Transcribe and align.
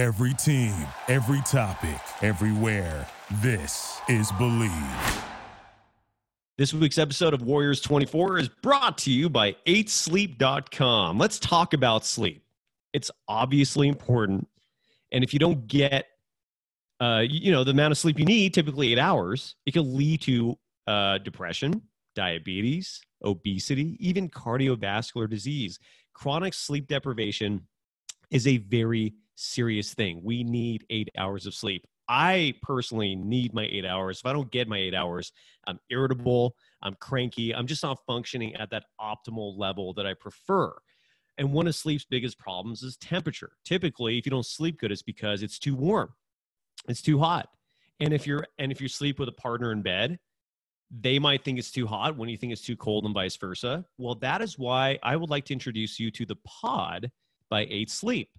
Every 0.00 0.32
team, 0.32 0.74
every 1.08 1.42
topic, 1.42 2.00
everywhere. 2.22 3.06
This 3.42 4.00
is 4.08 4.32
Believe. 4.32 5.24
This 6.56 6.72
week's 6.72 6.96
episode 6.96 7.34
of 7.34 7.42
Warriors 7.42 7.82
24 7.82 8.38
is 8.38 8.48
brought 8.48 8.96
to 8.96 9.12
you 9.12 9.28
by 9.28 9.56
8sleep.com. 9.66 11.18
Let's 11.18 11.38
talk 11.38 11.74
about 11.74 12.06
sleep. 12.06 12.42
It's 12.94 13.10
obviously 13.28 13.88
important. 13.88 14.48
And 15.12 15.22
if 15.22 15.34
you 15.34 15.38
don't 15.38 15.66
get 15.66 16.06
uh, 16.98 17.24
you 17.28 17.52
know, 17.52 17.62
the 17.62 17.72
amount 17.72 17.92
of 17.92 17.98
sleep 17.98 18.18
you 18.18 18.24
need, 18.24 18.54
typically 18.54 18.92
eight 18.92 18.98
hours, 18.98 19.54
it 19.66 19.72
can 19.72 19.94
lead 19.94 20.22
to 20.22 20.58
uh, 20.86 21.18
depression, 21.18 21.82
diabetes, 22.14 23.02
obesity, 23.22 23.98
even 24.00 24.30
cardiovascular 24.30 25.28
disease. 25.28 25.78
Chronic 26.14 26.54
sleep 26.54 26.86
deprivation 26.88 27.66
is 28.30 28.46
a 28.46 28.56
very 28.56 29.12
serious 29.40 29.94
thing. 29.94 30.20
We 30.22 30.44
need 30.44 30.84
eight 30.90 31.08
hours 31.16 31.46
of 31.46 31.54
sleep. 31.54 31.86
I 32.08 32.54
personally 32.62 33.14
need 33.14 33.54
my 33.54 33.68
eight 33.70 33.84
hours. 33.84 34.18
If 34.18 34.26
I 34.26 34.32
don't 34.32 34.50
get 34.50 34.68
my 34.68 34.76
eight 34.76 34.94
hours, 34.94 35.32
I'm 35.66 35.78
irritable, 35.90 36.56
I'm 36.82 36.94
cranky, 36.94 37.54
I'm 37.54 37.66
just 37.66 37.82
not 37.82 37.98
functioning 38.06 38.54
at 38.56 38.70
that 38.70 38.84
optimal 39.00 39.56
level 39.56 39.94
that 39.94 40.06
I 40.06 40.14
prefer. 40.14 40.74
And 41.38 41.52
one 41.52 41.66
of 41.66 41.74
sleep's 41.74 42.04
biggest 42.04 42.38
problems 42.38 42.82
is 42.82 42.96
temperature. 42.96 43.52
Typically, 43.64 44.18
if 44.18 44.26
you 44.26 44.30
don't 44.30 44.44
sleep 44.44 44.78
good, 44.78 44.92
it's 44.92 45.02
because 45.02 45.42
it's 45.42 45.58
too 45.58 45.74
warm, 45.74 46.12
it's 46.88 47.00
too 47.00 47.18
hot. 47.18 47.48
And 48.00 48.12
if 48.12 48.26
you're 48.26 48.46
and 48.58 48.72
if 48.72 48.80
you 48.80 48.88
sleep 48.88 49.18
with 49.18 49.28
a 49.28 49.32
partner 49.32 49.72
in 49.72 49.82
bed, 49.82 50.18
they 50.90 51.18
might 51.18 51.44
think 51.44 51.58
it's 51.58 51.70
too 51.70 51.86
hot 51.86 52.16
when 52.16 52.28
you 52.28 52.36
think 52.36 52.52
it's 52.52 52.62
too 52.62 52.76
cold 52.76 53.04
and 53.04 53.14
vice 53.14 53.36
versa. 53.36 53.84
Well, 53.98 54.16
that 54.16 54.42
is 54.42 54.58
why 54.58 54.98
I 55.02 55.16
would 55.16 55.30
like 55.30 55.44
to 55.46 55.52
introduce 55.52 56.00
you 56.00 56.10
to 56.10 56.26
the 56.26 56.36
pod 56.44 57.10
by 57.48 57.66
8 57.70 57.90
Sleep. 57.90 58.30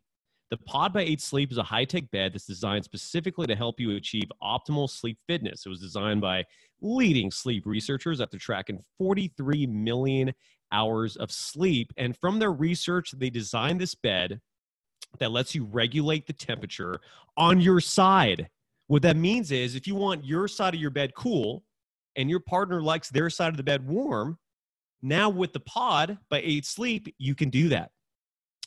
The 0.51 0.57
Pod 0.57 0.91
by 0.91 1.03
8 1.03 1.21
Sleep 1.21 1.49
is 1.49 1.57
a 1.57 1.63
high 1.63 1.85
tech 1.85 2.11
bed 2.11 2.33
that's 2.33 2.45
designed 2.45 2.83
specifically 2.83 3.47
to 3.47 3.55
help 3.55 3.79
you 3.79 3.95
achieve 3.95 4.29
optimal 4.43 4.89
sleep 4.89 5.17
fitness. 5.25 5.65
It 5.65 5.69
was 5.69 5.79
designed 5.79 6.19
by 6.19 6.43
leading 6.81 7.31
sleep 7.31 7.65
researchers 7.65 8.19
after 8.19 8.37
tracking 8.37 8.83
43 8.97 9.65
million 9.67 10.33
hours 10.73 11.15
of 11.15 11.31
sleep. 11.31 11.93
And 11.95 12.17
from 12.17 12.37
their 12.37 12.51
research, 12.51 13.11
they 13.11 13.29
designed 13.29 13.79
this 13.79 13.95
bed 13.95 14.41
that 15.19 15.31
lets 15.31 15.55
you 15.55 15.63
regulate 15.63 16.27
the 16.27 16.33
temperature 16.33 16.99
on 17.37 17.61
your 17.61 17.79
side. 17.79 18.49
What 18.87 19.03
that 19.03 19.15
means 19.15 19.53
is 19.53 19.75
if 19.75 19.87
you 19.87 19.95
want 19.95 20.25
your 20.25 20.49
side 20.49 20.73
of 20.73 20.81
your 20.81 20.89
bed 20.91 21.15
cool 21.15 21.63
and 22.17 22.29
your 22.29 22.41
partner 22.41 22.81
likes 22.81 23.09
their 23.09 23.29
side 23.29 23.53
of 23.53 23.57
the 23.57 23.63
bed 23.63 23.87
warm, 23.87 24.37
now 25.01 25.29
with 25.29 25.53
the 25.53 25.61
pod 25.61 26.17
by 26.29 26.41
8 26.41 26.65
Sleep, 26.65 27.15
you 27.17 27.35
can 27.35 27.49
do 27.49 27.69
that. 27.69 27.91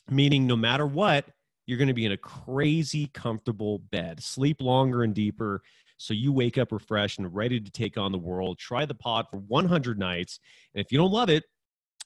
Meaning, 0.09 0.47
no 0.47 0.55
matter 0.55 0.87
what, 0.87 1.25
you're 1.65 1.77
going 1.77 1.87
to 1.87 1.93
be 1.93 2.05
in 2.05 2.11
a 2.11 2.17
crazy 2.17 3.07
comfortable 3.07 3.79
bed. 3.79 4.21
Sleep 4.21 4.61
longer 4.61 5.03
and 5.03 5.13
deeper 5.13 5.61
so 5.97 6.13
you 6.13 6.31
wake 6.31 6.57
up 6.57 6.71
refreshed 6.71 7.19
and 7.19 7.33
ready 7.33 7.59
to 7.59 7.71
take 7.71 7.97
on 7.97 8.11
the 8.11 8.17
world. 8.17 8.57
Try 8.57 8.85
the 8.85 8.95
pod 8.95 9.27
for 9.31 9.37
100 9.37 9.97
nights. 9.97 10.39
And 10.73 10.83
if 10.83 10.91
you 10.91 10.97
don't 10.97 11.11
love 11.11 11.29
it, 11.29 11.43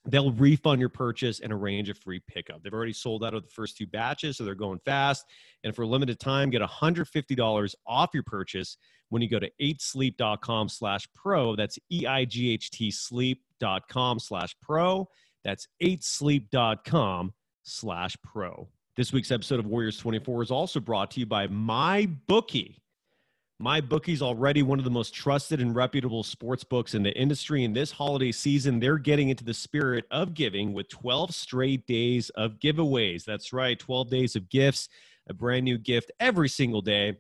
they'll 0.06 0.32
refund 0.32 0.80
your 0.80 0.90
purchase 0.90 1.40
and 1.40 1.52
arrange 1.52 1.90
a 1.90 1.94
free 1.94 2.22
pickup. 2.28 2.64
They've 2.64 2.74
already 2.74 2.94
sold 2.94 3.24
out 3.24 3.34
of 3.34 3.44
the 3.44 3.50
first 3.50 3.78
two 3.78 3.88
batches, 3.88 4.38
so 4.38 4.46
they're 4.46 4.56
going 4.56 4.80
fast. 4.86 5.26
And 5.64 5.76
for 5.76 5.82
a 5.82 5.88
limited 5.88 6.20
time, 6.20 6.50
get 6.50 6.62
$150 6.62 7.76
off 7.86 8.10
your 8.14 8.24
purchase 8.24 8.78
when 9.10 9.22
you 9.22 9.30
go 9.30 9.40
to 9.40 9.52
8sleep.com 9.62 10.70
slash 10.70 11.08
pro. 11.14 11.56
That's 11.56 11.78
E-I-G-H-T 11.92 12.92
sleep.com 12.92 14.20
slash 14.20 14.56
pro. 14.62 15.10
That's 15.44 15.68
8sleep.com 15.82 17.34
slash 17.64 18.16
pro. 18.24 18.70
This 19.00 19.14
week's 19.14 19.32
episode 19.32 19.60
of 19.60 19.66
Warriors 19.66 19.98
24 19.98 20.44
is 20.44 20.52
also 20.52 20.82
brought 20.82 21.12
to 21.12 21.22
you 21.22 21.26
by 21.26 21.48
MyBookie. 21.48 22.76
MyBookie 23.64 24.10
is 24.12 24.22
already 24.22 24.62
one 24.62 24.78
of 24.78 24.84
the 24.84 24.92
most 24.92 25.14
trusted 25.14 25.62
and 25.62 25.74
reputable 25.74 26.22
sports 26.22 26.66
books 26.66 26.94
in 26.94 27.04
the 27.04 27.18
industry. 27.18 27.64
In 27.64 27.72
this 27.72 27.94
holiday 27.94 28.34
season, 28.34 28.78
they're 28.78 28.98
getting 28.98 29.30
into 29.30 29.46
the 29.46 29.54
spirit 29.54 30.04
of 30.12 30.34
giving 30.34 30.74
with 30.74 30.90
12 30.90 31.34
straight 31.34 31.88
days 31.88 32.30
of 32.32 32.60
giveaways. 32.60 33.24
That's 33.24 33.54
right, 33.54 33.80
12 33.80 34.10
days 34.10 34.36
of 34.36 34.50
gifts, 34.50 34.90
a 35.30 35.34
brand 35.34 35.64
new 35.64 35.78
gift 35.78 36.12
every 36.20 36.50
single 36.50 36.82
day. 36.82 37.20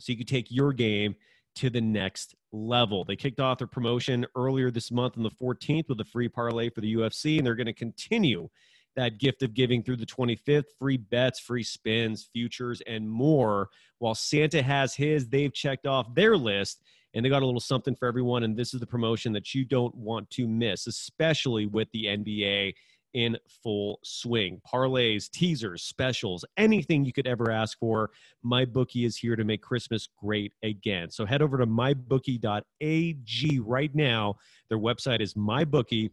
So 0.00 0.12
you 0.12 0.18
can 0.18 0.26
take 0.26 0.50
your 0.50 0.74
game 0.74 1.16
to 1.54 1.70
the 1.70 1.80
next 1.80 2.34
level. 2.52 3.06
They 3.06 3.16
kicked 3.16 3.40
off 3.40 3.56
their 3.56 3.66
promotion 3.66 4.26
earlier 4.36 4.70
this 4.70 4.90
month 4.90 5.16
on 5.16 5.22
the 5.22 5.30
14th 5.30 5.88
with 5.88 6.02
a 6.02 6.04
free 6.04 6.28
parlay 6.28 6.68
for 6.68 6.82
the 6.82 6.96
UFC, 6.96 7.38
and 7.38 7.46
they're 7.46 7.54
going 7.54 7.66
to 7.66 7.72
continue 7.72 8.50
that 8.98 9.18
gift 9.18 9.42
of 9.44 9.54
giving 9.54 9.82
through 9.82 9.96
the 9.96 10.04
25th 10.04 10.64
free 10.76 10.96
bets, 10.96 11.38
free 11.38 11.62
spins, 11.62 12.28
futures, 12.32 12.82
and 12.86 13.08
more. 13.08 13.68
While 14.00 14.16
Santa 14.16 14.60
has 14.60 14.92
his, 14.94 15.28
they've 15.28 15.54
checked 15.54 15.86
off 15.86 16.12
their 16.16 16.36
list 16.36 16.82
and 17.14 17.24
they 17.24 17.28
got 17.28 17.42
a 17.42 17.46
little 17.46 17.60
something 17.60 17.94
for 17.94 18.08
everyone. 18.08 18.42
And 18.42 18.56
this 18.56 18.74
is 18.74 18.80
the 18.80 18.86
promotion 18.86 19.32
that 19.34 19.54
you 19.54 19.64
don't 19.64 19.94
want 19.94 20.28
to 20.30 20.48
miss, 20.48 20.88
especially 20.88 21.66
with 21.66 21.86
the 21.92 22.06
NBA 22.06 22.74
in 23.14 23.38
full 23.62 24.00
swing. 24.02 24.60
Parlays, 24.66 25.30
teasers, 25.30 25.84
specials, 25.84 26.44
anything 26.56 27.04
you 27.04 27.12
could 27.12 27.28
ever 27.28 27.52
ask 27.52 27.78
for. 27.78 28.10
My 28.42 28.64
bookie 28.64 29.04
is 29.04 29.16
here 29.16 29.36
to 29.36 29.44
make 29.44 29.62
Christmas 29.62 30.08
great 30.20 30.52
again. 30.64 31.10
So 31.10 31.24
head 31.24 31.40
over 31.40 31.56
to 31.56 31.66
mybookie.ag 31.66 33.60
right 33.60 33.94
now. 33.94 34.34
Their 34.68 34.78
website 34.78 35.20
is 35.20 35.34
mybookie.ag 35.34 36.10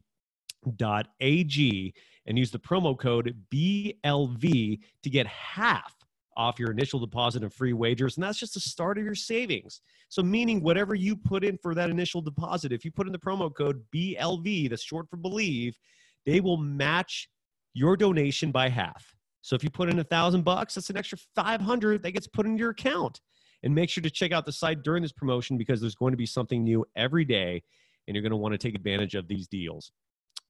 and 2.27 2.37
use 2.37 2.51
the 2.51 2.59
promo 2.59 2.97
code 2.97 3.35
BLV 3.53 4.79
to 5.03 5.09
get 5.09 5.27
half 5.27 5.93
off 6.37 6.59
your 6.59 6.71
initial 6.71 6.99
deposit 6.99 7.43
and 7.43 7.53
free 7.53 7.73
wagers. 7.73 8.17
And 8.17 8.23
that's 8.23 8.39
just 8.39 8.55
the 8.55 8.59
start 8.59 8.97
of 8.97 9.05
your 9.05 9.15
savings. 9.15 9.81
So, 10.09 10.21
meaning 10.21 10.61
whatever 10.61 10.95
you 10.95 11.15
put 11.15 11.43
in 11.43 11.57
for 11.57 11.73
that 11.75 11.89
initial 11.89 12.21
deposit, 12.21 12.71
if 12.71 12.83
you 12.83 12.91
put 12.91 13.07
in 13.07 13.13
the 13.13 13.19
promo 13.19 13.53
code 13.53 13.81
BLV, 13.93 14.69
that's 14.69 14.83
short 14.83 15.09
for 15.09 15.17
believe, 15.17 15.77
they 16.25 16.41
will 16.41 16.57
match 16.57 17.29
your 17.73 17.95
donation 17.95 18.51
by 18.51 18.69
half. 18.69 19.15
So 19.41 19.55
if 19.55 19.63
you 19.63 19.69
put 19.69 19.89
in 19.89 19.99
a 19.99 20.03
thousand 20.03 20.43
bucks, 20.43 20.73
that's 20.73 20.89
an 20.89 20.97
extra 20.97 21.19
500 21.35 22.01
that 22.01 22.11
gets 22.13 22.25
put 22.25 22.47
in 22.47 22.57
your 22.57 22.71
account. 22.71 23.21
And 23.61 23.75
make 23.75 23.89
sure 23.89 24.01
to 24.01 24.09
check 24.09 24.31
out 24.31 24.45
the 24.45 24.51
site 24.51 24.81
during 24.81 25.03
this 25.03 25.11
promotion 25.11 25.57
because 25.57 25.81
there's 25.81 25.95
going 25.95 26.13
to 26.13 26.17
be 26.17 26.25
something 26.25 26.63
new 26.63 26.85
every 26.95 27.25
day 27.25 27.61
and 28.07 28.15
you're 28.15 28.23
going 28.23 28.31
to 28.31 28.37
want 28.37 28.53
to 28.53 28.57
take 28.57 28.75
advantage 28.75 29.13
of 29.13 29.27
these 29.27 29.47
deals. 29.47 29.91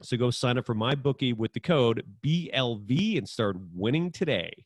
So 0.01 0.17
go 0.17 0.29
sign 0.29 0.57
up 0.57 0.65
for 0.65 0.73
my 0.73 0.95
bookie 0.95 1.33
with 1.33 1.53
the 1.53 1.59
code 1.59 2.03
BLV 2.23 3.17
and 3.17 3.27
start 3.27 3.55
winning 3.73 4.11
today. 4.11 4.65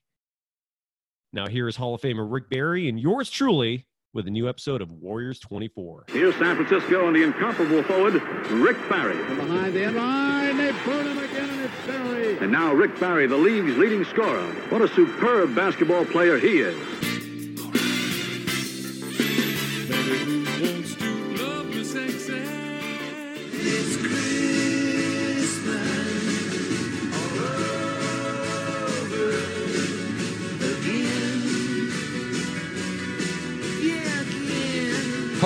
Now 1.31 1.47
here 1.47 1.67
is 1.67 1.75
Hall 1.75 1.93
of 1.93 2.01
Famer 2.01 2.25
Rick 2.29 2.49
Barry 2.49 2.89
and 2.89 2.99
yours 2.99 3.29
truly 3.29 3.85
with 4.13 4.27
a 4.27 4.31
new 4.31 4.49
episode 4.49 4.81
of 4.81 4.91
Warriors 4.91 5.39
24. 5.39 6.05
Here's 6.09 6.35
San 6.37 6.55
Francisco 6.55 7.07
and 7.07 7.15
the 7.15 7.23
incomparable 7.23 7.83
forward, 7.83 8.15
Rick 8.49 8.77
Barry. 8.89 9.15
From 9.25 9.37
behind 9.37 9.73
the 9.75 9.83
end 9.83 9.95
line, 9.95 10.57
they 10.57 10.71
burn 10.83 11.05
him 11.05 11.17
again, 11.19 11.49
and 11.49 11.61
it's 11.61 11.85
Barry. 11.85 12.37
And 12.39 12.51
now 12.51 12.73
Rick 12.73 12.99
Barry, 12.99 13.27
the 13.27 13.37
league's 13.37 13.77
leading 13.77 14.03
scorer. 14.05 14.51
What 14.69 14.81
a 14.81 14.87
superb 14.87 15.53
basketball 15.53 16.05
player 16.05 16.39
he 16.39 16.61
is. 16.61 16.99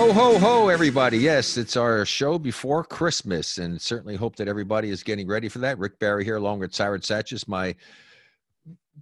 Ho, 0.04 0.12
ho, 0.12 0.38
ho, 0.38 0.68
everybody. 0.68 1.18
Yes, 1.18 1.56
it's 1.56 1.78
our 1.78 2.04
show 2.04 2.38
before 2.38 2.84
Christmas, 2.84 3.58
and 3.58 3.82
certainly 3.82 4.18
hope 4.18 4.36
that 4.36 4.50
everybody 4.50 4.90
is 4.90 5.02
getting 5.02 5.28
ready 5.28 5.48
for 5.48 5.60
that. 5.60 5.80
Rick 5.80 5.98
Barry 5.98 6.26
here, 6.26 6.36
along 6.36 6.60
with 6.60 6.74
Cyrus 6.74 7.06
Saatsaz, 7.06 7.48
my 7.48 7.74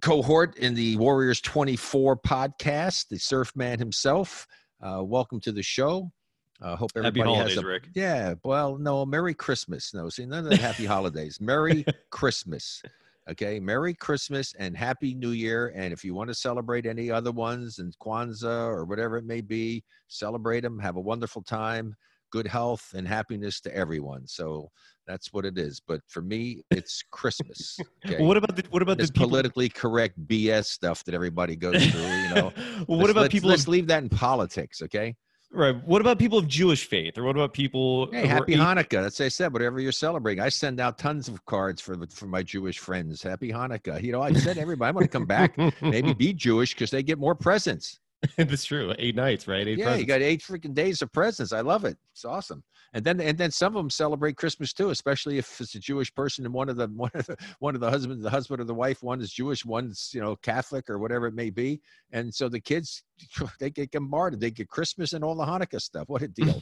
cohort 0.00 0.56
in 0.58 0.74
the 0.74 0.96
Warriors 0.98 1.40
24 1.40 2.18
podcast, 2.18 3.08
the 3.08 3.18
surf 3.18 3.50
man 3.56 3.80
himself. 3.80 4.46
Uh, 4.80 5.02
welcome 5.02 5.40
to 5.40 5.50
the 5.50 5.60
show. 5.60 6.12
Uh, 6.60 6.76
hope 6.76 6.92
everybody 6.94 7.18
Happy 7.18 7.28
holidays, 7.28 7.56
has 7.56 7.64
a, 7.64 7.66
Rick. 7.66 7.88
Yeah, 7.96 8.34
well, 8.44 8.78
no, 8.78 9.04
Merry 9.04 9.34
Christmas. 9.34 9.92
No, 9.92 10.08
see, 10.08 10.24
none 10.24 10.44
of 10.44 10.50
the 10.50 10.56
happy 10.56 10.86
holidays. 10.86 11.40
Merry 11.40 11.84
Christmas. 12.10 12.80
Okay, 13.30 13.60
Merry 13.60 13.94
Christmas 13.94 14.52
and 14.58 14.76
Happy 14.76 15.14
New 15.14 15.30
Year. 15.30 15.72
And 15.76 15.92
if 15.92 16.04
you 16.04 16.12
want 16.14 16.28
to 16.28 16.34
celebrate 16.34 16.86
any 16.86 17.10
other 17.10 17.30
ones 17.30 17.78
and 17.78 17.96
Kwanzaa 18.02 18.66
or 18.66 18.84
whatever 18.84 19.16
it 19.16 19.24
may 19.24 19.40
be, 19.40 19.84
celebrate 20.08 20.62
them. 20.62 20.78
Have 20.80 20.96
a 20.96 21.00
wonderful 21.00 21.40
time, 21.42 21.94
good 22.32 22.48
health, 22.48 22.92
and 22.96 23.06
happiness 23.06 23.60
to 23.60 23.74
everyone. 23.76 24.26
So 24.26 24.68
that's 25.06 25.32
what 25.32 25.44
it 25.44 25.56
is. 25.56 25.80
But 25.86 26.00
for 26.08 26.20
me, 26.20 26.62
it's 26.70 27.02
Christmas. 27.12 27.78
Okay? 28.04 28.16
Well, 28.18 28.26
what 28.26 28.36
about 28.36 28.56
the 28.56 28.64
what 28.70 28.82
about 28.82 28.98
this 28.98 29.12
politically 29.12 29.68
correct 29.68 30.18
BS 30.26 30.64
stuff 30.64 31.04
that 31.04 31.14
everybody 31.14 31.54
goes 31.54 31.86
through? 31.86 32.00
You 32.00 32.34
know, 32.34 32.52
well, 32.56 32.84
what 32.86 32.98
Let's- 32.98 33.10
about 33.12 33.20
let's- 33.22 33.32
people? 33.32 33.50
Let's 33.50 33.68
leave 33.68 33.86
that 33.86 34.02
in 34.02 34.08
politics, 34.08 34.82
okay? 34.82 35.14
Right. 35.54 35.76
What 35.86 36.00
about 36.00 36.18
people 36.18 36.38
of 36.38 36.48
Jewish 36.48 36.86
faith, 36.86 37.18
or 37.18 37.24
what 37.24 37.36
about 37.36 37.52
people? 37.52 38.10
Hey, 38.10 38.26
happy 38.26 38.54
Hanukkah. 38.54 39.02
That's 39.02 39.18
what 39.18 39.26
I 39.26 39.28
said. 39.28 39.52
Whatever 39.52 39.80
you're 39.80 39.92
celebrating, 39.92 40.42
I 40.42 40.48
send 40.48 40.80
out 40.80 40.96
tons 40.96 41.28
of 41.28 41.44
cards 41.44 41.80
for 41.80 41.94
for 42.06 42.26
my 42.26 42.42
Jewish 42.42 42.78
friends. 42.78 43.22
Happy 43.22 43.52
Hanukkah. 43.52 44.02
You 44.02 44.12
know, 44.12 44.22
I 44.22 44.32
said 44.32 44.56
everybody, 44.56 44.88
I'm 44.88 44.94
going 44.94 45.06
to 45.06 45.12
come 45.12 45.26
back, 45.26 45.58
maybe 45.82 46.14
be 46.14 46.32
Jewish 46.32 46.72
because 46.72 46.90
they 46.90 47.02
get 47.02 47.18
more 47.18 47.34
presents. 47.34 48.00
That's 48.36 48.64
true. 48.64 48.94
Eight 48.98 49.16
nights, 49.16 49.48
right? 49.48 49.66
Eight 49.66 49.78
yeah, 49.78 49.84
presents. 49.86 50.00
you 50.00 50.06
got 50.06 50.22
eight 50.22 50.42
freaking 50.42 50.74
days 50.74 51.02
of 51.02 51.10
presents. 51.12 51.52
I 51.52 51.60
love 51.60 51.84
it. 51.84 51.96
It's 52.12 52.24
awesome. 52.24 52.62
And 52.94 53.04
then 53.04 53.20
and 53.20 53.38
then 53.38 53.50
some 53.50 53.74
of 53.74 53.82
them 53.82 53.90
celebrate 53.90 54.36
Christmas 54.36 54.72
too, 54.72 54.90
especially 54.90 55.38
if 55.38 55.60
it's 55.60 55.74
a 55.74 55.78
Jewish 55.80 56.14
person 56.14 56.44
and 56.44 56.52
one 56.52 56.68
of 56.68 56.76
the 56.76 56.86
one 56.94 57.10
of 57.14 57.26
the 57.26 57.36
one 57.58 57.74
of 57.74 57.80
the 57.80 57.90
husbands, 57.90 58.22
the 58.22 58.30
husband 58.30 58.60
or 58.60 58.64
the 58.64 58.74
wife 58.74 59.02
one 59.02 59.20
is 59.20 59.32
Jewish, 59.32 59.64
one's 59.64 60.10
you 60.14 60.20
know 60.20 60.36
Catholic 60.36 60.88
or 60.90 60.98
whatever 60.98 61.26
it 61.26 61.34
may 61.34 61.50
be. 61.50 61.80
And 62.12 62.32
so 62.32 62.48
the 62.48 62.60
kids 62.60 63.02
they 63.60 63.70
get 63.70 63.90
bombarded. 63.92 64.40
They 64.40 64.50
get 64.50 64.68
Christmas 64.68 65.14
and 65.14 65.24
all 65.24 65.34
the 65.34 65.44
Hanukkah 65.44 65.80
stuff. 65.80 66.08
What 66.08 66.22
a 66.22 66.28
deal! 66.28 66.60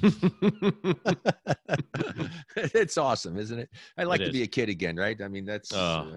it's 2.57 2.97
awesome, 2.97 3.39
isn't 3.39 3.59
it? 3.59 3.69
I'd 3.99 4.07
like 4.07 4.21
It 4.21 4.27
to 4.27 4.33
be 4.33 4.43
a 4.43 4.47
kid 4.47 4.69
again, 4.69 4.97
right? 4.97 5.21
I 5.21 5.29
mean, 5.29 5.45
that's 5.45 5.73
Oh. 5.73 5.77
uh, 5.79 6.17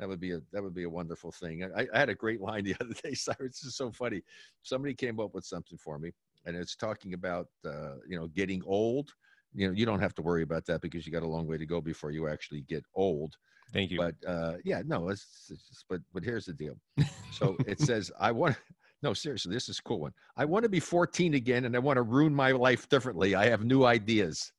that 0.00 0.08
would 0.08 0.18
be 0.18 0.32
a 0.32 0.40
that 0.52 0.62
would 0.62 0.74
be 0.74 0.84
a 0.84 0.90
wonderful 0.90 1.30
thing. 1.30 1.62
I, 1.76 1.86
I 1.94 1.98
had 1.98 2.08
a 2.08 2.14
great 2.14 2.40
line 2.40 2.64
the 2.64 2.74
other 2.80 2.94
day, 2.94 3.12
Cyrus. 3.14 3.60
This 3.60 3.64
is 3.64 3.76
so 3.76 3.92
funny. 3.92 4.22
Somebody 4.62 4.94
came 4.94 5.20
up 5.20 5.34
with 5.34 5.44
something 5.44 5.76
for 5.78 5.98
me, 5.98 6.10
and 6.46 6.56
it's 6.56 6.74
talking 6.74 7.12
about 7.12 7.46
uh, 7.66 7.96
you 8.08 8.18
know 8.18 8.26
getting 8.28 8.62
old. 8.64 9.10
You 9.54 9.68
know, 9.68 9.74
you 9.74 9.84
don't 9.84 10.00
have 10.00 10.14
to 10.14 10.22
worry 10.22 10.42
about 10.42 10.64
that 10.66 10.80
because 10.80 11.06
you 11.06 11.12
got 11.12 11.22
a 11.22 11.28
long 11.28 11.46
way 11.46 11.58
to 11.58 11.66
go 11.66 11.80
before 11.80 12.12
you 12.12 12.28
actually 12.28 12.62
get 12.62 12.84
old. 12.94 13.36
Thank 13.72 13.90
you. 13.90 13.98
But 13.98 14.14
uh, 14.26 14.54
yeah, 14.64 14.82
no, 14.86 15.08
it's, 15.08 15.48
it's 15.50 15.68
just, 15.68 15.84
but 15.88 16.00
but 16.14 16.24
here's 16.24 16.46
the 16.46 16.54
deal. 16.54 16.78
So 17.32 17.56
it 17.66 17.80
says 17.80 18.10
I 18.18 18.32
want. 18.32 18.56
No, 19.02 19.14
seriously, 19.14 19.54
this 19.54 19.70
is 19.70 19.78
a 19.78 19.82
cool 19.82 19.98
one. 20.00 20.12
I 20.36 20.44
want 20.44 20.62
to 20.64 20.68
be 20.68 20.78
14 20.78 21.32
again, 21.32 21.64
and 21.64 21.74
I 21.74 21.78
want 21.78 21.96
to 21.96 22.02
ruin 22.02 22.34
my 22.34 22.50
life 22.50 22.86
differently. 22.90 23.34
I 23.34 23.46
have 23.48 23.64
new 23.64 23.86
ideas. 23.86 24.52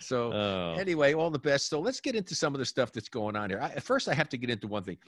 So 0.00 0.32
oh. 0.32 0.76
anyway, 0.78 1.14
all 1.14 1.30
the 1.30 1.38
best. 1.38 1.68
So 1.68 1.80
let's 1.80 2.00
get 2.00 2.14
into 2.14 2.34
some 2.34 2.54
of 2.54 2.58
the 2.58 2.64
stuff 2.64 2.92
that's 2.92 3.08
going 3.08 3.36
on 3.36 3.50
here. 3.50 3.60
I, 3.60 3.68
at 3.70 3.82
first, 3.82 4.08
I 4.08 4.14
have 4.14 4.28
to 4.30 4.36
get 4.38 4.50
into 4.50 4.66
one 4.66 4.84
thing. 4.84 4.98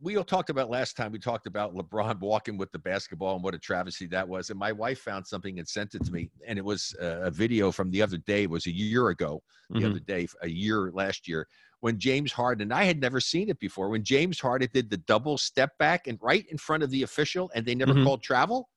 We 0.00 0.16
all 0.18 0.24
talked 0.24 0.50
about 0.50 0.68
last 0.68 0.96
time. 0.96 1.12
We 1.12 1.18
talked 1.18 1.46
about 1.46 1.74
LeBron 1.74 2.20
walking 2.20 2.58
with 2.58 2.70
the 2.72 2.78
basketball 2.78 3.36
and 3.36 3.44
what 3.44 3.54
a 3.54 3.58
travesty 3.58 4.06
that 4.08 4.28
was. 4.28 4.50
And 4.50 4.58
my 4.58 4.72
wife 4.72 4.98
found 5.00 5.26
something 5.26 5.58
and 5.58 5.66
sent 5.66 5.94
it 5.94 6.04
to 6.04 6.12
me, 6.12 6.30
and 6.46 6.58
it 6.58 6.64
was 6.64 6.94
a 7.00 7.30
video 7.30 7.70
from 7.72 7.90
the 7.90 8.02
other 8.02 8.18
day. 8.18 8.42
It 8.42 8.50
was 8.50 8.66
a 8.66 8.72
year 8.74 9.08
ago, 9.08 9.42
the 9.70 9.80
Mhm. 9.80 9.90
other 9.90 10.00
day, 10.00 10.26
a 10.42 10.48
year 10.48 10.90
last 10.92 11.26
year, 11.26 11.46
when 11.80 11.98
James 11.98 12.32
Harden. 12.32 12.62
And 12.62 12.74
I 12.74 12.84
had 12.84 13.00
never 13.00 13.20
seen 13.20 13.48
it 13.48 13.58
before. 13.58 13.88
When 13.88 14.04
James 14.04 14.38
Harden 14.40 14.68
did 14.74 14.90
the 14.90 14.98
double 14.98 15.38
step 15.38 15.70
back 15.78 16.06
and 16.06 16.18
right 16.20 16.44
in 16.50 16.58
front 16.58 16.82
of 16.82 16.90
the 16.90 17.02
official, 17.02 17.50
and 17.54 17.64
they 17.64 17.74
never 17.74 17.94
Mhm. 17.94 18.04
called 18.04 18.22
travel. 18.22 18.68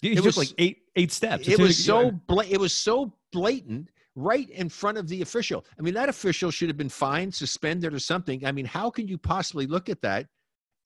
It 0.00 0.24
was- 0.24 0.38
like 0.38 0.54
eight 0.58 0.78
eight 0.96 1.12
steps. 1.12 1.46
It 1.48 1.52
It's 1.54 1.60
was 1.60 1.84
so 1.84 2.10
bla- 2.10 2.46
it 2.46 2.58
was 2.60 2.72
so 2.72 3.12
blatant 3.32 3.90
right 4.18 4.50
in 4.50 4.68
front 4.68 4.98
of 4.98 5.08
the 5.08 5.22
official. 5.22 5.64
I 5.78 5.82
mean, 5.82 5.94
that 5.94 6.08
official 6.08 6.50
should 6.50 6.68
have 6.68 6.76
been 6.76 6.88
fined, 6.88 7.34
suspended, 7.34 7.94
or 7.94 8.00
something. 8.00 8.44
I 8.44 8.52
mean, 8.52 8.66
how 8.66 8.90
can 8.90 9.06
you 9.06 9.16
possibly 9.16 9.66
look 9.66 9.88
at 9.88 10.02
that? 10.02 10.26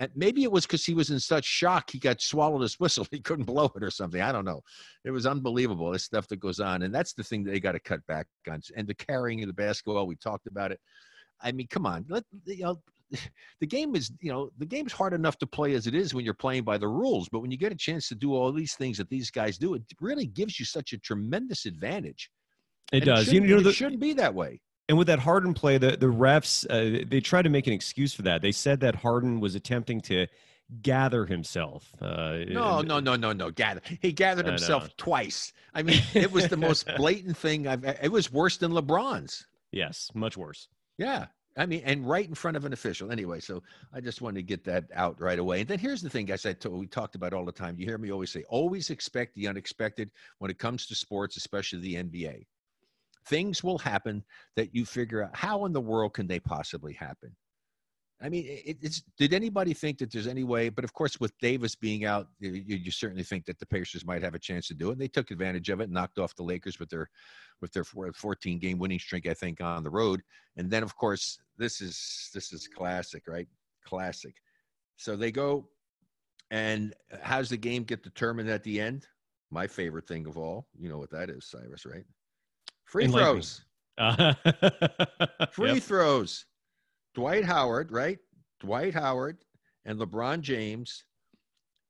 And 0.00 0.10
maybe 0.14 0.42
it 0.42 0.52
was 0.52 0.66
because 0.66 0.84
he 0.84 0.94
was 0.94 1.10
in 1.10 1.18
such 1.18 1.44
shock 1.44 1.90
he 1.90 1.98
got 1.98 2.20
swallowed 2.20 2.62
his 2.62 2.74
whistle. 2.80 3.06
He 3.10 3.20
couldn't 3.20 3.46
blow 3.46 3.72
it 3.74 3.82
or 3.82 3.90
something. 3.90 4.20
I 4.20 4.32
don't 4.32 4.44
know. 4.44 4.60
It 5.04 5.10
was 5.10 5.26
unbelievable. 5.26 5.90
This 5.92 6.04
stuff 6.04 6.28
that 6.28 6.40
goes 6.40 6.60
on, 6.60 6.82
and 6.82 6.94
that's 6.94 7.14
the 7.14 7.24
thing 7.24 7.42
that 7.44 7.52
they 7.52 7.60
got 7.60 7.72
to 7.72 7.80
cut 7.80 8.06
back 8.06 8.26
on. 8.50 8.60
And 8.76 8.86
the 8.86 8.94
carrying 8.94 9.42
of 9.42 9.46
the 9.46 9.54
basketball, 9.54 10.06
we 10.06 10.16
talked 10.16 10.46
about 10.46 10.72
it. 10.72 10.80
I 11.40 11.52
mean, 11.52 11.68
come 11.68 11.86
on. 11.86 12.04
Let 12.08 12.24
you 12.46 12.64
know. 12.64 12.82
The 13.60 13.66
game 13.66 13.94
is, 13.94 14.10
you 14.20 14.32
know, 14.32 14.50
the 14.58 14.66
game's 14.66 14.92
hard 14.92 15.12
enough 15.12 15.38
to 15.38 15.46
play 15.46 15.74
as 15.74 15.86
it 15.86 15.94
is 15.94 16.14
when 16.14 16.24
you're 16.24 16.34
playing 16.34 16.64
by 16.64 16.78
the 16.78 16.88
rules. 16.88 17.28
But 17.28 17.40
when 17.40 17.52
you 17.52 17.56
get 17.56 17.70
a 17.70 17.76
chance 17.76 18.08
to 18.08 18.16
do 18.16 18.34
all 18.34 18.50
these 18.50 18.74
things 18.74 18.98
that 18.98 19.08
these 19.08 19.30
guys 19.30 19.56
do, 19.56 19.74
it 19.74 19.82
really 20.00 20.26
gives 20.26 20.58
you 20.58 20.64
such 20.64 20.92
a 20.92 20.98
tremendous 20.98 21.64
advantage. 21.64 22.28
It 22.92 22.98
And 22.98 23.04
does. 23.06 23.32
You 23.32 23.40
know, 23.40 23.60
the, 23.60 23.70
it 23.70 23.74
shouldn't 23.74 24.00
be 24.00 24.12
that 24.14 24.34
way. 24.34 24.60
and 24.88 24.96
with 24.98 25.06
that 25.08 25.18
Harden 25.18 25.54
play, 25.54 25.78
the 25.78 25.96
the 25.96 26.06
refs 26.06 26.64
uh, 26.70 27.04
they 27.08 27.20
tried 27.20 27.42
to 27.42 27.50
make 27.50 27.66
an 27.66 27.72
excuse 27.72 28.12
for 28.14 28.22
that. 28.22 28.42
They 28.42 28.52
said 28.52 28.80
that 28.80 28.94
Harden 28.96 29.40
was 29.40 29.54
attempting 29.54 30.00
to 30.02 30.26
gather 30.80 31.26
himself. 31.26 31.92
Uh, 32.00 32.38
No, 32.48 32.78
and- 32.78 32.88
no, 32.88 33.00
no, 33.00 33.16
no, 33.16 33.32
no. 33.32 33.50
Gather. 33.50 33.80
He 34.00 34.12
gathered 34.12 34.46
himself 34.46 34.96
twice. 34.96 35.52
I 35.74 35.82
mean, 35.82 36.00
it 36.14 36.30
was 36.32 36.48
the 36.48 36.56
most 36.56 36.86
blatant 36.96 37.36
thing 37.36 37.66
I've. 37.66 37.84
It 37.84 38.10
was 38.10 38.32
worse 38.32 38.56
than 38.56 38.72
LeBron's. 38.72 39.46
Yes, 39.70 40.10
much 40.14 40.36
worse. 40.36 40.68
Yeah. 40.98 41.26
I 41.54 41.66
mean, 41.66 41.82
and 41.84 42.08
right 42.08 42.26
in 42.26 42.34
front 42.34 42.56
of 42.56 42.64
an 42.64 42.72
official. 42.72 43.10
Anyway, 43.12 43.38
so 43.40 43.62
I 43.92 44.00
just 44.00 44.22
wanted 44.22 44.36
to 44.36 44.42
get 44.42 44.64
that 44.64 44.84
out 44.94 45.20
right 45.20 45.38
away. 45.38 45.60
And 45.60 45.68
then 45.68 45.78
here's 45.78 46.00
the 46.00 46.08
thing, 46.08 46.24
guys. 46.24 46.46
I 46.46 46.54
told, 46.54 46.78
we 46.80 46.86
talked 46.86 47.14
about 47.14 47.34
all 47.34 47.44
the 47.44 47.52
time. 47.52 47.76
You 47.78 47.84
hear 47.84 47.98
me 47.98 48.10
always 48.10 48.30
say, 48.32 48.42
always 48.48 48.88
expect 48.88 49.34
the 49.34 49.46
unexpected 49.48 50.10
when 50.38 50.50
it 50.50 50.58
comes 50.58 50.86
to 50.86 50.94
sports, 50.94 51.36
especially 51.36 51.80
the 51.80 51.96
NBA. 51.96 52.46
Things 53.26 53.62
will 53.62 53.78
happen 53.78 54.24
that 54.56 54.74
you 54.74 54.84
figure 54.84 55.22
out 55.22 55.36
how 55.36 55.64
in 55.64 55.72
the 55.72 55.80
world 55.80 56.14
can 56.14 56.26
they 56.26 56.40
possibly 56.40 56.92
happen. 56.92 57.36
I 58.22 58.28
mean, 58.28 58.46
it, 58.46 58.78
it's. 58.80 59.02
Did 59.18 59.34
anybody 59.34 59.74
think 59.74 59.98
that 59.98 60.12
there's 60.12 60.28
any 60.28 60.44
way? 60.44 60.68
But 60.68 60.84
of 60.84 60.92
course, 60.92 61.18
with 61.18 61.36
Davis 61.38 61.74
being 61.74 62.04
out, 62.04 62.28
you, 62.38 62.52
you 62.52 62.90
certainly 62.92 63.24
think 63.24 63.44
that 63.46 63.58
the 63.58 63.66
Pacers 63.66 64.06
might 64.06 64.22
have 64.22 64.34
a 64.34 64.38
chance 64.38 64.68
to 64.68 64.74
do 64.74 64.90
it. 64.90 64.92
And 64.92 65.00
they 65.00 65.08
took 65.08 65.32
advantage 65.32 65.68
of 65.70 65.80
it, 65.80 65.84
and 65.84 65.92
knocked 65.92 66.20
off 66.20 66.36
the 66.36 66.44
Lakers 66.44 66.78
with 66.78 66.88
their, 66.88 67.10
with 67.60 67.72
their 67.72 67.84
14 67.84 68.58
game 68.60 68.78
winning 68.78 69.00
streak, 69.00 69.26
I 69.26 69.34
think, 69.34 69.60
on 69.60 69.82
the 69.82 69.90
road. 69.90 70.22
And 70.56 70.70
then, 70.70 70.84
of 70.84 70.96
course, 70.96 71.40
this 71.58 71.80
is 71.80 72.30
this 72.32 72.52
is 72.52 72.68
classic, 72.68 73.24
right? 73.26 73.48
Classic. 73.84 74.34
So 74.96 75.16
they 75.16 75.32
go, 75.32 75.68
and 76.52 76.94
how's 77.22 77.48
the 77.48 77.56
game 77.56 77.82
get 77.82 78.04
determined 78.04 78.48
at 78.48 78.62
the 78.62 78.80
end? 78.80 79.06
My 79.50 79.66
favorite 79.66 80.06
thing 80.06 80.26
of 80.28 80.38
all, 80.38 80.68
you 80.78 80.88
know 80.88 80.98
what 80.98 81.10
that 81.10 81.28
is, 81.28 81.46
Cyrus, 81.50 81.84
right? 81.84 82.04
Free 82.92 83.08
throws. 83.08 83.62
Uh, 83.96 84.34
Free 85.50 85.72
yep. 85.72 85.82
throws. 85.82 86.44
Dwight 87.14 87.42
Howard, 87.42 87.90
right? 87.90 88.18
Dwight 88.60 88.92
Howard 88.92 89.38
and 89.86 89.98
LeBron 89.98 90.42
James 90.42 91.04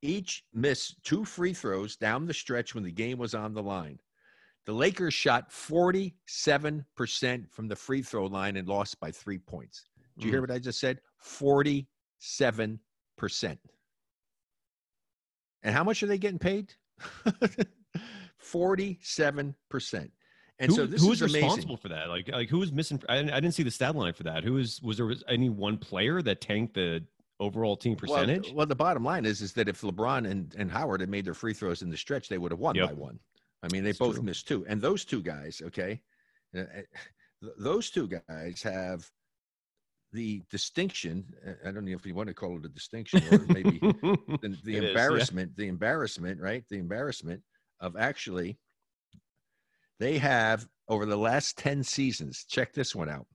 each 0.01 0.45
missed 0.55 1.03
two 1.03 1.25
free 1.25 1.53
throws 1.55 1.97
down 1.97 2.25
the 2.27 2.33
stretch 2.33 2.77
when 2.77 2.85
the 2.85 2.93
game 2.93 3.19
was 3.19 3.35
on 3.35 3.53
the 3.53 3.63
line. 3.63 3.99
The 4.67 4.73
Lakers 4.73 5.13
shot 5.13 5.51
47% 5.51 6.13
from 7.51 7.67
the 7.67 7.75
free 7.75 8.03
throw 8.03 8.27
line 8.27 8.57
and 8.57 8.69
lost 8.69 9.01
by 9.01 9.11
three 9.11 9.39
points. 9.39 9.83
Did 10.17 10.25
you 10.25 10.31
hear 10.31 10.39
Mm. 10.39 10.43
what 10.49 10.55
I 10.55 10.61
just 10.61 10.79
said? 10.79 11.01
47%. 11.21 11.89
And 15.65 15.75
how 15.75 15.83
much 15.83 16.05
are 16.05 16.07
they 16.07 16.19
getting 16.19 16.39
paid? 16.39 16.73
47%. 18.41 20.11
And 20.59 20.71
who, 20.71 20.77
so 20.77 20.87
this 20.87 21.03
who 21.03 21.13
is 21.13 21.21
was 21.21 21.35
responsible 21.35 21.77
for 21.77 21.89
that? 21.89 22.09
Like, 22.09 22.29
like 22.29 22.49
who 22.49 22.59
was 22.59 22.73
missing? 22.73 23.03
I, 23.09 23.17
didn't- 23.17 23.33
I 23.33 23.41
didn't 23.41 23.55
see 23.55 23.63
the 23.63 23.71
stat 23.71 23.97
line 23.97 24.13
for 24.13 24.23
that. 24.25 24.45
Who 24.45 24.55
was 24.55 24.81
was 24.83 24.97
there 24.99 25.07
was 25.07 25.25
any 25.29 25.49
one 25.49 25.77
player 25.79 26.23
that 26.23 26.41
tanked 26.41 26.75
the 26.75 27.03
overall 27.41 27.77
team 27.77 27.97
percentage? 27.97 28.47
Well, 28.49 28.55
well, 28.57 28.67
the 28.67 28.77
bottom 28.77 29.05
line 29.05 29.25
is 29.25 29.41
is 29.41 29.53
that 29.55 29.69
if 29.69 29.81
LeBron 29.81 30.31
and, 30.31 30.55
and 30.57 30.71
Howard 30.71 31.01
had 31.01 31.11
made 31.11 31.25
their 31.25 31.35
free 31.35 31.55
throws 31.55 31.83
in 31.83 31.91
the 31.91 31.97
stretch, 31.97 32.29
they 32.29 32.39
would 32.39 32.53
have 32.53 32.61
won 32.61 32.77
Yep. 32.77 32.89
by 32.89 32.93
one. 32.95 33.19
I 33.63 33.69
mean, 33.73 33.83
they 33.83 33.91
That's 33.91 33.99
both 33.99 34.15
true. 34.17 34.25
missed 34.25 34.47
two, 34.47 34.65
and 34.69 34.81
those 34.81 35.05
two 35.05 35.23
guys, 35.23 35.63
okay, 35.65 36.01
uh, 36.57 36.61
uh, 36.61 37.49
those 37.59 37.91
two 37.91 38.09
guys 38.29 38.63
have 38.63 39.09
the 40.13 40.43
distinction. 40.51 41.25
uh, 41.47 41.69
I 41.69 41.73
don't 41.73 41.85
know 41.87 41.93
if 41.93 42.05
you 42.07 42.15
want 42.15 42.29
to 42.29 42.35
call 42.35 42.59
it 42.59 42.65
a 42.65 42.69
distinction 42.69 43.23
or 43.33 43.39
maybe 43.49 43.79
the, 43.81 44.39
the 44.43 44.47
It 44.47 44.53
is, 44.53 44.61
yeah. 44.67 44.81
embarrassment, 44.89 45.57
the 45.57 45.69
embarrassment, 45.69 46.41
right? 46.41 46.65
The 46.69 46.79
embarrassment 46.79 47.43
of 47.81 47.97
actually 47.97 48.59
they 50.03 50.19
have 50.19 50.67
over 50.89 51.07
the 51.07 51.17
last 51.17 51.57
10 51.59 51.85
seasons, 51.85 52.45
check 52.49 52.73
this 52.73 52.93
one 52.95 53.09
out. 53.09 53.27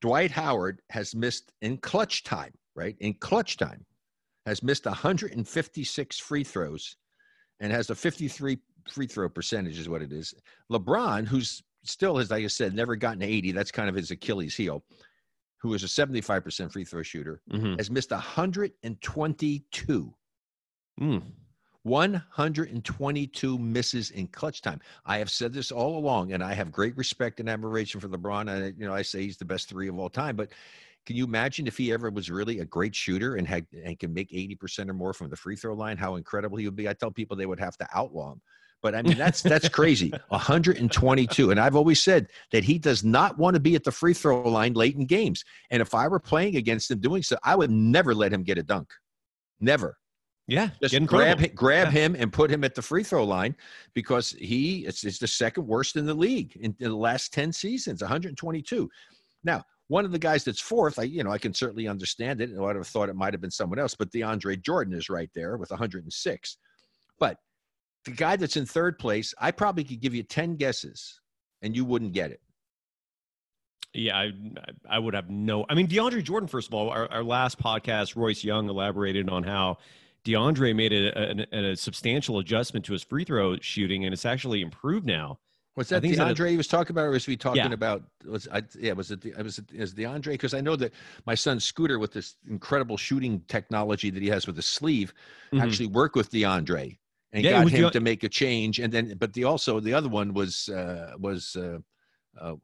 Dwight 0.00 0.30
Howard 0.30 0.80
has 0.88 1.14
missed 1.14 1.52
in 1.60 1.76
clutch 1.76 2.24
time, 2.24 2.54
right? 2.74 2.96
In 3.00 3.12
clutch 3.14 3.58
time, 3.58 3.84
has 4.46 4.62
missed 4.62 4.86
156 4.86 6.18
free 6.18 6.44
throws 6.44 6.96
and 7.60 7.70
has 7.70 7.90
a 7.90 7.94
53 7.94 8.58
free 8.90 9.06
throw 9.06 9.28
percentage, 9.28 9.78
is 9.78 9.88
what 9.88 10.02
it 10.02 10.10
is. 10.12 10.34
LeBron, 10.72 11.26
who's 11.26 11.62
still 11.84 12.16
has, 12.16 12.30
like 12.30 12.44
I 12.44 12.48
said, 12.48 12.74
never 12.74 12.96
gotten 12.96 13.20
to 13.20 13.26
80, 13.26 13.52
that's 13.52 13.70
kind 13.70 13.88
of 13.90 13.94
his 13.94 14.10
Achilles 14.10 14.56
heel, 14.56 14.82
who 15.58 15.74
is 15.74 15.84
a 15.84 15.86
75% 15.86 16.72
free 16.72 16.84
throw 16.84 17.02
shooter, 17.02 17.40
Mhm. 17.50 17.76
has 17.78 17.90
missed 17.90 18.10
122. 18.10 20.14
Mm. 21.00 21.32
122 21.84 23.58
misses 23.58 24.10
in 24.10 24.26
clutch 24.28 24.62
time. 24.62 24.80
I 25.04 25.18
have 25.18 25.30
said 25.30 25.52
this 25.52 25.70
all 25.70 25.98
along, 25.98 26.32
and 26.32 26.42
I 26.42 26.54
have 26.54 26.72
great 26.72 26.96
respect 26.96 27.40
and 27.40 27.48
admiration 27.48 28.00
for 28.00 28.08
LeBron. 28.08 28.50
And 28.50 28.74
you 28.78 28.86
know, 28.86 28.94
I 28.94 29.02
say 29.02 29.22
he's 29.22 29.36
the 29.36 29.44
best 29.44 29.68
three 29.68 29.88
of 29.88 29.98
all 29.98 30.08
time. 30.08 30.34
But 30.34 30.50
can 31.04 31.16
you 31.16 31.24
imagine 31.24 31.66
if 31.66 31.76
he 31.76 31.92
ever 31.92 32.10
was 32.10 32.30
really 32.30 32.60
a 32.60 32.64
great 32.64 32.94
shooter 32.94 33.36
and 33.36 33.46
had 33.46 33.66
and 33.84 33.98
can 33.98 34.14
make 34.14 34.30
80% 34.30 34.88
or 34.88 34.94
more 34.94 35.12
from 35.12 35.28
the 35.28 35.36
free 35.36 35.56
throw 35.56 35.74
line, 35.74 35.98
how 35.98 36.16
incredible 36.16 36.56
he 36.56 36.64
would 36.64 36.76
be? 36.76 36.88
I 36.88 36.94
tell 36.94 37.10
people 37.10 37.36
they 37.36 37.46
would 37.46 37.60
have 37.60 37.76
to 37.76 37.86
outlaw 37.94 38.32
him. 38.32 38.40
But 38.82 38.94
I 38.94 39.02
mean, 39.02 39.18
that's 39.18 39.42
that's 39.42 39.68
crazy. 39.68 40.10
122. 40.28 41.50
And 41.50 41.60
I've 41.60 41.76
always 41.76 42.02
said 42.02 42.28
that 42.52 42.64
he 42.64 42.78
does 42.78 43.04
not 43.04 43.38
want 43.38 43.54
to 43.54 43.60
be 43.60 43.74
at 43.74 43.84
the 43.84 43.92
free 43.92 44.14
throw 44.14 44.42
line 44.48 44.72
late 44.72 44.96
in 44.96 45.04
games. 45.04 45.44
And 45.70 45.82
if 45.82 45.94
I 45.94 46.08
were 46.08 46.20
playing 46.20 46.56
against 46.56 46.90
him 46.90 47.00
doing 47.00 47.22
so, 47.22 47.36
I 47.42 47.56
would 47.56 47.70
never 47.70 48.14
let 48.14 48.32
him 48.32 48.42
get 48.42 48.56
a 48.56 48.62
dunk. 48.62 48.90
Never. 49.60 49.98
Yeah, 50.46 50.68
Just 50.82 50.92
get 50.92 51.00
in 51.02 51.08
front 51.08 51.22
of 51.30 51.36
grab 51.38 51.38
him. 51.50 51.54
grab 51.54 51.86
Yeah. 51.86 52.00
him 52.00 52.16
and 52.18 52.32
put 52.32 52.50
him 52.50 52.64
at 52.64 52.74
the 52.74 52.82
free 52.82 53.02
throw 53.02 53.24
line 53.24 53.56
because 53.94 54.32
he 54.32 54.84
is, 54.84 55.02
is 55.02 55.18
the 55.18 55.26
second 55.26 55.66
worst 55.66 55.96
in 55.96 56.04
the 56.04 56.12
league 56.14 56.54
in, 56.56 56.74
in 56.80 56.90
the 56.90 56.96
last 56.96 57.32
10 57.32 57.50
seasons 57.52 58.02
122 58.02 58.90
now 59.42 59.62
one 59.88 60.04
of 60.04 60.12
the 60.12 60.18
guys 60.18 60.44
that's 60.44 60.60
fourth 60.60 60.98
i 60.98 61.02
you 61.02 61.24
know 61.24 61.30
i 61.30 61.38
can 61.38 61.54
certainly 61.54 61.88
understand 61.88 62.42
it 62.42 62.50
and 62.50 62.58
i 62.58 62.62
would 62.62 62.76
have 62.76 62.86
thought 62.86 63.08
it 63.08 63.16
might 63.16 63.32
have 63.32 63.40
been 63.40 63.50
someone 63.50 63.78
else 63.78 63.94
but 63.94 64.10
deandre 64.10 64.60
jordan 64.60 64.92
is 64.92 65.08
right 65.08 65.30
there 65.34 65.56
with 65.56 65.70
106 65.70 66.58
but 67.18 67.38
the 68.04 68.10
guy 68.10 68.36
that's 68.36 68.58
in 68.58 68.66
third 68.66 68.98
place 68.98 69.32
i 69.38 69.50
probably 69.50 69.82
could 69.84 70.00
give 70.00 70.14
you 70.14 70.22
10 70.22 70.56
guesses 70.56 71.20
and 71.62 71.74
you 71.74 71.86
wouldn't 71.86 72.12
get 72.12 72.30
it 72.30 72.40
Yeah, 73.94 74.16
I, 74.18 74.32
I 74.90 74.98
would 74.98 75.14
have 75.14 75.30
no. 75.30 75.64
I 75.70 75.74
mean, 75.74 75.86
DeAndre 75.86 76.22
Jordan. 76.22 76.48
First 76.48 76.66
of 76.68 76.74
all, 76.74 76.90
our, 76.90 77.08
our 77.12 77.22
last 77.22 77.60
podcast, 77.60 78.16
Royce 78.16 78.42
Young 78.42 78.68
elaborated 78.68 79.30
on 79.30 79.44
how 79.44 79.78
DeAndre 80.24 80.74
made 80.74 80.92
a, 80.92 81.46
a, 81.54 81.72
a 81.72 81.76
substantial 81.76 82.38
adjustment 82.38 82.84
to 82.86 82.92
his 82.92 83.02
free 83.02 83.24
throw 83.24 83.56
shooting, 83.60 84.04
and 84.04 84.12
it's 84.14 84.24
actually 84.24 84.62
improved 84.62 85.06
now. 85.06 85.38
Was 85.76 85.88
that 85.88 86.02
think 86.02 86.12
he's 86.12 86.20
at 86.20 86.30
a- 86.30 86.34
DeAndre 86.34 86.50
he 86.50 86.56
was 86.56 86.68
talking 86.68 86.92
about, 86.94 87.06
or 87.06 87.10
was 87.10 87.26
we 87.26 87.36
talking 87.36 87.62
Yeah. 87.64 87.72
about? 87.72 88.04
Was 88.24 88.46
I? 88.50 88.62
Yeah, 88.78 88.92
was 88.92 89.10
it? 89.10 89.20
the- 89.20 89.34
Was 89.42 89.58
it? 89.58 89.66
Is 89.72 89.92
DeAndre? 89.92 90.32
Because 90.32 90.54
I 90.54 90.60
know 90.60 90.76
that 90.76 90.92
my 91.26 91.34
son 91.34 91.58
Scooter, 91.58 91.98
with 91.98 92.12
this 92.12 92.36
incredible 92.48 92.96
shooting 92.96 93.40
technology 93.48 94.10
that 94.10 94.22
he 94.22 94.28
has 94.28 94.46
with 94.46 94.56
his 94.56 94.66
sleeve, 94.66 95.12
Mhm. 95.52 95.60
actually 95.62 95.86
worked 95.88 96.14
with 96.16 96.30
DeAndre 96.30 96.96
and 97.32 97.44
Yeah, 97.44 97.62
got 97.64 97.70
him 97.70 97.82
Dea- 97.84 97.90
to 97.90 98.00
make 98.00 98.22
a 98.22 98.28
change. 98.28 98.78
And 98.78 98.92
then, 98.92 99.16
but 99.18 99.32
the 99.32 99.44
also 99.44 99.80
the 99.80 99.92
other 99.94 100.08
one 100.08 100.32
was 100.32 100.68
uh, 100.68 101.14
was 101.18 101.56
uh, 101.56 101.78
uh, 102.40 102.54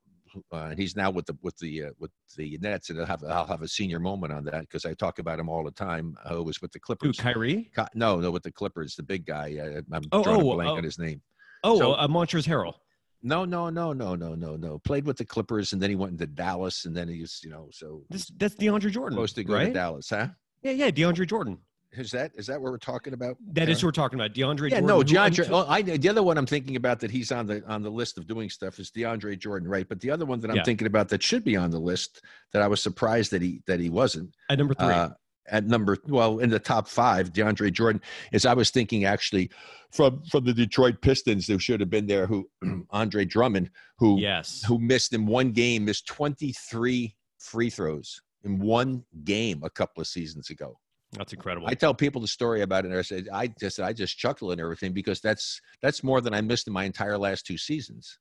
uh, 0.53 0.75
he's 0.77 0.97
now 0.97 1.11
with 1.11 1.27
the 1.27 1.37
with 1.43 1.57
the 1.59 1.85
uh, 1.85 1.91
with 1.99 2.11
the 2.37 2.59
Nets, 2.61 2.91
and 2.91 3.01
I'll 3.01 3.07
have 3.07 3.23
I'll 3.25 3.47
have 3.47 3.63
a 3.63 3.69
senior 3.69 3.99
moment 3.99 4.33
on 4.33 4.45
that 4.45 4.61
because 4.63 4.85
I 4.85 4.95
talk 4.95 5.19
about 5.19 5.39
him 5.39 5.49
all 5.49 5.65
the 5.65 5.71
time. 5.71 6.17
Uh, 6.25 6.35
who 6.37 6.45
was 6.45 6.61
with 6.63 6.73
the 6.73 6.81
Clippers? 6.81 7.19
Who? 7.19 7.23
Kyrie? 7.23 7.71
No, 7.95 8.21
no, 8.21 8.31
with 8.31 8.43
the 8.43 8.53
Clippers, 8.53 8.95
the 8.95 9.03
big 9.03 9.27
guy. 9.27 9.57
Uh, 9.59 9.81
I'm 9.93 10.03
Oh, 10.13 10.23
drawing 10.23 10.43
oh, 10.43 10.53
a 10.53 10.55
blank 10.55 10.71
oh. 10.71 10.77
on 10.77 10.85
his 10.85 10.99
name. 10.99 11.21
Oh, 11.65 11.79
So- 11.79 11.93
uh, 11.93 12.07
Montrezl 12.09 12.47
Harrell. 12.47 12.75
No, 13.23 13.45
no, 13.45 13.69
no, 13.69 13.93
no, 13.93 14.15
no, 14.15 14.35
no, 14.35 14.57
no. 14.57 14.79
Played 14.79 15.05
with 15.05 15.19
the 15.19 15.27
Clippers, 15.27 15.75
and 15.75 15.83
then 15.83 15.91
he 15.91 15.97
went 15.97 16.13
into 16.13 16.27
Dallas, 16.27 16.87
and 16.87 16.97
then 16.97 17.07
he's, 17.07 17.41
you 17.45 17.51
know, 17.51 17.69
so 17.71 18.03
This, 18.09 18.31
that's 18.39 18.55
DeAndre 18.55 18.91
Jordan, 18.91 19.17
supposed 19.17 19.35
to 19.35 19.45
go 19.45 19.53
right? 19.55 19.67
to 19.67 19.73
Dallas, 19.75 20.09
huh? 20.09 20.29
Yeah, 20.63 20.71
yeah, 20.73 20.91
DeAndre 20.91 21.27
Jordan. 21.27 21.59
Is 21.93 22.13
that 22.13 22.31
is 22.37 22.47
that 22.47 22.61
what 22.61 22.71
we're 22.71 22.79
talking 22.79 23.15
about? 23.15 23.37
That 23.53 23.63
is 23.69 23.79
Karen? 23.79 23.81
who 23.81 23.87
we're 23.89 23.93
talking 23.93 24.19
about. 24.21 24.33
DeAndre 24.33 24.71
Yeah, 24.71 24.81
Jordan. 24.81 24.87
no, 24.87 25.03
DeAndre. 25.03 25.49
Oh, 25.51 25.67
I 25.69 25.83
the 25.83 26.09
other 26.09 26.23
one 26.23 26.39
I'm 26.39 26.47
thinking 26.47 26.77
about 26.77 27.01
that 27.01 27.11
he's 27.11 27.33
on 27.33 27.47
the 27.47 27.65
on 27.67 27.83
the 27.83 27.91
list 27.91 28.17
of 28.17 28.27
doing 28.29 28.49
stuff 28.49 28.79
is 28.79 28.91
DeAndre 28.93 29.37
Jordan, 29.39 29.69
right? 29.69 29.89
But 29.89 30.01
the 30.01 30.11
other 30.11 30.25
one 30.25 30.39
that 30.41 30.51
I'm 30.51 30.57
Yeah. 30.59 30.65
thinking 30.65 30.87
about 30.87 31.09
that 31.09 31.23
should 31.23 31.43
be 31.43 31.57
on 31.57 31.71
the 31.71 31.81
list 31.81 32.23
that 32.53 32.63
I 32.63 32.69
was 32.69 32.81
surprised 32.81 33.33
that 33.33 33.43
he 33.43 33.63
that 33.67 33.81
he 33.81 33.91
wasn't 33.91 34.35
at 34.49 34.59
number 34.59 34.75
three. 34.75 34.87
uh, 34.87 35.11
at 35.49 35.67
number 35.67 35.97
well 36.07 36.39
in 36.39 36.49
the 36.49 36.61
top 36.61 36.87
five. 36.87 37.33
DeAndre 37.33 37.73
Jordan 37.73 38.01
is 38.31 38.47
I 38.47 38.55
was 38.55 38.71
thinking 38.71 39.05
actually 39.05 39.51
from 39.91 40.23
from 40.31 40.45
the 40.45 40.53
Detroit 40.55 41.01
Pistons 41.03 41.49
who 41.49 41.59
should 41.59 41.81
have 41.81 41.91
been 41.91 42.07
there. 42.07 42.27
Who 42.27 42.49
Andre 42.91 43.25
Drummond 43.25 43.69
who 43.99 44.21
yes. 44.21 44.63
who 44.65 44.79
missed 44.79 45.13
in 45.13 45.27
one 45.27 45.51
game, 45.51 45.87
missed 45.87 46.07
23 46.07 47.17
free 47.39 47.71
throws 47.71 48.21
in 48.45 48.61
one 48.61 49.03
game 49.25 49.61
a 49.65 49.71
couple 49.71 50.01
of 50.01 50.07
seasons 50.07 50.51
ago. 50.51 50.79
That's 51.13 51.33
incredible. 51.33 51.67
I 51.67 51.75
tell 51.75 51.93
people 51.93 52.21
the 52.21 52.29
story 52.29 52.63
about 52.63 52.85
it, 52.85 52.91
and 52.91 52.99
I 52.99 53.03
said 53.03 53.29
I 53.33 53.49
just 53.49 53.81
I 53.81 53.93
just 53.93 54.17
chuckle 54.17 54.53
and 54.53 54.61
everything 54.61 54.93
because 54.93 55.21
that's 55.21 55.61
that's 55.83 56.05
more 56.05 56.21
than 56.21 56.35
I 56.35 56.41
missed 56.41 56.67
in 56.67 56.73
my 56.73 56.85
entire 56.85 57.19
last 57.19 57.47
two 57.47 57.59
seasons. 57.59 58.19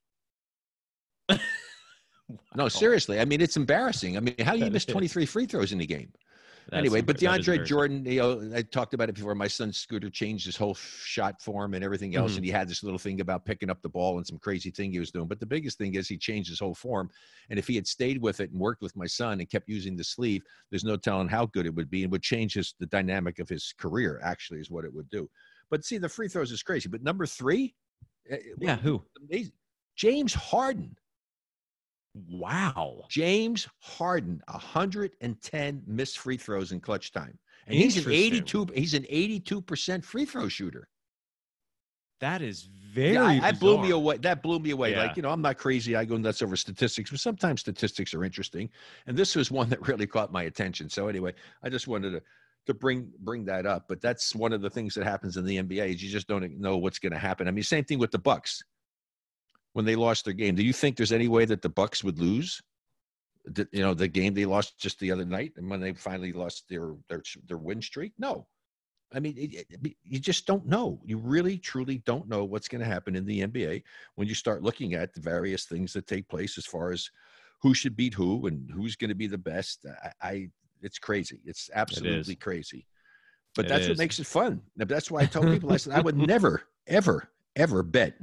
No, 2.56 2.68
seriously. 2.68 3.20
I 3.20 3.26
mean, 3.26 3.42
it's 3.42 3.58
embarrassing. 3.58 4.18
I 4.18 4.20
mean, 4.20 4.36
how 4.42 4.54
do 4.54 4.60
you 4.60 4.70
miss 4.70 4.86
23 4.86 5.26
free 5.26 5.46
throws 5.46 5.72
in 5.72 5.82
a 5.82 5.86
game? 5.86 6.12
That's 6.72 6.80
anyway, 6.80 7.02
but 7.02 7.18
DeAndre. 7.18 7.66
Jordan, 7.66 8.06
you 8.06 8.20
know, 8.20 8.52
I 8.56 8.62
talked 8.62 8.94
about 8.94 9.10
it 9.10 9.16
before. 9.16 9.34
My 9.34 9.48
son 9.48 9.74
Scooter 9.74 10.10
changed 10.10 10.46
his 10.46 10.56
whole 10.56 10.76
shot 10.76 11.42
form 11.42 11.74
and 11.74 11.84
everything 11.84 12.16
else, 12.16 12.34
Mhm. 12.34 12.38
and 12.38 12.46
he 12.46 12.52
had 12.52 12.68
this 12.68 12.84
little 12.84 13.00
thing 13.00 13.22
about 13.22 13.44
picking 13.46 13.70
up 13.70 13.82
the 13.82 13.90
ball 13.90 14.18
and 14.18 14.28
some 14.28 14.38
crazy 14.38 14.70
thing 14.70 14.92
he 14.92 15.00
was 15.00 15.12
doing. 15.12 15.28
But 15.28 15.40
the 15.40 15.46
biggest 15.46 15.78
thing 15.78 15.96
is 15.96 16.08
he 16.08 16.18
changed 16.18 16.50
his 16.50 16.60
whole 16.60 16.76
form, 16.76 17.10
and 17.50 17.58
if 17.58 17.68
he 17.68 17.76
had 17.76 17.88
stayed 17.88 18.22
with 18.22 18.40
it 18.40 18.52
and 18.52 18.60
worked 18.60 18.82
with 18.82 18.96
my 18.96 19.08
son 19.08 19.40
and 19.40 19.50
kept 19.50 19.68
using 19.68 19.96
the 19.96 20.04
sleeve, 20.04 20.44
there's 20.70 20.84
no 20.84 20.96
telling 20.98 21.28
how 21.28 21.46
good 21.48 21.66
it 21.66 21.74
would 21.74 21.90
be, 21.90 22.04
and 22.04 22.12
would 22.12 22.22
change 22.24 22.54
his 22.54 22.76
the 22.80 22.86
dynamic 22.86 23.40
of 23.40 23.50
his 23.50 23.74
career. 23.78 24.20
Actually, 24.22 24.60
is 24.60 24.70
what 24.70 24.86
it 24.86 24.94
would 24.94 25.10
do. 25.10 25.30
But 25.70 25.86
see, 25.86 25.98
the 25.98 26.10
free 26.10 26.28
throws 26.28 26.52
is 26.52 26.62
crazy. 26.62 26.88
But 26.90 27.02
number 27.02 27.26
three, 27.26 27.76
eh, 28.30 28.36
eh, 28.36 28.40
Yeah, 28.60 28.78
who? 28.78 29.04
amazing, 29.18 29.54
James 29.96 30.34
Harden. 30.34 30.96
Wow. 32.14 33.04
James 33.10 33.68
Harden, 33.80 34.42
110 34.48 35.84
missed 35.86 36.20
free 36.20 36.38
throws 36.38 36.72
in 36.72 36.80
clutch 36.80 37.12
time. 37.12 37.38
And 37.68 37.76
he's 37.76 38.04
an 38.04 38.12
82 38.12 38.68
he's 38.74 38.96
an 38.96 39.04
82% 39.04 40.04
free 40.04 40.26
throw 40.26 40.48
shooter. 40.48 40.90
That 42.20 42.42
is 42.42 42.64
very. 42.64 43.14
Yeah, 43.14 43.24
I, 43.24 43.40
that 43.40 43.60
blew 43.60 43.82
me 43.82 43.92
away. 43.92 44.18
That 44.18 44.44
blew 44.44 44.60
me 44.60 44.72
away. 44.72 44.92
Yeah. 44.92 45.04
Like, 45.04 45.16
you 45.16 45.22
know, 45.22 45.30
I'm 45.30 45.42
not 45.42 45.58
crazy. 45.58 45.96
I 45.96 46.04
go 46.04 46.18
nuts 46.18 46.42
over 46.42 46.56
statistics, 46.56 47.12
but 47.12 47.20
sometimes 47.20 47.62
statistics 47.62 48.14
are 48.14 48.26
interesting. 48.26 48.70
And 49.08 49.16
this 49.16 49.36
was 49.36 49.52
one 49.52 49.70
that 49.70 49.88
really 49.88 50.08
caught 50.08 50.32
my 50.32 50.44
attention. 50.44 50.90
So 50.90 51.08
anyway, 51.08 51.34
I 51.64 51.70
just 51.70 51.88
wanted 51.88 52.12
to 52.12 52.22
to 52.66 52.74
bring 52.74 53.10
bring 53.20 53.46
that 53.46 53.66
up. 53.66 53.86
But 53.88 54.02
that's 54.02 54.36
one 54.36 54.52
of 54.52 54.62
the 54.62 54.70
things 54.70 54.94
that 54.96 55.06
happens 55.06 55.38
in 55.38 55.46
the 55.46 55.58
NBA 55.58 55.96
is 55.96 56.04
you 56.04 56.10
just 56.10 56.28
don't 56.28 56.60
know 56.60 56.78
what's 56.78 57.00
going 57.00 57.14
to 57.14 57.20
happen. 57.20 57.48
I 57.48 57.52
mean, 57.52 57.64
same 57.64 57.86
thing 57.86 58.00
with 58.00 58.12
the 58.12 58.20
Bucks. 58.20 58.64
When 59.80 59.86
they 59.86 59.96
lost 59.96 60.26
their 60.26 60.34
game, 60.34 60.56
do 60.56 60.62
you 60.62 60.74
think 60.74 60.98
there's 60.98 61.14
any 61.14 61.30
way 61.30 61.46
that 61.46 61.62
the 61.62 61.70
Bucks 61.70 62.04
would 62.04 62.20
lose? 62.20 62.62
The, 63.46 63.66
you 63.72 63.80
know, 63.82 63.94
the 63.94 64.10
game 64.10 64.34
they 64.34 64.44
lost 64.46 64.78
just 64.78 65.00
the 65.00 65.10
other 65.10 65.24
night, 65.24 65.54
and 65.56 65.70
when 65.70 65.80
they 65.80 65.94
finally 65.94 66.34
lost 66.34 66.66
their 66.68 66.96
their 67.08 67.24
their 67.48 67.58
win 67.58 67.82
streak? 67.82 68.12
No, 68.20 68.46
I 69.14 69.22
mean, 69.22 69.38
it, 69.38 69.54
it- 69.70 69.96
you 70.04 70.20
just 70.20 70.46
don't 70.46 70.66
know. 70.66 71.00
You 71.06 71.18
really, 71.18 71.58
truly 71.58 72.00
don't 72.00 72.28
know 72.28 72.44
what's 72.44 72.68
going 72.68 72.82
to 72.82 72.94
happen 72.94 73.16
in 73.16 73.26
the 73.26 73.40
NBA 73.48 73.84
when 74.16 74.28
you 74.28 74.36
start 74.36 74.64
looking 74.64 74.96
at 74.96 75.14
the 75.14 75.22
various 75.22 75.64
things 75.64 75.94
that 75.94 76.08
take 76.08 76.28
place 76.28 76.58
as 76.58 76.66
far 76.66 76.92
as 76.92 77.10
who 77.62 77.74
should 77.74 77.96
beat 77.96 78.14
who 78.14 78.48
and 78.48 78.70
who's 78.70 78.98
going 78.98 79.08
to 79.08 79.16
be 79.16 79.28
the 79.28 79.38
best. 79.38 79.86
I, 80.04 80.12
I 80.22 80.50
it's 80.82 81.00
crazy. 81.00 81.40
It's 81.46 81.70
absolutely 81.74 82.36
crazy. 82.36 82.86
But 83.56 83.68
It 83.68 83.70
that's 83.70 83.88
what 83.88 83.98
makes 83.98 84.20
it 84.20 84.26
fun. 84.28 84.62
That's 84.76 85.10
why 85.10 85.22
I 85.22 85.26
tell 85.26 85.46
people 85.46 85.72
I 85.72 85.78
said 85.78 85.94
I 85.94 86.02
would 86.02 86.18
never, 86.34 86.64
ever, 86.86 87.30
ever 87.56 87.82
bet 87.82 88.16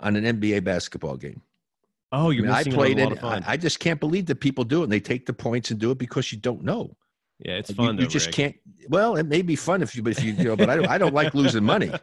on 0.00 0.16
an 0.16 0.24
NBA 0.40 0.64
basketball 0.64 1.16
game. 1.16 1.42
Oh, 2.10 2.30
you're 2.30 2.44
mean, 2.44 2.52
I 2.52 2.64
played 2.64 2.98
a 2.98 3.02
it. 3.02 3.04
lot 3.04 3.12
of 3.12 3.20
fun. 3.20 3.44
I, 3.46 3.52
I 3.52 3.56
just 3.56 3.80
can't 3.80 4.00
believe 4.00 4.26
that 4.26 4.36
people 4.36 4.64
do 4.64 4.80
it. 4.80 4.84
And 4.84 4.92
they 4.92 5.00
take 5.00 5.26
the 5.26 5.32
points 5.32 5.70
and 5.70 5.78
do 5.78 5.90
it 5.90 5.98
because 5.98 6.32
you 6.32 6.38
don't 6.38 6.62
know. 6.62 6.96
yeah, 7.38 7.54
it's 7.56 7.70
fun. 7.72 7.96
You, 7.96 8.04
though, 8.04 8.10
just 8.10 8.26
Rick. 8.28 8.34
can't. 8.34 8.56
Well, 8.88 9.16
it 9.16 9.26
may 9.26 9.42
be 9.42 9.56
fun 9.56 9.82
if 9.82 9.94
you, 9.94 10.02
but 10.02 10.12
if 10.12 10.22
you, 10.22 10.32
you 10.32 10.44
know, 10.44 10.56
but 10.56 10.70
I 10.70 10.76
don't. 10.76 10.88
I 10.88 10.96
don't 10.98 11.14
like 11.14 11.34
losing 11.34 11.64
money. 11.64 11.92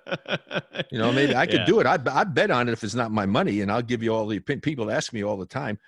You 0.92 1.00
know, 1.00 1.12
maybe 1.12 1.36
I 1.36 1.46
could 1.46 1.62
Yeah. 1.62 1.66
do 1.66 1.80
it. 1.80 1.88
I 1.88 1.98
I 2.12 2.24
bet 2.26 2.52
on 2.52 2.70
it 2.70 2.74
if 2.74 2.84
it's 2.84 2.96
not 2.96 3.12
my 3.12 3.26
money, 3.26 3.62
and 3.62 3.72
I'll 3.72 3.82
give 3.82 4.04
you 4.04 4.14
all 4.14 4.28
the 4.28 4.38
opinion. 4.38 4.62
People 4.62 4.92
ask 4.92 5.12
me 5.14 5.24
all 5.24 5.36
the 5.36 5.46
time 5.46 5.80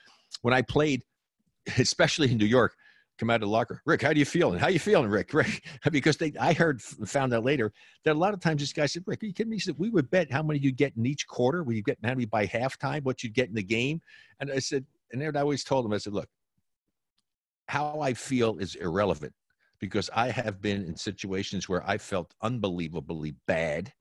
when 0.42 0.54
I 0.54 0.62
played, 0.64 1.04
especially 1.78 2.32
in 2.32 2.38
New 2.38 2.46
York. 2.46 2.74
Come 3.18 3.32
out 3.32 3.36
of 3.36 3.42
the 3.42 3.48
locker, 3.48 3.82
Rick. 3.86 4.04
How 4.04 4.14
do 4.14 4.20
you 4.20 4.26
feeling? 4.26 4.60
How 4.60 4.68
you 4.68 4.78
feeling, 4.78 5.10
Rick? 5.10 5.34
Rick, 5.34 5.66
because 5.92 6.18
they, 6.18 6.34
I 6.40 6.54
heard, 6.54 6.82
found 6.82 7.34
out 7.34 7.44
later 7.44 7.74
that 8.06 8.14
a 8.14 8.20
lot 8.20 8.34
of 8.34 8.40
times 8.40 8.62
this 8.62 8.74
guy 8.74 8.86
said, 8.86 9.04
Rick, 9.08 9.24
are 9.24 9.26
you 9.26 9.34
kidding 9.34 9.50
me? 9.50 9.56
He 9.56 9.62
said 9.62 9.76
we 9.78 9.90
would 9.90 10.10
bet 10.12 10.32
how 10.32 10.44
many 10.44 10.60
you 10.60 10.72
get 10.72 10.96
in 10.96 11.06
each 11.06 11.28
quarter. 11.28 11.66
You 11.68 11.82
get 11.82 11.98
how 12.04 12.10
many 12.10 12.26
by 12.26 12.46
halftime? 12.46 13.04
What 13.04 13.24
you'd 13.24 13.34
get 13.34 13.50
in 13.50 13.56
the 13.56 13.64
game? 13.64 14.02
And 14.40 14.52
I 14.52 14.60
said, 14.60 14.86
and 15.12 15.22
then 15.22 15.36
I 15.36 15.42
always 15.42 15.64
told 15.64 15.86
him, 15.86 15.94
I 15.94 15.98
said, 15.98 16.14
look, 16.14 16.30
how 17.68 18.02
I 18.02 18.14
feel 18.14 18.60
is 18.60 18.76
irrelevant 18.76 19.34
because 19.80 20.10
I 20.16 20.30
have 20.30 20.62
been 20.62 20.84
in 20.84 20.96
situations 20.96 21.68
where 21.68 21.88
I 21.88 21.98
felt 21.98 22.34
unbelievably 22.42 23.36
bad 23.48 23.94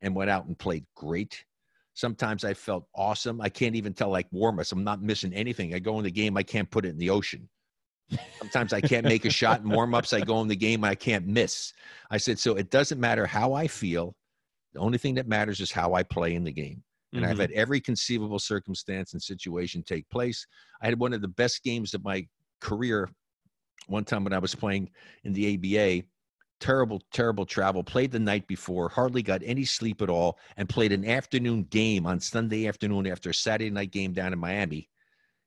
and 0.00 0.14
went 0.14 0.30
out 0.30 0.46
and 0.46 0.58
played 0.58 0.84
great. 0.94 1.44
Sometimes 1.94 2.44
I 2.44 2.54
felt 2.54 2.86
awesome. 2.94 3.40
I 3.40 3.48
can't 3.48 3.76
even 3.76 3.92
tell 3.92 4.08
like 4.08 4.26
warm 4.32 4.58
ups. 4.58 4.72
I'm 4.72 4.84
not 4.84 5.02
missing 5.02 5.32
anything. 5.32 5.74
I 5.74 5.78
go 5.78 5.98
in 5.98 6.04
the 6.04 6.10
game, 6.10 6.36
I 6.36 6.42
can't 6.42 6.70
put 6.70 6.84
it 6.84 6.90
in 6.90 6.98
the 6.98 7.10
ocean. 7.10 7.48
Sometimes 8.38 8.72
I 8.72 8.80
can't 8.80 9.06
make 9.06 9.24
a 9.24 9.30
shot 9.30 9.60
in 9.60 9.70
warm 9.70 9.94
ups. 9.94 10.12
I 10.12 10.20
go 10.20 10.40
in 10.40 10.48
the 10.48 10.56
game, 10.56 10.84
I 10.84 10.94
can't 10.94 11.26
miss. 11.26 11.72
I 12.10 12.18
said, 12.18 12.38
so 12.38 12.56
it 12.56 12.70
doesn't 12.70 13.00
matter 13.00 13.26
how 13.26 13.52
I 13.52 13.68
feel. 13.68 14.16
The 14.72 14.80
only 14.80 14.98
thing 14.98 15.14
that 15.14 15.28
matters 15.28 15.60
is 15.60 15.70
how 15.70 15.94
I 15.94 16.02
play 16.02 16.34
in 16.34 16.44
the 16.44 16.52
game. 16.52 16.82
And 17.14 17.26
I've 17.26 17.36
Mhm. 17.36 17.40
had 17.40 17.50
every 17.52 17.80
conceivable 17.80 18.38
circumstance 18.38 19.12
and 19.12 19.22
situation 19.22 19.82
take 19.82 20.08
place. 20.08 20.46
I 20.80 20.86
had 20.86 20.98
one 20.98 21.12
of 21.12 21.20
the 21.20 21.28
best 21.28 21.62
games 21.62 21.94
of 21.94 22.02
my 22.02 22.26
career 22.60 23.10
one 23.86 24.04
time 24.04 24.24
when 24.24 24.32
I 24.32 24.38
was 24.38 24.54
playing 24.54 24.90
in 25.24 25.32
the 25.32 25.46
ABA. 25.46 26.04
Terrible, 26.58 27.02
terrible 27.12 27.44
travel. 27.44 27.82
Played 27.82 28.12
the 28.12 28.20
night 28.20 28.46
before, 28.46 28.88
hardly 28.88 29.22
got 29.22 29.42
any 29.44 29.64
sleep 29.64 30.00
at 30.00 30.08
all, 30.08 30.38
and 30.56 30.68
played 30.68 30.92
an 30.92 31.04
afternoon 31.04 31.64
game 31.64 32.06
on 32.06 32.20
Sunday 32.20 32.66
afternoon 32.66 33.06
after 33.06 33.30
a 33.30 33.34
Saturday 33.34 33.70
night 33.70 33.90
game 33.90 34.12
down 34.12 34.32
in 34.32 34.38
Miami, 34.38 34.88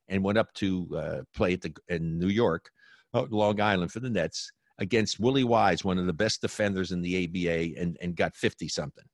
and 0.08 0.24
went 0.24 0.38
up 0.38 0.54
to 0.56 0.88
uh, 0.96 1.22
play 1.36 1.54
at 1.54 1.62
the 1.62 1.74
in 1.88 2.20
New 2.20 2.30
York, 2.30 2.70
in 3.14 3.28
Long 3.30 3.60
Island 3.62 3.92
for 3.92 4.00
the 4.00 4.10
Nets 4.10 4.52
against 4.80 5.20
Willie 5.20 5.44
Wise, 5.44 5.84
one 5.84 5.98
of 5.98 6.06
the 6.06 6.14
best 6.14 6.42
defenders 6.42 6.92
in 6.92 7.02
the 7.02 7.26
ABA, 7.26 7.80
and 7.80 7.98
and 8.02 8.16
got 8.16 8.36
fifty 8.36 8.68
something, 8.68 9.06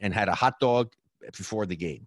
and 0.00 0.12
had 0.14 0.28
a 0.28 0.34
hot 0.34 0.54
dog 0.60 0.92
before 1.36 1.66
the 1.66 1.76
game. 1.76 2.06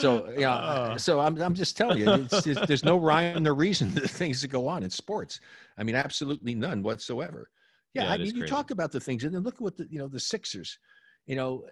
So 0.00 0.30
yeah, 0.36 0.54
Uh, 0.54 0.98
so 0.98 1.20
I'm 1.20 1.40
I'm 1.40 1.54
just 1.54 1.76
telling 1.76 1.98
you, 1.98 2.10
it's, 2.10 2.46
it's, 2.46 2.66
there's 2.66 2.84
no 2.84 2.96
rhyme 2.96 3.46
or 3.46 3.54
reason 3.54 3.92
to 3.94 4.08
things 4.08 4.42
that 4.42 4.48
go 4.48 4.66
on 4.66 4.82
in 4.82 4.90
sports. 4.90 5.40
I 5.78 5.84
mean, 5.84 5.94
absolutely 5.94 6.54
none 6.54 6.82
whatsoever. 6.82 7.50
Yeah, 7.94 8.04
Yeah, 8.04 8.12
I 8.12 8.18
mean, 8.18 8.36
you 8.36 8.46
talk 8.46 8.70
about 8.70 8.92
the 8.92 9.00
things, 9.00 9.24
and 9.24 9.34
then 9.34 9.42
look 9.42 9.54
at 9.54 9.60
what 9.60 9.76
the 9.76 9.86
you 9.90 9.98
know 9.98 10.08
the 10.08 10.20
Sixers. 10.20 10.78
You 11.26 11.36
know, 11.36 11.64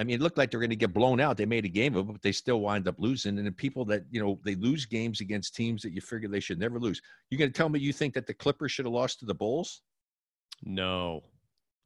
I 0.00 0.04
mean, 0.04 0.16
it 0.16 0.22
looked 0.22 0.38
like 0.38 0.50
they're 0.50 0.60
going 0.60 0.70
to 0.70 0.76
get 0.76 0.94
blown 0.94 1.20
out. 1.20 1.36
They 1.36 1.44
made 1.44 1.66
a 1.66 1.68
game 1.68 1.94
of 1.94 2.08
it, 2.08 2.12
but 2.12 2.22
they 2.22 2.32
still 2.32 2.60
wind 2.60 2.88
up 2.88 2.94
losing. 2.98 3.36
And 3.36 3.46
the 3.46 3.52
people 3.52 3.84
that 3.84 4.04
you 4.10 4.20
know 4.20 4.40
they 4.44 4.54
lose 4.54 4.86
games 4.86 5.20
against 5.20 5.54
teams 5.54 5.82
that 5.82 5.92
you 5.92 6.00
figure 6.00 6.28
they 6.28 6.40
should 6.40 6.58
never 6.58 6.80
lose. 6.80 7.02
You're 7.28 7.38
going 7.38 7.52
to 7.52 7.56
tell 7.56 7.68
me 7.68 7.78
you 7.78 7.92
think 7.92 8.14
that 8.14 8.26
the 8.26 8.34
Clippers 8.34 8.72
should 8.72 8.86
have 8.86 8.94
lost 8.94 9.20
to 9.20 9.26
the 9.26 9.34
Bulls? 9.34 9.82
no, 10.62 11.22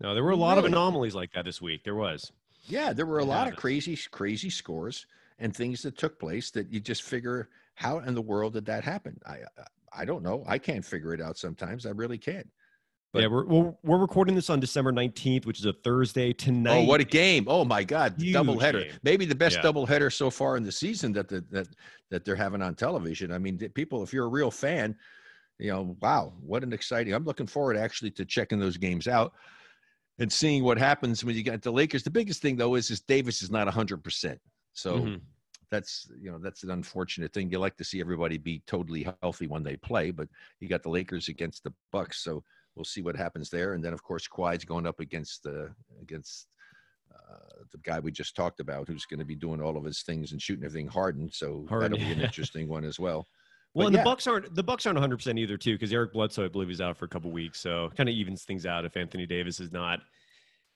no, 0.01 0.15
there 0.15 0.25
were 0.25 0.31
a 0.31 0.37
lot 0.37 0.59
of 0.59 0.65
anomalies 0.65 1.15
like 1.15 1.33
that 1.33 1.45
this 1.45 1.63
week. 1.63 1.85
There 1.85 1.95
was. 1.95 2.33
Yeah, 2.67 2.93
there 2.93 3.07
were 3.07 3.19
a 3.19 3.25
lot 3.25 3.47
of 3.47 3.57
crazy, 3.57 3.99
crazy 4.11 4.51
scores 4.51 5.07
and 5.39 5.55
things 5.55 5.83
that 5.83 5.99
took 5.99 6.19
place 6.19 6.51
that 6.53 6.73
you 6.73 6.81
just 6.81 7.03
figure, 7.03 7.49
how 7.75 7.99
in 7.99 8.15
the 8.15 8.23
world 8.23 8.55
did 8.55 8.67
that 8.67 8.85
happen? 8.85 9.21
I, 9.27 9.39
I 9.93 10.05
don't 10.05 10.23
know. 10.23 10.45
I 10.47 10.59
can't 10.59 10.85
figure 10.85 11.15
it 11.15 11.21
out 11.21 11.37
sometimes. 11.37 11.87
I 11.87 11.91
really 11.91 12.19
can't. 12.19 12.49
But- 13.15 13.23
yeah, 13.23 13.29
we're, 13.29 13.45
we're 13.47 13.73
we're 13.85 13.99
recording 13.99 14.35
this 14.35 14.51
on 14.51 14.59
December 14.59 14.91
nineteenth, 14.91 15.47
which 15.47 15.61
is 15.61 15.65
a 15.67 15.73
Thursday 15.73 16.33
tonight. 16.33 16.79
Oh, 16.79 16.85
what 16.85 17.01
a 17.01 17.05
game! 17.05 17.45
Oh 17.47 17.65
my 17.65 17.85
God, 17.85 18.19
the 18.19 18.25
Huge 18.27 18.35
doubleheader. 18.37 18.91
Maybe 19.05 19.25
the 19.25 19.37
best 19.37 19.57
Yeah. 19.59 19.63
doubleheader 19.63 20.13
so 20.13 20.31
far 20.31 20.57
in 20.57 20.65
the 20.65 20.73
season 20.73 21.13
that 21.13 21.29
the, 21.29 21.45
that 21.53 21.69
that 22.11 22.25
they're 22.25 22.35
having 22.35 22.61
on 22.61 22.75
television. 22.75 23.31
I 23.33 23.39
mean, 23.39 23.57
people, 23.75 24.03
if 24.03 24.13
you're 24.13 24.25
a 24.27 24.29
real 24.29 24.51
fan, 24.51 24.97
you 25.61 25.71
know, 25.71 25.97
wow, 26.03 26.35
what 26.41 26.65
an 26.65 26.73
exciting! 26.73 27.15
I'm 27.15 27.25
looking 27.25 27.47
forward 27.47 27.77
actually 27.77 28.11
to 28.13 28.25
checking 28.25 28.59
those 28.59 28.77
games 28.77 29.07
out 29.07 29.33
and 30.19 30.31
seeing 30.33 30.65
what 30.65 30.77
happens 30.77 31.25
when 31.25 31.37
you 31.37 31.45
get 31.45 31.63
the 31.63 31.71
Lakers. 31.71 32.03
The 32.03 32.11
biggest 32.11 32.43
thing 32.43 32.57
though 32.57 32.75
is 32.75 32.91
is 32.91 33.01
Davis 33.01 33.43
is 33.43 33.51
not 33.51 33.67
100. 33.69 34.03
percent 34.03 34.41
So 34.73 34.99
Mhm. 34.99 35.21
that's 35.71 36.11
you 36.21 36.33
know 36.33 36.39
that's 36.39 36.65
an 36.65 36.71
unfortunate 36.71 37.33
thing. 37.33 37.49
You 37.49 37.61
like 37.61 37.77
to 37.77 37.85
see 37.85 38.01
everybody 38.01 38.39
be 38.39 38.61
totally 38.67 39.07
healthy 39.23 39.47
when 39.47 39.63
they 39.63 39.77
play, 39.77 40.11
but 40.11 40.29
you 40.59 40.67
got 40.69 40.83
the 40.83 40.91
Lakers 40.91 41.29
against 41.29 41.63
the 41.63 41.73
Bucks, 41.93 42.19
so 42.25 42.43
we'll 42.77 42.85
see 42.85 43.03
what 43.03 43.17
happens 43.17 43.51
there. 43.51 43.75
And 43.75 43.85
then 43.85 43.93
of 43.93 44.03
course 44.03 44.27
Kawhi's 44.29 44.65
going 44.65 44.87
up 44.87 45.01
against 45.01 45.43
the 45.43 45.71
against 46.01 46.49
uh, 47.15 47.63
the 47.73 47.79
guy 47.79 48.01
we 48.01 48.11
just 48.11 48.35
talked 48.35 48.61
about, 48.61 48.89
who's 48.89 49.05
going 49.07 49.21
to 49.21 49.25
be 49.27 49.37
doing 49.37 49.61
all 49.61 49.77
of 49.77 49.85
his 49.85 50.03
things 50.03 50.33
and 50.33 50.41
shooting 50.43 50.65
everything 50.65 50.89
Harden. 50.89 51.31
So 51.33 51.65
Harden, 51.69 51.93
that'll 51.93 52.07
be 52.07 52.13
an 52.13 52.21
interesting 52.21 52.69
one 52.69 52.85
as 52.85 52.99
well. 52.99 53.27
Well, 53.77 53.87
But 53.87 53.89
and 53.89 53.97
yeah. 53.97 54.01
the 54.03 54.05
Bucks 54.05 54.27
aren't 54.29 54.55
the 54.55 54.63
Bucks 54.63 54.87
aren't 54.87 54.95
100 54.99 55.17
percent 55.17 55.37
either 55.37 55.57
too, 55.57 55.73
because 55.75 55.93
Eric 55.93 56.13
Bledsoe, 56.13 56.45
I 56.45 56.49
believe, 56.49 56.71
is 56.71 56.81
out 56.81 56.97
for 56.97 57.07
a 57.07 57.09
couple 57.09 57.33
weeks, 57.33 57.59
so 57.59 57.91
kind 57.97 58.09
of 58.09 58.15
evens 58.15 58.45
things 58.45 58.67
out 58.67 58.85
if 58.85 58.97
Anthony 58.97 59.27
Davis 59.27 59.59
is 59.59 59.73
not 59.73 59.99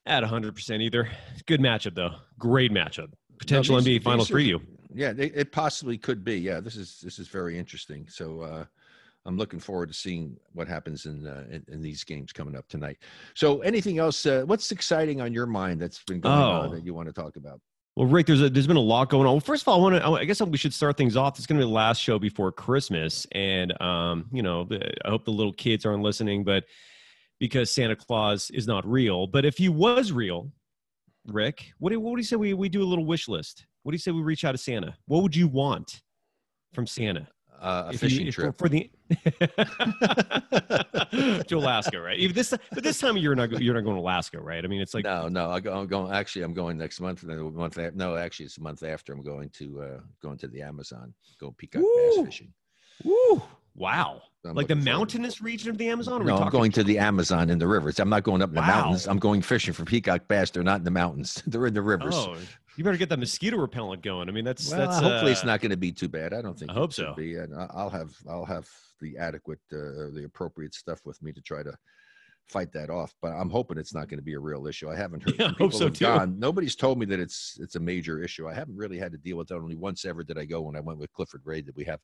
at 0.05 0.25
100 0.25 0.53
percent 0.57 0.83
either. 0.83 1.09
Good 1.47 1.61
matchup 1.61 1.95
though, 1.95 2.17
great 2.41 2.73
matchup. 2.73 3.13
Potential 3.39 3.77
No, 3.77 3.83
these- 3.83 4.01
NBA 4.01 4.03
Finals 4.03 4.33
are- 4.33 4.35
preview. 4.35 4.61
Yeah, 4.93 5.13
they, 5.13 5.27
it 5.27 5.53
possibly 5.53 5.97
could 5.97 6.25
be. 6.25 6.41
Yeah, 6.41 6.59
this 6.59 6.75
is 6.75 6.99
this 7.01 7.21
is 7.21 7.29
very 7.29 7.57
interesting. 7.57 8.05
So 8.09 8.41
uh, 8.41 8.65
I'm 9.27 9.37
looking 9.37 9.61
forward 9.61 9.89
to 9.89 9.95
seeing 9.95 10.37
what 10.53 10.69
happens 10.69 11.05
in, 11.07 11.27
uh, 11.27 11.45
in 11.51 11.65
in 11.69 11.83
these 11.83 12.03
games 12.05 12.33
coming 12.33 12.57
up 12.57 12.67
tonight. 12.69 12.99
So 13.35 13.61
anything 13.61 13.99
else? 13.99 14.25
Uh, 14.25 14.43
what's 14.47 14.71
exciting 14.73 15.21
on 15.21 15.33
your 15.35 15.47
mind 15.47 15.81
that's 15.83 16.03
been 16.05 16.21
going 16.21 16.35
on 16.35 16.67
Oh. 16.67 16.75
that 16.75 16.85
you 16.85 16.95
want 16.95 17.09
to 17.09 17.13
talk 17.13 17.37
about? 17.37 17.61
Well, 17.97 18.07
Rick, 18.07 18.27
there's 18.29 18.41
a, 18.41 18.49
there's 18.49 18.67
been 18.69 18.77
a 18.77 18.81
lot 18.81 19.11
going 19.11 19.27
on. 19.27 19.33
Well, 19.35 19.41
first 19.41 19.63
of 19.65 19.69
all, 19.69 19.81
I 19.81 19.83
want 19.83 20.03
to. 20.03 20.09
I 20.23 20.25
guess 20.25 20.41
we 20.41 20.57
should 20.57 20.73
start 20.73 20.97
things 20.97 21.17
off. 21.17 21.37
It's 21.37 21.47
going 21.47 21.59
to 21.61 21.67
be 21.67 21.69
the 21.69 21.75
last 21.75 22.01
show 22.01 22.19
before 22.19 22.53
Christmas, 22.53 23.27
and 23.33 23.79
um, 23.83 24.27
you 24.33 24.43
know, 24.43 24.65
the- 24.65 24.95
I 25.05 25.11
hope 25.11 25.25
the 25.25 25.33
little 25.33 25.53
kids 25.53 25.85
aren't 25.85 26.03
listening, 26.03 26.45
but 26.45 26.65
because 27.41 27.73
Santa 27.75 27.97
Claus 27.97 28.51
is 28.51 28.67
not 28.69 28.87
real. 28.87 29.27
But 29.27 29.45
if 29.45 29.59
he 29.59 29.69
was 29.69 30.13
real, 30.13 30.53
Rick, 31.27 31.73
what 31.79 31.91
do 31.91 31.99
what 32.01 32.13
do 32.15 32.21
you 32.21 32.25
say 32.25 32.37
we 32.37 32.55
we 32.55 32.69
do 32.69 32.83
a 32.83 32.89
little 32.89 33.05
wish 33.05 33.27
list? 33.29 33.67
What 33.83 33.91
do 33.93 33.95
you 33.97 34.01
say 34.01 34.13
we 34.13 34.23
reach 34.23 34.45
out 34.45 34.53
to 34.53 34.59
Santa? 34.59 34.97
What 35.07 35.23
would 35.25 35.35
you 35.35 35.49
want 35.49 36.01
from 36.73 36.87
Santa? 36.87 37.27
Uh, 37.61 37.85
a 37.89 37.95
If 37.95 38.01
fishing 38.01 38.27
if- 38.29 38.35
trip. 38.35 38.57
for, 38.57 38.69
the 38.69 38.89
to 41.49 41.57
Alaska, 41.59 42.01
right? 42.01 42.19
If 42.19 42.35
this 42.35 42.55
but 42.73 42.85
this 42.85 42.99
time 43.01 43.17
you're 43.17 43.35
not 43.35 43.61
you're 43.61 43.75
not 43.75 43.85
going 43.85 43.97
to 43.97 44.01
Alaska, 44.01 44.41
right? 44.41 44.65
I 44.65 44.69
mean, 44.69 44.81
it's 44.81 44.95
like 44.95 45.05
no, 45.05 45.29
no, 45.29 45.51
I 45.51 45.61
go, 45.61 45.79
I'm 45.79 45.87
going. 45.87 46.13
Actually, 46.13 46.43
I'm 46.43 46.55
going 46.55 46.79
next 46.79 47.01
month. 47.01 47.21
The 47.23 47.35
month 47.37 47.79
no, 47.95 48.17
actually, 48.17 48.47
it's 48.47 48.59
a 48.59 48.63
month 48.63 48.83
after. 48.83 49.13
I'm 49.13 49.23
going 49.23 49.51
to 49.51 49.83
uh, 49.83 50.01
going 50.23 50.39
to 50.39 50.49
the 50.49 50.63
Amazon. 50.63 51.13
Go 51.41 51.53
peacock 51.57 51.83
bass 51.83 52.25
fishing. 52.25 52.53
woo, 53.05 53.43
wow, 53.75 54.21
I'm 54.45 54.55
like 54.55 54.69
the 54.69 54.77
mountainous 54.77 55.41
region 55.41 55.71
of 55.71 55.79
the 55.79 55.89
Amazon. 55.89 56.25
No, 56.25 56.37
I'm 56.39 56.51
going 56.51 56.73
to 56.73 56.85
the 56.85 56.99
Amazon 56.99 57.51
in 57.51 57.59
the 57.59 57.67
rivers. 57.67 57.99
I'm 57.99 58.11
not 58.11 58.23
going 58.25 58.43
up 58.43 58.51
in 58.51 58.55
the 58.57 58.61
Wow. 58.61 58.67
mountains. 58.83 59.07
I'm 59.09 59.19
going 59.19 59.43
fishing 59.43 59.73
for 59.75 59.85
peacock 59.85 60.29
bass. 60.29 60.51
They're 60.51 60.63
not 60.63 60.79
in 60.81 60.85
the 60.85 60.91
mountains. 60.91 61.43
They're 61.47 61.67
in 61.67 61.75
the 61.75 61.83
rivers. 61.83 62.15
Oh, 62.17 62.37
you 62.79 62.85
better 62.85 62.97
get 62.97 63.09
that 63.09 63.19
mosquito 63.19 63.57
repellent 63.57 64.03
going. 64.03 64.29
I 64.29 64.33
mean, 64.33 64.45
that's 64.45 64.71
Well, 64.71 64.79
that's 64.79 65.01
hopefully 65.01 65.33
it's 65.33 65.43
uh, 65.43 65.47
not 65.47 65.61
going 65.61 65.73
to 65.73 65.77
be 65.77 65.91
too 65.91 66.09
bad. 66.09 66.33
I 66.33 66.41
don't 66.41 66.57
think. 66.57 66.71
I 66.71 66.75
hope 66.75 66.93
so. 66.93 67.13
Be, 67.17 67.35
and 67.35 67.53
I'll 67.75 67.91
have 67.91 68.15
I'll 68.31 68.45
have 68.45 68.69
the 69.01 69.19
adequate, 69.19 69.59
uh, 69.73 70.15
the 70.15 70.23
appropriate 70.25 70.75
stuff 70.75 71.01
with 71.05 71.21
me 71.21 71.33
to 71.33 71.41
try 71.41 71.65
to 71.65 71.73
fight 72.47 72.73
that 72.75 72.89
off. 72.89 73.13
But 73.21 73.33
I'm 73.33 73.51
hoping 73.51 73.79
it's 73.79 73.93
not 73.93 74.09
going 74.09 74.21
to 74.21 74.25
be 74.25 74.35
a 74.35 74.39
real 74.39 74.69
issue. 74.69 74.89
I 74.89 74.95
haven't 74.95 75.25
heard. 75.25 75.35
Yeah, 75.41 75.47
I 75.49 75.55
hope 75.59 75.73
so, 75.73 75.89
too. 75.89 76.05
gone. 76.05 76.39
Nobody's 76.39 76.77
told 76.77 77.01
me 77.01 77.07
that 77.07 77.19
it's 77.19 77.59
it's 77.61 77.75
a 77.75 77.81
major 77.81 78.23
issue. 78.23 78.49
I 78.49 78.55
haven't 78.55 78.77
really 78.77 78.97
had 78.97 79.11
to 79.11 79.19
deal 79.19 79.37
with 79.37 79.49
that. 79.49 79.57
Only 79.57 79.75
once 79.75 80.05
ever 80.05 80.23
did 80.23 80.39
I 80.39 80.45
go 80.45 80.61
when 80.61 80.77
I 80.77 80.81
went 80.81 81.01
with 81.01 81.13
Clifford 81.13 81.43
Ray 81.45 81.63
that 81.63 81.75
we 81.75 81.83
have 81.85 81.99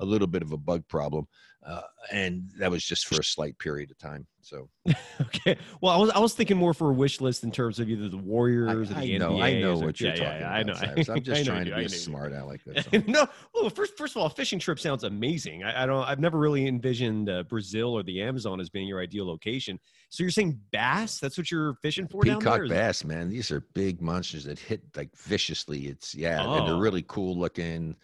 a 0.00 0.04
little 0.04 0.26
bit 0.26 0.42
of 0.42 0.50
a 0.50 0.58
bug 0.58 0.82
problem, 0.88 1.28
uh, 1.64 1.82
and 2.10 2.50
that 2.58 2.72
was 2.72 2.84
just 2.84 3.06
for 3.06 3.20
a 3.20 3.24
slight 3.24 3.56
period 3.60 3.92
of 3.92 3.98
time. 3.98 4.26
So 4.46 4.68
okay. 5.20 5.58
Well, 5.80 5.92
I 5.92 5.96
was 5.96 6.10
I 6.10 6.20
was 6.20 6.32
thinking 6.34 6.56
more 6.56 6.72
for 6.72 6.90
a 6.90 6.92
wish 6.92 7.20
list 7.20 7.42
in 7.42 7.50
terms 7.50 7.80
of 7.80 7.90
either 7.90 8.08
the 8.08 8.16
Warriors 8.16 8.92
or 8.92 8.94
I, 8.96 9.00
the 9.00 9.14
I 9.14 9.18
know 9.18 9.40
I 9.40 9.60
know 9.60 9.74
or- 9.74 9.86
what 9.86 10.00
you're 10.00 10.10
yeah, 10.10 10.16
talking 10.16 10.32
yeah, 10.32 10.38
about. 10.38 10.52
I 10.52 10.62
know. 10.62 10.74
Cyrus. 10.74 11.08
I'm 11.08 11.22
just 11.24 11.44
trying 11.44 11.64
to 11.64 11.70
be 11.70 11.72
I 11.72 11.74
a 11.74 11.78
know 11.78 11.82
you 11.82 11.88
do. 11.88 11.94
smart 11.96 12.32
aleck. 12.32 12.60
No, 13.08 13.26
well, 13.52 13.68
first, 13.70 13.96
first 13.98 14.14
of 14.14 14.20
all, 14.22 14.26
a 14.26 14.30
fishing 14.30 14.60
trip 14.60 14.78
sounds 14.78 15.02
amazing. 15.02 15.64
I, 15.64 15.82
I 15.82 15.86
don't, 15.86 16.04
I've 16.04 16.20
never 16.20 16.38
really 16.38 16.68
envisioned 16.68 17.28
uh, 17.28 17.42
Brazil 17.42 17.92
or 17.92 18.04
the 18.04 18.22
Amazon 18.22 18.60
as 18.60 18.70
being 18.70 18.86
your 18.86 19.00
ideal 19.00 19.26
location. 19.26 19.80
So 20.16 20.22
you're 20.22 20.30
saying 20.30 20.58
bass? 20.72 21.18
That's 21.20 21.36
what 21.36 21.50
you're 21.50 21.74
fishing 21.82 22.08
for 22.08 22.22
down 22.24 22.38
Peacock 22.38 22.60
there? 22.60 22.68
Bass, 22.68 23.04
man. 23.04 23.28
These 23.28 23.50
are 23.50 23.60
big 23.74 24.00
monsters 24.00 24.44
that 24.44 24.58
hit 24.58 24.80
like 24.96 25.14
viciously. 25.14 25.88
It's 25.88 26.14
yeah, 26.14 26.42
and 26.42 26.66
they're 26.66 26.74
Oh. 26.74 26.78
really 26.78 27.04
cool 27.06 27.36
looking. 27.38 27.94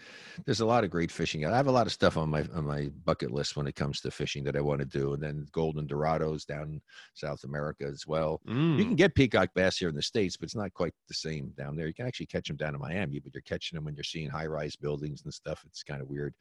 There's 0.44 0.60
a 0.60 0.66
lot 0.66 0.84
of 0.84 0.90
great 0.90 1.10
fishing. 1.10 1.46
I 1.46 1.56
have 1.56 1.68
a 1.68 1.72
lot 1.72 1.86
of 1.86 1.92
stuff 1.94 2.18
on 2.18 2.28
my 2.28 2.42
on 2.52 2.66
my 2.66 2.90
bucket 3.06 3.30
list 3.30 3.56
when 3.56 3.66
it 3.66 3.76
comes 3.76 4.02
to 4.02 4.10
fishing 4.10 4.44
that 4.44 4.56
I 4.56 4.60
want 4.60 4.80
to 4.80 4.84
do. 4.84 5.14
And 5.14 5.22
then 5.22 5.46
golden 5.52 5.86
dorados 5.86 6.44
down 6.44 6.82
South 7.14 7.44
America 7.44 7.84
as 7.86 8.06
well. 8.06 8.42
You 8.46 8.52
Mm. 8.54 8.78
can 8.82 8.94
get 8.96 9.14
peacock 9.14 9.48
bass 9.54 9.78
here 9.78 9.88
in 9.88 9.94
the 9.94 10.02
states, 10.02 10.36
but 10.36 10.44
it's 10.44 10.54
not 10.54 10.74
quite 10.74 10.92
the 11.08 11.14
same 11.14 11.48
down 11.56 11.76
there. 11.76 11.86
You 11.86 11.94
can 11.94 12.06
actually 12.06 12.26
catch 12.26 12.46
them 12.46 12.58
down 12.58 12.74
in 12.74 12.80
Miami, 12.82 13.20
but 13.20 13.32
you're 13.32 13.40
catching 13.40 13.74
them 13.76 13.86
when 13.86 13.94
you're 13.94 14.04
seeing 14.04 14.28
high 14.28 14.44
rise 14.46 14.76
buildings 14.76 15.22
and 15.24 15.32
stuff. 15.32 15.64
It's 15.64 15.82
kind 15.82 16.02
of 16.02 16.08
weird. 16.10 16.34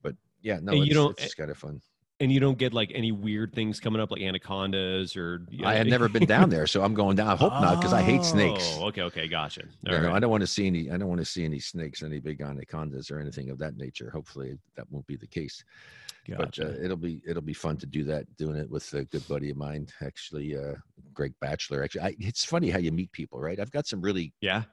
But 0.00 0.16
yeah, 0.40 0.60
no, 0.62 0.72
you 0.72 0.84
it's, 0.84 0.94
don't- 0.94 1.20
it's 1.20 1.34
kind 1.34 1.50
of 1.50 1.58
fun. 1.58 1.82
And 2.20 2.32
you 2.32 2.40
don't 2.40 2.58
get 2.58 2.74
like 2.74 2.90
any 2.94 3.12
weird 3.12 3.54
things 3.54 3.78
coming 3.78 4.00
up 4.00 4.10
like 4.10 4.20
anacondas 4.20 5.16
or. 5.16 5.46
you 5.50 5.62
know, 5.62 5.68
I 5.68 5.74
had 5.74 5.86
never 5.86 6.08
been 6.08 6.26
down 6.26 6.50
there, 6.50 6.66
so 6.66 6.82
I'm 6.82 6.92
going 6.94 7.14
down. 7.14 7.28
I 7.28 7.36
hope 7.36 7.52
not, 7.60 7.76
because 7.76 7.92
I 7.92 8.02
hate 8.02 8.24
snakes. 8.24 8.76
Oh, 8.76 8.86
okay, 8.88 9.02
okay, 9.02 9.28
gotcha. 9.28 9.62
You 9.84 9.94
All 9.94 10.02
know, 10.02 10.08
right. 10.08 10.16
I 10.16 10.18
don't 10.18 10.30
want 10.30 10.40
to 10.40 10.46
see 10.48 10.66
any. 10.66 10.90
I 10.90 10.96
don't 10.96 11.08
want 11.08 11.20
to 11.20 11.24
see 11.24 11.44
any 11.44 11.60
snakes, 11.60 12.02
any 12.02 12.18
big 12.18 12.40
anacondas, 12.40 13.12
or 13.12 13.20
anything 13.20 13.50
of 13.50 13.58
that 13.58 13.76
nature. 13.76 14.10
Hopefully, 14.10 14.58
that 14.76 14.90
won't 14.90 15.06
be 15.06 15.14
the 15.16 15.28
case. 15.28 15.62
But 16.28 16.38
Gotcha. 16.56 16.70
uh, 16.70 16.84
it'll 16.84 16.96
be 16.96 17.22
it'll 17.26 17.40
be 17.40 17.54
fun 17.54 17.76
to 17.78 17.86
do 17.86 18.02
that. 18.04 18.24
Doing 18.36 18.56
it 18.56 18.68
with 18.68 18.92
a 18.94 19.04
good 19.04 19.26
buddy 19.28 19.50
of 19.50 19.56
mine, 19.56 19.86
actually, 20.02 20.56
uh, 20.56 20.74
Greg 21.14 21.32
Batchelor. 21.40 21.84
Actually, 21.84 22.02
I, 22.02 22.16
it's 22.18 22.44
funny 22.44 22.68
how 22.68 22.78
you 22.78 22.90
meet 22.90 23.12
people, 23.12 23.40
right? 23.40 23.60
I've 23.60 23.70
got 23.70 23.86
some 23.86 24.00
really. 24.00 24.32
yeah. 24.40 24.64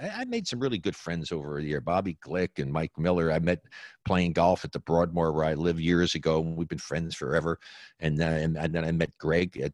I, 0.00 0.24
made 0.24 0.46
some 0.46 0.60
really 0.60 0.78
good 0.78 0.96
friends 0.96 1.32
over 1.32 1.60
the 1.60 1.68
year. 1.68 1.80
Bobby 1.80 2.16
Glick 2.24 2.58
and 2.58 2.72
Mike 2.72 2.92
Miller. 2.96 3.30
I 3.30 3.38
met 3.38 3.62
playing 4.04 4.32
golf 4.32 4.64
at 4.64 4.72
the 4.72 4.78
Broadmoor 4.78 5.32
where 5.32 5.44
I 5.44 5.54
live 5.54 5.80
years 5.80 6.14
ago, 6.14 6.40
and 6.40 6.56
we've 6.56 6.68
been 6.68 6.78
friends 6.78 7.14
forever. 7.14 7.58
And 8.00 8.18
then 8.18 8.56
and 8.56 8.74
then 8.74 8.84
I 8.84 8.92
met 8.92 9.16
Greg 9.18 9.58
at 9.58 9.72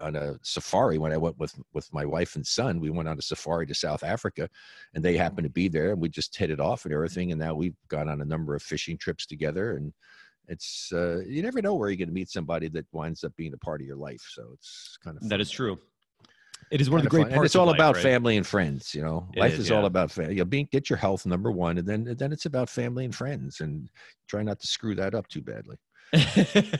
on 0.00 0.16
a 0.16 0.38
safari 0.42 0.98
when 0.98 1.12
I 1.12 1.16
went 1.16 1.38
with 1.38 1.54
with 1.72 1.92
my 1.92 2.04
wife 2.04 2.36
and 2.36 2.46
son. 2.46 2.80
We 2.80 2.90
went 2.90 3.08
on 3.08 3.18
a 3.18 3.22
safari 3.22 3.66
to 3.66 3.74
South 3.74 4.04
Africa, 4.04 4.48
and 4.94 5.04
they 5.04 5.16
happened 5.16 5.44
to 5.44 5.50
be 5.50 5.68
there, 5.68 5.92
and 5.92 6.00
we 6.00 6.08
just 6.08 6.36
hit 6.36 6.50
it 6.50 6.60
off 6.60 6.84
and 6.84 6.94
everything. 6.94 7.32
And 7.32 7.40
now 7.40 7.54
we've 7.54 7.76
gone 7.88 8.08
on 8.08 8.20
a 8.20 8.26
number 8.26 8.54
of 8.54 8.62
fishing 8.62 8.96
trips 8.96 9.26
together, 9.26 9.76
and 9.76 9.92
it's 10.48 10.92
uh, 10.92 11.22
you 11.26 11.42
never 11.42 11.60
know 11.60 11.74
where 11.74 11.90
you're 11.90 11.96
going 11.96 12.08
to 12.08 12.14
meet 12.14 12.30
somebody 12.30 12.68
that 12.68 12.86
winds 12.92 13.24
up 13.24 13.34
being 13.36 13.54
a 13.54 13.58
part 13.58 13.80
of 13.80 13.86
your 13.86 13.96
life. 13.96 14.24
So 14.32 14.50
it's 14.54 14.96
kind 15.02 15.16
of 15.16 15.22
That 15.24 15.30
fun 15.30 15.40
is 15.40 15.50
true. 15.50 15.78
It 16.70 16.80
is 16.80 16.90
one 16.90 16.98
of 16.98 17.04
the 17.04 17.10
great 17.10 17.22
fun. 17.22 17.30
parts. 17.30 17.36
And 17.36 17.44
it's 17.46 17.56
all 17.56 17.66
life, 17.66 17.76
about 17.76 17.94
right? 17.94 18.02
family 18.02 18.36
and 18.36 18.46
friends. 18.46 18.94
You 18.94 19.02
know, 19.02 19.28
It 19.34 19.40
life 19.40 19.52
is, 19.54 19.60
is, 19.60 19.70
all 19.70 19.86
about 19.86 20.10
family. 20.10 20.34
You 20.34 20.40
know, 20.40 20.46
being, 20.46 20.68
get 20.72 20.90
your 20.90 20.96
health 20.96 21.24
number 21.24 21.50
one, 21.50 21.78
and 21.78 21.86
then 21.86 22.14
then 22.18 22.32
it's 22.32 22.46
about 22.46 22.68
family 22.68 23.04
and 23.04 23.14
friends, 23.14 23.60
and 23.60 23.88
try 24.28 24.42
not 24.42 24.58
to 24.60 24.66
screw 24.66 24.94
that 24.96 25.14
up 25.14 25.28
too 25.28 25.42
badly. 25.42 25.76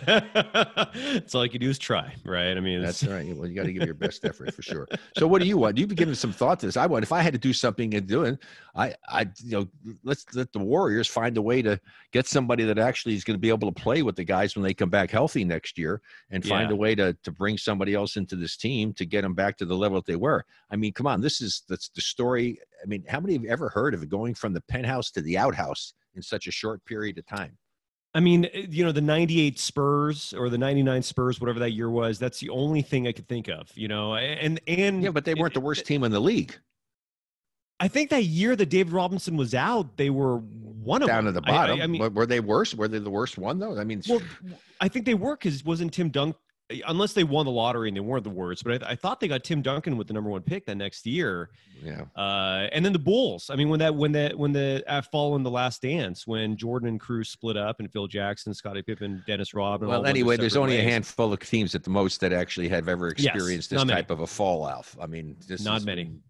That's 0.07 1.35
all 1.35 1.45
you 1.45 1.51
can 1.51 1.61
do 1.61 1.69
is 1.69 1.79
try, 1.79 2.15
right? 2.25 2.57
I 2.57 2.61
mean, 2.61 2.83
That's 2.83 3.05
right. 3.05 3.35
Well, 3.37 3.49
you 3.49 3.55
got 3.55 3.65
to 3.65 3.73
give 3.73 3.85
your 3.85 3.95
best 3.95 4.25
effort 4.25 4.55
for 4.55 4.63
sure. 4.63 4.87
So, 5.19 5.27
what 5.27 5.43
do 5.43 5.49
you 5.49 5.57
want? 5.59 5.77
You've 5.79 5.89
been 5.89 5.97
giving 5.97 6.15
some 6.15 6.33
thought 6.33 6.61
to 6.61 6.67
this. 6.67 6.77
I 6.77 6.87
want 6.87 7.03
if 7.03 7.13
I 7.13 7.21
had 7.23 7.33
to 7.33 7.39
do 7.39 7.53
something 7.53 7.95
and 7.95 8.07
doing, 8.07 8.39
I, 8.75 8.95
I, 9.09 9.23
you 9.43 9.51
know, 9.59 9.69
let's 10.05 10.25
let 10.35 10.53
the 10.53 10.59
Warriors 10.61 11.09
find 11.09 11.37
a 11.37 11.43
way 11.43 11.63
to 11.63 11.81
get 12.13 12.27
somebody 12.27 12.65
that 12.65 12.79
actually 12.79 13.15
is 13.15 13.25
going 13.25 13.35
to 13.37 13.41
be 13.41 13.49
able 13.49 13.71
to 13.73 13.81
play 13.83 14.03
with 14.03 14.17
the 14.17 14.25
guys 14.25 14.55
when 14.55 14.63
they 14.63 14.75
come 14.75 14.91
back 14.91 15.11
healthy 15.11 15.45
next 15.45 15.77
year, 15.79 16.01
and 16.31 16.45
find 16.45 16.71
Yeah. 16.71 16.75
a 16.75 16.79
way 16.79 16.95
to 16.95 17.13
to 17.23 17.31
bring 17.33 17.59
somebody 17.59 17.95
else 17.95 18.17
into 18.17 18.37
this 18.37 18.57
team 18.57 18.93
to 18.95 19.05
get 19.05 19.23
them 19.23 19.35
back 19.35 19.57
to 19.59 19.65
the 19.65 19.77
level 19.77 19.99
that 19.99 20.07
they 20.07 20.17
were. 20.17 20.45
I 20.71 20.77
mean, 20.77 20.93
come 20.93 21.07
on, 21.07 21.21
this 21.21 21.41
is 21.41 21.63
that's 21.69 21.89
the 21.89 22.01
story. 22.01 22.59
I 22.83 22.87
mean, 22.87 23.05
how 23.09 23.21
many 23.21 23.35
have 23.35 23.45
ever 23.45 23.69
heard 23.71 23.95
of 23.95 24.09
going 24.09 24.35
from 24.35 24.53
the 24.53 24.61
penthouse 24.63 25.11
to 25.13 25.21
the 25.23 25.37
outhouse 25.39 25.95
in 26.15 26.23
such 26.23 26.47
a 26.47 26.51
short 26.53 26.85
period 26.85 27.19
of 27.19 27.27
time? 27.27 27.57
I 28.17 28.21
mean, 28.21 28.47
eh, 28.55 28.67
you 28.71 28.83
know, 28.83 28.93
the 28.93 29.03
98 29.03 29.59
Spurs 29.59 30.33
or 30.33 30.49
the 30.49 30.57
99 30.57 31.03
Spurs, 31.03 31.39
whatever 31.39 31.59
that 31.59 31.73
year 31.73 31.91
was, 31.91 32.19
that's 32.19 32.41
the 32.41 32.49
only 32.49 32.81
thing 32.81 33.07
I 33.07 33.13
could 33.13 33.29
think 33.29 33.49
of, 33.49 33.71
you 33.77 33.89
know, 33.89 34.17
and, 34.17 34.59
and 34.67 35.03
Yeah, 35.03 35.11
but 35.11 35.27
they 35.27 35.35
weren't 35.35 35.53
the 35.53 35.61
worst 35.61 35.85
team 35.85 36.03
in 36.03 36.11
the 36.13 36.21
league. 36.21 36.57
I 37.79 37.89
think 37.89 38.09
that 38.09 38.25
year 38.25 38.57
that 38.57 38.71
David 38.71 38.95
Robinson 38.95 39.37
was 39.37 39.55
out, 39.55 39.99
they 39.99 40.09
were 40.09 40.39
one 40.39 41.03
of 41.03 41.09
them. 41.09 41.15
down 41.17 41.25
them. 41.27 41.35
to 41.35 41.41
the 41.43 41.47
I- 41.47 41.53
I- 41.53 41.57
bottom. 41.59 41.81
I, 41.83 41.87
mean, 41.87 42.01
Were- 42.01 42.09
were 42.09 42.27
they 42.27 42.41
worse? 42.41 42.75
Were 42.75 42.89
they 42.89 43.01
the 43.01 43.11
worst 43.11 43.37
one 43.37 43.59
though? 43.59 43.79
I 43.79 43.85
mean, 43.85 44.03
well, 44.09 44.23
I 44.81 44.89
think 44.89 45.05
they 45.05 45.13
were 45.15 45.37
because 45.37 45.63
wasn't 45.63 45.93
Tim 45.93 46.09
Dunk, 46.09 46.37
unless 46.87 47.13
they 47.13 47.23
won 47.25 47.47
the 47.47 47.53
lottery 47.53 47.89
and 47.89 47.97
they 47.97 48.01
weren't 48.01 48.25
the 48.25 48.31
worst, 48.31 48.65
but 48.65 48.83
I, 48.83 48.91
I 48.91 48.95
thought 48.97 49.21
they 49.21 49.29
got 49.29 49.45
Tim 49.45 49.63
Duncan 49.63 49.97
with 49.97 50.09
the 50.09 50.13
number 50.15 50.31
one 50.31 50.43
pick 50.43 50.67
that 50.67 50.77
next 50.77 51.07
year. 51.07 51.51
yeah. 51.83 52.03
Uh, 52.17 52.69
and 52.73 52.85
then 52.85 52.93
the 52.93 52.99
Bulls. 52.99 53.51
I 53.51 53.57
mean, 53.57 53.69
when 53.69 53.79
that 53.81 53.95
when 53.95 54.13
that 54.13 54.37
when 54.37 54.53
the 54.53 54.83
uh, 54.89 55.03
fall 55.03 55.37
in 55.37 55.43
the 55.43 55.51
Last 55.51 55.83
Dance, 55.83 56.27
when 56.27 56.57
Jordan 56.57 56.89
and 56.89 56.99
Krause 57.01 57.29
split 57.29 57.57
up, 57.57 57.79
and 57.79 57.91
Phil 57.93 58.07
Jackson, 58.09 58.53
Scottie 58.53 58.83
Pippen, 58.83 59.23
Dennis 59.27 59.55
Rodman. 59.55 59.89
Well, 59.89 60.07
anyway, 60.07 60.37
there's 60.37 60.57
only 60.57 60.79
a 60.79 60.83
handful 60.83 61.33
of 61.33 61.39
teams 61.41 61.75
at 61.75 61.85
the 61.85 61.91
most 61.91 62.21
that 62.21 62.33
actually 62.33 62.69
have 62.69 62.89
ever 62.89 63.15
Yes, 63.17 63.27
experienced 63.35 63.71
this 63.71 63.85
many. 63.85 63.93
type 63.97 64.11
of 64.11 64.21
a 64.21 64.27
fallout. 64.27 64.87
I 65.01 65.07
mean, 65.07 65.37
this 65.47 65.63
Not 65.65 65.85
many. 65.85 66.05
been- 66.05 66.23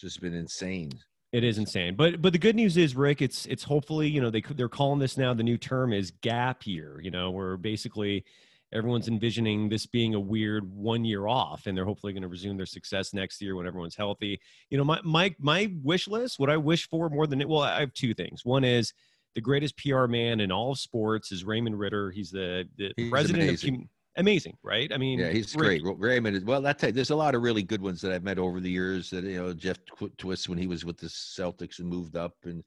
This 0.00 0.14
has 0.14 0.16
been 0.16 0.34
insane. 0.34 0.92
It 1.32 1.44
is 1.44 1.58
insane, 1.58 1.94
but 1.94 2.20
but 2.20 2.32
the 2.32 2.38
good 2.40 2.56
news 2.56 2.76
is, 2.76 2.96
Rick, 2.96 3.22
it's 3.22 3.46
it's 3.46 3.62
hopefully 3.62 4.08
you 4.08 4.20
know 4.20 4.30
they 4.30 4.40
they're 4.54 4.68
calling 4.68 4.98
this 4.98 5.16
now 5.16 5.32
the 5.32 5.44
new 5.44 5.56
term 5.58 5.92
is 5.92 6.10
gap 6.22 6.66
year. 6.66 7.00
You 7.00 7.10
know, 7.12 7.30
where 7.30 7.56
basically 7.56 8.24
everyone's 8.72 9.08
envisioning 9.08 9.68
this 9.68 9.86
being 9.86 10.14
a 10.14 10.20
weird 10.20 10.70
one 10.72 11.04
year 11.04 11.26
off, 11.26 11.66
and 11.66 11.76
they're 11.76 11.84
hopefully 11.84 12.12
going 12.12 12.22
to 12.22 12.28
resume 12.28 12.56
their 12.56 12.66
success 12.66 13.12
next 13.12 13.40
year 13.40 13.56
when 13.56 13.66
everyone's 13.66 13.96
healthy. 13.96 14.40
You 14.70 14.78
know, 14.78 14.84
my 14.84 15.00
my 15.04 15.34
my 15.38 15.72
wish 15.82 16.08
list, 16.08 16.38
what 16.38 16.50
I 16.50 16.56
wish 16.56 16.88
for 16.88 17.08
more 17.08 17.26
than 17.26 17.40
it 17.40 17.48
well, 17.48 17.62
I 17.62 17.80
have 17.80 17.94
two 17.94 18.14
things. 18.14 18.44
One 18.44 18.64
is 18.64 18.92
the 19.34 19.40
greatest 19.40 19.76
PR 19.76 20.06
man 20.06 20.40
in 20.40 20.50
all 20.50 20.72
of 20.72 20.78
sports 20.78 21.30
is 21.32 21.44
Raymond 21.44 21.78
Ridder. 21.78 22.10
He's 22.10 22.30
the 22.30 22.68
the 22.76 22.92
He's 22.96 23.10
president 23.10 23.44
amazing. 23.44 23.74
of. 23.76 23.80
Amazing, 24.16 24.56
right? 24.64 24.92
I 24.92 24.98
mean, 24.98 25.20
Yeah, 25.20 25.30
he's 25.30 25.54
Rick, 25.54 25.82
great. 25.82 25.84
Well, 25.84 25.94
Raymond 25.94 26.36
is 26.36 26.44
well. 26.44 26.60
That 26.60 26.78
there's 26.80 27.10
a 27.10 27.16
lot 27.16 27.36
of 27.36 27.42
really 27.42 27.62
good 27.62 27.80
ones 27.80 28.00
that 28.00 28.10
I've 28.12 28.24
met 28.24 28.40
over 28.40 28.58
the 28.58 28.68
years. 28.70 29.08
That 29.10 29.22
you 29.22 29.36
know, 29.40 29.52
Jeff 29.54 29.78
Tw- 29.84 30.16
Twiss 30.18 30.48
when 30.48 30.58
he 30.58 30.66
was 30.66 30.84
with 30.84 30.98
the 30.98 31.06
Celtics 31.06 31.78
and 31.78 31.88
moved 31.88 32.16
up, 32.16 32.34
and 32.44 32.64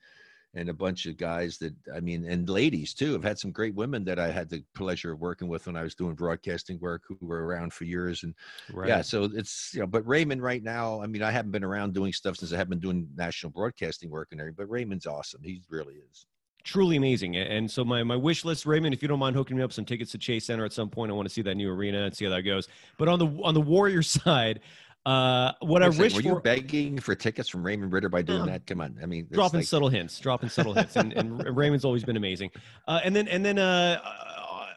and 0.56 0.70
a 0.70 0.74
bunch 0.74 1.06
of 1.08 1.18
guys 1.18 1.58
that 1.58 1.74
I 1.96 2.00
mean, 2.00 2.26
and 2.26 2.48
ladies 2.50 2.94
too. 2.94 3.16
I've 3.16 3.24
had 3.24 3.40
some 3.40 3.52
great 3.52 3.76
women 3.76 4.04
that 4.06 4.20
I 4.20 4.32
had 4.32 4.50
the 4.50 4.64
pleasure 4.76 5.12
of 5.12 5.20
working 5.22 5.48
with 5.48 5.66
when 5.68 5.76
I 5.76 5.84
was 5.84 5.96
doing 5.96 6.16
broadcasting 6.16 6.80
work, 6.80 7.04
who 7.08 7.18
were 7.22 7.46
around 7.46 7.74
for 7.74 7.86
years, 7.86 8.24
and 8.24 8.34
Right. 8.70 8.88
Yeah, 8.88 9.02
so 9.02 9.24
it's 9.34 9.72
you 9.74 9.82
know, 9.82 9.88
but 9.88 10.08
Raymond 10.08 10.42
right 10.42 10.64
now, 10.64 11.02
I 11.02 11.08
mean, 11.08 11.22
I 11.24 11.32
haven't 11.32 11.52
been 11.52 11.64
around 11.64 11.94
doing 11.94 12.14
stuff 12.14 12.38
since 12.38 12.54
I 12.54 12.58
haven't 12.58 12.72
been 12.72 12.80
doing 12.80 13.10
national 13.16 13.52
broadcasting 13.52 14.10
work 14.10 14.30
and 14.32 14.40
everything, 14.42 14.56
but 14.58 14.70
Raymond's 14.70 15.06
awesome. 15.08 15.42
He 15.44 15.62
really 15.70 15.96
is. 15.96 16.26
truly 16.64 16.96
amazing. 16.96 17.36
And 17.36 17.70
so 17.70 17.84
my 17.84 18.04
my 18.04 18.16
wish 18.16 18.46
list, 18.46 18.66
Raymond, 18.66 18.94
if 18.94 19.02
you 19.02 19.08
don't 19.08 19.20
mind 19.20 19.36
hooking 19.36 19.58
me 19.58 19.64
up 19.64 19.74
some 19.74 19.86
tickets 19.86 20.12
to 20.12 20.18
Chase 20.18 20.46
Center 20.46 20.66
at 20.66 20.74
some 20.74 20.90
point, 20.90 21.12
I 21.12 21.16
want 21.16 21.28
to 21.28 21.34
see 21.34 21.42
that 21.42 21.56
new 21.56 21.70
arena 21.70 22.04
and 22.06 22.16
see 22.16 22.26
how 22.26 22.32
that 22.32 22.44
goes. 22.44 22.68
But 22.98 23.10
on 23.10 23.20
the 23.20 23.28
on 23.44 23.54
the 23.54 23.62
Warrior 23.62 24.02
side, 24.18 24.62
uh, 25.06 25.52
what 25.62 25.82
a 25.82 25.86
I 25.86 25.90
wish 25.90 26.14
were 26.16 26.22
for 26.22 26.28
you 26.28 26.40
begging 26.40 26.98
for 27.00 27.14
tickets 27.16 27.50
from 27.50 27.64
Raymond 27.66 27.92
Ridder 27.92 28.10
by 28.10 28.22
doing 28.22 28.42
Um, 28.42 28.48
that? 28.48 28.66
Come 28.66 28.82
on, 28.82 28.98
I 29.02 29.06
mean, 29.06 29.28
dropping 29.32 29.60
like- 29.60 29.68
subtle 29.68 29.90
hints, 29.90 30.18
dropping 30.20 30.50
subtle 30.50 30.74
hints, 30.74 30.96
and, 30.96 31.12
and 31.14 31.42
Raymond's 31.56 31.84
always 31.86 32.04
been 32.04 32.18
amazing. 32.18 32.52
Uh, 32.88 33.02
and 33.04 33.16
then 33.16 33.28
and 33.28 33.44
then 33.44 33.60
uh, 33.60 34.00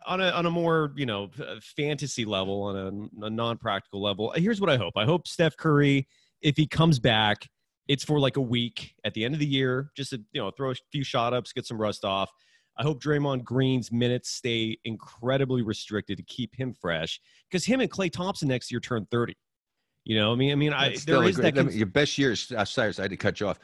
on 0.06 0.20
a 0.20 0.30
on 0.30 0.46
a 0.46 0.50
more 0.50 0.92
you 0.96 1.06
know 1.06 1.30
fantasy 1.60 2.24
level, 2.24 2.62
on 2.62 3.10
a, 3.22 3.26
a 3.26 3.30
non 3.30 3.56
practical 3.58 4.02
level, 4.02 4.32
here's 4.36 4.60
what 4.60 4.70
I 4.70 4.76
hope. 4.76 4.94
I 4.96 5.04
hope 5.04 5.28
Steph 5.28 5.56
Curry, 5.56 6.06
if 6.42 6.56
he 6.56 6.66
comes 6.66 6.98
back, 6.98 7.48
it's 7.88 8.02
for 8.04 8.18
like 8.18 8.36
a 8.36 8.40
week 8.42 8.94
at 9.04 9.14
the 9.14 9.24
end 9.24 9.34
of 9.34 9.40
the 9.40 9.46
year, 9.46 9.90
just 9.96 10.10
to 10.10 10.20
you 10.32 10.40
know 10.40 10.50
throw 10.50 10.70
a 10.72 10.74
few 10.90 11.04
shot 11.04 11.34
ups, 11.34 11.52
get 11.52 11.66
some 11.66 11.78
rust 11.78 12.04
off. 12.04 12.30
I 12.78 12.82
hope 12.82 13.02
Draymond 13.02 13.42
Green's 13.42 13.90
minutes 13.90 14.28
stay 14.30 14.76
incredibly 14.84 15.62
restricted 15.62 16.18
to 16.18 16.24
keep 16.24 16.54
him 16.54 16.74
fresh, 16.74 17.20
because 17.48 17.64
him 17.64 17.80
and 17.80 17.90
Klay 17.90 18.10
Thompson 18.12 18.48
next 18.48 18.70
year 18.70 18.80
turn 18.80 19.06
thirty. 19.10 19.34
You 20.06 20.14
know, 20.14 20.32
I 20.32 20.36
mean, 20.36 20.52
I 20.52 20.54
mean, 20.54 20.72
I 20.72 20.90
there 20.90 20.98
still 20.98 21.20
great- 21.20 21.34
that. 21.36 21.54
Cons- 21.56 21.76
your 21.76 21.86
best 21.86 22.16
years. 22.16 22.52
Uh, 22.56 22.64
Cyrus, 22.64 23.00
I 23.00 23.02
had 23.02 23.10
to 23.10 23.16
cut 23.16 23.40
you 23.40 23.48
off. 23.48 23.58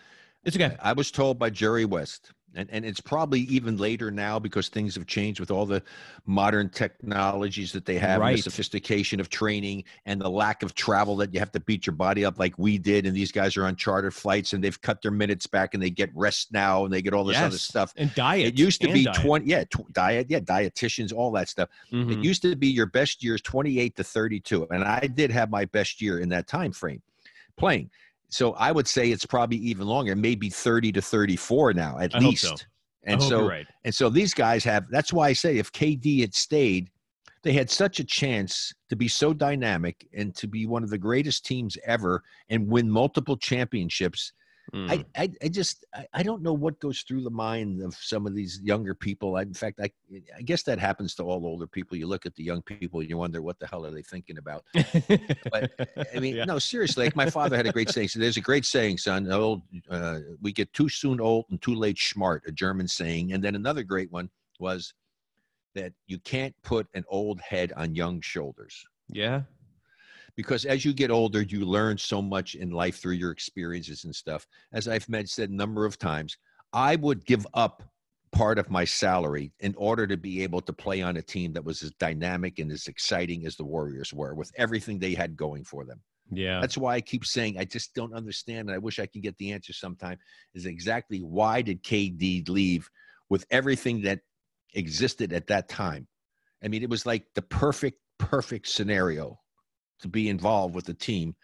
it's 0.44 0.56
okay. 0.56 0.76
I 0.82 0.92
was 0.92 1.12
told 1.12 1.38
by 1.38 1.50
Jerry 1.50 1.84
West, 1.84 2.32
and, 2.54 2.68
and 2.70 2.84
it's 2.84 3.00
probably 3.00 3.40
even 3.40 3.76
later 3.76 4.10
now 4.10 4.38
because 4.38 4.68
things 4.68 4.94
have 4.94 5.06
changed 5.06 5.40
with 5.40 5.50
all 5.50 5.66
the 5.66 5.82
modern 6.26 6.68
technologies 6.68 7.72
that 7.72 7.84
they 7.84 7.98
have, 7.98 8.20
Right. 8.20 8.36
the 8.36 8.42
sophistication 8.42 9.20
of 9.20 9.28
training, 9.28 9.84
and 10.06 10.20
the 10.20 10.28
lack 10.30 10.62
of 10.62 10.74
travel 10.74 11.16
that 11.16 11.32
you 11.32 11.40
have 11.40 11.52
to 11.52 11.60
beat 11.60 11.86
your 11.86 11.94
body 11.96 12.24
up 12.24 12.38
like 12.38 12.58
we 12.58 12.78
did. 12.78 13.06
And 13.06 13.16
these 13.16 13.32
guys 13.32 13.56
are 13.56 13.64
on 13.66 13.76
chartered 13.76 14.14
flights, 14.14 14.52
and 14.52 14.62
they've 14.62 14.80
cut 14.80 15.02
their 15.02 15.10
minutes 15.10 15.46
back, 15.46 15.74
and 15.74 15.82
they 15.82 15.90
get 15.90 16.10
rest 16.14 16.52
now, 16.52 16.84
and 16.84 16.92
they 16.92 17.02
get 17.02 17.14
all 17.14 17.24
this 17.24 17.38
other 17.38 17.58
stuff. 17.58 17.92
And 17.96 18.14
diet. 18.14 18.46
It 18.48 18.58
used 18.58 18.80
to 18.82 18.92
be 18.92 19.04
diet. 19.04 19.16
20, 19.16 19.46
yeah, 19.46 19.64
tw- 19.64 19.92
diet, 19.92 20.26
yeah, 20.28 20.40
dietitians, 20.40 21.12
all 21.12 21.30
that 21.32 21.48
stuff. 21.48 21.68
Mhm. 21.92 22.12
It 22.18 22.24
used 22.24 22.42
to 22.42 22.54
be 22.56 22.68
your 22.68 22.86
best 22.86 23.22
years 23.24 23.40
28 23.42 23.96
to 23.96 24.04
32, 24.04 24.66
and 24.70 24.84
I 24.84 25.00
did 25.00 25.30
have 25.30 25.50
my 25.50 25.64
best 25.64 26.00
year 26.00 26.18
in 26.20 26.28
that 26.30 26.46
time 26.46 26.72
frame 26.72 27.02
playing. 27.56 27.90
So 28.32 28.54
I 28.54 28.72
would 28.72 28.88
say 28.88 29.10
it's 29.10 29.26
probably 29.26 29.58
even 29.58 29.86
longer, 29.86 30.16
maybe 30.16 30.48
30 30.48 30.90
to 30.92 31.02
34 31.02 31.74
now 31.74 31.98
at 31.98 32.14
I 32.14 32.18
hope 32.18 32.30
least. 32.30 32.44
so. 32.44 32.56
And 33.04 33.22
so 33.22 33.48
right. 33.48 33.66
and 33.84 33.94
so 33.94 34.08
these 34.08 34.32
guys 34.32 34.62
have 34.64 34.88
that's 34.90 35.12
why 35.12 35.28
I 35.28 35.32
say 35.32 35.58
if 35.58 35.72
KD 35.72 36.20
had 36.20 36.34
stayed, 36.34 36.88
they 37.42 37.52
had 37.52 37.68
such 37.68 37.98
a 38.00 38.04
chance 38.04 38.72
to 38.88 38.96
be 38.96 39.08
so 39.08 39.34
dynamic 39.34 40.08
and 40.16 40.34
to 40.36 40.46
be 40.46 40.66
one 40.66 40.84
of 40.84 40.90
the 40.90 40.98
greatest 40.98 41.44
teams 41.44 41.76
ever 41.84 42.22
and 42.48 42.68
win 42.68 42.88
multiple 42.88 43.36
championships. 43.36 44.32
Mm. 44.74 44.90
I, 44.90 45.22
I, 45.22 45.30
I 45.42 45.48
just 45.48 45.84
I, 45.94 46.06
I 46.14 46.22
don't 46.22 46.42
know 46.42 46.54
what 46.54 46.80
goes 46.80 47.02
through 47.02 47.22
the 47.24 47.30
mind 47.30 47.82
of 47.82 47.94
some 47.94 48.26
of 48.26 48.34
these 48.34 48.58
younger 48.62 48.94
people. 48.94 49.36
I, 49.36 49.42
in 49.42 49.52
fact, 49.52 49.80
I 49.82 49.90
I 50.36 50.42
guess 50.42 50.62
that 50.62 50.78
happens 50.78 51.14
to 51.16 51.24
all 51.24 51.44
older 51.44 51.66
people. 51.66 51.96
You 51.98 52.06
look 52.06 52.24
at 52.24 52.34
the 52.34 52.42
young 52.42 52.62
people, 52.62 53.00
and 53.00 53.10
you 53.10 53.18
wonder 53.18 53.42
what 53.42 53.58
the 53.58 53.66
hell 53.66 53.84
are 53.84 53.90
they 53.90 54.02
thinking 54.02 54.38
about. 54.38 54.64
But 54.72 55.72
I 56.14 56.18
mean, 56.20 56.36
Yeah. 56.36 56.44
no, 56.46 56.58
seriously. 56.58 57.04
Like 57.04 57.16
my 57.16 57.28
father 57.28 57.56
had 57.56 57.66
a 57.66 57.72
great 57.72 57.90
saying. 57.90 58.08
So 58.08 58.18
there's 58.18 58.38
a 58.38 58.40
great 58.42 58.64
saying, 58.64 58.98
son. 58.98 59.30
Old, 59.30 59.62
uh, 59.90 60.20
we 60.40 60.52
get 60.52 60.72
too 60.72 60.88
soon 60.88 61.20
old 61.20 61.44
and 61.50 61.60
too 61.60 61.74
late 61.74 61.98
smart. 61.98 62.44
A 62.46 62.52
German 62.52 62.88
saying. 62.88 63.32
And 63.34 63.44
then 63.44 63.54
another 63.54 63.82
great 63.82 64.10
one 64.10 64.30
was 64.58 64.94
that 65.74 65.92
you 66.06 66.18
can't 66.20 66.54
put 66.62 66.86
an 66.94 67.04
old 67.08 67.40
head 67.40 67.72
on 67.76 67.94
young 67.94 68.20
shoulders 68.20 68.84
yeah. 69.08 69.42
Because 70.36 70.64
as 70.64 70.84
you 70.84 70.92
get 70.92 71.10
older, 71.10 71.42
you 71.42 71.64
learn 71.64 71.98
so 71.98 72.22
much 72.22 72.54
in 72.54 72.70
life 72.70 73.00
through 73.00 73.14
your 73.14 73.30
experiences 73.30 74.04
and 74.04 74.14
stuff. 74.14 74.46
As 74.72 74.88
I've 74.88 75.06
said 75.26 75.50
a 75.50 75.54
number 75.54 75.84
of 75.84 75.98
times, 75.98 76.36
I 76.72 76.96
would 76.96 77.24
give 77.26 77.46
up 77.54 77.82
part 78.32 78.58
of 78.58 78.70
my 78.70 78.84
salary 78.84 79.52
in 79.60 79.74
order 79.76 80.06
to 80.06 80.16
be 80.16 80.42
able 80.42 80.62
to 80.62 80.72
play 80.72 81.02
on 81.02 81.18
a 81.18 81.22
team 81.22 81.52
that 81.52 81.64
was 81.64 81.82
as 81.82 81.90
dynamic 81.92 82.58
and 82.58 82.72
as 82.72 82.86
exciting 82.86 83.44
as 83.46 83.56
the 83.56 83.64
Warriors 83.64 84.12
were 84.12 84.34
with 84.34 84.50
everything 84.56 84.98
they 84.98 85.12
had 85.12 85.36
going 85.36 85.64
for 85.64 85.84
them. 85.84 86.00
Yeah. 86.30 86.60
That's 86.60 86.78
why 86.78 86.94
I 86.94 87.02
keep 87.02 87.26
saying 87.26 87.58
I 87.58 87.66
just 87.66 87.94
don't 87.94 88.14
understand, 88.14 88.68
and 88.68 88.74
I 88.74 88.78
wish 88.78 88.98
I 88.98 89.06
could 89.06 89.22
get 89.22 89.36
the 89.36 89.52
answer 89.52 89.74
sometime. 89.74 90.18
Is 90.54 90.64
exactly 90.64 91.18
why 91.18 91.60
did 91.60 91.84
KD 91.84 92.48
leave 92.48 92.88
with 93.28 93.44
everything 93.50 94.00
that 94.02 94.20
existed 94.72 95.34
at 95.34 95.48
that 95.48 95.68
time? 95.68 96.08
I 96.64 96.68
mean, 96.68 96.82
it 96.82 96.88
was 96.88 97.04
like 97.04 97.26
the 97.34 97.42
perfect, 97.42 97.98
perfect 98.18 98.68
scenario 98.68 99.38
to 100.00 100.08
be 100.08 100.28
involved 100.28 100.74
with 100.74 100.86
the 100.86 100.94
team 100.94 101.34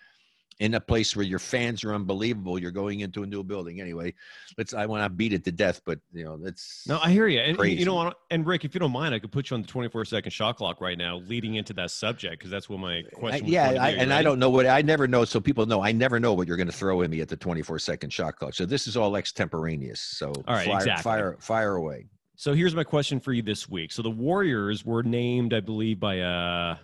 in 0.61 0.75
a 0.75 0.81
place 0.81 1.15
where 1.15 1.25
your 1.25 1.39
fans 1.39 1.85
are 1.85 1.95
unbelievable. 1.95 2.59
You're 2.59 2.71
going 2.73 3.01
into 3.01 3.23
a 3.23 3.27
new 3.27 3.45
building 3.45 3.81
anyway. 3.81 4.15
Let's. 4.57 4.75
I 4.75 4.87
want 4.87 5.05
to 5.05 5.09
beat 5.09 5.33
it 5.33 5.45
to 5.45 5.53
death, 5.53 5.81
but 5.87 5.99
you 6.13 6.25
know 6.25 6.37
that's 6.37 6.85
No, 6.87 6.99
I 7.03 7.11
hear 7.11 7.29
you. 7.29 7.41
And 7.41 7.57
Crazy. 7.57 7.79
you 7.79 7.87
know, 7.87 8.13
and 8.31 8.47
Rick, 8.47 8.65
if 8.65 8.75
you 8.75 8.81
don't 8.81 8.93
mind, 8.93 9.15
I 9.15 9.19
could 9.19 9.33
put 9.33 9.51
you 9.51 9.55
on 9.55 9.63
the 9.63 9.69
24 9.69 10.05
second 10.05 10.33
shot 10.33 10.57
clock 10.57 10.81
right 10.81 10.99
now, 10.99 11.19
leading 11.19 11.55
into 11.55 11.73
that 11.75 11.91
subject, 11.91 12.39
because 12.39 12.51
that's 12.51 12.69
what 12.69 12.81
my 12.81 13.03
question. 13.15 13.45
was 13.45 13.53
yeah, 13.53 13.69
I, 13.69 13.73
be. 13.73 13.79
Are 13.79 13.91
you 13.91 13.97
and 13.99 14.13
I 14.13 14.23
don't 14.23 14.39
know 14.39 14.51
what 14.51 14.67
I 14.67 14.83
never 14.83 15.07
know. 15.07 15.25
So 15.25 15.41
people 15.41 15.67
know 15.67 15.83
I 15.83 15.93
never 15.93 16.19
know 16.19 16.35
what 16.35 16.49
you're 16.49 16.57
going 16.57 16.69
to 16.69 16.73
throw 16.73 17.03
at 17.03 17.11
me 17.11 17.21
at 17.21 17.29
the 17.29 17.37
24 17.37 17.79
second 17.79 18.13
shot 18.13 18.37
clock. 18.37 18.55
So 18.55 18.67
this 18.67 18.87
is 18.87 18.97
all 18.97 19.17
extemporaneous. 19.17 20.01
So 20.01 20.33
All 20.47 20.55
right, 20.55 20.67
fire, 20.67 20.77
exactly. 20.77 21.03
fire, 21.03 21.37
fire 21.41 21.77
away. 21.77 22.07
So 22.35 22.55
here's 22.55 22.75
my 22.75 22.85
question 22.85 23.19
for 23.19 23.33
you 23.33 23.43
this 23.43 23.69
week. 23.69 23.91
So 23.91 24.01
the 24.01 24.11
Warriors 24.11 24.85
were 24.85 25.03
named, 25.03 25.53
I 25.53 25.59
believe, 25.59 25.99
by 25.99 26.21
uh, 26.21 26.77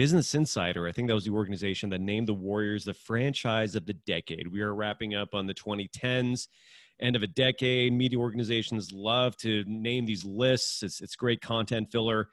Business 0.00 0.34
Insider. 0.34 0.88
I 0.88 0.92
think 0.92 1.08
that 1.08 1.14
was 1.14 1.26
the 1.26 1.32
organization 1.32 1.90
that 1.90 2.00
named 2.00 2.26
the 2.26 2.32
Warriors 2.32 2.86
the 2.86 2.94
franchise 2.94 3.74
of 3.74 3.84
the 3.84 3.92
decade. 3.92 4.48
We 4.50 4.62
are 4.62 4.74
wrapping 4.74 5.14
up 5.14 5.34
on 5.34 5.46
the 5.46 5.52
2010s. 5.52 6.48
end 7.00 7.16
of 7.16 7.22
a 7.22 7.26
decade. 7.26 7.92
Media 7.92 8.18
organizations 8.18 8.92
love 8.92 9.36
to 9.36 9.62
name 9.66 10.06
these 10.06 10.24
lists. 10.24 10.82
It's 10.82 11.02
it's 11.02 11.16
great 11.16 11.42
content 11.42 11.92
filler. 11.92 12.30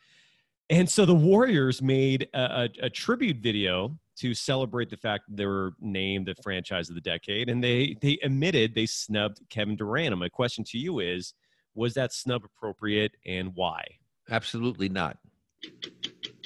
And 0.70 0.90
so 0.90 1.06
the 1.06 1.14
Warriors 1.14 1.82
made 1.82 2.30
a, 2.34 2.40
a, 2.40 2.70
a 2.84 2.90
tribute 2.90 3.40
video 3.40 4.00
to 4.20 4.34
celebrate 4.34 4.90
the 4.90 4.96
fact 4.96 5.26
they 5.28 5.46
were 5.46 5.74
named 5.82 6.28
the 6.28 6.36
franchise 6.42 6.88
of 6.88 6.96
the 6.96 7.02
decade, 7.02 7.50
and 7.50 7.62
they 7.62 7.98
they 8.02 8.18
admitted 8.24 8.76
they 8.76 8.86
snubbed 8.86 9.42
Kevin 9.50 9.76
Durant. 9.76 10.14
And 10.14 10.22
my 10.22 10.30
question 10.30 10.64
to 10.70 10.78
you 10.78 11.00
is, 11.00 11.34
was 11.76 11.96
that 11.96 12.14
snub 12.14 12.46
appropriate, 12.46 13.18
and 13.26 13.52
why? 13.56 13.84
Absolutely 14.30 14.88
not. 14.88 15.18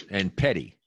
And 0.10 0.36
petty. 0.36 0.80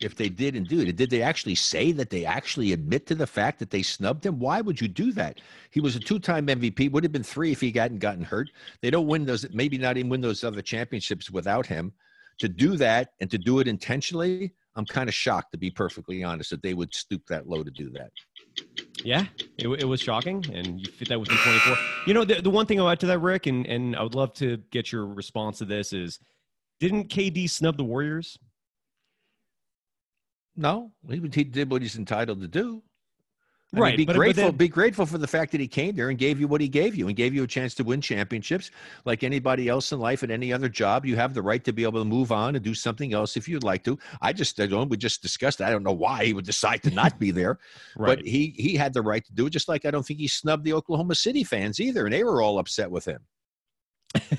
If 0.00 0.16
they 0.16 0.28
did 0.28 0.56
and 0.56 0.66
do 0.66 0.80
it, 0.80 0.96
did 0.96 1.10
they 1.10 1.22
actually 1.22 1.54
say 1.54 1.92
that 1.92 2.10
they 2.10 2.24
actually 2.24 2.72
admit 2.72 3.06
to 3.06 3.14
the 3.14 3.26
fact 3.26 3.58
that 3.58 3.70
they 3.70 3.82
snubbed 3.82 4.24
him? 4.24 4.38
Why 4.38 4.60
would 4.60 4.80
you 4.80 4.88
do 4.88 5.12
that? 5.12 5.40
He 5.70 5.80
was 5.80 5.94
a 5.96 6.00
two-time 6.00 6.46
MVP. 6.46 6.90
Would 6.90 7.04
have 7.04 7.12
been 7.12 7.22
three 7.22 7.52
if 7.52 7.60
he 7.60 7.70
hadn't 7.70 7.98
gotten 7.98 8.24
hurt. 8.24 8.50
They 8.80 8.90
don't 8.90 9.06
win 9.06 9.26
those, 9.26 9.46
maybe 9.52 9.76
not 9.76 9.96
even 9.96 10.10
win 10.10 10.20
those 10.20 10.42
other 10.42 10.62
championships 10.62 11.30
without 11.30 11.66
him. 11.66 11.92
To 12.38 12.48
do 12.48 12.76
that 12.78 13.10
and 13.20 13.30
to 13.30 13.36
do 13.36 13.58
it 13.58 13.68
intentionally, 13.68 14.54
I'm 14.76 14.86
kind 14.86 15.08
of 15.08 15.14
shocked, 15.14 15.52
to 15.52 15.58
be 15.58 15.70
perfectly 15.70 16.24
honest, 16.24 16.50
that 16.50 16.62
they 16.62 16.72
would 16.72 16.94
stoop 16.94 17.26
that 17.28 17.46
low 17.46 17.62
to 17.62 17.70
do 17.70 17.90
that. 17.90 18.10
Yeah, 19.04 19.26
it, 19.58 19.68
it 19.68 19.84
was 19.84 20.00
shocking, 20.00 20.44
and 20.52 20.80
you 20.80 20.90
fit 20.92 21.08
that 21.08 21.20
within 21.20 21.36
24. 21.36 21.76
You 22.06 22.14
know, 22.14 22.24
the, 22.24 22.40
the 22.40 22.50
one 22.50 22.66
thing 22.66 22.80
I'll 22.80 22.88
add 22.88 23.00
to 23.00 23.06
that, 23.06 23.18
Rick, 23.18 23.46
and, 23.46 23.66
and 23.66 23.96
I 23.96 24.02
would 24.02 24.14
love 24.14 24.32
to 24.34 24.58
get 24.70 24.92
your 24.92 25.06
response 25.06 25.58
to 25.58 25.64
this 25.64 25.92
is, 25.92 26.18
didn't 26.78 27.08
KD 27.08 27.48
snub 27.50 27.76
the 27.76 27.84
Warriors? 27.84 28.38
No, 30.56 30.92
he, 31.08 31.20
he 31.32 31.44
did 31.44 31.70
what 31.70 31.82
he's 31.82 31.96
entitled 31.96 32.40
to 32.40 32.48
do. 32.48 32.82
I 33.74 33.78
right. 33.78 33.90
Mean, 33.90 33.98
be 33.98 34.04
but, 34.06 34.16
grateful. 34.16 34.44
But 34.44 34.48
then, 34.48 34.56
be 34.56 34.68
grateful 34.68 35.06
for 35.06 35.18
the 35.18 35.28
fact 35.28 35.52
that 35.52 35.60
he 35.60 35.68
came 35.68 35.94
there 35.94 36.10
and 36.10 36.18
gave 36.18 36.40
you 36.40 36.48
what 36.48 36.60
he 36.60 36.68
gave 36.68 36.96
you, 36.96 37.06
and 37.06 37.16
gave 37.16 37.32
you 37.32 37.44
a 37.44 37.46
chance 37.46 37.72
to 37.76 37.84
win 37.84 38.00
championships. 38.00 38.70
Like 39.04 39.22
anybody 39.22 39.68
else 39.68 39.92
in 39.92 40.00
life, 40.00 40.24
at 40.24 40.30
any 40.30 40.52
other 40.52 40.68
job, 40.68 41.06
you 41.06 41.14
have 41.16 41.34
the 41.34 41.42
right 41.42 41.62
to 41.64 41.72
be 41.72 41.84
able 41.84 42.00
to 42.00 42.04
move 42.04 42.32
on 42.32 42.56
and 42.56 42.64
do 42.64 42.74
something 42.74 43.14
else 43.14 43.36
if 43.36 43.48
you'd 43.48 43.62
like 43.62 43.84
to. 43.84 43.96
I 44.20 44.32
just, 44.32 44.58
I 44.58 44.66
don't. 44.66 44.88
We 44.88 44.96
just 44.96 45.22
discussed. 45.22 45.60
I 45.60 45.70
don't 45.70 45.84
know 45.84 45.92
why 45.92 46.24
he 46.24 46.32
would 46.32 46.46
decide 46.46 46.82
to 46.82 46.90
not 46.90 47.18
be 47.20 47.30
there, 47.30 47.58
right. 47.96 48.18
but 48.18 48.26
he 48.26 48.54
he 48.56 48.74
had 48.74 48.92
the 48.92 49.02
right 49.02 49.24
to 49.24 49.32
do 49.32 49.46
it. 49.46 49.50
Just 49.50 49.68
like 49.68 49.84
I 49.86 49.92
don't 49.92 50.04
think 50.04 50.18
he 50.18 50.28
snubbed 50.28 50.64
the 50.64 50.72
Oklahoma 50.72 51.14
City 51.14 51.44
fans 51.44 51.78
either, 51.78 52.06
and 52.06 52.12
they 52.12 52.24
were 52.24 52.42
all 52.42 52.58
upset 52.58 52.90
with 52.90 53.04
him. 53.04 53.20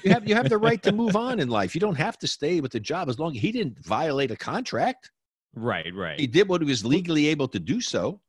you 0.03 0.11
have 0.11 0.27
you 0.27 0.35
have 0.35 0.49
the 0.49 0.57
right 0.57 0.83
to 0.83 0.91
move 0.91 1.15
on 1.27 1.39
in 1.39 1.47
life. 1.47 1.73
You 1.73 1.79
don't 1.79 1.95
have 1.95 2.17
to 2.17 2.27
stay 2.27 2.59
with 2.59 2.73
the 2.73 2.81
job 2.81 3.07
as 3.07 3.17
long 3.17 3.33
as 3.37 3.41
he 3.41 3.53
didn't 3.53 3.79
violate 3.85 4.31
a 4.31 4.35
contract. 4.35 5.09
Right. 5.55 5.93
Right. 5.93 6.19
He 6.19 6.27
did 6.27 6.47
what 6.47 6.61
he 6.61 6.67
was 6.67 6.85
legally 6.85 7.27
able 7.27 7.47
to 7.49 7.59
do 7.59 7.81
so. 7.81 8.19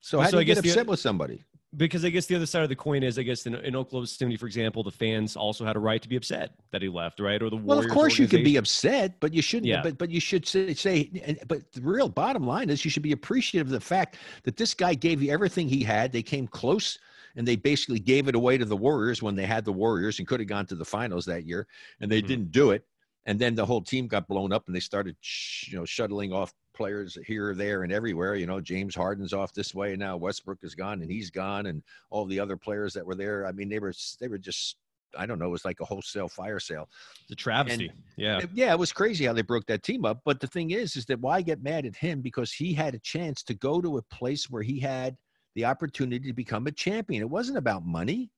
So 0.00 0.20
how 0.20 0.26
So 0.26 0.32
do 0.32 0.36
I 0.38 0.40
you 0.40 0.44
get 0.46 0.54
guess 0.56 0.62
the- 0.64 0.70
upset 0.70 0.86
with 0.86 1.00
somebody? 1.00 1.44
because 1.76 2.02
I 2.02 2.08
guess 2.08 2.24
the 2.24 2.34
other 2.34 2.46
side 2.46 2.62
of 2.62 2.70
the 2.70 2.74
coin 2.76 3.02
is, 3.02 3.18
I 3.18 3.22
guess 3.22 3.44
in, 3.44 3.54
in 3.56 3.76
Oklahoma 3.76 4.06
City, 4.06 4.38
for 4.38 4.46
example, 4.46 4.82
the 4.82 4.90
fans 4.90 5.36
also 5.36 5.66
had 5.66 5.76
a 5.76 5.78
right 5.78 6.00
to 6.00 6.08
be 6.08 6.16
upset 6.16 6.54
that 6.70 6.80
he 6.80 6.88
left, 6.88 7.20
right? 7.20 7.42
Or 7.42 7.50
the 7.50 7.56
Well, 7.58 7.78
of 7.78 7.88
course 7.90 8.18
you 8.18 8.26
can 8.26 8.42
be 8.42 8.56
upset, 8.56 9.20
but 9.20 9.34
you 9.34 9.42
shouldn't. 9.42 9.66
Yeah. 9.66 9.82
But 9.82 9.98
but 9.98 10.08
you 10.08 10.18
should 10.18 10.46
say, 10.46 10.72
say. 10.72 11.10
and- 11.24 11.38
But 11.46 11.70
the 11.72 11.82
real 11.82 12.08
bottom 12.08 12.46
line 12.46 12.70
is 12.70 12.86
you 12.86 12.90
should 12.90 13.02
be 13.02 13.12
appreciative 13.12 13.66
of 13.66 13.72
the 13.72 13.80
fact 13.80 14.16
that 14.44 14.56
this 14.56 14.72
guy 14.72 14.94
gave 14.94 15.22
you 15.22 15.30
everything 15.30 15.68
he 15.68 15.82
had. 15.84 16.10
They 16.10 16.22
came 16.22 16.46
close, 16.48 16.98
and 17.36 17.46
they 17.46 17.56
basically 17.56 17.98
gave 18.00 18.28
it 18.28 18.34
away 18.34 18.56
to 18.56 18.64
the 18.64 18.76
Warriors 18.76 19.22
when 19.22 19.34
they 19.34 19.44
had 19.44 19.66
the 19.66 19.72
Warriors 19.72 20.18
and 20.20 20.26
could 20.26 20.40
have 20.40 20.48
gone 20.48 20.64
to 20.68 20.74
the 20.74 20.86
finals 20.86 21.26
that 21.26 21.44
year, 21.44 21.66
and 22.00 22.10
they 22.10 22.22
Mhm. 22.22 22.26
didn't 22.28 22.50
do 22.52 22.70
it. 22.70 22.86
And 23.26 23.38
then 23.38 23.54
the 23.54 23.66
whole 23.66 23.82
team 23.82 24.06
got 24.06 24.26
blown 24.26 24.52
up, 24.52 24.64
and 24.66 24.74
they 24.74 24.80
started, 24.80 25.16
you 25.66 25.76
know, 25.76 25.84
shuttling 25.84 26.32
off 26.32 26.52
players 26.74 27.18
here, 27.26 27.54
there, 27.54 27.82
and 27.82 27.92
everywhere. 27.92 28.36
You 28.36 28.46
know, 28.46 28.60
James 28.60 28.94
Harden's 28.94 29.34
off 29.34 29.52
this 29.52 29.74
way, 29.74 29.90
and 29.90 30.00
now 30.00 30.16
Westbrook 30.16 30.60
is 30.62 30.74
gone, 30.74 31.02
and 31.02 31.10
he's 31.10 31.30
gone, 31.30 31.66
and 31.66 31.82
all 32.10 32.24
the 32.24 32.40
other 32.40 32.56
players 32.56 32.94
that 32.94 33.04
were 33.04 33.14
there. 33.14 33.46
I 33.46 33.52
mean, 33.52 33.68
they 33.68 33.78
were 33.80 33.92
they 34.20 34.28
were 34.28 34.38
just. 34.38 34.76
I 35.16 35.24
don't 35.24 35.38
know. 35.38 35.46
It 35.46 35.50
was 35.50 35.64
like 35.64 35.80
a 35.80 35.86
wholesale 35.86 36.28
fire 36.28 36.60
sale. 36.60 36.86
the 37.30 37.34
travesty. 37.34 37.90
yeah. 38.18 38.36
Uh, 38.38 38.46
yeah, 38.52 38.72
it 38.72 38.78
was 38.78 38.92
crazy 38.92 39.24
how 39.24 39.32
they 39.32 39.40
broke 39.40 39.64
that 39.66 39.82
team 39.82 40.04
up. 40.04 40.20
But 40.22 40.38
the 40.38 40.46
thing 40.46 40.70
is, 40.72 40.96
is 40.96 41.06
that 41.06 41.18
why 41.20 41.40
get 41.40 41.62
mad 41.62 41.86
at 41.86 41.96
him? 41.96 42.20
Because 42.20 42.52
he 42.52 42.74
had 42.74 42.94
a 42.94 42.98
chance 42.98 43.42
to 43.44 43.54
go 43.54 43.80
to 43.80 43.96
a 43.96 44.02
place 44.02 44.50
where 44.50 44.62
he 44.62 44.78
had 44.78 45.16
the 45.54 45.64
opportunity 45.64 46.28
to 46.28 46.34
become 46.34 46.66
a 46.66 46.70
champion. 46.72 47.22
It 47.22 47.30
wasn't 47.30 47.56
about 47.56 47.86
money. 47.86 48.30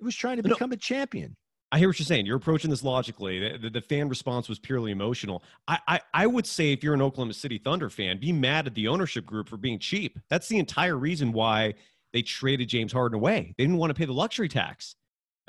It 0.00 0.04
was 0.04 0.16
trying 0.16 0.42
to 0.42 0.48
No. 0.48 0.54
become 0.54 0.72
a 0.72 0.76
champion. 0.76 1.36
I 1.72 1.78
hear 1.78 1.88
what 1.88 1.98
you're 1.98 2.06
saying. 2.06 2.26
You're 2.26 2.36
approaching 2.36 2.70
this 2.70 2.84
logically. 2.84 3.40
The, 3.40 3.58
the, 3.58 3.70
the 3.70 3.80
fan 3.80 4.08
response 4.08 4.48
was 4.48 4.58
purely 4.58 4.92
emotional. 4.92 5.42
I, 5.66 5.78
I, 5.88 6.00
I 6.14 6.26
would 6.26 6.46
say 6.46 6.72
if 6.72 6.84
you're 6.84 6.94
an 6.94 7.02
Oklahoma 7.02 7.34
City 7.34 7.58
Thunder 7.58 7.90
fan, 7.90 8.20
be 8.20 8.32
mad 8.32 8.66
at 8.66 8.74
the 8.74 8.86
ownership 8.86 9.26
group 9.26 9.48
for 9.48 9.56
being 9.56 9.78
cheap. 9.78 10.18
That's 10.30 10.48
the 10.48 10.58
entire 10.58 10.96
reason 10.96 11.32
why 11.32 11.74
they 12.12 12.22
traded 12.22 12.68
James 12.68 12.92
Harden 12.92 13.16
away. 13.16 13.54
They 13.58 13.64
didn't 13.64 13.78
want 13.78 13.90
to 13.90 13.94
pay 13.94 14.04
the 14.04 14.12
luxury 14.12 14.48
tax. 14.48 14.94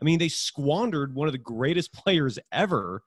I 0.02 0.06
mean, 0.06 0.20
they 0.20 0.28
squandered 0.28 1.14
one 1.14 1.28
of 1.28 1.32
the 1.32 1.40
greatest 1.40 1.94
players 1.94 2.40
ever 2.52 3.04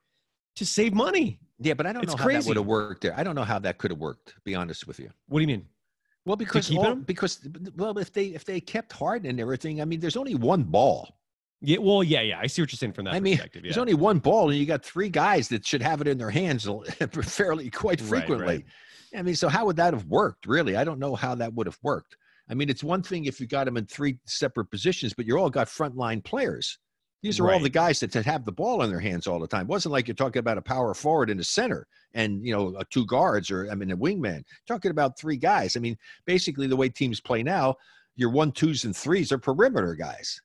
to 0.56 0.64
save 0.64 0.94
money. 0.94 1.40
Yeah, 1.58 1.74
but 1.74 1.86
I 1.86 1.92
don't 1.92 2.04
It's 2.04 2.16
know 2.16 2.22
how 2.22 2.28
that 2.28 2.44
would 2.46 2.56
have 2.56 2.66
worked 2.66 3.02
there. 3.02 3.14
I 3.18 3.22
don't 3.24 3.34
know 3.34 3.44
how 3.44 3.58
that 3.58 3.78
could 3.78 3.90
have 3.90 4.00
worked. 4.00 4.28
To 4.28 4.34
be 4.44 4.54
honest 4.54 4.86
with 4.86 4.98
you. 4.98 5.10
What 5.28 5.40
do 5.40 5.42
you 5.42 5.48
mean? 5.48 5.66
Well, 6.24 6.36
because 6.36 6.74
all, 6.74 6.94
because 6.94 7.46
well, 7.76 7.96
if 7.98 8.12
they 8.12 8.26
if 8.26 8.44
they 8.44 8.60
kept 8.60 8.92
Harden 8.92 9.30
and 9.30 9.40
everything, 9.40 9.80
I 9.80 9.84
mean, 9.84 10.00
there's 10.00 10.16
only 10.16 10.34
one 10.34 10.62
ball. 10.62 11.19
Yeah, 11.62 11.78
well, 11.78 12.02
yeah, 12.02 12.22
yeah. 12.22 12.38
I 12.40 12.46
see 12.46 12.62
what 12.62 12.72
you're 12.72 12.78
saying 12.78 12.94
from 12.94 13.04
that 13.04 13.14
I 13.14 13.20
mean, 13.20 13.36
perspective. 13.36 13.62
there's 13.62 13.78
only 13.78 13.94
one 13.94 14.18
ball, 14.18 14.48
and 14.48 14.58
you 14.58 14.64
got 14.64 14.84
three 14.84 15.10
guys 15.10 15.48
that 15.48 15.66
should 15.66 15.82
have 15.82 16.00
it 16.00 16.08
in 16.08 16.16
their 16.16 16.30
hands 16.30 16.66
fairly 17.22 17.70
quite 17.70 18.00
frequently. 18.00 18.46
right. 18.46 18.64
I 19.14 19.22
mean, 19.22 19.34
so 19.34 19.48
how 19.48 19.66
would 19.66 19.76
that 19.76 19.92
have 19.92 20.06
worked? 20.06 20.46
Really, 20.46 20.76
I 20.76 20.84
don't 20.84 20.98
know 20.98 21.14
how 21.14 21.34
that 21.34 21.52
would 21.54 21.66
have 21.66 21.78
worked. 21.82 22.16
I 22.48 22.54
mean, 22.54 22.70
it's 22.70 22.82
one 22.82 23.02
thing 23.02 23.26
if 23.26 23.40
you 23.40 23.46
got 23.46 23.64
them 23.64 23.76
in 23.76 23.86
three 23.86 24.18
separate 24.26 24.66
positions, 24.66 25.12
but 25.12 25.26
you're 25.26 25.38
all 25.38 25.50
got 25.50 25.68
frontline 25.68 26.24
players. 26.24 26.78
These 27.22 27.38
are 27.38 27.50
all 27.50 27.60
the 27.60 27.68
guys 27.68 28.00
that, 28.00 28.12
that 28.12 28.24
have 28.24 28.46
the 28.46 28.52
ball 28.52 28.82
in 28.82 28.88
their 28.88 28.98
hands 28.98 29.26
all 29.26 29.38
the 29.38 29.46
time. 29.46 29.62
It 29.62 29.68
wasn't 29.68 29.92
like 29.92 30.08
you're 30.08 30.14
talking 30.14 30.40
about 30.40 30.56
a 30.56 30.62
power 30.62 30.94
forward 30.94 31.28
in 31.28 31.36
the 31.36 31.44
center 31.44 31.86
and 32.14 32.44
you 32.44 32.52
know 32.52 32.74
uh, 32.76 32.84
two 32.90 33.04
guards 33.06 33.50
or 33.50 33.70
I 33.70 33.74
mean 33.74 33.90
a 33.90 33.96
wingman. 33.96 34.42
Talking 34.66 34.90
about 34.90 35.18
three 35.18 35.36
guys. 35.36 35.76
I 35.76 35.80
mean, 35.80 35.96
basically 36.24 36.66
the 36.66 36.76
way 36.76 36.88
teams 36.88 37.20
play 37.20 37.42
now, 37.42 37.74
your 38.16 38.30
one, 38.30 38.52
twos, 38.52 38.84
and 38.84 38.96
threes 38.96 39.32
are 39.32 39.38
perimeter 39.38 39.94
guys. 39.94 40.40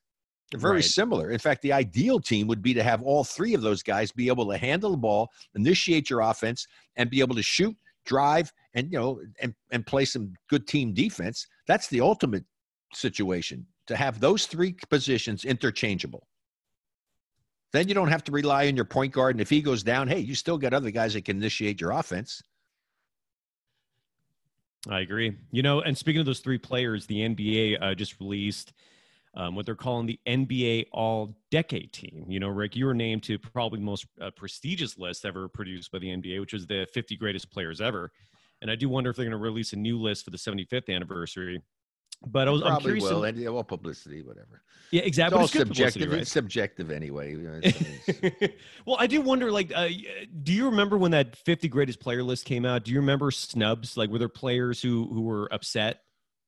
They're 0.50 0.60
very 0.60 0.76
Right. 0.76 0.84
similar. 0.84 1.30
In 1.30 1.38
fact, 1.38 1.62
the 1.62 1.72
ideal 1.72 2.20
team 2.20 2.46
would 2.46 2.62
be 2.62 2.72
to 2.74 2.82
have 2.82 3.02
all 3.02 3.24
three 3.24 3.54
of 3.54 3.62
those 3.62 3.82
guys 3.82 4.12
be 4.12 4.28
able 4.28 4.48
to 4.50 4.56
handle 4.56 4.92
the 4.92 4.96
ball, 4.96 5.32
initiate 5.54 6.08
your 6.08 6.20
offense, 6.20 6.66
and 6.96 7.10
be 7.10 7.20
able 7.20 7.34
to 7.34 7.42
shoot, 7.42 7.76
drive, 8.04 8.52
and 8.74 8.92
you 8.92 8.98
know, 8.98 9.20
and, 9.40 9.54
and 9.72 9.86
play 9.86 10.04
some 10.04 10.34
good 10.48 10.66
team 10.68 10.92
defense. 10.94 11.46
That's 11.66 11.88
the 11.88 12.00
ultimate 12.00 12.44
situation 12.94 13.66
to 13.88 13.96
have 13.96 14.20
those 14.20 14.46
three 14.46 14.76
positions 14.88 15.44
interchangeable. 15.44 16.28
Then 17.72 17.88
you 17.88 17.94
don't 17.94 18.08
have 18.08 18.24
to 18.24 18.32
rely 18.32 18.68
on 18.68 18.76
your 18.76 18.84
point 18.84 19.12
guard. 19.12 19.34
And 19.34 19.40
if 19.40 19.50
he 19.50 19.60
goes 19.60 19.82
down, 19.82 20.08
hey, 20.08 20.20
you 20.20 20.34
still 20.34 20.58
got 20.58 20.72
other 20.72 20.90
guys 20.92 21.14
that 21.14 21.24
can 21.24 21.36
initiate 21.36 21.80
your 21.80 21.90
offense. 21.90 22.40
I 24.88 25.00
agree. 25.00 25.36
You 25.50 25.62
know, 25.62 25.80
and 25.80 25.98
speaking 25.98 26.20
of 26.20 26.26
those 26.26 26.38
three 26.38 26.58
players, 26.58 27.06
the 27.06 27.20
NBA 27.20 27.82
uh, 27.82 27.94
just 27.94 28.20
released 28.20 28.72
um, 29.36 29.54
what 29.54 29.66
they're 29.66 29.74
calling 29.74 30.06
the 30.06 30.18
NBA 30.26 30.86
All 30.92 31.36
Decade 31.50 31.92
Team. 31.92 32.24
You 32.28 32.40
know, 32.40 32.48
Rick, 32.48 32.74
you 32.74 32.86
were 32.86 32.94
named 32.94 33.22
to 33.24 33.38
probably 33.38 33.78
the 33.78 33.84
most 33.84 34.06
uh, 34.20 34.30
prestigious 34.34 34.98
list 34.98 35.24
ever 35.26 35.46
produced 35.48 35.92
by 35.92 35.98
the 35.98 36.08
NBA, 36.08 36.40
which 36.40 36.52
was 36.54 36.66
the 36.66 36.86
50 36.94 37.16
greatest 37.16 37.50
players 37.50 37.80
ever. 37.80 38.10
And 38.62 38.70
I 38.70 38.74
do 38.74 38.88
wonder 38.88 39.10
if 39.10 39.16
they're 39.16 39.26
going 39.26 39.32
to 39.32 39.36
release 39.36 39.74
a 39.74 39.76
new 39.76 39.98
list 40.00 40.24
for 40.24 40.30
the 40.30 40.38
75th 40.38 40.88
anniversary. 40.88 41.60
But 42.26 42.48
I 42.48 42.50
was, 42.50 42.62
I'm 42.62 42.68
Probably 42.68 42.84
curious. 42.84 43.04
will. 43.04 43.20
to- 43.20 43.24
And, 43.24 43.36
yeah, 43.36 43.50
well, 43.50 43.62
publicity, 43.62 44.22
whatever. 44.22 44.62
yeah, 44.90 45.00
It's 45.00 45.08
exactly. 45.08 45.38
all 45.38 45.44
It's 45.44 45.52
subjective. 45.52 46.10
right? 46.10 46.20
It's 46.22 46.32
subjective 46.32 46.90
anyway. 46.90 47.36
It's- 47.62 48.50
well, 48.86 48.96
I 48.98 49.06
do 49.06 49.20
wonder. 49.20 49.52
Like, 49.52 49.70
uh, 49.74 49.88
do 50.42 50.54
you 50.54 50.64
remember 50.70 50.96
when 50.96 51.10
that 51.10 51.36
50 51.36 51.68
greatest 51.68 52.00
player 52.00 52.22
list 52.22 52.46
came 52.46 52.64
out? 52.64 52.84
Do 52.84 52.92
you 52.92 53.00
remember 53.00 53.30
snubs? 53.30 53.98
Like, 53.98 54.08
were 54.08 54.18
there 54.18 54.30
players 54.30 54.80
who 54.80 55.06
who 55.12 55.20
were 55.20 55.52
upset 55.52 56.00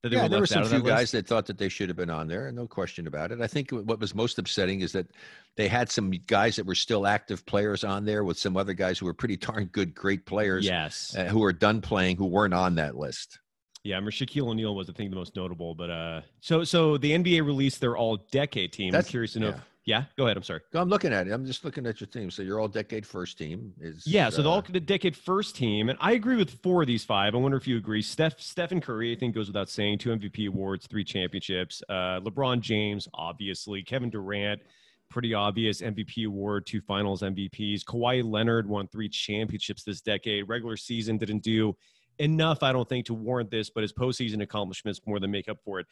that 0.03 0.13
yeah, 0.13 0.29
there 0.29 0.41
were 0.41 0.47
some 0.47 0.65
few 0.65 0.83
guys 0.83 1.01
list? 1.01 1.13
that 1.13 1.27
thought 1.27 1.47
that 1.47 1.59
they 1.59 1.69
should 1.69 1.89
have 1.89 1.97
been 1.97 2.11
on 2.11 2.29
there, 2.29 2.51
no 2.53 2.67
question 2.67 3.07
about 3.07 3.33
it. 3.33 3.41
I 3.41 3.47
think 3.47 3.71
what 3.71 3.99
was 3.99 4.15
most 4.15 4.39
upsetting 4.39 4.81
is 4.81 4.93
that 4.93 5.09
they 5.57 5.67
had 5.69 5.91
some 5.91 6.11
guys 6.27 6.57
that 6.57 6.67
were 6.67 6.75
still 6.77 7.07
active 7.07 7.45
players 7.47 7.83
on 7.85 8.05
there 8.05 8.23
with 8.25 8.39
some 8.39 8.57
other 8.57 8.75
guys 8.75 8.99
who 8.99 9.07
were 9.07 9.15
pretty 9.15 9.37
darn 9.49 9.67
good, 9.67 9.95
great 9.95 10.25
players 10.27 10.65
Yes. 10.65 11.17
uh, 11.19 11.25
who 11.25 11.43
are 11.43 11.53
done 11.53 11.81
playing 11.81 12.17
who 12.17 12.27
weren't 12.27 12.55
on 12.55 12.77
that 12.77 12.97
list. 12.97 13.41
Yeah, 13.85 13.97
I 13.97 14.01
mean, 14.01 14.11
Shaquille 14.11 14.49
O'Neal 14.49 14.75
was, 14.75 14.91
I 14.91 14.93
think, 14.93 15.11
the 15.11 15.17
most 15.17 15.35
notable. 15.37 15.75
But 15.75 15.89
uh, 15.91 16.21
so 16.41 16.65
so 16.65 16.99
the 16.99 17.13
NBA 17.13 17.45
released 17.47 17.81
their 17.81 17.97
all 17.97 18.19
decade 18.31 18.73
team. 18.73 18.91
That's- 18.91 19.07
I'm 19.07 19.11
curious 19.11 19.33
to 19.35 19.41
know. 19.41 19.49
yeah. 19.49 19.55
If, 19.55 19.63
yeah, 19.88 20.05
go 20.18 20.27
ahead. 20.27 20.37
I'm 20.37 20.42
sorry. 20.42 20.61
I'm 20.74 20.90
looking 20.90 21.14
at 21.14 21.27
it. 21.29 21.33
I'm 21.33 21.46
just 21.46 21.64
looking 21.64 21.87
at 21.87 21.98
your 21.98 22.09
team. 22.09 22.31
So 22.31 22.42
your 22.42 22.61
all 22.61 22.68
decade 22.68 23.07
first 23.07 23.38
team 23.38 23.72
is 23.81 24.07
Yeah, 24.07 24.29
so 24.29 24.42
the 24.42 24.51
uh, 24.51 24.53
all 24.53 24.62
the 24.68 24.81
decade 24.81 25.16
first 25.16 25.57
team, 25.57 25.88
and 25.88 25.98
I 25.98 26.12
agree 26.12 26.37
with 26.37 26.62
four 26.62 26.83
of 26.83 26.87
these 26.87 27.07
five. 27.07 27.35
I 27.35 27.38
wonder 27.38 27.57
if 27.57 27.66
you 27.66 27.79
agree. 27.79 28.03
Steph 28.03 28.38
Stephen 28.38 28.83
Curry, 28.83 29.16
I 29.16 29.18
think, 29.18 29.35
goes 29.35 29.46
without 29.46 29.70
saying, 29.70 29.98
two 29.98 30.11
MVP 30.11 30.46
awards, 30.48 30.87
three 30.87 31.05
championships. 31.05 31.83
Uh, 31.88 32.20
LeBron 32.20 32.61
James, 32.61 33.09
obviously. 33.14 33.83
Kevin 33.83 34.11
Durant, 34.11 34.61
pretty 35.09 35.33
obvious 35.33 35.81
MVP 35.81 36.27
award, 36.27 36.66
two 36.66 36.83
Finals 36.83 37.22
MVPs. 37.22 37.83
Kawhi 37.85 38.22
Leonard 38.22 38.68
won 38.68 38.88
three 38.88 39.09
championships 39.09 39.85
this 39.85 40.03
decade. 40.03 40.51
Regular 40.51 40.77
season 40.77 41.16
didn't 41.16 41.42
do 41.42 41.74
enough, 42.18 42.62
I 42.62 42.72
don't 42.72 42.88
think, 42.88 43.07
to 43.07 43.14
warrant 43.14 43.51
this, 43.51 43.70
but 43.70 43.81
his 43.81 43.94
postseason 43.94 44.42
accomplishments 44.42 45.01
more 45.07 45.18
than 45.18 45.31
make 45.31 45.48
up 45.48 45.59
for 45.64 45.81
it. 45.81 45.87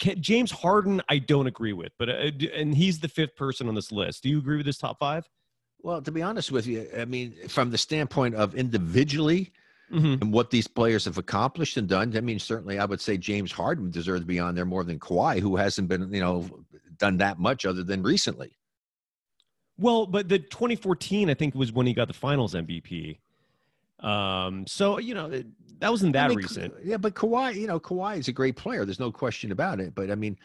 Ca- 0.00 0.14
James 0.16 0.50
Harden, 0.50 1.02
I 1.08 1.18
don't 1.18 1.46
agree 1.46 1.72
with, 1.72 1.92
but 1.98 2.08
uh, 2.08 2.30
and 2.54 2.74
he's 2.74 3.00
the 3.00 3.08
fifth 3.08 3.36
person 3.36 3.68
on 3.68 3.74
this 3.74 3.90
list. 3.92 4.22
Do 4.22 4.28
you 4.28 4.38
agree 4.38 4.56
with 4.56 4.66
this 4.66 4.78
top 4.78 4.98
five? 4.98 5.28
Well, 5.82 6.02
to 6.02 6.10
be 6.10 6.22
honest 6.22 6.50
with 6.50 6.66
you, 6.66 6.88
I 6.96 7.04
mean, 7.04 7.34
from 7.48 7.70
the 7.70 7.78
standpoint 7.78 8.34
of 8.34 8.54
individually 8.54 9.52
Mm-hmm. 9.92 10.20
and 10.20 10.32
what 10.32 10.50
these 10.50 10.66
players 10.66 11.04
have 11.04 11.16
accomplished 11.16 11.76
and 11.76 11.86
done, 11.86 12.16
I 12.16 12.20
mean, 12.20 12.40
certainly 12.40 12.80
I 12.80 12.84
would 12.84 13.00
say 13.00 13.16
James 13.16 13.52
Harden 13.52 13.92
deserves 13.92 14.22
to 14.22 14.26
be 14.26 14.40
on 14.40 14.56
there 14.56 14.64
more 14.64 14.82
than 14.82 14.98
Kawhi, 14.98 15.38
who 15.38 15.54
hasn't 15.54 15.86
been, 15.86 16.12
you 16.12 16.18
know, 16.18 16.44
done 16.96 17.18
that 17.18 17.38
much 17.38 17.64
other 17.64 17.84
than 17.84 18.02
recently. 18.02 18.56
Well, 19.78 20.06
but 20.06 20.28
the 20.28 20.40
2014, 20.40 21.30
I 21.30 21.34
think, 21.34 21.54
was 21.54 21.70
when 21.70 21.86
he 21.86 21.94
got 21.94 22.08
the 22.08 22.14
Finals 22.14 22.54
MVP. 22.54 23.18
Um, 24.00 24.66
so 24.66 24.98
you 24.98 25.14
know 25.14 25.26
it- 25.26 25.46
that 25.78 25.90
wasn't 25.90 26.14
that 26.14 26.26
I 26.26 26.28
mean, 26.28 26.38
recent. 26.38 26.72
Yeah, 26.82 26.96
but 26.96 27.14
Kawhi, 27.14 27.54
you 27.54 27.66
know, 27.66 27.78
Kawhi 27.78 28.18
is 28.18 28.28
a 28.28 28.32
great 28.32 28.56
player. 28.56 28.86
There's 28.86 28.98
no 29.00 29.12
question 29.12 29.52
about 29.52 29.78
it. 29.78 29.94
But 29.94 30.10
I 30.10 30.14
mean, 30.14 30.38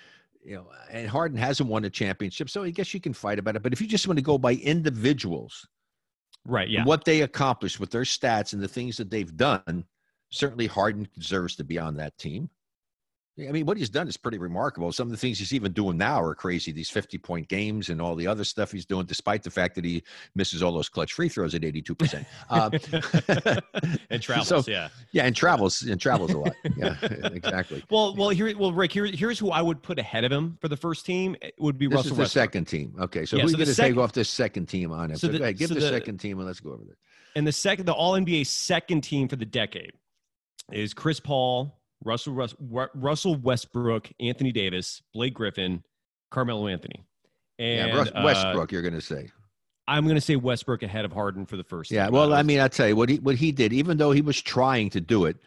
you 0.43 0.55
know, 0.55 0.67
and 0.89 1.07
Harden 1.07 1.37
hasn't 1.37 1.69
won 1.69 1.85
a 1.85 1.89
championship, 1.89 2.49
so 2.49 2.63
I 2.63 2.69
guess 2.69 2.93
you 2.93 2.99
can 2.99 3.13
fight 3.13 3.39
about 3.39 3.55
it. 3.55 3.63
But 3.63 3.71
if 3.71 3.79
you 3.79 3.87
just 3.87 4.07
want 4.07 4.17
to 4.17 4.23
go 4.23 4.37
by 4.37 4.55
individuals, 4.55 5.65
Right? 6.45 6.67
Yeah. 6.67 6.83
what 6.83 7.05
they 7.05 7.21
accomplished 7.21 7.79
with 7.79 7.91
their 7.91 8.01
stats 8.01 8.51
and 8.53 8.61
the 8.61 8.67
things 8.67 8.97
that 8.97 9.09
they've 9.09 9.33
done, 9.37 9.85
certainly 10.31 10.67
Harden 10.67 11.07
deserves 11.17 11.55
to 11.57 11.63
be 11.63 11.77
on 11.79 11.95
that 11.95 12.17
team. 12.17 12.49
I 13.39 13.51
mean, 13.51 13.65
what 13.65 13.77
he's 13.77 13.89
done 13.89 14.07
is 14.09 14.17
pretty 14.17 14.37
remarkable. 14.37 14.91
Some 14.91 15.07
of 15.07 15.11
the 15.11 15.17
things 15.17 15.39
he's 15.39 15.53
even 15.53 15.71
doing 15.71 15.97
now 15.97 16.21
are 16.21 16.35
crazy. 16.35 16.71
These 16.73 16.89
50 16.89 17.17
point 17.17 17.47
games 17.47 17.89
and 17.89 18.01
all 18.01 18.13
the 18.15 18.27
other 18.27 18.43
stuff 18.43 18.71
he's 18.73 18.85
doing, 18.85 19.05
despite 19.05 19.41
the 19.41 19.49
fact 19.49 19.73
that 19.75 19.85
he 19.85 20.03
misses 20.35 20.61
all 20.61 20.73
those 20.73 20.89
clutch 20.89 21.13
free 21.13 21.29
throws 21.29 21.55
at 21.55 21.61
82%. 21.61 22.25
Um, 22.49 22.71
and 24.09 24.21
travels. 24.21 24.47
so- 24.47 24.63
yeah. 24.69 24.89
yeah, 25.13 25.23
and 25.25 25.35
travels 25.35 25.81
and 25.81 25.99
travels 25.99 26.31
a 26.33 26.39
lot. 26.39 26.53
Yeah, 26.75 26.95
exactly. 27.01 27.83
Well, 27.89 28.15
well, 28.15 28.29
here, 28.29 28.55
well, 28.57 28.73
Rick, 28.73 28.91
here, 28.91 29.05
here's 29.05 29.39
who 29.39 29.49
I 29.49 29.61
would 29.61 29.81
put 29.81 29.97
ahead 29.97 30.25
of 30.25 30.31
him 30.31 30.57
for 30.59 30.67
the 30.67 30.77
first 30.77 31.05
team. 31.05 31.35
It 31.41 31.53
would 31.57 31.77
be 31.77 31.87
This 31.87 31.95
Russell 31.95 32.03
This 32.17 32.27
is 32.27 32.33
the 32.33 32.39
Westbrook. 32.39 32.43
second 32.43 32.65
team. 32.65 32.93
Okay, 32.99 33.25
so 33.25 33.37
Yeah, 33.37 33.43
who 33.43 33.49
so 33.49 33.57
going 33.57 33.67
to 33.69 33.75
take 33.75 33.97
off 33.97 34.11
this 34.11 34.29
second 34.29 34.65
team 34.67 34.91
on 34.91 35.09
him? 35.11 35.15
So 35.17 35.27
So, 35.27 35.31
the- 35.31 35.37
go 35.39 35.43
ahead, 35.45 35.57
give 35.57 35.69
so 35.69 35.75
the, 35.75 35.79
the- 35.79 35.87
second 35.89 36.17
team 36.17 36.37
and 36.37 36.47
let's 36.47 36.59
go 36.59 36.71
over 36.73 36.83
this. 36.83 36.97
And 37.35 37.47
the 37.47 37.51
second, 37.53 37.85
the 37.85 37.93
All 37.93 38.13
NBA 38.13 38.45
second 38.45 39.01
team 39.01 39.29
for 39.29 39.37
the 39.37 39.45
decade 39.45 39.93
is 40.69 40.93
Chris 40.93 41.21
Paul, 41.21 41.79
Russell 42.03 42.33
Rus- 42.33 42.55
Ru- 42.59 42.87
Russell 42.95 43.35
Westbrook, 43.35 44.09
Anthony 44.19 44.51
Davis, 44.51 45.01
Blake 45.13 45.33
Griffin, 45.33 45.83
Carmelo 46.31 46.67
Anthony. 46.67 47.03
And 47.59 47.89
yeah, 47.91 47.97
Russ, 47.97 48.07
uh, 48.09 48.21
Westbrook, 48.23 48.71
you're 48.71 48.81
going 48.81 48.93
to 48.95 49.01
say. 49.01 49.29
I'm 49.87 50.03
going 50.05 50.15
to 50.15 50.21
say 50.21 50.35
Westbrook 50.35 50.83
ahead 50.83 51.05
of 51.05 51.11
Harden 51.11 51.45
for 51.45 51.57
the 51.57 51.63
first. 51.63 51.91
Yeah, 51.91 52.09
well, 52.09 52.33
Uh, 52.33 52.37
I 52.37 52.43
mean, 52.43 52.59
I 52.59 52.67
tell 52.67 52.87
you 52.87 52.95
what 52.95 53.09
he 53.09 53.17
what 53.19 53.35
he 53.35 53.51
did, 53.51 53.73
even 53.73 53.97
though 53.97 54.11
he 54.11 54.21
was 54.21 54.41
trying 54.41 54.89
to 54.91 55.01
do 55.01 55.25
it. 55.25 55.37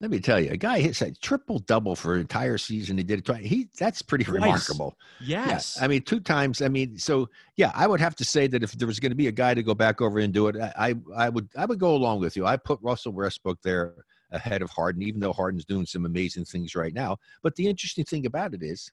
Let 0.00 0.10
me 0.10 0.18
tell 0.18 0.40
you, 0.40 0.50
a 0.50 0.56
guy 0.56 0.80
hits 0.80 1.00
a 1.00 1.12
triple 1.12 1.60
double 1.60 1.94
for 1.94 2.14
an 2.14 2.20
entire 2.22 2.58
season. 2.58 2.98
He 2.98 3.04
did 3.04 3.20
it 3.20 3.24
twice. 3.24 3.44
He 3.44 3.68
that's 3.78 4.02
pretty 4.02 4.24
Twice. 4.24 4.34
remarkable. 4.34 4.96
yes, 5.20 5.76
Yeah, 5.78 5.84
I 5.84 5.88
mean, 5.88 6.02
two 6.02 6.18
times. 6.20 6.60
I 6.60 6.66
mean, 6.68 6.98
so 6.98 7.28
yeah, 7.56 7.70
I 7.74 7.86
would 7.86 8.00
have 8.00 8.16
to 8.16 8.24
say 8.24 8.46
that 8.48 8.62
if 8.64 8.72
there 8.72 8.88
was 8.88 8.98
going 8.98 9.12
to 9.12 9.16
be 9.16 9.28
a 9.28 9.32
guy 9.32 9.54
to 9.54 9.62
go 9.62 9.74
back 9.74 10.00
over 10.00 10.18
and 10.18 10.32
do 10.32 10.48
it, 10.48 10.56
I 10.56 10.72
I, 10.90 10.94
I 11.16 11.28
would 11.28 11.48
I 11.56 11.66
would 11.66 11.78
go 11.78 11.94
along 11.94 12.18
with 12.20 12.36
you. 12.36 12.46
I 12.46 12.56
put 12.56 12.80
Russell 12.82 13.12
Westbrook 13.12 13.62
there 13.62 13.94
ahead 14.32 14.62
of 14.62 14.70
Harden, 14.70 15.02
even 15.02 15.20
though 15.20 15.32
Harden's 15.32 15.64
doing 15.64 15.86
some 15.86 16.04
amazing 16.06 16.44
things 16.44 16.74
right 16.74 16.92
now. 16.94 17.16
But 17.42 17.54
the 17.56 17.66
interesting 17.68 18.04
thing 18.04 18.26
about 18.26 18.54
it 18.54 18.62
is, 18.62 18.90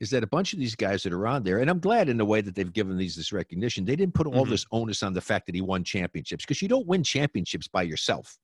is 0.00 0.10
that 0.10 0.24
a 0.24 0.26
bunch 0.26 0.52
of 0.52 0.58
these 0.58 0.74
guys 0.74 1.02
that 1.04 1.12
are 1.12 1.26
on 1.28 1.42
there, 1.44 1.58
and 1.60 1.70
I'm 1.70 1.78
glad 1.78 2.08
in 2.08 2.16
the 2.16 2.24
way 2.24 2.40
that 2.40 2.54
they've 2.56 2.72
given 2.72 2.96
these 2.96 3.14
this 3.14 3.32
recognition. 3.32 3.84
They 3.84 3.94
didn't 3.96 4.14
put 4.14 4.26
all 4.26 4.44
Mhm. 4.44 4.50
this 4.50 4.66
onus 4.72 5.02
on 5.04 5.12
the 5.12 5.20
fact 5.20 5.46
that 5.46 5.54
he 5.54 5.60
won 5.60 5.84
championships 5.84 6.44
because 6.44 6.60
you 6.60 6.66
don't 6.68 6.86
win 6.88 7.02
championships 7.04 7.68
by 7.68 7.82
yourself. 7.82 8.36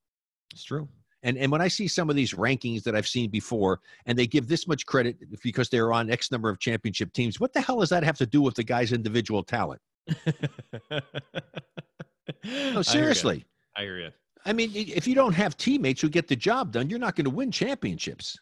it's 0.52 0.64
true. 0.64 0.88
And 1.24 1.37
and 1.37 1.50
when 1.50 1.61
I 1.61 1.66
see 1.68 1.88
some 1.88 2.08
of 2.08 2.14
these 2.16 2.32
rankings 2.32 2.84
that 2.84 2.94
I've 2.94 3.08
seen 3.08 3.28
before, 3.28 3.80
and 4.06 4.16
they 4.16 4.26
give 4.26 4.46
this 4.46 4.68
much 4.68 4.87
credit 4.87 5.16
because 5.42 5.68
they're 5.68 5.92
on 5.92 6.11
X 6.11 6.30
number 6.30 6.48
of 6.48 6.61
championship 6.61 7.12
teams, 7.12 7.40
what 7.40 7.52
the 7.52 7.61
hell 7.61 7.80
does 7.80 7.88
that 7.90 8.04
have 8.04 8.16
to 8.18 8.26
do 8.26 8.40
with 8.40 8.54
the 8.54 8.62
guy's 8.62 8.92
individual 8.92 9.42
talent? 9.42 9.80
No, 12.44 12.82
seriously. 12.82 13.44
I 13.76 13.82
hear 13.82 13.98
you. 13.98 14.11
I 14.48 14.52
mean, 14.52 14.72
if 14.74 15.06
you 15.06 15.14
don't 15.14 15.34
have 15.34 15.56
teammates 15.56 16.00
who 16.00 16.08
get 16.08 16.26
the 16.28 16.37
job 16.37 16.72
done, 16.72 16.88
you're 16.90 16.98
not 16.98 17.14
going 17.16 17.26
to 17.26 17.30
win 17.30 17.52
championships. 17.52 18.37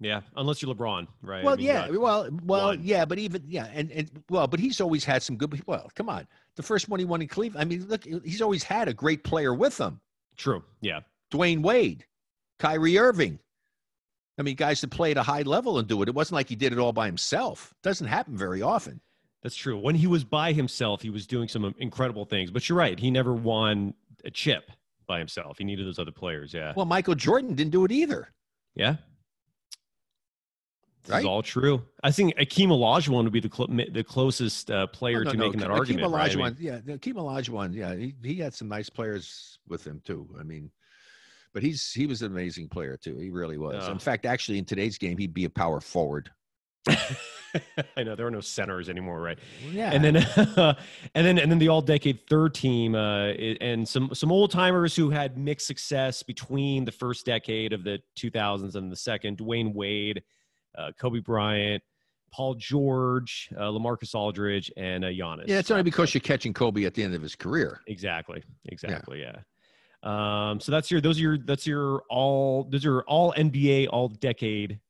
Yeah, 0.00 0.22
unless 0.36 0.60
you're 0.60 0.74
LeBron, 0.74 1.06
right? 1.22 1.42
I 1.42 1.44
Well, 1.44 1.56
mean, 1.56 1.66
yeah, 1.66 1.88
well, 1.90 2.28
well, 2.44 2.66
one. 2.68 2.80
yeah, 2.82 3.04
but 3.04 3.20
even 3.20 3.44
yeah, 3.46 3.68
and 3.72 3.92
and 3.92 4.10
well, 4.28 4.48
but 4.48 4.58
he's 4.58 4.80
always 4.80 5.04
had 5.04 5.22
some 5.22 5.36
good. 5.36 5.62
Well, 5.66 5.88
come 5.94 6.08
on, 6.08 6.26
the 6.56 6.62
first 6.62 6.88
one 6.88 6.98
he 6.98 7.06
won 7.06 7.22
in 7.22 7.28
Cleveland. 7.28 7.62
I 7.64 7.68
mean, 7.68 7.86
look, 7.86 8.02
he's 8.24 8.42
always 8.42 8.64
had 8.64 8.88
a 8.88 8.94
great 8.94 9.22
player 9.22 9.54
with 9.54 9.78
him. 9.78 10.00
true. 10.36 10.64
Yeah, 10.80 11.00
Dwyane 11.32 11.62
Wade, 11.62 12.04
Kyrie 12.58 12.98
Irving. 12.98 13.38
I 14.38 14.42
mean, 14.42 14.56
guys 14.56 14.80
that 14.80 14.90
play 14.90 15.12
at 15.12 15.18
a 15.18 15.22
high 15.22 15.42
level 15.42 15.78
and 15.78 15.86
do 15.86 16.02
it. 16.02 16.08
It 16.08 16.14
wasn't 16.16 16.34
like 16.36 16.48
he 16.48 16.56
did 16.56 16.72
it 16.72 16.78
all 16.78 16.92
by 16.92 17.06
himself. 17.06 17.72
doesn't 17.84 18.06
happen 18.08 18.36
very 18.36 18.60
often. 18.62 19.00
that's 19.42 19.54
true. 19.54 19.78
When 19.78 19.94
he 19.94 20.06
was 20.08 20.24
by 20.24 20.52
himself, 20.52 21.02
he 21.02 21.10
was 21.10 21.26
doing 21.28 21.46
some 21.48 21.64
um, 21.64 21.74
incredible 21.78 22.24
things. 22.24 22.50
But 22.50 22.68
you're 22.68 22.78
right; 22.78 22.98
he 22.98 23.10
never 23.12 23.34
won 23.34 23.94
a 24.24 24.30
chip 24.30 24.70
by 25.06 25.18
himself. 25.18 25.58
He 25.58 25.64
needed 25.64 25.86
those 25.86 25.98
other 25.98 26.12
players. 26.12 26.52
Yeah, 26.54 26.72
Well, 26.76 26.86
Michael 26.86 27.14
Jordan 27.14 27.54
didn't 27.54 27.72
do 27.72 27.84
it 27.84 27.92
either. 27.92 28.32
yeah. 28.74 28.96
This 31.04 31.10
Right? 31.10 31.18
is 31.20 31.24
all 31.24 31.42
true. 31.42 31.82
I 32.04 32.12
think 32.12 32.36
Akeem 32.36 32.68
Olajuwon 32.68 33.24
would 33.24 33.32
be 33.32 33.40
the 33.40 33.50
cl- 33.52 33.66
the 33.66 34.04
closest 34.04 34.70
uh, 34.70 34.86
player 34.86 35.22
Oh, 35.22 35.24
no, 35.24 35.30
to 35.32 35.36
no, 35.36 35.44
making 35.46 35.60
that 35.60 35.70
Hakeem 35.70 35.78
argument. 36.04 36.12
right? 36.12 36.30
I 36.30 36.36
mean, 36.36 36.44
Olajuwon, 36.54 36.56
yeah, 36.60 36.78
the 36.84 36.92
Hakeem 36.92 37.16
Olajuwon, 37.16 37.74
yeah, 37.74 37.96
he, 37.96 38.14
he 38.22 38.34
had 38.36 38.54
some 38.54 38.68
nice 38.68 38.88
players 38.88 39.58
with 39.66 39.84
him 39.84 40.00
too. 40.04 40.28
I 40.38 40.44
mean, 40.44 40.70
but 41.52 41.64
he's 41.64 41.90
he 41.90 42.06
was 42.06 42.22
an 42.22 42.30
amazing 42.30 42.68
player 42.68 42.96
too. 42.96 43.18
He 43.18 43.30
really 43.30 43.58
was. 43.58 43.74
Yeah. 43.84 43.90
In 43.90 43.98
fact, 43.98 44.26
actually, 44.26 44.58
in 44.58 44.64
today's 44.64 44.96
game, 44.96 45.18
he'd 45.18 45.34
be 45.34 45.44
a 45.44 45.50
power 45.50 45.80
forward. 45.80 46.30
I 47.96 48.02
know 48.02 48.14
there 48.14 48.26
are 48.26 48.30
no 48.30 48.40
centers 48.40 48.88
anymore, 48.88 49.20
right? 49.20 49.38
Yeah, 49.70 49.92
and 49.92 50.02
then 50.02 50.16
and 51.14 51.26
then 51.26 51.38
and 51.38 51.50
then 51.50 51.58
the 51.58 51.68
all 51.68 51.82
decade 51.82 52.26
third 52.28 52.54
team 52.54 52.94
uh, 52.94 53.28
and 53.28 53.86
some 53.86 54.10
some 54.14 54.32
old 54.32 54.50
timers 54.50 54.96
who 54.96 55.10
had 55.10 55.36
mixed 55.36 55.66
success 55.66 56.22
between 56.22 56.84
the 56.84 56.92
first 56.92 57.26
decade 57.26 57.72
of 57.72 57.84
the 57.84 58.00
2000s 58.18 58.74
and 58.74 58.90
the 58.90 58.96
second 58.96 59.38
Dwyane 59.38 59.74
Wade, 59.74 60.22
uh, 60.78 60.92
Kobe 60.98 61.20
Bryant, 61.20 61.82
Paul 62.32 62.54
George, 62.54 63.50
uh, 63.56 63.64
Lamarcus 63.64 64.14
Aldridge, 64.14 64.72
and 64.76 65.04
uh, 65.04 65.08
Giannis. 65.08 65.44
yeah, 65.46 65.58
it's 65.58 65.70
only 65.70 65.82
because 65.82 66.14
you're 66.14 66.22
catching 66.22 66.54
Kobe 66.54 66.84
at 66.84 66.94
the 66.94 67.02
end 67.02 67.14
of 67.14 67.22
his 67.22 67.36
career. 67.36 67.80
exactly 67.86 68.42
exactly 68.66 69.20
yeah. 69.20 69.40
Um, 70.04 70.58
so 70.58 70.72
that's 70.72 70.90
your 70.90 71.00
those 71.00 71.18
are 71.18 71.22
your 71.22 71.38
that's 71.38 71.66
your 71.66 72.02
all 72.10 72.64
those 72.64 72.86
are 72.86 73.02
all 73.02 73.32
NBA 73.36 73.88
all 73.90 74.08
decade 74.08 74.80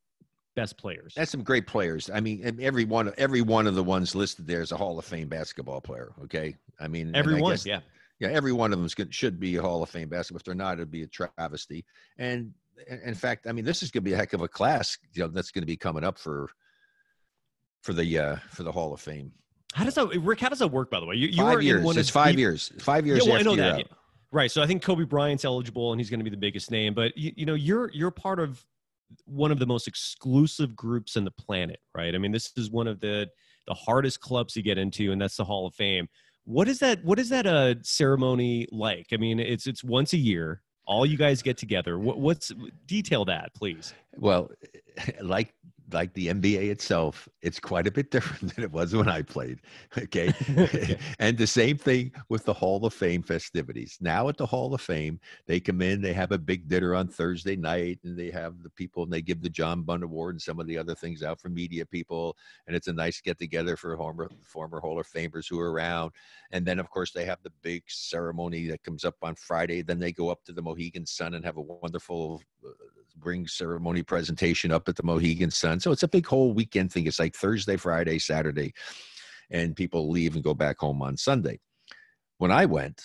best 0.55 0.77
players. 0.77 1.15
That's 1.17 1.31
some 1.31 1.43
great 1.43 1.67
players. 1.67 2.11
I 2.13 2.21
mean, 2.21 2.57
every 2.61 2.85
one 2.85 3.13
every 3.19 3.41
one 3.43 3.67
of 3.67 3.75
the 3.75 3.83
ones 3.85 4.15
listed 4.15 4.47
there 4.47 4.61
is 4.63 4.73
a 4.73 4.77
Hall 4.77 4.99
of 4.99 5.05
Fame 5.05 5.29
basketball 5.29 5.81
player. 5.81 6.13
Okay, 6.25 6.57
I 6.81 6.89
mean, 6.89 7.15
I 7.15 7.19
Everyone, 7.19 7.53
guess- 7.53 7.67
yeah. 7.67 7.81
yeah, 8.21 8.29
every 8.29 8.53
one 8.53 8.73
of 8.73 8.79
them 8.81 9.09
should 9.11 9.41
be 9.41 9.57
a 9.57 9.63
Hall 9.63 9.83
of 9.83 9.91
Fame 9.91 10.09
basketball. 10.09 10.39
If 10.39 10.45
they're 10.45 10.55
not, 10.55 10.75
it'd 10.75 10.91
be 10.91 11.03
a 11.03 11.07
travesty. 11.07 11.85
And 12.19 12.53
in 13.05 13.15
fact, 13.15 13.47
I 13.47 13.53
mean, 13.53 13.65
this 13.65 13.83
is 13.83 13.91
going 13.91 14.03
to 14.03 14.11
be 14.11 14.15
a 14.15 14.17
heck 14.17 14.33
of 14.33 14.41
a 14.43 14.49
class. 14.49 14.97
You 15.13 15.23
know, 15.23 15.29
that's 15.29 15.51
going 15.51 15.63
to 15.63 15.67
be 15.67 15.77
coming 15.77 16.05
up 16.05 16.19
for 16.19 16.49
for 17.83 17.93
the 17.93 18.19
uh 18.19 18.37
for 18.51 18.63
the 18.63 18.73
Hall 18.73 18.93
of 18.95 19.01
Fame. 19.01 19.33
How 19.75 19.85
does 19.85 19.95
that, 19.95 20.09
Rick? 20.23 20.41
How 20.41 20.49
does 20.51 20.59
that 20.59 20.69
work? 20.69 20.91
By 20.91 21.01
the 21.01 21.07
way, 21.07 21.17
you, 21.17 21.29
you 21.29 21.37
five 21.39 21.57
are 21.57 21.61
in 21.61 21.67
years. 21.67 21.85
one 21.85 21.97
It's 21.99 22.09
of 22.11 22.13
five 22.15 22.35
the- 22.35 22.41
years. 22.43 22.73
Five 22.79 23.07
years 23.07 23.25
Yeah, 23.25 23.33
well, 23.33 23.41
I 23.41 23.43
know 23.43 23.57
that. 23.57 23.79
yeah. 23.79 23.85
Right. 24.31 24.51
So 24.51 24.63
I 24.63 24.67
think 24.67 24.83
Kobe 24.83 25.05
Bryant's 25.05 25.45
eligible, 25.45 25.93
and 25.93 26.01
he's 26.01 26.09
going 26.09 26.21
to 26.21 26.25
be 26.25 26.31
the 26.31 26.37
biggest 26.39 26.71
name. 26.71 26.95
But 26.95 27.17
you, 27.19 27.33
you 27.37 27.47
know, 27.47 27.55
you're 27.55 27.91
you're 27.93 28.11
part 28.11 28.39
of 28.41 28.65
one 29.25 29.53
of 29.53 29.59
the 29.59 29.67
most 29.67 29.89
exclusive 29.89 30.75
groups 30.77 31.17
in 31.17 31.25
the 31.25 31.31
planet, 31.31 31.81
right? 31.95 32.15
I 32.15 32.19
mean, 32.19 32.33
this 32.33 32.53
is 32.57 32.71
one 32.71 32.87
of 32.87 33.01
the 33.01 33.29
the 33.67 33.75
hardest 33.75 34.21
clubs 34.21 34.55
to 34.55 34.63
get 34.63 34.79
into, 34.79 35.13
and 35.13 35.21
that's 35.21 35.37
the 35.37 35.45
Hall 35.45 35.67
of 35.67 35.75
Fame. 35.75 36.09
What 36.45 36.69
is 36.69 36.79
that? 36.81 37.05
What 37.05 37.19
is 37.19 37.29
that 37.29 37.47
uh, 37.47 37.77
ceremony 37.83 38.67
like? 38.73 39.09
I 39.13 39.17
mean, 39.17 39.39
it's 39.39 39.67
it's 39.67 39.85
once 39.85 40.13
a 40.13 40.19
year. 40.19 40.63
All 40.85 41.07
you 41.07 41.17
guys 41.17 41.43
get 41.43 41.57
together. 41.57 41.97
What, 41.99 42.19
what's 42.19 42.51
detail 42.87 43.25
that, 43.27 43.55
please? 43.55 43.95
Well, 44.17 44.51
like 45.23 45.55
like 45.93 46.13
the 46.15 46.29
NBA 46.29 46.71
itself, 46.71 47.29
it's 47.43 47.61
quite 47.61 47.87
a 47.87 47.91
bit 47.91 48.11
different 48.11 48.55
than 48.55 48.65
it 48.65 48.73
was 48.73 48.95
when 48.95 49.09
I 49.09 49.23
played. 49.23 49.61
Okay. 49.97 50.33
and 51.19 51.37
the 51.37 51.47
same 51.47 51.77
thing 51.77 52.13
with 52.29 52.45
the 52.45 52.53
Hall 52.53 52.85
of 52.85 52.95
Fame 52.95 53.23
festivities. 53.23 53.99
Now 54.01 54.29
at 54.29 54.37
the 54.37 54.47
Hall 54.47 54.75
of 54.75 54.81
Fame, 54.81 55.21
they 55.47 55.61
come 55.61 55.83
in, 55.83 56.01
they 56.01 56.13
have 56.13 56.33
a 56.33 56.39
big 56.39 56.69
dinner 56.69 56.95
on 56.95 57.09
Thursday 57.09 57.57
night, 57.57 57.99
and 58.05 58.19
they 58.19 58.31
have 58.31 58.63
the 58.63 58.71
people 58.71 59.03
and 59.03 59.13
they 59.13 59.23
give 59.23 59.43
the 59.43 59.51
John 59.51 59.83
Bunn 59.83 60.03
Award 60.03 60.35
and 60.35 60.43
some 60.43 60.61
of 60.61 60.67
the 60.67 60.79
other 60.79 60.95
things 60.95 61.23
out 61.23 61.41
for 61.41 61.49
media 61.49 61.87
people. 61.87 62.37
And 62.67 62.77
it's 62.77 62.89
a 62.89 62.93
nice 62.93 63.21
get 63.21 63.39
together 63.39 63.77
for 63.77 63.97
former 63.97 64.31
former 64.43 64.81
Hall 64.81 64.99
of 64.99 65.07
Famers 65.07 65.49
who 65.49 65.61
are 65.61 65.73
around. 65.73 66.13
And 66.51 66.67
then 66.67 66.79
of 66.79 66.91
course 66.91 67.13
they 67.13 67.25
have 67.25 67.43
the 67.43 67.53
big 67.63 67.83
ceremony 67.89 68.67
that 68.69 68.83
comes 68.83 69.05
up 69.05 69.17
on 69.23 69.35
Friday. 69.35 69.83
Then 69.83 69.99
they 69.99 70.13
go 70.13 70.29
up 70.29 70.45
to 70.45 70.53
the 70.53 70.63
Mohegan 70.63 71.07
Sun 71.07 71.35
and 71.35 71.45
have 71.45 71.57
a 71.57 71.63
wonderful 71.63 72.43
uh, 72.65 72.71
ring 73.21 73.47
ceremony 73.47 74.03
presentation 74.03 74.73
up 74.73 74.89
at 74.89 74.97
the 74.97 75.03
Mohegan 75.03 75.51
Sun. 75.51 75.81
So 75.83 75.93
it's 75.93 76.03
a 76.05 76.09
big 76.09 76.27
whole 76.27 76.53
weekend 76.53 76.93
thing. 76.93 77.07
It's 77.07 77.19
like 77.19 77.35
Thursday, 77.35 77.77
Friday, 77.77 78.19
Saturday, 78.19 78.73
and 79.51 79.75
people 79.77 80.11
leave 80.11 80.35
and 80.35 80.45
go 80.45 80.55
back 80.55 80.79
home 80.79 81.03
on 81.03 81.17
Sunday. 81.17 81.59
When 82.39 82.53
I 82.53 82.67
went, 82.67 83.03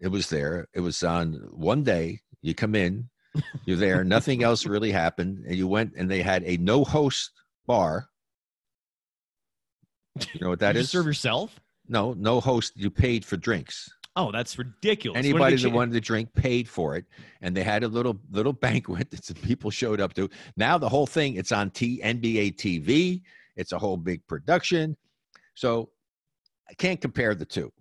it 0.00 0.08
was 0.08 0.28
there. 0.28 0.68
It 0.74 0.80
was 0.80 1.02
on 1.02 1.34
one 1.50 1.82
day. 1.82 2.20
You 2.42 2.54
come 2.54 2.74
in, 2.74 3.08
You're 3.64 3.76
there. 3.76 4.04
Nothing 4.04 4.42
else 4.42 4.66
really 4.74 4.92
happened, 4.92 5.44
and 5.46 5.56
you 5.56 5.66
went 5.66 5.94
and 5.96 6.10
they 6.10 6.22
had 6.22 6.42
a 6.44 6.56
no 6.58 6.84
host 6.84 7.30
bar. 7.66 8.08
You 10.32 10.40
know 10.42 10.50
what 10.50 10.60
that 10.60 10.76
you 10.76 10.82
is? 10.82 10.90
serve 10.90 11.06
yourself. 11.06 11.58
no, 11.88 12.12
no 12.12 12.40
host. 12.40 12.72
You 12.76 12.90
paid 12.90 13.24
for 13.24 13.36
drinks. 13.36 13.90
Oh, 14.16 14.30
that's 14.30 14.56
ridiculous. 14.58 15.18
Anybody 15.18 15.56
that 15.56 15.70
wanted 15.70 15.94
to 15.94 16.00
drink 16.00 16.32
paid 16.34 16.68
for 16.68 16.94
it, 16.96 17.04
and 17.40 17.56
they 17.56 17.64
had 17.64 17.82
a 17.82 17.88
little 17.88 18.20
little 18.30 18.52
banquet 18.66 19.10
that 19.10 19.24
some 19.24 19.36
people 19.36 19.70
showed 19.70 20.00
up 20.00 20.14
to. 20.14 20.28
Now 20.56 20.78
the 20.78 20.88
whole 20.88 21.06
thing 21.06 21.34
it's 21.36 21.52
on 21.52 21.70
T 21.70 22.00
NBA 22.02 22.56
TV. 22.56 23.22
It's 23.56 23.72
a 23.72 23.78
whole 23.78 23.96
big 23.96 24.24
production. 24.26 24.96
So 25.54 25.90
I 26.68 26.74
can't 26.74 27.00
compare 27.00 27.34
the 27.34 27.44
two. 27.44 27.72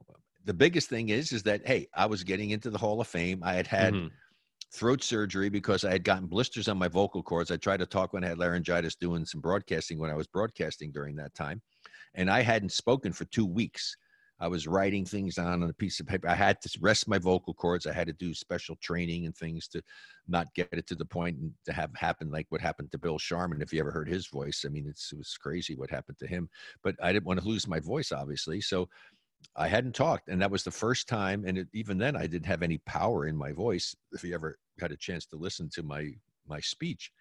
The 0.46 0.54
biggest 0.54 0.90
thing 0.90 1.10
is 1.10 1.32
is 1.32 1.44
that 1.44 1.66
hey, 1.68 1.88
I 1.94 2.06
was 2.08 2.24
getting 2.24 2.50
into 2.50 2.70
the 2.70 2.78
Hall 2.78 3.00
of 3.00 3.08
Fame. 3.08 3.44
I 3.44 3.54
had 3.54 3.68
had 3.68 3.94
Mhm. 3.94 4.12
throat 4.72 5.04
surgery 5.04 5.50
because 5.50 5.84
I 5.86 5.92
had 5.92 6.04
gotten 6.04 6.26
blisters 6.28 6.68
on 6.68 6.80
my 6.80 6.88
vocal 6.88 7.22
cords. 7.22 7.52
I 7.52 7.58
tried 7.58 7.78
to 7.78 7.86
talk 7.86 8.12
when 8.12 8.24
I 8.24 8.30
had 8.30 8.40
laryngitis 8.40 8.96
doing 8.96 9.24
some 9.24 9.40
broadcasting 9.40 10.00
when 10.00 10.10
I 10.10 10.16
was 10.16 10.26
broadcasting 10.28 10.92
during 10.92 11.16
that 11.18 11.36
time. 11.36 11.62
And 12.16 12.30
I 12.30 12.42
hadn't 12.42 12.72
spoken 12.72 13.14
for 13.14 13.26
two 13.26 13.46
weeks. 13.46 13.96
I 14.40 14.48
was 14.48 14.68
writing 14.68 15.06
things 15.06 15.36
down 15.36 15.64
on 15.64 15.70
a 15.70 15.74
piece 15.74 16.00
of 16.00 16.08
paper. 16.08 16.28
I 16.28 16.36
had 16.36 16.60
to 16.62 16.80
rest 16.82 17.08
my 17.08 17.18
vocal 17.18 17.54
cords. 17.54 17.86
I 17.86 17.94
had 17.94 18.08
to 18.08 18.14
do 18.14 18.34
special 18.34 18.76
training 18.82 19.26
and 19.26 19.36
things 19.36 19.68
to 19.70 19.82
not 20.28 20.54
get 20.56 20.70
it 20.72 20.88
to 20.88 20.96
the 20.96 21.06
point 21.06 21.38
and 21.38 21.52
to 21.66 21.74
have 21.74 21.92
happen 21.96 22.32
like 22.32 22.48
what 22.50 22.60
happened 22.60 22.92
to 22.92 22.98
Bill 22.98 23.20
Sharman. 23.20 23.62
If 23.62 23.72
you 23.72 23.80
ever 23.80 23.92
heard 23.92 24.10
his 24.10 24.28
voice, 24.28 24.66
I 24.66 24.70
mean, 24.70 24.88
it 24.88 25.00
was 25.16 25.38
crazy 25.42 25.76
what 25.76 25.92
happened 25.92 26.18
to 26.20 26.28
him. 26.28 26.50
But 26.84 26.96
I 27.02 27.14
didn't 27.14 27.26
want 27.26 27.42
to 27.42 27.48
lose 27.48 27.68
my 27.68 27.80
voice, 27.80 28.12
obviously. 28.12 28.60
So 28.60 28.90
I 29.56 29.68
hadn't 29.68 29.96
talked, 29.96 30.30
and 30.30 30.42
that 30.42 30.52
was 30.52 30.64
the 30.64 30.72
first 30.72 31.08
time. 31.08 31.46
And 31.46 31.60
it, 31.60 31.68
even 31.74 31.98
then, 31.98 32.16
I 32.16 32.28
didn't 32.28 32.46
have 32.46 32.64
any 32.64 32.80
power 32.80 33.28
in 33.28 33.38
my 33.38 33.52
voice. 33.52 33.96
If 34.12 34.24
you 34.24 34.34
ever 34.34 34.58
had 34.80 34.92
a 34.92 34.98
chance 34.98 35.26
to 35.28 35.36
listen 35.36 35.70
to 35.74 35.84
my 35.84 36.10
my 36.48 36.60
speech, 36.60 37.12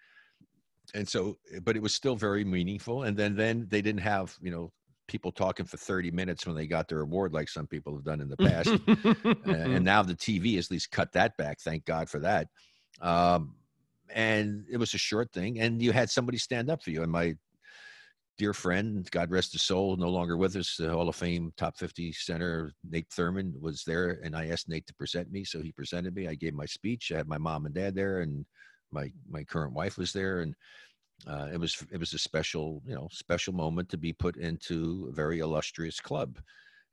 and 0.93 1.07
so, 1.07 1.37
eh, 1.53 1.59
but 1.63 1.75
it 1.75 1.81
was 1.81 1.93
still 1.93 2.15
very 2.15 2.43
meaningful. 2.43 3.03
And 3.03 3.15
then 3.15 3.35
then 3.35 3.67
they 3.69 3.81
didn't 3.81 4.01
have 4.01 4.35
you 4.41 4.51
know 4.51 4.71
people 5.13 5.31
talking 5.31 5.67
for 5.67 5.77
30 5.77 6.09
minutes 6.09 6.47
when 6.47 6.55
they 6.55 6.65
got 6.65 6.87
their 6.87 7.01
award 7.01 7.33
like 7.33 7.47
some 7.47 7.67
people 7.67 7.93
have 7.93 8.03
done 8.03 8.19
in 8.19 8.29
the 8.29 8.37
past 8.37 8.69
uh, 9.47 9.51
and 9.51 9.85
now 9.85 10.01
the 10.01 10.15
tv 10.15 10.55
has 10.55 10.65
at 10.65 10.71
least 10.71 10.89
cut 10.89 11.11
that 11.11 11.37
back 11.37 11.59
thank 11.59 11.85
god 11.85 12.09
for 12.09 12.17
that. 12.17 12.47
Um, 12.99 13.53
and 14.09 14.65
it 14.71 14.77
was 14.77 14.95
a 14.95 14.97
short 14.97 15.31
thing 15.31 15.59
and 15.59 15.83
you 15.83 15.91
had 15.91 16.09
somebody 16.09 16.39
stand 16.39 16.67
up 16.71 16.81
for 16.81 16.89
you 16.89 17.03
and 17.03 17.11
my 17.11 17.35
dear 18.39 18.53
friend 18.55 19.07
god 19.11 19.29
rest 19.29 19.51
his 19.51 19.61
soul 19.61 19.95
no 19.97 20.09
longer 20.09 20.35
with 20.35 20.55
us 20.55 20.77
the 20.77 20.89
hall 20.89 21.07
of 21.07 21.15
fame 21.15 21.53
top 21.57 21.77
50 21.77 22.11
center 22.13 22.71
nate 22.89 23.07
thurmond 23.09 23.53
was 23.61 23.83
there 23.83 24.19
and 24.23 24.35
i 24.35 24.47
asked 24.47 24.67
nate 24.67 24.87
to 24.87 24.95
present 24.95 25.31
me 25.31 25.43
so 25.43 25.61
he 25.61 25.71
presented 25.71 26.15
me. 26.15 26.27
I 26.27 26.33
gave 26.33 26.55
my 26.55 26.65
speech. 26.65 27.11
I 27.11 27.17
had 27.17 27.27
my 27.27 27.37
mom 27.37 27.67
and 27.67 27.75
dad 27.75 27.93
there 27.93 28.21
and 28.21 28.47
my 28.91 29.11
my 29.29 29.43
current 29.43 29.73
wife 29.73 29.99
was 29.99 30.11
there 30.11 30.39
and 30.39 30.55
uh, 31.27 31.49
it 31.51 31.59
was 31.59 31.85
it 31.91 31.99
was 31.99 32.13
a 32.13 32.17
special 32.19 32.81
you 32.85 32.95
know 32.95 33.07
special 33.11 33.53
moment 33.53 33.89
to 33.89 33.97
be 33.97 34.13
put 34.13 34.37
into 34.37 35.07
a 35.09 35.13
very 35.13 35.39
illustrious 35.39 35.99
club. 35.99 36.39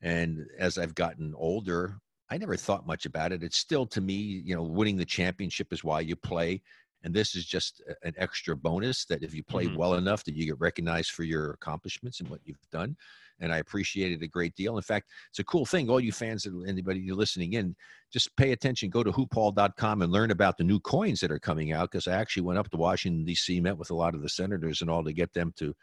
And 0.03 0.47
as 0.59 0.79
i've 0.79 0.95
gotten 0.95 1.35
older 1.37 1.97
i 2.31 2.39
never 2.39 2.57
thought 2.57 2.87
much 2.87 3.07
about 3.07 3.33
it. 3.33 3.43
It's 3.43 3.59
still 3.59 3.87
to 3.87 4.01
me 4.01 4.15
you 4.15 4.55
know 4.55 4.63
winning 4.63 4.97
the 4.97 5.05
championship 5.05 5.73
is 5.73 5.85
why 5.85 6.01
you 6.01 6.17
play 6.17 6.63
and 7.03 7.15
this 7.15 7.35
is 7.35 7.45
just 7.47 7.83
an 8.03 8.15
extra 8.17 8.55
bonus 8.57 9.05
that 9.07 9.23
if 9.23 9.35
you 9.35 9.43
play 9.43 9.67
Mhm. 9.67 9.77
well 9.77 9.95
enough 9.95 10.25
that 10.25 10.35
you 10.35 10.45
get 10.47 10.61
recognized 10.61 11.11
for 11.13 11.25
your 11.25 11.53
accomplishments 11.53 12.21
and 12.21 12.29
what 12.29 12.41
you've 12.45 12.71
done 12.71 12.97
and 13.41 13.53
i 13.53 13.59
appreciate 13.59 14.13
it 14.13 14.23
a 14.23 14.29
great 14.29 14.55
deal 14.55 14.77
in 14.77 14.83
fact 14.83 15.11
it's 15.31 15.39
a 15.39 15.45
cool 15.45 15.65
thing 15.65 15.89
all 15.89 16.01
you 16.01 16.13
fans 16.13 16.47
and 16.47 16.69
anybody 16.69 17.01
you're 17.01 17.17
listening 17.17 17.55
in 17.55 17.75
just 18.13 18.35
pay 18.37 18.53
attention 18.53 18.91
go 18.91 19.03
to 19.03 19.13
hoophall.com 19.13 20.03
and 20.03 20.13
learn 20.13 20.31
about 20.31 20.59
the 20.59 20.65
new 20.65 20.79
coins 20.81 21.21
that 21.21 21.33
are 21.33 21.39
coming 21.39 21.73
out 21.73 21.91
because 21.91 22.07
i 22.07 22.13
actually 22.13 22.43
went 22.43 22.59
up 22.59 22.69
to 22.71 22.77
washington 22.77 23.25
d.c 23.25 23.61
met 23.61 23.77
with 23.79 23.91
a 23.91 23.95
lot 23.95 24.15
of 24.15 24.23
the 24.23 24.29
senators 24.29 24.83
and 24.83 24.91
all 24.91 25.03
to 25.05 25.13
get 25.13 25.33
them 25.33 25.53
to 25.57 25.75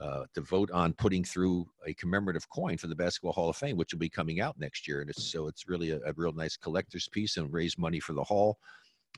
uh, 0.00 0.24
to 0.34 0.40
vote 0.40 0.70
on 0.72 0.92
putting 0.94 1.22
through 1.22 1.64
a 1.86 1.94
commemorative 1.94 2.48
coin 2.48 2.76
for 2.76 2.88
the 2.88 2.96
Basketball 2.96 3.32
Hall 3.32 3.48
of 3.48 3.56
Fame, 3.56 3.76
which 3.76 3.92
will 3.92 4.00
be 4.00 4.08
coming 4.08 4.40
out 4.40 4.58
next 4.58 4.88
year. 4.88 5.00
And 5.00 5.08
it's 5.08 5.22
so 5.22 5.46
it's 5.46 5.68
really 5.68 5.90
a, 5.90 6.00
a 6.04 6.12
real 6.16 6.32
nice 6.32 6.56
collector's 6.56 7.06
piece 7.08 7.36
and 7.36 7.52
raise 7.52 7.78
money 7.78 8.00
for 8.00 8.12
the 8.12 8.24
hall. 8.24 8.58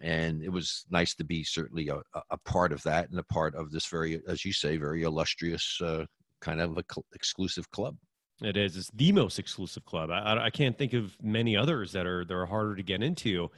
And 0.02 0.42
it 0.42 0.50
was 0.50 0.84
nice 0.90 1.14
to 1.14 1.24
be 1.24 1.42
certainly 1.42 1.88
a, 1.88 2.00
a- 2.30 2.36
part 2.44 2.72
of 2.72 2.82
that 2.82 3.08
and 3.10 3.18
a 3.18 3.22
part 3.24 3.54
of 3.54 3.70
this 3.70 3.86
very, 3.86 4.20
as 4.28 4.44
you 4.44 4.52
say, 4.52 4.76
very 4.76 5.02
illustrious 5.04 5.80
uh, 5.82 6.04
kind 6.42 6.60
of 6.60 6.72
a 6.76 6.84
cl- 6.92 7.06
exclusive 7.14 7.70
club. 7.70 7.96
It 8.42 8.58
is. 8.58 8.76
It's 8.76 8.90
the 8.92 9.12
most 9.12 9.38
exclusive 9.38 9.86
club. 9.86 10.10
I, 10.10 10.44
I- 10.44 10.50
can't 10.50 10.76
think 10.76 10.92
of 10.92 11.16
many 11.22 11.56
others 11.56 11.92
that 11.92 12.06
are 12.06 12.24
that 12.26 12.34
are 12.34 12.44
harder 12.46 12.76
to 12.76 12.82
get 12.82 13.02
into. 13.02 13.50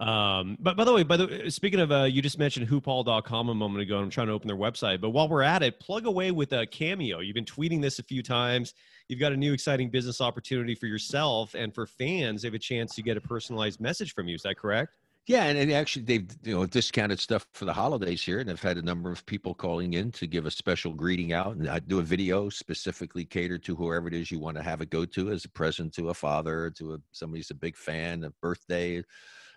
Um, 0.00 0.56
but 0.60 0.76
by 0.76 0.84
the 0.84 0.92
way, 0.92 1.02
by 1.02 1.16
the 1.16 1.50
speaking 1.50 1.80
of, 1.80 1.90
uh, 1.90 2.04
you 2.04 2.22
just 2.22 2.38
mentioned 2.38 2.68
hoophall.com 2.68 3.48
a 3.48 3.54
moment 3.54 3.82
ago. 3.82 3.96
and 3.96 4.04
I'm 4.04 4.10
trying 4.10 4.28
to 4.28 4.32
open 4.32 4.46
their 4.46 4.56
website, 4.56 5.00
but 5.00 5.10
while 5.10 5.28
we're 5.28 5.42
at 5.42 5.62
it, 5.62 5.80
plug 5.80 6.06
away 6.06 6.30
with 6.30 6.52
a 6.52 6.66
cameo. 6.66 7.18
You've 7.18 7.34
been 7.34 7.44
tweeting 7.44 7.82
this 7.82 7.98
a 7.98 8.04
few 8.04 8.22
times. 8.22 8.74
You've 9.08 9.18
got 9.18 9.32
a 9.32 9.36
new 9.36 9.52
exciting 9.52 9.90
business 9.90 10.20
opportunity 10.20 10.76
for 10.76 10.86
yourself 10.86 11.54
and 11.54 11.74
for 11.74 11.86
fans. 11.86 12.42
They 12.42 12.48
have 12.48 12.54
a 12.54 12.60
chance 12.60 12.94
to 12.94 13.02
get 13.02 13.16
a 13.16 13.20
personalized 13.20 13.80
message 13.80 14.12
from 14.14 14.28
you. 14.28 14.36
Is 14.36 14.42
that 14.42 14.56
correct? 14.56 14.92
Yeah, 15.28 15.44
and, 15.44 15.58
and 15.58 15.70
actually 15.70 16.06
they've 16.06 16.26
you 16.42 16.54
know 16.54 16.64
discounted 16.64 17.20
stuff 17.20 17.46
for 17.52 17.66
the 17.66 17.72
holidays 17.74 18.24
here, 18.24 18.40
and 18.40 18.50
I've 18.50 18.62
had 18.62 18.78
a 18.78 18.82
number 18.82 19.12
of 19.12 19.26
people 19.26 19.52
calling 19.52 19.92
in 19.92 20.10
to 20.12 20.26
give 20.26 20.46
a 20.46 20.50
special 20.50 20.94
greeting 20.94 21.34
out, 21.34 21.54
and 21.56 21.68
I 21.68 21.80
do 21.80 21.98
a 21.98 22.02
video 22.02 22.48
specifically 22.48 23.26
catered 23.26 23.62
to 23.64 23.76
whoever 23.76 24.08
it 24.08 24.14
is 24.14 24.30
you 24.30 24.38
want 24.38 24.56
to 24.56 24.62
have 24.62 24.80
it 24.80 24.88
go 24.88 25.04
to 25.04 25.30
as 25.30 25.44
a 25.44 25.50
present 25.50 25.92
to 25.94 26.08
a 26.08 26.14
father, 26.14 26.70
to 26.78 26.94
a 26.94 26.98
somebody 27.12 27.40
who's 27.40 27.50
a 27.50 27.54
big 27.54 27.76
fan, 27.76 28.24
a 28.24 28.30
birthday, 28.40 29.02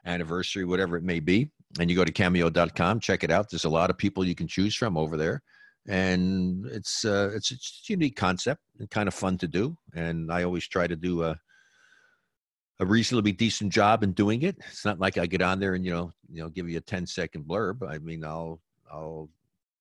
anniversary, 0.05 0.65
whatever 0.65 0.97
it 0.97 1.03
may 1.03 1.21
be. 1.21 1.49
And 1.79 1.89
you 1.89 1.95
go 1.95 2.03
to 2.03 2.11
cameo.com, 2.11 2.99
check 2.99 3.23
it 3.23 3.31
out. 3.31 3.49
There's 3.49 3.63
a 3.63 3.69
lot 3.69 3.89
of 3.89 3.97
people 3.97 4.25
you 4.25 4.35
can 4.35 4.49
choose 4.49 4.75
from 4.75 4.97
over 4.97 5.15
there, 5.15 5.41
and 5.87 6.65
it's 6.65 7.05
uh, 7.05 7.31
it's, 7.33 7.49
it's 7.49 7.85
a 7.89 7.93
unique 7.93 8.17
concept 8.17 8.59
and 8.77 8.89
kind 8.89 9.07
of 9.07 9.13
fun 9.13 9.37
to 9.37 9.47
do. 9.47 9.77
And 9.95 10.33
I 10.33 10.43
always 10.43 10.67
try 10.67 10.87
to 10.87 10.97
do 10.97 11.23
a 11.23 11.39
a 12.81 12.85
reasonably 12.85 13.31
decent 13.31 13.71
job 13.71 14.03
in 14.03 14.11
doing 14.11 14.41
it. 14.41 14.57
It's 14.67 14.83
not 14.83 14.99
like 14.99 15.17
I 15.17 15.27
get 15.27 15.41
on 15.41 15.59
there 15.59 15.75
and 15.75 15.85
you 15.85 15.91
know, 15.91 16.11
you 16.29 16.41
know, 16.41 16.49
give 16.49 16.67
you 16.67 16.79
a 16.79 16.81
10 16.81 17.05
second 17.05 17.45
blurb. 17.45 17.87
I 17.87 17.99
mean, 17.99 18.25
I'll 18.25 18.59
I'll 18.91 19.29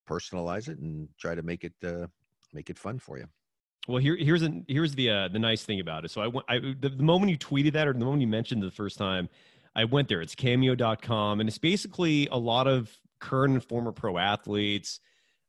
personalize 0.08 0.68
it 0.68 0.78
and 0.78 1.08
try 1.18 1.34
to 1.34 1.42
make 1.42 1.64
it 1.64 1.72
uh, 1.84 2.06
make 2.52 2.68
it 2.70 2.78
fun 2.78 2.98
for 2.98 3.18
you. 3.18 3.26
Well, 3.88 3.98
here, 3.98 4.16
here's 4.16 4.42
an, 4.42 4.66
here's 4.68 4.94
the 4.94 5.10
uh, 5.10 5.28
the 5.28 5.38
nice 5.38 5.64
thing 5.64 5.80
about 5.80 6.04
it. 6.04 6.10
So 6.10 6.20
I 6.20 6.54
I, 6.54 6.58
the, 6.58 6.90
the 6.90 7.02
moment 7.02 7.30
you 7.30 7.38
tweeted 7.38 7.72
that, 7.72 7.88
or 7.88 7.94
the 7.94 8.04
moment 8.04 8.20
you 8.20 8.28
mentioned 8.28 8.62
the 8.62 8.70
first 8.70 8.98
time, 8.98 9.28
I 9.74 9.84
went 9.84 10.08
there. 10.08 10.20
It's 10.20 10.34
cameo.com, 10.34 11.40
and 11.40 11.48
it's 11.48 11.58
basically 11.58 12.28
a 12.30 12.36
lot 12.36 12.66
of 12.66 12.94
current 13.18 13.54
and 13.54 13.64
former 13.64 13.92
pro 13.92 14.18
athletes, 14.18 15.00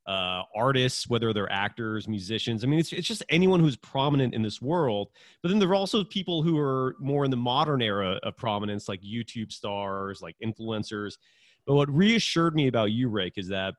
uh, 0.07 0.43
artists, 0.55 1.07
whether 1.07 1.31
they're 1.33 1.51
actors, 1.51 2.07
musicians. 2.07 2.63
I 2.63 2.67
mean, 2.67 2.79
it's 2.79 2.91
it's 2.91 3.07
just 3.07 3.23
anyone 3.29 3.59
who's 3.59 3.75
prominent 3.75 4.33
in 4.33 4.41
this 4.41 4.61
world. 4.61 5.09
But 5.41 5.49
then 5.49 5.59
there 5.59 5.69
are 5.69 5.75
also 5.75 6.03
people 6.03 6.41
who 6.41 6.57
are 6.57 6.95
more 6.99 7.25
in 7.25 7.31
the 7.31 7.37
modern 7.37 7.81
era 7.81 8.19
of 8.23 8.35
prominence, 8.37 8.89
like 8.89 9.01
YouTube 9.01 9.51
stars, 9.51 10.21
like 10.21 10.35
influencers. 10.43 11.17
But 11.65 11.75
what 11.75 11.89
reassured 11.89 12.55
me 12.55 12.67
about 12.67 12.91
you, 12.91 13.09
Rick, 13.09 13.33
is 13.37 13.47
that 13.49 13.75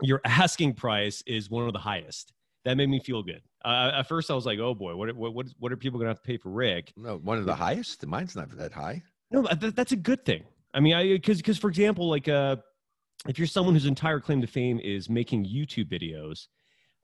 your 0.00 0.20
asking 0.24 0.74
price 0.74 1.22
is 1.26 1.48
one 1.48 1.66
of 1.66 1.72
the 1.72 1.78
highest. 1.78 2.32
That 2.64 2.76
made 2.76 2.88
me 2.88 3.00
feel 3.00 3.22
good. 3.22 3.42
Uh, 3.64 3.90
at 3.94 4.08
first, 4.08 4.30
I 4.30 4.34
was 4.34 4.46
like, 4.46 4.58
"Oh 4.58 4.74
boy, 4.74 4.94
what 4.96 5.14
what 5.14 5.46
what, 5.58 5.72
are 5.72 5.76
people 5.76 5.98
going 5.98 6.06
to 6.06 6.10
have 6.10 6.22
to 6.22 6.26
pay 6.26 6.36
for 6.36 6.50
Rick?" 6.50 6.92
No, 6.96 7.18
one 7.18 7.38
of 7.38 7.44
the 7.44 7.54
highest. 7.54 8.04
Mine's 8.06 8.36
not 8.36 8.56
that 8.56 8.72
high. 8.72 9.02
No, 9.30 9.44
th- 9.44 9.74
that's 9.74 9.92
a 9.92 9.96
good 9.96 10.24
thing. 10.24 10.44
I 10.74 10.80
mean, 10.80 10.94
I 10.94 11.08
because 11.08 11.38
because 11.38 11.58
for 11.58 11.68
example, 11.68 12.08
like 12.08 12.28
uh, 12.28 12.56
if 13.28 13.38
you're 13.38 13.46
someone 13.46 13.74
whose 13.74 13.86
entire 13.86 14.20
claim 14.20 14.40
to 14.40 14.46
fame 14.46 14.80
is 14.80 15.08
making 15.08 15.44
YouTube 15.46 15.88
videos, 15.88 16.48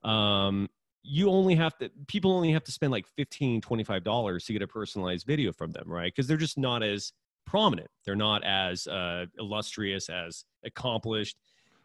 um, 0.07 0.69
you 1.01 1.29
only 1.29 1.55
have 1.55 1.77
to 1.77 1.89
people 2.07 2.31
only 2.31 2.51
have 2.51 2.63
to 2.65 2.71
spend 2.71 2.91
like 2.91 3.07
15 3.07 3.61
25 3.61 4.03
dollars 4.03 4.45
to 4.45 4.53
get 4.53 4.61
a 4.61 4.67
personalized 4.67 5.25
video 5.25 5.53
from 5.53 5.71
them, 5.71 5.85
right? 5.87 6.11
Because 6.13 6.27
they're 6.27 6.37
just 6.37 6.57
not 6.57 6.83
as 6.83 7.13
prominent. 7.45 7.89
They're 8.05 8.15
not 8.15 8.43
as 8.43 8.85
uh, 8.87 9.25
illustrious, 9.37 10.09
as 10.09 10.43
accomplished. 10.65 11.37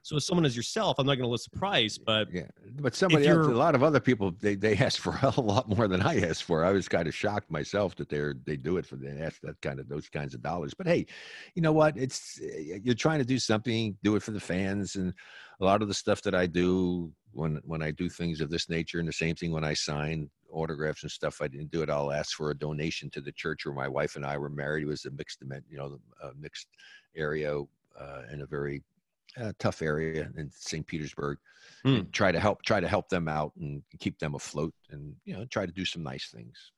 So, 0.04 0.16
as 0.16 0.26
someone 0.26 0.44
as 0.44 0.54
yourself, 0.54 0.98
I'm 0.98 1.06
not 1.06 1.14
going 1.14 1.26
to 1.26 1.30
list 1.30 1.50
the 1.50 1.58
price, 1.58 1.96
but 1.96 2.30
Yeah, 2.30 2.48
but 2.78 2.94
somebody 2.94 3.26
else, 3.26 3.46
a 3.46 3.50
lot 3.52 3.74
of 3.74 3.82
other 3.82 4.00
people, 4.00 4.32
they 4.38 4.54
they 4.54 4.76
ask 4.88 5.00
for 5.00 5.18
a 5.22 5.40
lot 5.40 5.66
more 5.66 5.88
than 5.88 6.02
I 6.02 6.20
asked 6.20 6.44
for. 6.44 6.62
I 6.62 6.72
was 6.72 6.88
kind 6.88 7.08
of 7.08 7.14
shocked 7.14 7.50
myself 7.50 7.96
that 7.96 8.10
they're 8.10 8.34
they 8.44 8.58
do 8.58 8.76
it 8.76 8.84
for 8.84 8.96
they 8.96 9.18
ask 9.18 9.40
that 9.40 9.58
kind 9.62 9.80
of 9.80 9.88
those 9.88 10.10
kinds 10.10 10.34
of 10.34 10.42
dollars. 10.42 10.74
But 10.74 10.88
hey, 10.88 11.06
you 11.54 11.62
know 11.62 11.72
what? 11.72 11.96
It's 11.96 12.38
eh, 12.42 12.80
you're 12.84 12.94
trying 12.94 13.20
to 13.20 13.24
do 13.24 13.38
something, 13.38 13.96
do 14.02 14.14
it 14.14 14.22
for 14.22 14.32
the 14.32 14.40
fans, 14.40 14.96
and 14.96 15.14
a 15.58 15.64
lot 15.64 15.80
of 15.80 15.88
the 15.88 15.94
stuff 15.94 16.20
that 16.22 16.34
I 16.34 16.48
do 16.48 17.10
when 17.32 17.62
when 17.64 17.82
I 17.82 17.90
do 17.90 18.10
things 18.10 18.42
of 18.42 18.50
this 18.50 18.68
nature, 18.68 18.98
and 18.98 19.08
the 19.08 19.12
same 19.12 19.34
thing 19.34 19.52
when 19.52 19.64
I 19.64 19.72
sign 19.72 20.28
autographs 20.50 21.02
and 21.02 21.10
stuff, 21.10 21.40
I 21.40 21.48
didn't 21.48 21.70
do 21.70 21.80
it. 21.80 21.88
I'll 21.88 22.12
ask 22.12 22.36
for 22.36 22.50
a 22.50 22.58
donation 22.58 23.08
to 23.10 23.22
the 23.22 23.32
church 23.32 23.64
where 23.64 23.74
my 23.74 23.88
wife 23.88 24.16
and 24.16 24.26
I 24.26 24.36
were 24.36 24.50
married. 24.50 24.82
It 24.82 24.86
was 24.86 25.06
a 25.06 25.10
mixed, 25.12 25.42
you 25.70 25.78
know, 25.78 25.98
a 26.22 26.34
mixed 26.38 26.68
area 27.16 27.58
uh, 27.58 28.22
in 28.30 28.42
a 28.42 28.46
very 28.46 28.82
uh, 29.40 29.52
tough 29.58 29.82
area 29.82 30.30
in 30.36 30.50
St. 30.52 30.86
Petersburg. 30.86 31.38
And 31.86 32.10
try 32.14 32.32
to 32.32 32.40
help 32.40 32.62
try 32.62 32.80
to 32.80 32.88
help 32.88 33.10
them 33.10 33.28
out 33.28 33.52
and 33.60 33.82
keep 34.00 34.18
them 34.18 34.34
afloat, 34.34 34.72
and 34.90 35.14
you 35.26 35.34
know 35.34 35.44
try 35.44 35.66
to 35.66 35.72
do 35.72 35.84
some 35.84 36.02
nice 36.02 36.30
things. 36.30 36.72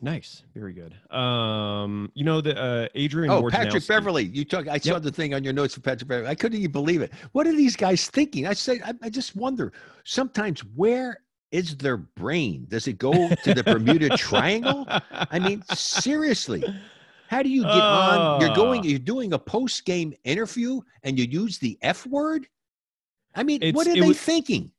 Nice, 0.00 0.44
very 0.54 0.72
good. 0.72 0.94
Um, 1.16 2.10
you 2.14 2.24
know 2.24 2.40
the 2.40 2.60
uh, 2.60 2.88
Adrian. 2.94 3.32
Oh, 3.32 3.48
Patrick 3.48 3.86
Beverley. 3.86 4.24
You 4.24 4.44
talk. 4.44 4.68
I 4.68 4.78
saw 4.78 5.00
the 5.00 5.10
thing 5.10 5.34
on 5.34 5.42
your 5.42 5.52
notes 5.52 5.74
for 5.74 5.80
Patrick 5.80 6.08
Beverley. 6.08 6.28
I 6.28 6.34
couldn't 6.34 6.58
even 6.58 6.72
believe 6.72 7.00
it. 7.02 7.12
What 7.32 7.46
are 7.46 7.52
these 7.52 7.76
guys 7.76 8.08
thinking? 8.08 8.46
I 8.46 8.54
say, 8.54 8.80
I, 8.84 8.94
I 9.02 9.10
just 9.10 9.36
wonder. 9.36 9.72
Sometimes, 10.04 10.60
where 10.76 11.18
is 11.52 11.76
their 11.76 11.96
brain? 11.96 12.66
Does 12.68 12.88
it 12.88 12.98
go 12.98 13.12
to 13.28 13.54
the 13.54 13.62
Bermuda 13.62 14.16
Triangle? 14.16 14.84
I 14.88 15.38
mean, 15.38 15.62
seriously. 15.72 16.64
How 17.28 17.42
do 17.42 17.48
you 17.48 17.62
get 17.62 17.70
on? 17.72 18.40
You're 18.40 18.54
going. 18.54 18.80
Ah. 18.80 18.84
You're 18.84 18.98
doing 18.98 19.32
a 19.32 19.38
post 19.38 19.84
game 19.84 20.14
interview, 20.24 20.80
and 21.02 21.18
you 21.18 21.24
use 21.24 21.58
the 21.58 21.78
F 21.82 22.06
word. 22.06 22.46
I 23.34 23.42
mean, 23.42 23.72
what 23.74 23.86
are 23.86 23.94
they 23.94 24.00
was- 24.02 24.18
thinking? 24.20 24.70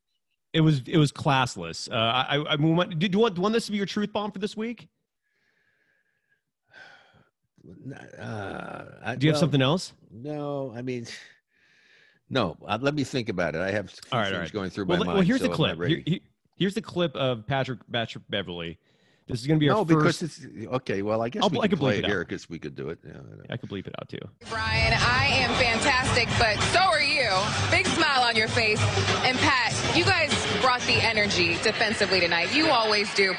It 0.53 0.61
was 0.61 0.81
it 0.87 0.97
was 0.97 1.11
classless. 1.11 1.91
Uh, 1.91 1.95
I 1.95 2.37
I, 2.37 2.53
I 2.53 2.55
mean, 2.55 2.97
did 2.97 3.13
you 3.13 3.19
want, 3.19 3.35
do 3.35 3.39
you 3.39 3.43
want 3.43 3.53
this 3.53 3.65
to 3.65 3.71
be 3.71 3.77
your 3.77 3.85
truth 3.85 4.13
bomb 4.13 4.31
for 4.31 4.39
this 4.39 4.55
week? 4.55 4.87
Uh, 8.19 8.83
I- 9.03 9.15
Do 9.15 9.25
you 9.25 9.31
have 9.33 9.39
something 9.39 9.61
else? 9.61 9.93
No, 10.11 10.71
I 10.75 10.81
mean, 10.81 11.07
no. 12.29 12.55
Uh, 12.65 12.77
let 12.81 12.93
me 12.95 13.03
think 13.03 13.29
about 13.29 13.55
it. 13.55 13.61
I 13.61 13.71
have 13.71 13.93
All 14.11 14.19
right, 14.19 14.27
things 14.29 14.39
right. 14.39 14.51
going 14.53 14.69
through 14.69 14.85
Well, 14.85 14.97
my 14.97 15.01
le- 15.01 15.05
mind. 15.07 15.17
well, 15.17 15.25
here's 15.25 15.41
so 15.41 15.47
the 15.47 15.53
clip. 15.53 15.83
Here- 15.83 16.19
here's 16.57 16.73
the 16.75 16.81
clip 16.81 17.15
of 17.15 17.45
Patrick 17.47 17.79
Patrick 17.91 18.23
Beverley. 18.29 18.77
This 19.27 19.41
is 19.41 19.47
going 19.47 19.59
to 19.59 19.63
be 19.63 19.69
our 19.71 19.77
no, 19.77 19.85
first. 19.85 20.21
because 20.21 20.45
it's 20.45 20.67
okay. 20.67 21.01
Well, 21.01 21.21
I 21.23 21.29
guess 21.29 21.41
I'll- 21.41 21.49
we 21.49 21.57
I 21.57 21.61
could 21.61 21.71
could 21.71 21.79
play 21.79 21.93
bleep 21.95 21.97
it 21.97 21.99
it 21.99 22.05
out. 22.05 22.09
here 22.11 22.19
because 22.25 22.47
we 22.49 22.59
could 22.59 22.75
do 22.75 22.89
it. 22.89 22.99
Yeah, 23.03 23.13
I. 23.49 23.53
I 23.53 23.57
could 23.57 23.69
bleep 23.69 23.87
it 23.87 23.95
out 23.99 24.07
too. 24.07 24.19
Brian, 24.49 24.93
I 24.93 25.25
am 25.27 25.49
fantastic, 25.55 26.27
but 26.37 26.59
so 26.71 26.79
are 26.79 27.01
you. 27.01 27.29
Big 27.71 27.87
smile 27.87 28.21
on 28.21 28.35
your 28.35 28.47
face. 28.49 28.79
And 29.23 29.35
Pat, 29.39 29.73
you 29.97 30.03
guys 30.03 30.31
brought 30.61 30.81
the 30.81 30.93
energy 31.03 31.53
defensively 31.63 32.19
tonight. 32.19 32.53
You 32.53 32.69
always 32.69 33.11
do. 33.15 33.33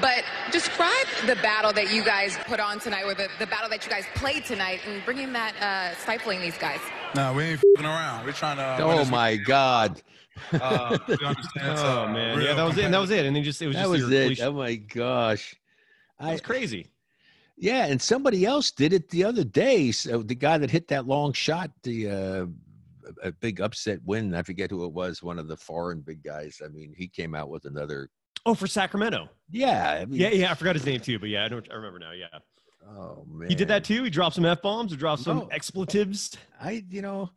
But 0.00 0.24
describe 0.52 1.06
the 1.26 1.34
battle 1.36 1.72
that 1.74 1.92
you 1.92 2.02
guys 2.04 2.38
put 2.46 2.60
on 2.60 2.78
tonight, 2.78 3.02
or 3.04 3.12
the, 3.14 3.28
the 3.40 3.46
battle 3.46 3.68
that 3.70 3.84
you 3.84 3.90
guys 3.90 4.04
played 4.14 4.44
tonight, 4.44 4.80
and 4.86 5.04
bringing 5.04 5.32
that, 5.34 5.54
uh, 5.60 5.94
stifling 6.00 6.40
these 6.40 6.56
guys. 6.56 6.80
No, 7.14 7.34
we 7.34 7.42
ain't 7.44 7.60
fing 7.76 7.84
around. 7.84 8.24
We're 8.24 8.32
trying 8.32 8.56
to. 8.58 8.62
uh, 8.62 8.78
Oh 8.80 8.96
this 8.98 9.10
my 9.10 9.36
God, 9.36 9.96
week. 9.96 10.04
Uh, 10.52 10.98
it's, 11.08 11.22
Oh 11.56 12.08
man, 12.08 12.40
yeah, 12.40 12.54
that 12.54 12.62
was 12.64 12.76
it. 12.78 12.84
And 12.84 12.94
that 12.94 13.00
was 13.00 13.10
it. 13.10 13.26
And 13.26 13.34
then 13.36 13.42
just 13.42 13.60
it 13.62 13.66
was 13.66 13.76
that 13.76 13.82
just 13.82 13.90
was 13.90 14.12
it. 14.12 14.40
Oh 14.40 14.52
my 14.52 14.74
gosh, 14.76 15.52
It 15.52 15.58
I 16.24 16.36
crazy. 16.38 16.88
yeah, 17.56 17.86
and 17.86 18.00
somebody 18.00 18.44
else 18.44 18.70
did 18.70 18.92
it 18.92 19.08
the 19.10 19.24
other 19.24 19.44
day. 19.44 19.92
So 19.92 20.22
the 20.22 20.34
guy 20.34 20.58
that 20.58 20.70
hit 20.70 20.88
that 20.88 21.06
long 21.06 21.32
shot, 21.32 21.70
the 21.82 22.10
uh, 22.10 22.46
a 23.22 23.32
big 23.32 23.60
upset 23.60 24.00
win. 24.04 24.34
I 24.34 24.42
forget 24.42 24.70
who 24.70 24.84
it 24.84 24.92
was. 24.92 25.22
One 25.22 25.38
of 25.38 25.48
the 25.48 25.56
foreign 25.56 26.00
big 26.00 26.22
guys. 26.22 26.60
I 26.64 26.68
mean, 26.68 26.94
he 26.96 27.08
came 27.08 27.34
out 27.34 27.48
with 27.50 27.64
another. 27.66 28.08
Oh, 28.46 28.54
for 28.54 28.66
Sacramento. 28.66 29.28
Yeah, 29.50 29.98
I 30.00 30.04
mean, 30.06 30.20
Yeah, 30.20 30.30
yeah, 30.30 30.50
I 30.50 30.54
forgot 30.54 30.74
his 30.74 30.84
name 30.86 31.00
too, 31.00 31.18
but 31.18 31.28
yeah, 31.28 31.44
I, 31.44 31.48
know, 31.48 31.60
I 31.70 31.74
remember 31.74 31.98
now. 31.98 32.12
Yeah, 32.12 32.26
Oh 32.88 33.24
man, 33.30 33.48
he 33.48 33.54
did 33.54 33.68
that 33.68 33.84
too. 33.84 34.02
He 34.02 34.10
dropped 34.10 34.34
some 34.34 34.44
f 34.44 34.60
bombs, 34.62 34.92
or 34.92 34.96
dropped 34.96 35.22
some 35.22 35.38
No. 35.38 35.48
expletives. 35.52 36.36
I, 36.60 36.84
you 36.90 37.02
know, 37.02 37.30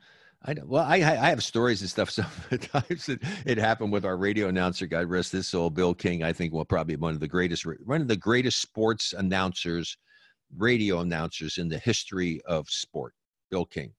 I 0.48 0.54
don't- 0.54 0.68
well, 0.68 0.84
I 0.84 0.98
I 0.98 1.30
have 1.30 1.44
stories 1.44 1.82
and 1.82 1.90
stuff. 1.90 2.10
Sometimes 2.50 3.10
it, 3.10 3.20
it 3.46 3.58
happened 3.58 3.92
with 3.92 4.06
our 4.06 4.16
radio 4.18 4.48
announcer, 4.48 4.86
God 4.86 5.08
rest 5.10 5.32
his 5.32 5.48
soul, 5.48 5.70
Bill 5.70 5.94
King. 5.94 6.24
I 6.24 6.34
think 6.34 6.54
well, 6.54 6.66
probably 6.66 6.96
one 6.96 7.14
of 7.14 7.20
the 7.20 7.28
greatest, 7.28 7.66
one 7.86 8.02
of 8.02 8.08
the 8.08 8.16
greatest 8.16 8.62
sports 8.62 9.14
announcers, 9.14 9.98
radio 10.56 11.00
announcers 11.00 11.58
in 11.58 11.68
the 11.68 11.80
history 11.80 12.42
of 12.46 12.70
sport. 12.70 13.14
Bill 13.50 13.66
King 13.66 13.94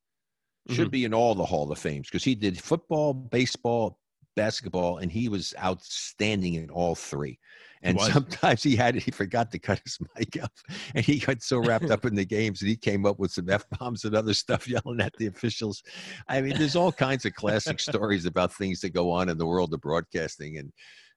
should 0.70 0.88
Mhm. 0.88 0.92
be 0.92 1.05
in 1.05 1.14
all 1.14 1.34
the 1.34 1.44
Hall 1.44 1.70
of 1.70 1.78
Fames 1.78 2.09
because 2.09 2.24
he 2.24 2.34
did 2.34 2.61
football, 2.61 3.12
baseball, 3.14 3.99
basketball, 4.36 4.99
and 4.99 5.11
he 5.11 5.28
was 5.28 5.55
outstanding 5.62 6.55
in 6.55 6.70
all 6.70 6.94
three. 6.94 7.38
And 7.87 8.01
sometimes 8.01 8.62
he 8.62 8.74
had 8.76 8.97
he 8.97 9.11
forgot 9.11 9.51
to 9.53 9.59
cut 9.59 9.80
his 9.84 9.99
mic 10.18 10.43
up, 10.43 10.53
and 10.95 11.05
he 11.05 11.18
got 11.18 11.43
so 11.43 11.59
wrapped 11.59 11.91
up 11.91 12.05
in 12.05 12.14
the 12.14 12.24
games 12.24 12.61
that 12.61 12.66
he 12.66 12.76
came 12.76 13.07
up 13.07 13.18
with 13.18 13.30
some 13.30 13.49
f 13.49 13.64
bombs 13.78 14.05
and 14.05 14.14
other 14.14 14.34
stuff, 14.34 14.68
yelling 14.68 15.01
at 15.01 15.14
the 15.18 15.26
officials. 15.26 15.82
I 16.28 16.41
mean, 16.41 16.57
there's 16.59 16.76
all 16.76 16.93
kinds 16.93 17.24
of 17.24 17.34
classic 17.34 17.80
stories 17.80 18.26
about 18.26 18.53
things 18.53 18.80
that 18.80 18.91
go 18.91 19.11
on 19.11 19.28
in 19.28 19.39
the 19.39 19.47
world 19.47 19.72
of 19.72 19.80
broadcasting, 19.80 20.59
and 20.59 20.72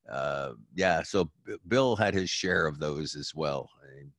uh, 0.10 0.54
yeah, 0.76 1.04
so 1.04 1.30
Bill 1.68 1.96
had 1.96 2.14
his 2.14 2.30
share 2.30 2.66
of 2.66 2.80
those 2.80 3.16
as 3.16 3.34
well. 3.36 3.70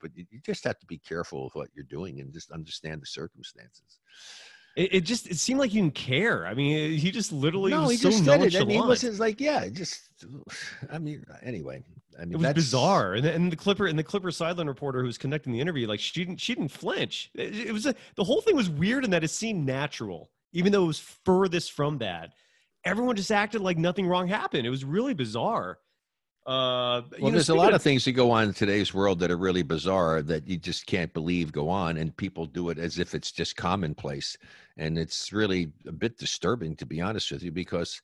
But 0.00 0.10
you, 0.14 0.24
you 0.30 0.40
just 0.44 0.64
have 0.64 0.78
to 0.78 0.86
be 0.86 0.98
careful 0.98 1.46
of 1.46 1.52
what 1.54 1.68
you're 1.74 1.84
doing 1.84 2.20
and 2.20 2.32
just 2.32 2.50
understand 2.50 3.02
the 3.02 3.06
circumstances. 3.06 4.00
It, 4.80 4.94
it 4.94 5.00
just 5.02 5.26
it 5.30 5.36
seemed 5.36 5.60
like 5.60 5.72
he 5.72 5.78
didn't 5.78 5.94
care. 5.94 6.46
I 6.46 6.54
mean, 6.54 6.98
he 6.98 7.10
just 7.10 7.32
literally 7.32 7.70
no, 7.70 7.82
was 7.82 7.90
he 7.90 7.96
so 7.98 8.10
just 8.10 8.24
did 8.24 8.30
it, 8.30 8.34
and 8.34 8.42
nonchalant. 8.54 8.70
he 8.72 8.80
wasn't 8.80 9.18
like, 9.18 9.38
yeah, 9.38 9.68
just. 9.68 10.08
I 10.90 10.98
mean, 10.98 11.22
anyway, 11.42 11.84
I 12.18 12.24
mean, 12.24 12.32
it 12.32 12.36
was 12.36 12.42
that's 12.44 12.54
bizarre, 12.54 13.12
and, 13.12 13.22
the- 13.22 13.34
and 13.34 13.52
the 13.52 13.56
Clipper 13.56 13.86
and 13.88 13.98
the 13.98 14.02
Clipper 14.02 14.30
sideline 14.30 14.68
reporter 14.68 15.00
who 15.00 15.06
was 15.06 15.18
conducting 15.18 15.52
the 15.52 15.60
interview, 15.60 15.86
like 15.86 16.00
she 16.00 16.24
didn't 16.24 16.40
she 16.40 16.54
didn't 16.54 16.70
flinch. 16.70 17.30
It, 17.34 17.68
it 17.68 17.72
was 17.72 17.84
a, 17.84 17.94
the 18.14 18.24
whole 18.24 18.40
thing 18.40 18.56
was 18.56 18.70
weird 18.70 19.04
in 19.04 19.10
that 19.10 19.22
it 19.22 19.28
seemed 19.28 19.66
natural, 19.66 20.30
even 20.54 20.72
though 20.72 20.84
it 20.84 20.86
was 20.86 20.98
furthest 20.98 21.72
from 21.72 21.98
that. 21.98 22.32
Everyone 22.82 23.16
just 23.16 23.30
acted 23.30 23.60
like 23.60 23.76
nothing 23.76 24.06
wrong 24.06 24.28
happened. 24.28 24.66
It 24.66 24.70
was 24.70 24.86
really 24.86 25.12
bizarre. 25.12 25.76
Uh, 26.50 27.02
Well, 27.20 27.30
know, 27.30 27.30
there's 27.30 27.48
a 27.48 27.54
lot 27.54 27.74
of 27.74 27.80
things 27.80 28.04
that 28.04 28.12
go 28.12 28.32
on 28.32 28.48
in 28.48 28.52
today's 28.52 28.92
world 28.92 29.20
that 29.20 29.30
are 29.30 29.36
really 29.36 29.62
bizarre 29.62 30.20
that 30.22 30.48
you 30.48 30.56
just 30.56 30.84
can't 30.84 31.12
believe 31.14 31.52
go 31.52 31.68
on, 31.68 31.96
and 31.96 32.16
people 32.16 32.44
do 32.44 32.70
it 32.70 32.78
as 32.78 32.98
if 32.98 33.14
it's 33.14 33.30
just 33.30 33.54
commonplace, 33.54 34.36
and 34.76 34.98
it's 34.98 35.32
really 35.32 35.72
a 35.86 35.92
bit 35.92 36.18
disturbing, 36.18 36.74
to 36.74 36.84
be 36.84 37.00
honest 37.00 37.30
with 37.30 37.44
you, 37.44 37.52
because 37.52 38.02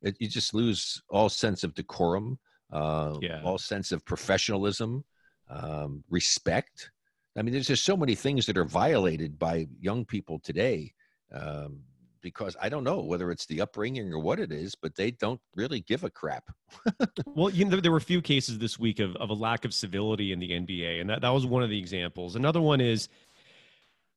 it, 0.00 0.16
you 0.18 0.28
just 0.28 0.54
lose 0.54 1.02
all 1.10 1.28
sense 1.28 1.62
of 1.62 1.74
decorum, 1.74 2.38
uh, 2.72 3.18
Yeah. 3.20 3.42
all 3.44 3.58
sense 3.58 3.92
of 3.92 4.02
professionalism, 4.06 5.04
um, 5.50 6.02
respect. 6.08 6.90
I 7.36 7.42
mean, 7.42 7.52
there's 7.52 7.66
just 7.66 7.84
so 7.84 7.98
many 7.98 8.14
things 8.14 8.46
that 8.46 8.56
are 8.56 8.64
violated 8.64 9.38
by 9.38 9.68
young 9.78 10.06
people 10.06 10.38
today. 10.38 10.94
Um, 11.32 11.82
because 12.24 12.56
I 12.60 12.68
don't 12.68 12.82
know 12.82 13.00
whether 13.02 13.30
it's 13.30 13.46
the 13.46 13.60
upbringing 13.60 14.12
or 14.12 14.18
what 14.18 14.40
it 14.40 14.50
is, 14.50 14.74
but 14.74 14.96
they 14.96 15.12
don't 15.12 15.40
really 15.54 15.80
give 15.82 16.02
a 16.02 16.10
crap. 16.10 16.50
Well, 17.26 17.50
you 17.50 17.64
know, 17.64 17.78
there- 17.78 17.92
were 17.92 17.98
a 17.98 18.00
few 18.00 18.22
cases 18.22 18.58
this 18.58 18.78
week 18.78 18.98
of, 18.98 19.14
of 19.16 19.30
a 19.30 19.34
lack 19.34 19.64
of 19.64 19.74
civility 19.74 20.32
in 20.32 20.38
the 20.38 20.50
NBA, 20.50 21.00
and 21.00 21.10
that, 21.10 21.20
that 21.20 21.28
was 21.28 21.46
one 21.46 21.62
of 21.62 21.70
the 21.70 21.78
examples. 21.78 22.34
Another 22.36 22.60
one 22.60 22.80
is, 22.80 23.08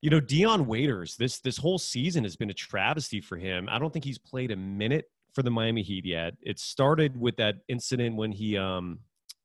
you 0.01 0.10
know, 0.10 0.20
Dion 0.20 0.66
Waiters. 0.68 1.16
This 1.18 1.39
this 1.39 1.58
whole 1.58 1.78
season 1.80 2.24
has 2.24 2.36
been 2.36 2.49
a 2.49 2.53
travesty 2.53 3.20
for 3.20 3.38
him. 3.38 3.68
I 3.70 3.80
don't 3.80 3.91
think 3.91 4.05
he's 4.05 4.20
played 4.20 4.51
a 4.51 4.55
minute 4.55 5.05
for 5.34 5.41
the 5.43 5.49
Miami 5.51 5.82
Heat 5.82 6.05
yet. 6.05 6.36
It 6.41 6.60
started 6.60 7.20
with 7.20 7.36
that 7.38 7.58
incident 7.68 8.16
when 8.16 8.32
he 8.32 8.58
um, 8.58 8.99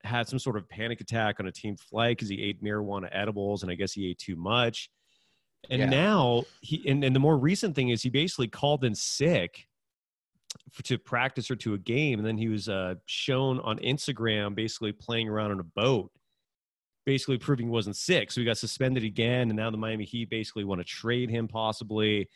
had 0.04 0.28
some 0.28 0.38
sort 0.38 0.56
of 0.56 0.68
panic 0.68 1.00
attack 1.00 1.40
on 1.40 1.46
a 1.46 1.52
team 1.52 1.76
flight 1.76 2.16
because 2.16 2.28
he 2.28 2.42
ate 2.42 2.62
marijuana 2.62 3.08
edibles, 3.12 3.62
and 3.62 3.72
I 3.72 3.74
guess 3.74 3.92
he 3.92 4.08
ate 4.10 4.18
too 4.18 4.36
much. 4.36 4.90
And 5.70 5.80
Yeah. 5.80 5.88
now 5.90 6.44
he 6.60 6.88
and, 6.88 7.04
and 7.04 7.14
the 7.14 7.20
more 7.20 7.38
recent 7.38 7.74
thing 7.74 7.90
is 7.90 8.02
he 8.02 8.10
basically 8.10 8.48
called 8.48 8.84
in 8.84 8.94
sick 8.94 9.68
f- 10.74 10.82
to 10.84 10.98
practice 10.98 11.50
or 11.50 11.56
to 11.56 11.74
a 11.74 11.78
game, 11.78 12.18
and 12.18 12.26
then 12.26 12.36
he 12.36 12.48
was 12.48 12.68
uh, 12.68 12.94
shown 13.06 13.60
on 13.60 13.78
Instagram 13.78 14.54
basically 14.54 14.92
playing 14.92 15.28
around 15.28 15.52
on 15.52 15.60
a 15.60 15.64
boat, 15.64 16.10
basically 17.06 17.38
proving 17.38 17.66
he 17.66 17.70
wasn't 17.70 17.96
sick. 17.96 18.32
So 18.32 18.40
he 18.40 18.44
got 18.44 18.58
suspended 18.58 19.04
again, 19.04 19.50
and 19.50 19.56
now 19.56 19.70
the 19.70 19.76
Miami 19.76 20.04
Heat 20.04 20.30
basically 20.30 20.64
want 20.64 20.80
to 20.80 20.84
trade 20.84 21.30
him 21.30 21.48
possibly. 21.48 22.28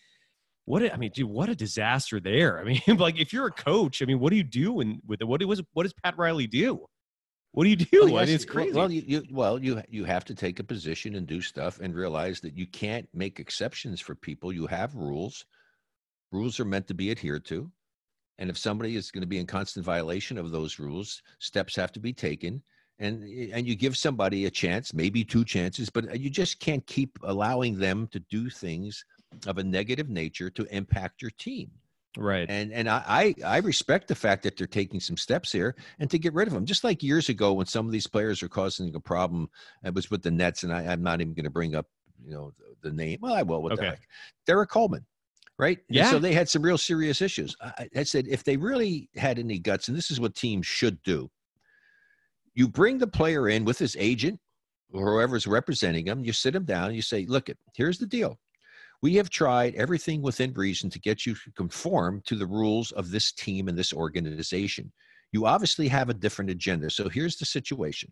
What 0.64 0.82
a, 0.82 0.92
I 0.92 0.96
mean, 0.96 1.12
dude, 1.14 1.28
what 1.28 1.48
a 1.48 1.54
disaster 1.54 2.18
there. 2.18 2.58
I 2.60 2.64
mean, 2.64 2.80
like 2.96 3.18
if 3.20 3.32
you're 3.32 3.46
a 3.46 3.52
coach, 3.52 4.02
I 4.02 4.04
mean, 4.04 4.18
what 4.20 4.30
do 4.30 4.36
you 4.36 4.44
do 4.44 4.74
when, 4.74 5.00
with 5.06 5.20
it? 5.20 5.24
What 5.24 5.44
was 5.44 5.62
what 5.72 5.82
does 5.82 5.94
Pat 6.04 6.16
Riley 6.16 6.46
do? 6.46 6.86
What 7.56 7.64
do 7.64 7.70
you 7.70 7.76
oh, 7.80 8.06
do? 8.06 8.12
Well, 8.12 8.28
it's 8.28 8.44
crazy. 8.44 8.74
Well, 8.74 8.92
you, 8.92 9.02
you 9.06 9.24
well 9.30 9.58
you 9.58 9.82
you 9.88 10.04
have 10.04 10.26
to 10.26 10.34
take 10.34 10.58
a 10.58 10.64
position 10.64 11.14
and 11.14 11.26
do 11.26 11.40
stuff 11.40 11.80
and 11.80 11.94
realize 11.94 12.38
that 12.40 12.54
you 12.54 12.66
can't 12.66 13.08
make 13.14 13.40
exceptions 13.40 13.98
for 13.98 14.14
people. 14.14 14.52
You 14.52 14.66
have 14.66 14.94
rules. 14.94 15.46
Rules 16.32 16.60
are 16.60 16.66
meant 16.66 16.86
to 16.88 16.94
be 16.94 17.10
adhered 17.10 17.46
to, 17.46 17.72
and 18.36 18.50
if 18.50 18.58
somebody 18.58 18.94
is 18.94 19.10
going 19.10 19.22
to 19.22 19.26
be 19.26 19.38
in 19.38 19.46
constant 19.46 19.86
violation 19.86 20.36
of 20.36 20.50
those 20.50 20.78
rules, 20.78 21.22
steps 21.38 21.74
have 21.76 21.92
to 21.92 22.00
be 22.00 22.12
taken. 22.12 22.62
And 22.98 23.24
eh, 23.24 23.48
and 23.54 23.66
you 23.66 23.74
give 23.74 23.96
somebody 23.96 24.44
a 24.44 24.50
chance, 24.50 24.92
maybe 24.92 25.24
two 25.24 25.46
chances, 25.46 25.88
but 25.88 26.10
uh, 26.10 26.12
you 26.12 26.28
just 26.28 26.60
can't 26.60 26.86
keep 26.86 27.18
allowing 27.22 27.78
them 27.78 28.06
to 28.08 28.20
do 28.28 28.50
things 28.50 29.02
of 29.46 29.56
a 29.56 29.64
negative 29.64 30.10
nature 30.10 30.50
to 30.50 30.66
impact 30.76 31.22
your 31.22 31.32
team. 31.38 31.70
Right. 32.16 32.48
And 32.48 32.72
and 32.72 32.88
I, 32.88 33.02
I 33.06 33.34
I 33.44 33.58
respect 33.58 34.08
the 34.08 34.14
fact 34.14 34.42
that 34.44 34.56
they're 34.56 34.66
taking 34.66 35.00
some 35.00 35.16
steps 35.16 35.52
here 35.52 35.76
and 35.98 36.10
to 36.10 36.18
get 36.18 36.32
rid 36.34 36.48
of 36.48 36.54
them. 36.54 36.64
Just 36.64 36.84
like 36.84 37.02
years 37.02 37.28
ago 37.28 37.52
when 37.52 37.66
some 37.66 37.86
of 37.86 37.92
these 37.92 38.06
players 38.06 38.42
are 38.42 38.48
causing 38.48 38.94
a 38.94 39.00
problem, 39.00 39.48
it 39.84 39.94
was 39.94 40.10
with 40.10 40.22
the 40.22 40.30
Nets, 40.30 40.62
and 40.62 40.72
I, 40.72 40.86
I'm 40.86 41.02
not 41.02 41.20
even 41.20 41.34
going 41.34 41.44
to 41.44 41.50
bring 41.50 41.74
up 41.74 41.86
you 42.24 42.32
know 42.32 42.52
the, 42.58 42.88
the 42.90 42.94
name. 42.96 43.18
Well, 43.20 43.34
I 43.34 43.42
will. 43.42 43.62
What 43.62 43.76
the 43.76 43.82
Okay. 43.82 43.90
heck? 43.90 44.08
Derrick 44.46 44.70
Coleman, 44.70 45.04
right? 45.58 45.78
And 45.88 45.96
Yeah. 45.96 46.10
So 46.10 46.18
they 46.18 46.32
had 46.32 46.48
some 46.48 46.62
real 46.62 46.78
serious 46.78 47.20
issues. 47.20 47.54
I, 47.60 47.72
I- 47.78 47.88
I 48.00 48.02
said 48.04 48.26
if 48.28 48.44
they 48.44 48.56
really 48.56 49.10
had 49.16 49.38
any 49.38 49.58
guts, 49.58 49.88
and 49.88 49.96
this 49.96 50.10
is 50.10 50.18
what 50.18 50.34
teams 50.34 50.66
should 50.66 51.02
do, 51.02 51.30
you 52.54 52.66
bring 52.68 52.96
the 52.98 53.06
player 53.06 53.48
in 53.50 53.64
with 53.64 53.78
his 53.78 53.94
agent 53.98 54.40
or 54.92 55.12
whoever's 55.12 55.46
representing 55.46 56.06
him. 56.06 56.24
You 56.24 56.32
sit 56.32 56.54
him 56.54 56.64
down. 56.64 56.86
And 56.86 56.96
you 56.96 57.02
say, 57.02 57.26
look, 57.26 57.48
it 57.50 57.58
here's 57.74 57.98
the 57.98 58.06
deal. 58.06 58.38
We 59.02 59.14
have 59.16 59.30
tried 59.30 59.74
everything 59.74 60.22
within 60.22 60.52
reason 60.54 60.90
to 60.90 60.98
get 60.98 61.26
you 61.26 61.34
to 61.34 61.50
conform 61.52 62.22
to 62.26 62.34
the 62.34 62.46
rules 62.46 62.92
of 62.92 63.10
this 63.10 63.32
team 63.32 63.68
and 63.68 63.76
this 63.76 63.92
organization. 63.92 64.92
You 65.32 65.46
obviously 65.46 65.88
have 65.88 66.08
a 66.08 66.14
different 66.14 66.50
agenda. 66.50 66.90
So 66.90 67.08
here's 67.08 67.36
the 67.36 67.44
situation. 67.44 68.10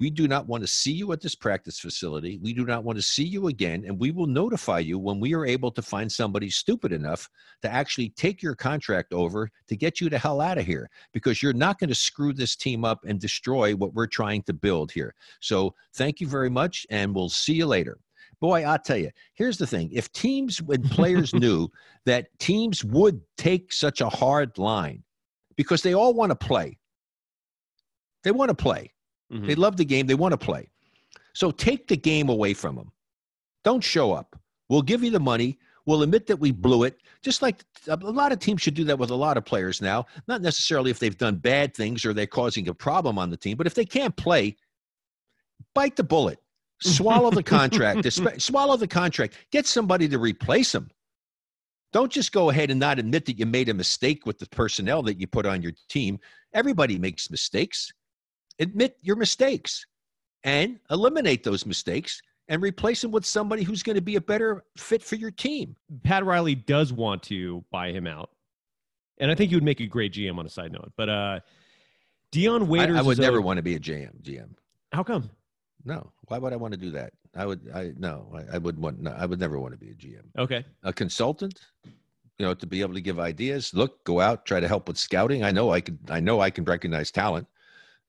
We 0.00 0.08
do 0.08 0.26
not 0.26 0.46
want 0.46 0.62
to 0.62 0.66
see 0.66 0.92
you 0.92 1.12
at 1.12 1.20
this 1.20 1.34
practice 1.34 1.78
facility. 1.78 2.38
We 2.42 2.54
do 2.54 2.64
not 2.64 2.84
want 2.84 2.96
to 2.96 3.02
see 3.02 3.24
you 3.24 3.48
again. 3.48 3.84
And 3.86 4.00
we 4.00 4.12
will 4.12 4.26
notify 4.26 4.78
you 4.78 4.98
when 4.98 5.20
we 5.20 5.34
are 5.34 5.44
able 5.44 5.70
to 5.72 5.82
find 5.82 6.10
somebody 6.10 6.48
stupid 6.48 6.90
enough 6.90 7.28
to 7.60 7.70
actually 7.70 8.08
take 8.10 8.42
your 8.42 8.54
contract 8.54 9.12
over 9.12 9.50
to 9.68 9.76
get 9.76 10.00
you 10.00 10.08
the 10.08 10.18
hell 10.18 10.40
out 10.40 10.56
of 10.56 10.64
here 10.64 10.88
because 11.12 11.42
you're 11.42 11.52
not 11.52 11.78
going 11.78 11.90
to 11.90 11.94
screw 11.94 12.32
this 12.32 12.56
team 12.56 12.82
up 12.84 13.04
and 13.04 13.20
destroy 13.20 13.74
what 13.74 13.92
we're 13.92 14.06
trying 14.06 14.42
to 14.44 14.54
build 14.54 14.90
here. 14.90 15.14
So 15.40 15.74
thank 15.94 16.20
you 16.20 16.26
very 16.26 16.50
much. 16.50 16.86
And 16.88 17.14
we'll 17.14 17.28
see 17.28 17.54
you 17.54 17.66
later. 17.66 17.98
Boy, 18.40 18.64
I'll 18.64 18.78
tell 18.78 18.96
you, 18.96 19.10
here's 19.34 19.58
the 19.58 19.66
thing. 19.66 19.90
If 19.92 20.10
teams 20.12 20.60
and 20.66 20.90
players 20.90 21.34
knew 21.34 21.68
that 22.06 22.28
teams 22.38 22.84
would 22.84 23.20
take 23.36 23.72
such 23.72 24.00
a 24.00 24.08
hard 24.08 24.56
line 24.58 25.02
because 25.56 25.82
they 25.82 25.94
all 25.94 26.14
want 26.14 26.30
to 26.30 26.36
play, 26.36 26.78
they 28.24 28.30
want 28.30 28.48
to 28.48 28.54
play. 28.54 28.92
Mhm. 29.32 29.46
They 29.46 29.54
love 29.54 29.76
the 29.76 29.84
game. 29.84 30.06
They 30.06 30.14
want 30.14 30.32
to 30.32 30.38
play. 30.38 30.68
So 31.34 31.50
take 31.50 31.86
the 31.86 31.96
game 31.96 32.28
away 32.28 32.54
from 32.54 32.76
them. 32.76 32.90
Don't 33.62 33.84
show 33.84 34.12
up. 34.12 34.40
We'll 34.68 34.82
give 34.82 35.04
you 35.04 35.10
the 35.10 35.20
money. 35.20 35.58
We'll 35.86 36.02
admit 36.02 36.26
that 36.26 36.36
we 36.36 36.50
blew 36.50 36.84
it. 36.84 36.98
Just 37.22 37.42
like 37.42 37.62
a 37.88 37.94
a 37.94 38.10
lot 38.10 38.32
of 38.32 38.38
teams 38.38 38.62
should 38.62 38.74
do 38.74 38.84
that 38.84 38.98
with 38.98 39.10
a 39.10 39.14
lot 39.14 39.36
of 39.36 39.44
players 39.44 39.80
now. 39.82 40.06
Not 40.28 40.40
necessarily 40.42 40.90
if 40.90 40.98
they've 40.98 41.16
done 41.16 41.36
bad 41.36 41.74
things 41.74 42.04
or 42.04 42.12
they're 42.14 42.26
causing 42.26 42.68
a 42.68 42.74
problem 42.74 43.18
on 43.18 43.30
the 43.30 43.36
team, 43.36 43.56
but 43.56 43.66
if 43.66 43.74
they 43.74 43.84
can't 43.84 44.16
play, 44.16 44.56
bite 45.74 45.96
the 45.96 46.04
bullet. 46.04 46.38
Swallow 46.82 47.30
the 47.30 47.42
contract. 47.42 48.10
Swallow 48.42 48.76
the 48.76 48.88
contract. 48.88 49.34
Get 49.52 49.66
somebody 49.66 50.08
to 50.08 50.18
replace 50.18 50.74
him. 50.74 50.90
Don't 51.92 52.12
just 52.12 52.32
go 52.32 52.50
ahead 52.50 52.70
and 52.70 52.78
not 52.78 52.98
admit 52.98 53.26
that 53.26 53.38
you 53.38 53.46
made 53.46 53.68
a 53.68 53.74
mistake 53.74 54.24
with 54.24 54.38
the 54.38 54.46
personnel 54.46 55.02
that 55.02 55.20
you 55.20 55.26
put 55.26 55.44
on 55.44 55.60
your 55.60 55.72
team. 55.88 56.18
Everybody 56.54 56.98
makes 56.98 57.30
mistakes. 57.30 57.92
Admit 58.60 58.96
your 59.02 59.16
mistakes 59.16 59.84
and 60.44 60.78
eliminate 60.90 61.42
those 61.42 61.66
mistakes 61.66 62.20
and 62.48 62.62
replace 62.62 63.02
him 63.02 63.10
with 63.10 63.24
somebody 63.24 63.62
who's 63.62 63.82
going 63.82 63.96
to 63.96 64.02
be 64.02 64.16
a 64.16 64.20
better 64.20 64.64
fit 64.76 65.02
for 65.02 65.16
your 65.16 65.30
team. 65.30 65.76
Pat 66.04 66.24
Riley 66.24 66.54
does 66.54 66.92
want 66.92 67.22
to 67.24 67.64
buy 67.70 67.90
him 67.92 68.06
out, 68.06 68.30
and 69.18 69.30
I 69.30 69.34
think 69.34 69.50
he 69.50 69.56
would 69.56 69.64
make 69.64 69.80
a 69.80 69.86
great 69.86 70.12
GM 70.12 70.38
on 70.38 70.46
a 70.46 70.48
side 70.48 70.72
note. 70.72 70.92
But 70.96 71.08
uh, 71.08 71.40
Dion 72.32 72.62
I, 72.62 72.66
Waiters, 72.66 72.98
I 72.98 73.02
would 73.02 73.18
never 73.18 73.38
owed- 73.38 73.44
want 73.44 73.58
to 73.58 73.62
be 73.62 73.74
a 73.76 73.80
GM. 73.80 74.20
GM. 74.22 74.50
How 74.92 75.02
come? 75.04 75.30
No. 75.84 76.12
Why 76.28 76.38
would 76.38 76.52
I 76.52 76.56
want 76.56 76.72
to 76.72 76.78
do 76.78 76.90
that? 76.92 77.12
I 77.34 77.46
would. 77.46 77.70
I 77.74 77.92
no. 77.96 78.26
I, 78.34 78.56
I 78.56 78.58
would 78.58 78.78
want. 78.78 79.00
No, 79.00 79.12
I 79.12 79.26
would 79.26 79.40
never 79.40 79.58
want 79.58 79.72
to 79.72 79.78
be 79.78 79.90
a 79.90 79.94
GM. 79.94 80.24
Okay, 80.38 80.64
A 80.82 80.92
consultant. 80.92 81.60
You 82.38 82.46
know, 82.46 82.54
to 82.54 82.66
be 82.66 82.80
able 82.80 82.94
to 82.94 83.02
give 83.02 83.20
ideas. 83.20 83.74
Look, 83.74 84.02
go 84.04 84.18
out, 84.18 84.46
try 84.46 84.60
to 84.60 84.68
help 84.68 84.88
with 84.88 84.96
scouting. 84.96 85.44
I 85.44 85.50
know 85.50 85.72
I 85.72 85.80
could. 85.80 85.98
I 86.08 86.20
know 86.20 86.40
I 86.40 86.50
can 86.50 86.64
recognize 86.64 87.10
talent, 87.10 87.46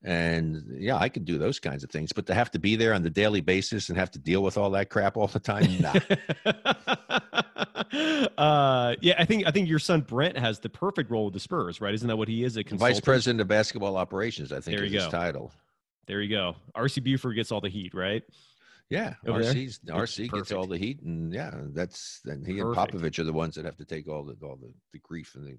and 0.02 0.64
yeah, 0.70 0.96
I 0.96 1.08
could 1.08 1.24
do 1.24 1.38
those 1.38 1.60
kinds 1.60 1.84
of 1.84 1.90
things. 1.90 2.12
But 2.12 2.26
to 2.26 2.34
have 2.34 2.50
to 2.52 2.58
be 2.58 2.74
there 2.74 2.94
on 2.94 3.02
the 3.02 3.10
daily 3.10 3.42
basis 3.42 3.90
and 3.90 3.98
have 3.98 4.10
to 4.12 4.18
deal 4.18 4.42
with 4.42 4.56
all 4.56 4.70
that 4.70 4.88
crap 4.88 5.16
all 5.16 5.28
the 5.28 5.38
time, 5.38 5.66
nah. 5.80 5.92
uh, 8.38 8.96
yeah, 9.00 9.14
I 9.18 9.24
think 9.24 9.46
I 9.46 9.50
think 9.50 9.68
your 9.68 9.78
son 9.78 10.00
Brent 10.00 10.38
has 10.38 10.58
the 10.60 10.68
perfect 10.68 11.10
role 11.10 11.26
with 11.26 11.34
the 11.34 11.40
Spurs, 11.40 11.80
right? 11.80 11.94
Isn't 11.94 12.08
that 12.08 12.16
what 12.16 12.28
he 12.28 12.42
is? 12.42 12.56
A 12.56 12.64
consultant? 12.64 12.96
Vice 12.96 13.00
president 13.00 13.40
of 13.40 13.48
basketball 13.48 13.96
operations. 13.96 14.50
I 14.50 14.60
think 14.60 14.76
There 14.76 14.86
is 14.86 14.92
you 14.92 15.00
his 15.00 15.08
title. 15.08 15.52
There 16.06 16.20
you 16.20 16.28
go. 16.34 16.56
RC 16.76 17.02
Buford 17.04 17.36
gets 17.36 17.52
all 17.52 17.60
the 17.60 17.68
heat, 17.68 17.94
right? 17.94 18.22
Yeah? 18.90 19.14
RC's, 19.26 19.80
RC 19.88 20.32
gets 20.32 20.52
all 20.52 20.66
the 20.66 20.78
heat, 20.78 21.00
and 21.02 21.32
yeah, 21.32 21.52
that's 21.72 22.20
and 22.26 22.46
he 22.46 22.58
Perfect. 22.58 22.94
and 22.94 23.02
Popovich 23.02 23.18
are 23.18 23.24
the 23.24 23.32
ones 23.32 23.54
that 23.54 23.64
have 23.64 23.76
to 23.76 23.84
take 23.84 24.08
all 24.08 24.24
the 24.24 24.36
all 24.46 24.56
the, 24.56 24.72
the 24.92 24.98
grief 24.98 25.34
and 25.34 25.46
the 25.46 25.58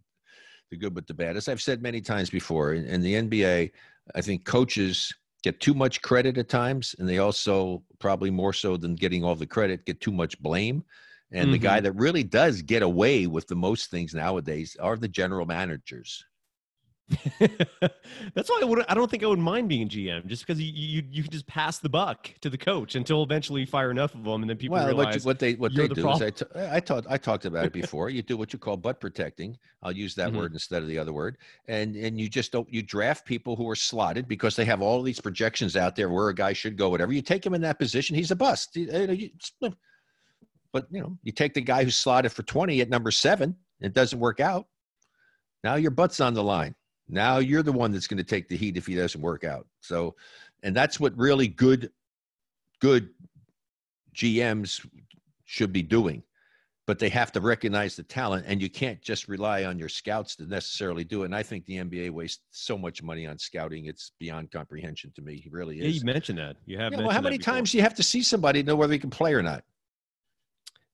the 0.69 0.77
good 0.77 0.93
but 0.93 1.07
the 1.07 1.13
bad. 1.13 1.37
As 1.37 1.47
I've 1.47 1.61
said 1.61 1.81
many 1.81 2.01
times 2.01 2.29
before, 2.29 2.73
in, 2.73 2.85
in 2.85 3.01
the 3.01 3.13
NBA, 3.15 3.71
I 4.15 4.21
think 4.21 4.45
coaches 4.45 5.13
get 5.43 5.59
too 5.59 5.73
much 5.73 6.01
credit 6.01 6.37
at 6.37 6.49
times, 6.49 6.95
and 6.99 7.07
they 7.07 7.17
also 7.19 7.83
probably 7.99 8.29
more 8.31 8.53
so 8.53 8.77
than 8.77 8.95
getting 8.95 9.23
all 9.23 9.35
the 9.35 9.45
credit, 9.45 9.85
get 9.85 9.99
too 10.01 10.11
much 10.11 10.39
blame. 10.41 10.83
And 11.31 11.51
the 11.51 11.57
Mm-hmm. 11.57 11.63
guy 11.63 11.79
that 11.79 11.93
really 11.93 12.23
does 12.23 12.61
get 12.61 12.83
away 12.83 13.25
with 13.27 13.47
the 13.47 13.55
most 13.55 13.89
things 13.89 14.13
nowadays 14.13 14.77
are 14.79 14.95
the 14.97 15.07
general 15.07 15.45
managers. 15.47 16.23
That's 17.39 18.49
why 18.49 18.59
I, 18.61 18.65
would, 18.65 18.85
I 18.87 18.93
don't 18.93 19.11
think 19.11 19.23
I 19.23 19.27
would 19.27 19.37
mind 19.39 19.67
being 19.67 19.89
GM, 19.89 20.25
just 20.25 20.47
because 20.47 20.59
you, 20.61 20.71
you 20.73 21.03
you 21.11 21.21
can 21.23 21.31
just 21.31 21.45
pass 21.45 21.79
the 21.79 21.89
buck 21.89 22.33
to 22.41 22.49
the 22.49 22.57
coach 22.57 22.95
until 22.95 23.23
eventually 23.23 23.61
you 23.61 23.67
fire 23.67 23.91
enough 23.91 24.15
of 24.15 24.23
them, 24.23 24.41
and 24.41 24.49
then 24.49 24.57
people 24.57 24.75
well, 24.75 24.85
what, 24.85 24.91
you, 24.93 24.97
realize 24.99 25.25
what 25.25 25.37
they 25.37 25.53
what 25.55 25.75
they 25.75 25.87
the 25.87 25.95
do 25.95 26.09
is 26.09 26.21
I, 26.21 26.31
problem. 26.31 26.33
t- 26.33 26.69
I 26.71 26.79
taught 26.79 27.05
I 27.09 27.17
talked 27.17 27.45
about 27.45 27.65
it 27.65 27.73
before. 27.81 28.09
you 28.09 28.21
do 28.21 28.37
what 28.37 28.53
you 28.53 28.59
call 28.59 28.77
butt 28.77 28.99
protecting. 29.01 29.57
I'll 29.83 29.91
use 29.91 30.15
that 30.15 30.31
Mhm. 30.31 30.37
word 30.37 30.53
instead 30.53 30.81
of 30.81 30.87
the 30.87 30.97
other 30.97 31.11
word. 31.13 31.37
And 31.67 31.95
and 31.97 32.19
you 32.19 32.29
just 32.29 32.51
don't 32.53 32.71
you 32.73 32.81
draft 32.81 33.25
people 33.25 33.55
who 33.55 33.69
are 33.69 33.75
slotted 33.75 34.27
because 34.27 34.55
they 34.55 34.65
have 34.65 34.81
all 34.81 35.01
these 35.01 35.19
projections 35.19 35.75
out 35.75 35.95
there 35.95 36.09
where 36.09 36.29
a 36.29 36.35
guy 36.35 36.53
should 36.53 36.77
go. 36.77 36.89
Whatever 36.89 37.11
you 37.13 37.21
take 37.21 37.45
him 37.45 37.53
in 37.53 37.61
that 37.61 37.79
position, 37.79 38.15
he's 38.15 38.31
a 38.31 38.35
bust. 38.35 38.75
You- 38.75 39.29
you- 39.61 39.71
But 40.71 40.87
you 40.89 41.01
know, 41.01 41.17
you 41.21 41.31
take 41.33 41.53
the 41.53 41.61
guy 41.61 41.83
who's 41.83 41.97
slotted 41.97 42.31
for 42.31 42.43
twenty 42.43 42.79
at 42.81 42.89
number 42.89 43.11
seven, 43.11 43.55
it 43.81 43.93
doesn't 43.93 44.19
work 44.19 44.39
out. 44.39 44.67
Now 45.63 45.75
your 45.75 45.91
butt's 45.91 46.19
on 46.19 46.33
the 46.33 46.43
line. 46.43 46.75
Now 47.07 47.39
you're 47.39 47.63
the 47.63 47.71
one 47.71 47.91
that's 47.91 48.07
going 48.07 48.17
to 48.17 48.23
take 48.23 48.47
the 48.47 48.57
heat 48.57 48.77
if 48.77 48.87
he 48.87 48.95
doesn't 48.95 49.21
work 49.21 49.43
out. 49.43 49.67
So, 49.81 50.15
and 50.63 50.75
that's 50.75 50.99
what 50.99 51.17
really 51.17 51.47
good, 51.47 51.91
good 52.79 53.09
GMs 54.15 54.85
should 55.45 55.73
be 55.73 55.81
doing. 55.81 56.23
But 56.85 56.99
they 56.99 57.07
have 57.09 57.31
to 57.31 57.39
recognize 57.39 57.95
the 57.95 58.03
talent, 58.03 58.45
and 58.45 58.61
you 58.61 58.69
can't 58.69 59.01
just 59.01 59.29
rely 59.29 59.63
on 59.63 59.79
your 59.79 59.87
scouts 59.87 60.35
to 60.35 60.45
necessarily 60.45 61.05
do 61.05 61.21
it. 61.21 61.27
And 61.27 61.35
I 61.35 61.41
think 61.41 61.65
the 61.65 61.77
NBA 61.77 62.11
wastes 62.11 62.43
so 62.51 62.77
much 62.77 63.01
money 63.01 63.25
on 63.25 63.37
scouting; 63.37 63.85
it's 63.85 64.11
beyond 64.19 64.51
comprehension 64.51 65.09
to 65.15 65.21
me. 65.21 65.37
He 65.37 65.49
really 65.49 65.77
yeah, 65.77 65.85
is. 65.85 65.99
you 65.99 66.05
mentioned 66.05 66.39
that. 66.39 66.57
You 66.65 66.77
have 66.79 66.91
Yeah, 66.91 66.99
well, 66.99 67.11
how 67.11 67.21
many 67.21 67.37
times 67.37 67.71
do 67.71 67.77
you 67.77 67.83
have 67.83 67.95
to 67.95 68.03
see 68.03 68.21
somebody 68.21 68.61
to 68.61 68.67
know 68.67 68.75
whether 68.75 68.91
he 68.91 68.99
can 68.99 69.09
play 69.09 69.33
or 69.33 69.41
not? 69.41 69.63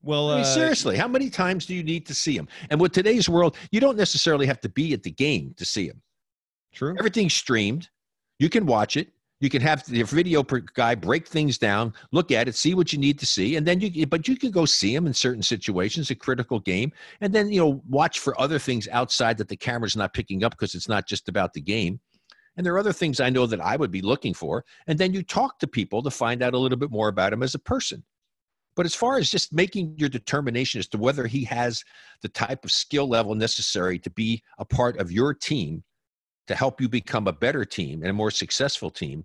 Well, 0.01 0.31
I 0.31 0.35
mean, 0.35 0.45
uh, 0.45 0.47
seriously, 0.47 0.97
how 0.97 1.07
many 1.07 1.29
times 1.29 1.65
do 1.65 1.75
you 1.75 1.83
need 1.83 2.05
to 2.07 2.13
see 2.13 2.35
him? 2.35 2.47
And 2.69 2.79
with 2.79 2.93
today's 2.93 3.27
world, 3.27 3.57
you 3.71 3.79
don't 3.79 3.97
necessarily 3.97 4.45
have 4.47 4.61
to 4.61 4.69
be 4.69 4.93
at 4.93 5.03
the 5.03 5.11
game 5.11 5.53
to 5.57 5.65
see 5.65 5.87
him. 5.87 6.01
true. 6.73 6.95
Everything's 6.97 7.33
streamed. 7.33 7.89
You 8.39 8.49
can 8.49 8.65
watch 8.65 8.95
it. 8.95 9.09
You 9.41 9.49
can 9.49 9.61
have 9.61 9.87
your 9.87 10.05
video 10.05 10.43
guy 10.43 10.95
break 10.95 11.25
things 11.25 11.57
down, 11.57 11.93
look 12.11 12.29
at 12.31 12.49
it, 12.49 12.55
see 12.55 12.73
what 12.73 12.91
you 12.91 12.99
need 12.99 13.17
to 13.19 13.25
see, 13.25 13.55
and 13.55 13.65
then 13.65 13.79
you. 13.79 14.05
But 14.05 14.27
you 14.27 14.35
can 14.35 14.51
go 14.51 14.65
see 14.65 14.93
him 14.93 15.07
in 15.07 15.13
certain 15.13 15.41
situations, 15.41 16.09
a 16.11 16.15
critical 16.15 16.59
game, 16.59 16.91
and 17.21 17.31
then 17.31 17.49
you 17.49 17.61
know 17.61 17.81
watch 17.87 18.19
for 18.19 18.39
other 18.39 18.59
things 18.59 18.89
outside 18.89 19.37
that 19.37 19.47
the 19.47 19.55
camera's 19.55 19.95
not 19.95 20.13
picking 20.13 20.43
up 20.43 20.51
because 20.51 20.75
it's 20.75 20.89
not 20.89 21.07
just 21.07 21.29
about 21.29 21.53
the 21.53 21.61
game. 21.61 22.01
And 22.57 22.65
there 22.65 22.73
are 22.73 22.79
other 22.79 22.91
things 22.91 23.21
I 23.21 23.29
know 23.29 23.45
that 23.45 23.61
I 23.61 23.77
would 23.77 23.91
be 23.91 24.01
looking 24.01 24.33
for, 24.33 24.65
and 24.87 24.99
then 24.99 25.13
you 25.13 25.23
talk 25.23 25.57
to 25.59 25.67
people 25.67 26.03
to 26.03 26.11
find 26.11 26.43
out 26.43 26.53
a 26.53 26.57
little 26.57 26.77
bit 26.77 26.91
more 26.91 27.07
about 27.07 27.31
him 27.31 27.41
as 27.41 27.55
a 27.55 27.59
person. 27.59 28.03
But 28.75 28.85
as 28.85 28.95
far 28.95 29.17
as 29.17 29.29
just 29.29 29.53
making 29.53 29.95
your 29.97 30.09
determination 30.09 30.79
as 30.79 30.87
to 30.89 30.97
whether 30.97 31.27
he 31.27 31.43
has 31.45 31.83
the 32.21 32.29
type 32.29 32.63
of 32.63 32.71
skill 32.71 33.07
level 33.07 33.35
necessary 33.35 33.99
to 33.99 34.09
be 34.09 34.41
a 34.57 34.65
part 34.65 34.97
of 34.99 35.11
your 35.11 35.33
team 35.33 35.83
to 36.47 36.55
help 36.55 36.79
you 36.81 36.89
become 36.89 37.27
a 37.27 37.33
better 37.33 37.65
team 37.65 38.01
and 38.01 38.09
a 38.09 38.13
more 38.13 38.31
successful 38.31 38.89
team, 38.89 39.23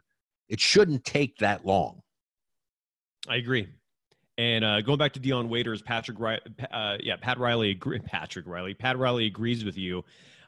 it 0.49 0.61
shouldn't 0.61 1.05
take 1.05 1.36
that 1.38 1.64
long. 1.64 2.03
I 3.28 3.36
agree. 3.36 3.68
And 4.36 4.64
uh, 4.64 4.80
going 4.80 4.99
back 4.99 5.12
to 5.12 5.20
Dion 5.20 5.49
Waiters, 5.49 5.80
Patrick, 5.80 6.18
uh, 6.72 6.97
yeah, 7.01 7.16
Pat 7.20 7.38
Riley, 7.38 7.74
Patrick 8.07 8.47
Riley, 8.47 8.74
Pat 8.74 8.99
Riley 8.99 9.26
agrees 9.26 9.64
with 9.64 9.78
you, 9.78 10.05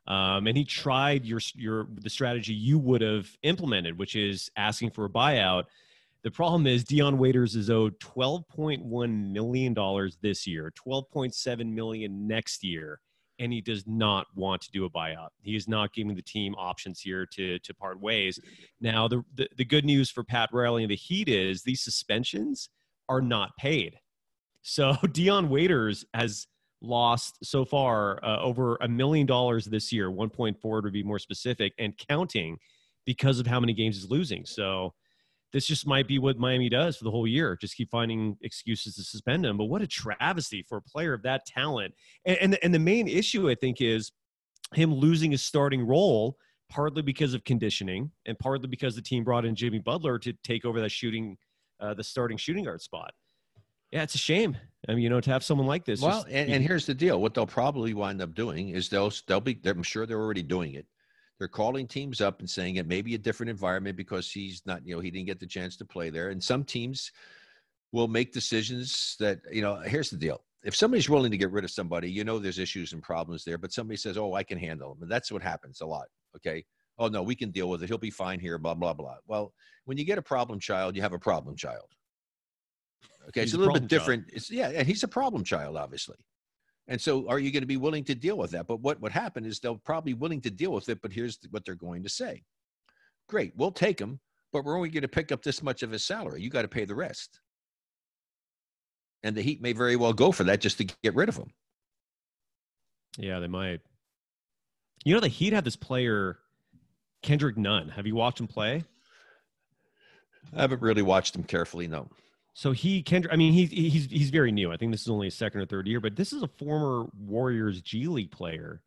um, 0.08 0.46
and 0.46 0.56
he 0.56 0.64
tried 0.64 1.24
your 1.24 1.40
your 1.54 1.86
the 1.94 2.10
strategy 2.10 2.52
you 2.52 2.78
would 2.78 3.00
have 3.00 3.28
implemented, 3.42 3.98
which 3.98 4.16
is 4.16 4.50
asking 4.56 4.90
for 4.90 5.04
a 5.04 5.08
buyout. 5.08 5.64
The 6.26 6.32
problem 6.32 6.66
is 6.66 6.82
Dion 6.82 7.18
Waiters 7.18 7.54
is 7.54 7.70
owed 7.70 8.00
twelve 8.00 8.48
point 8.48 8.84
one 8.84 9.32
million 9.32 9.72
dollars 9.72 10.18
this 10.22 10.44
year, 10.44 10.72
twelve 10.74 11.08
point 11.08 11.32
seven 11.36 11.72
million 11.72 12.26
next 12.26 12.64
year, 12.64 12.98
and 13.38 13.52
he 13.52 13.60
does 13.60 13.86
not 13.86 14.26
want 14.34 14.60
to 14.62 14.72
do 14.72 14.86
a 14.86 14.90
buyout. 14.90 15.28
He 15.42 15.54
is 15.54 15.68
not 15.68 15.94
giving 15.94 16.16
the 16.16 16.22
team 16.22 16.56
options 16.58 16.98
here 16.98 17.26
to 17.26 17.60
to 17.60 17.74
part 17.74 18.00
ways. 18.00 18.40
Now, 18.80 19.06
the 19.06 19.22
the, 19.36 19.48
the 19.56 19.64
good 19.64 19.84
news 19.84 20.10
for 20.10 20.24
Pat 20.24 20.48
Riley 20.52 20.82
and 20.82 20.90
the 20.90 20.96
Heat 20.96 21.28
is 21.28 21.62
these 21.62 21.84
suspensions 21.84 22.70
are 23.08 23.22
not 23.22 23.56
paid. 23.56 23.94
So 24.62 24.96
Dion 25.12 25.48
Waiters 25.48 26.04
has 26.12 26.48
lost 26.82 27.38
so 27.44 27.64
far 27.64 28.18
uh, 28.24 28.40
over 28.40 28.78
a 28.80 28.88
million 28.88 29.28
dollars 29.28 29.66
this 29.66 29.92
year, 29.92 30.10
1.4 30.10 30.82
to 30.82 30.90
be 30.90 31.04
more 31.04 31.20
specific, 31.20 31.72
and 31.78 31.96
counting 31.96 32.58
because 33.04 33.38
of 33.38 33.46
how 33.46 33.60
many 33.60 33.72
games 33.72 33.94
he's 33.94 34.10
losing. 34.10 34.44
So 34.44 34.92
this 35.56 35.66
just 35.66 35.86
might 35.86 36.06
be 36.06 36.18
what 36.18 36.36
Miami 36.38 36.68
does 36.68 36.98
for 36.98 37.04
the 37.04 37.10
whole 37.10 37.26
year. 37.26 37.56
Just 37.58 37.76
keep 37.76 37.90
finding 37.90 38.36
excuses 38.42 38.94
to 38.96 39.02
suspend 39.02 39.46
him. 39.46 39.56
But 39.56 39.64
what 39.64 39.80
a 39.80 39.86
travesty 39.86 40.62
for 40.68 40.76
a 40.76 40.82
player 40.82 41.14
of 41.14 41.22
that 41.22 41.46
talent. 41.46 41.94
And 42.26 42.36
and, 42.42 42.58
and 42.62 42.74
the 42.74 42.78
main 42.78 43.08
issue 43.08 43.48
I 43.48 43.54
think 43.54 43.80
is 43.80 44.12
him 44.74 44.92
losing 44.92 45.30
his 45.30 45.42
starting 45.42 45.86
role 45.86 46.36
partly 46.68 47.00
because 47.00 47.32
of 47.32 47.42
conditioning 47.44 48.10
and 48.26 48.38
partly 48.38 48.68
because 48.68 48.94
the 48.96 49.00
team 49.00 49.24
brought 49.24 49.46
in 49.46 49.54
Jimmy 49.54 49.78
Butler 49.78 50.18
to 50.18 50.34
take 50.44 50.66
over 50.66 50.78
that 50.82 50.90
shooting 50.90 51.38
uh, 51.80 51.94
the 51.94 52.04
starting 52.04 52.36
shooting 52.36 52.64
guard 52.64 52.82
spot. 52.82 53.12
Yeah, 53.92 54.02
it's 54.02 54.14
a 54.14 54.18
shame. 54.18 54.58
I 54.90 54.92
mean, 54.92 55.04
you 55.04 55.08
know, 55.08 55.22
to 55.22 55.30
have 55.30 55.42
someone 55.42 55.66
like 55.66 55.86
this. 55.86 56.02
well, 56.02 56.24
just- 56.24 56.28
and, 56.28 56.50
and 56.50 56.62
here's 56.62 56.84
the 56.84 56.92
deal: 56.94 57.22
what 57.22 57.32
they'll 57.32 57.46
probably 57.46 57.94
wind 57.94 58.20
up 58.20 58.34
doing 58.34 58.68
is 58.68 58.90
they'll 58.90 59.10
they'll 59.26 59.40
be. 59.40 59.58
I'm 59.64 59.82
sure 59.82 60.04
they're 60.04 60.20
already 60.20 60.42
doing 60.42 60.74
it. 60.74 60.86
They're 61.38 61.48
calling 61.48 61.86
teams 61.86 62.20
up 62.20 62.40
and 62.40 62.48
saying 62.48 62.76
it 62.76 62.86
may 62.86 63.02
be 63.02 63.14
a 63.14 63.18
different 63.18 63.50
environment 63.50 63.96
because 63.96 64.30
he's 64.30 64.62
not, 64.64 64.86
you 64.86 64.94
know, 64.94 65.00
he 65.00 65.10
didn't 65.10 65.26
get 65.26 65.38
the 65.40 65.46
chance 65.46 65.76
to 65.76 65.84
play 65.84 66.08
there. 66.08 66.30
And 66.30 66.42
some 66.42 66.64
teams 66.64 67.12
will 67.92 68.08
make 68.08 68.32
decisions 68.32 69.16
that, 69.20 69.40
you 69.52 69.62
know, 69.62 69.76
here's 69.76 70.10
the 70.10 70.16
deal. 70.16 70.42
If 70.64 70.74
somebody's 70.74 71.08
willing 71.10 71.30
to 71.30 71.36
get 71.36 71.52
rid 71.52 71.64
of 71.64 71.70
somebody, 71.70 72.10
you 72.10 72.24
know 72.24 72.38
there's 72.38 72.58
issues 72.58 72.92
and 72.92 73.02
problems 73.02 73.44
there, 73.44 73.58
but 73.58 73.72
somebody 73.72 73.96
says, 73.96 74.16
Oh, 74.16 74.34
I 74.34 74.42
can 74.42 74.58
handle 74.58 74.94
them. 74.94 75.02
And 75.02 75.10
that's 75.10 75.30
what 75.30 75.42
happens 75.42 75.80
a 75.80 75.86
lot. 75.86 76.06
Okay. 76.36 76.64
Oh 76.98 77.08
no, 77.08 77.22
we 77.22 77.34
can 77.34 77.50
deal 77.50 77.68
with 77.68 77.82
it. 77.82 77.88
He'll 77.88 77.98
be 77.98 78.10
fine 78.10 78.40
here, 78.40 78.58
blah, 78.58 78.74
blah, 78.74 78.94
blah. 78.94 79.16
Well, 79.26 79.52
when 79.84 79.98
you 79.98 80.04
get 80.04 80.18
a 80.18 80.22
problem 80.22 80.58
child, 80.58 80.96
you 80.96 81.02
have 81.02 81.12
a 81.12 81.18
problem 81.18 81.54
child. 81.56 81.86
Okay, 83.28 83.42
He's 83.42 83.50
it's 83.50 83.54
a 83.54 83.56
a 83.56 83.58
little 83.58 83.74
bit 83.74 83.88
problem 83.88 83.88
child. 83.88 84.22
different. 84.22 84.24
It's 84.32 84.50
yeah, 84.50 84.68
and 84.70 84.86
he's 84.88 85.02
a 85.02 85.08
problem 85.08 85.44
child, 85.44 85.76
obviously. 85.76 86.16
And 86.88 87.00
so, 87.00 87.28
are 87.28 87.38
you 87.38 87.50
going 87.50 87.62
to 87.62 87.66
be 87.66 87.76
willing 87.76 88.04
to 88.04 88.14
deal 88.14 88.38
with 88.38 88.52
that? 88.52 88.68
But 88.68 88.80
what 88.80 89.00
would 89.00 89.12
happen 89.12 89.44
is 89.44 89.58
they'll 89.58 89.76
probably 89.76 90.14
willing 90.14 90.40
to 90.42 90.50
deal 90.50 90.72
with 90.72 90.88
it. 90.88 91.02
But 91.02 91.12
here's 91.12 91.38
what 91.50 91.64
they're 91.64 91.74
going 91.74 92.02
to 92.04 92.08
say: 92.08 92.42
Great, 93.28 93.52
we'll 93.56 93.72
take 93.72 94.00
him, 94.00 94.20
but 94.52 94.64
we're 94.64 94.76
only 94.76 94.88
going 94.88 95.02
to 95.02 95.08
pick 95.08 95.32
up 95.32 95.42
this 95.42 95.62
much 95.62 95.82
of 95.82 95.90
his 95.90 96.04
salary. 96.04 96.42
You 96.42 96.50
got 96.50 96.62
to 96.62 96.68
pay 96.68 96.84
the 96.84 96.94
rest. 96.94 97.40
And 99.22 99.36
the 99.36 99.42
Heat 99.42 99.60
may 99.60 99.72
very 99.72 99.96
well 99.96 100.12
go 100.12 100.30
for 100.30 100.44
that 100.44 100.60
just 100.60 100.78
to 100.78 100.84
get 100.84 101.14
rid 101.14 101.28
of 101.28 101.36
him. 101.36 101.50
Yeah, 103.18 103.40
they 103.40 103.48
might. 103.48 103.80
You 105.04 105.14
know, 105.14 105.20
the 105.20 105.28
Heat 105.28 105.52
have 105.52 105.64
this 105.64 105.76
player, 105.76 106.38
Kendrick 107.22 107.56
Nunn. 107.56 107.88
Have 107.88 108.06
you 108.06 108.14
watched 108.14 108.38
him 108.38 108.46
play? 108.46 108.84
I 110.56 110.60
haven't 110.60 110.82
really 110.82 111.02
watched 111.02 111.34
him 111.34 111.42
carefully. 111.42 111.88
No, 111.88 112.08
So 112.58 112.72
he 112.72 113.02
Kendrick. 113.02 113.34
I 113.34 113.36
mean, 113.36 113.52
he's 113.52 113.70
he's 113.70 114.06
he's 114.06 114.30
very 114.30 114.50
new. 114.50 114.72
I 114.72 114.78
think 114.78 114.90
this 114.90 115.02
is 115.02 115.10
only 115.10 115.26
his 115.26 115.34
second 115.34 115.60
or 115.60 115.66
third 115.66 115.86
year, 115.86 116.00
but 116.00 116.16
this 116.16 116.32
is 116.32 116.42
a 116.42 116.48
former 116.48 117.06
Warriors 117.20 117.82
G 117.82 118.06
League 118.06 118.30
player 118.30 118.80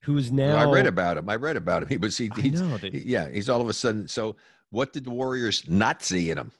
who 0.00 0.16
is 0.18 0.32
now. 0.32 0.56
I 0.56 0.68
read 0.68 0.86
about 0.86 1.16
him. 1.16 1.28
I 1.28 1.36
read 1.36 1.56
about 1.56 1.84
him. 1.84 1.88
He 1.90 1.96
was 1.96 2.18
he, 2.18 2.28
he's, 2.34 2.60
know 2.60 2.76
that- 2.78 2.92
he- 2.92 3.04
yeah. 3.06 3.28
He's 3.30 3.48
all 3.48 3.60
of 3.60 3.68
a 3.68 3.72
sudden. 3.72 4.08
So, 4.08 4.34
what 4.70 4.92
did 4.92 5.04
the 5.04 5.10
Warriors 5.10 5.62
not 5.68 6.02
see 6.02 6.32
in 6.32 6.38
him? 6.38 6.50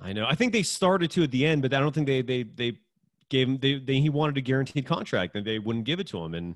I 0.00 0.14
know. 0.14 0.24
I 0.26 0.34
think 0.34 0.54
they 0.54 0.62
started 0.62 1.10
to 1.10 1.24
at 1.24 1.30
the 1.30 1.44
end, 1.44 1.60
but 1.60 1.74
I 1.74 1.80
don't 1.80 1.94
think 1.94 2.06
they 2.06 2.22
they 2.22 2.42
they 2.42 2.78
gave 3.28 3.46
him. 3.46 3.58
They, 3.58 3.78
they 3.78 4.00
he 4.00 4.08
wanted 4.08 4.38
a 4.38 4.40
guaranteed 4.40 4.86
contract, 4.86 5.36
and 5.36 5.46
they 5.46 5.58
wouldn't 5.58 5.84
give 5.84 6.00
it 6.00 6.06
to 6.06 6.24
him. 6.24 6.32
And 6.32 6.54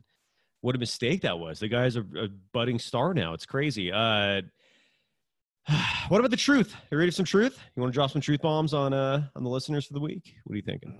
what 0.62 0.74
a 0.74 0.78
mistake 0.78 1.20
that 1.20 1.38
was. 1.38 1.58
The 1.58 1.68
guy's 1.68 1.96
a, 1.96 2.06
a 2.16 2.28
budding 2.54 2.78
star 2.78 3.12
now. 3.12 3.34
It's 3.34 3.44
crazy. 3.44 3.92
Uh, 3.92 4.40
what 6.08 6.18
about 6.18 6.30
the 6.30 6.36
truth? 6.36 6.74
You 6.90 6.98
ready 6.98 7.10
for 7.10 7.16
some 7.16 7.24
truth? 7.24 7.58
You 7.74 7.82
want 7.82 7.92
to 7.92 7.94
drop 7.94 8.10
some 8.10 8.20
truth 8.20 8.42
bombs 8.42 8.74
on 8.74 8.92
uh 8.92 9.22
on 9.34 9.42
the 9.44 9.50
listeners 9.50 9.86
for 9.86 9.94
the 9.94 10.00
week? 10.00 10.34
What 10.44 10.54
are 10.54 10.56
you 10.56 10.62
thinking? 10.62 10.98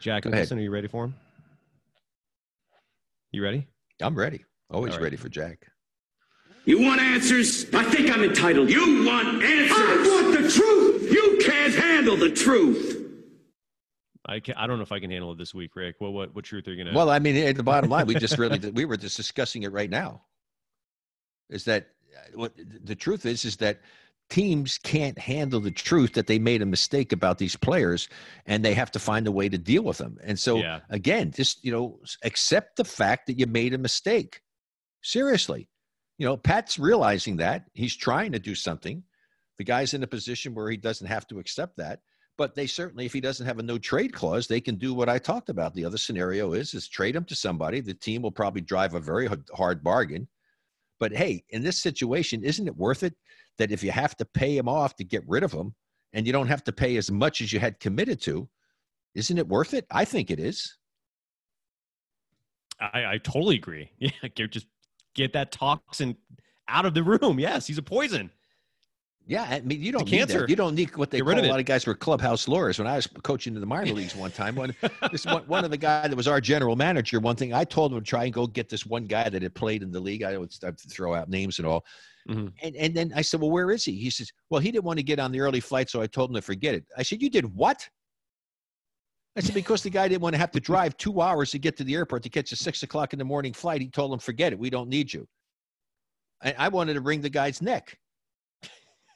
Jack 0.00 0.22
Go 0.22 0.28
ahead. 0.28 0.40
Nicholson, 0.40 0.58
are 0.58 0.62
you 0.62 0.70
ready 0.70 0.88
for 0.88 1.04
him? 1.04 1.14
You 3.32 3.42
ready? 3.42 3.66
I'm 4.00 4.14
ready. 4.14 4.44
Always 4.70 4.92
All 4.92 4.98
right. 4.98 5.04
ready 5.04 5.16
for 5.16 5.28
Jack. 5.28 5.66
You 6.64 6.80
want 6.80 7.00
answers? 7.00 7.66
I 7.74 7.84
think 7.84 8.10
I'm 8.10 8.24
entitled. 8.24 8.70
You 8.70 9.04
want 9.04 9.42
answers? 9.42 9.76
I 9.78 10.22
want 10.22 10.42
the 10.42 10.50
truth. 10.50 11.12
You 11.12 11.38
can't 11.40 11.74
handle 11.74 12.16
the 12.16 12.30
truth. 12.30 12.94
I 14.28 14.40
can, 14.40 14.54
I 14.54 14.66
don't 14.66 14.78
know 14.78 14.82
if 14.82 14.90
I 14.90 14.98
can 14.98 15.10
handle 15.10 15.30
it 15.32 15.38
this 15.38 15.54
week, 15.54 15.76
Rick. 15.76 15.96
What 15.98 16.12
what 16.12 16.34
what 16.34 16.44
truth 16.44 16.66
are 16.66 16.72
you 16.72 16.84
gonna? 16.84 16.96
Well, 16.96 17.10
I 17.10 17.20
mean, 17.20 17.36
at 17.36 17.56
the 17.56 17.62
bottom 17.62 17.90
line, 17.90 18.06
we 18.06 18.16
just 18.16 18.38
really 18.38 18.58
we 18.70 18.84
were 18.84 18.96
just 18.96 19.16
discussing 19.16 19.62
it 19.62 19.72
right 19.72 19.88
now. 19.88 20.22
Is 21.48 21.64
that 21.66 21.86
what 21.86 21.95
the 22.84 22.94
truth 22.94 23.26
is? 23.26 23.44
Is 23.44 23.56
that 23.58 23.80
teams 24.28 24.78
can't 24.78 25.18
handle 25.18 25.60
the 25.60 25.70
truth 25.70 26.14
that 26.14 26.26
they 26.26 26.38
made 26.38 26.62
a 26.62 26.66
mistake 26.66 27.12
about 27.12 27.38
these 27.38 27.56
players, 27.56 28.08
and 28.46 28.64
they 28.64 28.74
have 28.74 28.90
to 28.92 28.98
find 28.98 29.26
a 29.26 29.32
way 29.32 29.48
to 29.48 29.58
deal 29.58 29.82
with 29.82 29.98
them. 29.98 30.18
And 30.22 30.38
so, 30.38 30.58
Yeah. 30.58 30.80
again, 30.90 31.30
just 31.30 31.64
you 31.64 31.70
know, 31.70 32.00
accept 32.24 32.76
the 32.76 32.84
fact 32.84 33.26
that 33.26 33.38
you 33.38 33.46
made 33.46 33.74
a 33.74 33.78
mistake. 33.78 34.40
Seriously, 35.02 35.68
you 36.18 36.26
know, 36.26 36.36
Pat's 36.36 36.78
realizing 36.78 37.36
that 37.36 37.66
he's 37.74 37.96
trying 37.96 38.32
to 38.32 38.38
do 38.38 38.54
something. 38.54 39.04
The 39.58 39.64
guy's 39.64 39.94
in 39.94 40.02
a 40.02 40.08
position 40.08 40.54
where 40.54 40.70
he 40.70 40.76
doesn't 40.76 41.06
have 41.06 41.26
to 41.28 41.38
accept 41.38 41.76
that 41.76 42.00
but 42.36 42.54
they 42.54 42.66
certainly 42.66 43.06
if 43.06 43.12
he 43.12 43.20
doesn't 43.20 43.46
have 43.46 43.58
a 43.58 43.62
no 43.62 43.78
trade 43.78 44.12
clause 44.12 44.46
they 44.46 44.60
can 44.60 44.76
do 44.76 44.94
what 44.94 45.08
i 45.08 45.18
talked 45.18 45.48
about 45.48 45.74
the 45.74 45.84
other 45.84 45.98
scenario 45.98 46.52
is 46.52 46.74
is 46.74 46.88
trade 46.88 47.16
him 47.16 47.24
to 47.24 47.34
somebody 47.34 47.80
the 47.80 47.94
team 47.94 48.22
will 48.22 48.30
probably 48.30 48.60
drive 48.60 48.94
a 48.94 49.00
very 49.00 49.28
hard 49.54 49.82
bargain 49.82 50.28
but 50.98 51.12
hey 51.12 51.42
in 51.50 51.62
this 51.62 51.80
situation 51.80 52.44
isn't 52.44 52.66
it 52.68 52.76
worth 52.76 53.02
it 53.02 53.14
that 53.58 53.72
if 53.72 53.82
you 53.82 53.90
have 53.90 54.16
to 54.16 54.24
pay 54.24 54.56
him 54.56 54.68
off 54.68 54.96
to 54.96 55.04
get 55.04 55.22
rid 55.26 55.42
of 55.42 55.52
him 55.52 55.74
and 56.12 56.26
you 56.26 56.32
don't 56.32 56.48
have 56.48 56.64
to 56.64 56.72
pay 56.72 56.96
as 56.96 57.10
much 57.10 57.40
as 57.40 57.52
you 57.52 57.60
had 57.60 57.78
committed 57.80 58.20
to 58.20 58.48
isn't 59.14 59.38
it 59.38 59.48
worth 59.48 59.74
it 59.74 59.86
i 59.90 60.04
think 60.04 60.30
it 60.30 60.40
is 60.40 60.76
I, 62.80 63.04
I 63.12 63.18
totally 63.18 63.56
agree. 63.56 63.90
Yeah, 63.98 64.46
just 64.46 64.66
get 65.14 65.32
that 65.32 65.52
toxin 65.52 66.16
out 66.68 66.86
of 66.86 66.94
the 66.94 67.02
room. 67.02 67.38
Yes, 67.38 67.66
he's 67.66 67.78
a 67.78 67.82
poison. 67.82 68.30
Yeah 69.26 69.42
i 69.50 69.60
mean 69.60 69.82
you 69.82 69.90
don't 69.92 70.08
need 70.10 70.18
cancer. 70.18 70.40
that. 70.40 70.48
you 70.48 70.56
don't 70.56 70.74
need 70.74 70.94
what 70.96 71.10
they 71.10 71.18
Get 71.18 71.24
call 71.26 71.44
a 71.44 71.48
lot 71.48 71.58
of 71.58 71.66
guys 71.66 71.84
were 71.86 71.94
clubhouse 71.94 72.46
lawyers. 72.46 72.78
When 72.78 72.86
i 72.86 72.96
was 72.96 73.06
coaching 73.22 73.54
in 73.54 73.60
the 73.60 73.66
minor 73.66 73.92
leagues 73.92 74.14
one 74.14 74.30
time 74.30 74.54
one 74.54 74.74
this 75.12 75.26
one, 75.26 75.42
one 75.46 75.64
of 75.64 75.70
the 75.70 75.76
guy 75.76 76.06
that 76.06 76.16
was 76.16 76.28
our 76.28 76.40
general 76.40 76.76
manager 76.76 77.18
one 77.20 77.36
thing 77.36 77.52
i 77.52 77.64
told 77.64 77.92
him 77.92 77.98
to 78.00 78.04
try 78.04 78.24
and 78.24 78.32
go 78.32 78.46
get 78.46 78.68
this 78.68 78.86
one 78.86 79.04
guy 79.04 79.28
that 79.28 79.42
had 79.42 79.54
played 79.54 79.82
in 79.82 79.90
the 79.90 80.00
league. 80.00 80.22
I 80.22 80.38
would 80.38 80.52
start 80.52 80.78
to 80.78 80.88
throw 80.88 81.14
out 81.14 81.28
names 81.28 81.58
and 81.58 81.66
all. 81.66 81.84
Mhm. 82.28 82.52
and, 82.62 82.76
and 82.76 82.94
then 82.94 83.12
i 83.14 83.22
said 83.22 83.40
well 83.40 83.50
where 83.50 83.70
is 83.70 83.84
he? 83.84 83.92
He 83.92 84.10
says 84.10 84.30
well 84.50 84.60
he 84.60 84.70
didn't 84.70 84.84
want 84.84 84.98
to 84.98 85.02
get 85.04 85.18
on 85.18 85.32
the 85.32 85.40
early 85.40 85.60
flight 85.60 85.90
so 85.90 86.00
i 86.00 86.06
told 86.06 86.30
him 86.30 86.36
to 86.36 86.42
forget 86.42 86.74
it. 86.74 86.84
I 86.96 87.02
said 87.02 87.20
you 87.20 87.30
did 87.30 87.44
what? 87.54 87.88
I 89.36 89.40
said 89.40 89.54
because 89.54 89.82
the 89.82 89.90
guy 89.90 90.08
didn't 90.08 90.22
want 90.22 90.34
to 90.34 90.38
have 90.38 90.50
to 90.52 90.60
drive 90.60 90.96
two 90.96 91.20
hours 91.20 91.50
to 91.50 91.58
get 91.58 91.76
to 91.76 91.84
the 91.84 91.94
airport 91.94 92.22
to 92.22 92.30
catch 92.30 92.52
a 92.52 92.56
six 92.56 92.82
o'clock 92.82 93.12
in 93.12 93.18
the 93.18 93.24
morning 93.24 93.52
flight. 93.52 93.82
He 93.82 93.88
told 93.88 94.10
him 94.12 94.18
forget 94.18 94.50
it. 94.52 94.58
We 94.58 94.70
don't 94.70 94.88
need 94.88 95.12
you. 95.12 95.28
And 96.42 96.54
i 96.58 96.68
wanted 96.68 96.94
to 96.94 97.00
wring 97.02 97.20
the 97.20 97.28
guy's 97.30 97.60
neck 97.60 97.98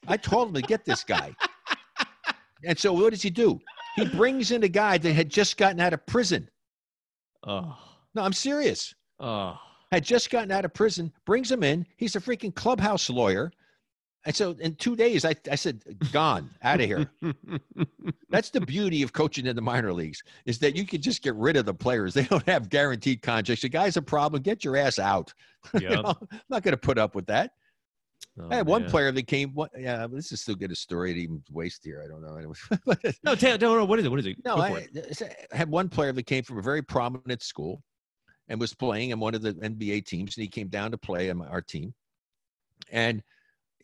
i 0.09 0.17
told 0.17 0.49
him 0.49 0.55
to 0.55 0.63
get 0.63 0.85
this 0.85 1.05
guy 1.05 1.35
and 2.65 2.79
so 2.79 2.93
what 2.93 3.11
does 3.11 3.23
he 3.23 3.31
do 3.31 3.61
he 3.97 4.05
brings 4.07 4.51
in 4.51 4.63
a 4.63 4.69
guy 4.69 4.99
that 4.99 5.13
had 5.13 5.29
just 5.29 5.57
gotten 5.57 5.81
out 5.81 5.93
of 5.93 6.05
prison 6.07 6.49
Oh, 7.47 7.77
no 8.15 8.23
i'm 8.23 8.35
serious 8.35 8.95
oh, 9.19 9.59
had 9.93 10.05
just 10.05 10.31
gotten 10.31 10.51
out 10.53 10.65
of 10.65 10.73
prison, 10.73 11.13
brings 11.27 11.51
him 11.51 11.63
in. 11.63 11.87
He's 11.97 12.17
a 12.17 12.21
freaking 12.21 12.55
clubhouse 12.55 13.11
lawyer. 13.11 13.51
And 14.27 14.37
so 14.37 14.55
in 14.61 14.75
two 14.75 14.97
days, 14.97 15.25
I, 15.25 15.35
I 15.51 15.55
said, 15.55 15.83
gone, 16.13 16.51
out 16.63 16.81
of 16.81 16.87
here. 16.87 17.11
That's 18.29 18.51
the 18.51 18.61
beauty 18.61 19.03
of 19.03 19.15
coaching 19.15 19.47
in 19.47 19.57
the 19.57 19.63
minor 19.63 19.93
leagues 19.93 20.23
is 20.45 20.59
that 20.59 20.77
you 20.77 20.85
can 20.87 21.01
just 21.01 21.23
get 21.23 21.35
rid 21.37 21.57
of 21.57 21.65
the 21.65 21.73
players. 21.75 22.13
They 22.15 22.25
don't 22.25 22.47
have 22.47 22.69
guaranteed 22.69 23.23
contracts. 23.23 23.63
The 23.63 23.71
guy's 23.71 23.97
a 23.97 24.03
problem. 24.03 24.43
Get 24.43 24.65
your 24.65 24.77
ass 24.77 24.99
out. 24.99 25.33
You 25.75 25.91
yeah. 25.91 26.01
know, 26.01 26.15
I'm 26.33 26.41
not 26.49 26.63
going 26.63 26.73
to 26.73 26.79
put 26.79 26.97
up 26.97 27.15
with 27.15 27.27
that. 27.27 27.53
Oh, 28.45 28.49
I 28.51 28.57
had 28.57 28.67
one 28.67 28.83
man. 28.83 28.91
player 28.91 29.13
that 29.13 29.27
came. 29.27 29.51
What, 29.51 29.71
yeah, 29.79 30.07
this 30.11 30.33
is 30.33 30.41
still 30.41 30.55
good 30.55 30.73
a 30.73 30.77
story 30.77 31.15
to 31.15 31.21
even 31.21 31.43
waste 31.51 31.85
here. 31.85 32.05
I 32.05 32.09
don't 32.09 32.23
know. 32.23 32.55
No, 33.25 33.35
tell, 33.35 33.59
no, 33.59 33.77
no. 33.77 33.85
What 33.85 33.99
is 33.99 34.05
it? 34.05 34.09
What 34.09 34.21
is 34.21 34.27
it? 34.27 34.37
no, 34.45 34.57
I, 34.57 34.87
it. 34.93 35.23
I 35.53 35.57
had 35.57 35.71
one 35.71 35.89
player 35.89 36.13
that 36.13 36.25
came 36.25 36.43
from 36.43 36.59
a 36.59 36.63
very 36.63 36.83
prominent 36.83 37.43
school 37.43 37.83
and 38.49 38.59
was 38.59 38.75
playing 38.75 39.11
in 39.11 39.21
one 39.21 39.35
of 39.35 39.43
the 39.43 39.55
NBA 39.55 40.07
teams, 40.07 40.37
and 40.37 40.43
he 40.43 40.49
came 40.49 40.69
down 40.69 40.91
to 40.91 40.99
play 40.99 41.31
on 41.31 41.41
our 41.43 41.63
team. 41.63 41.95
And 42.91 43.23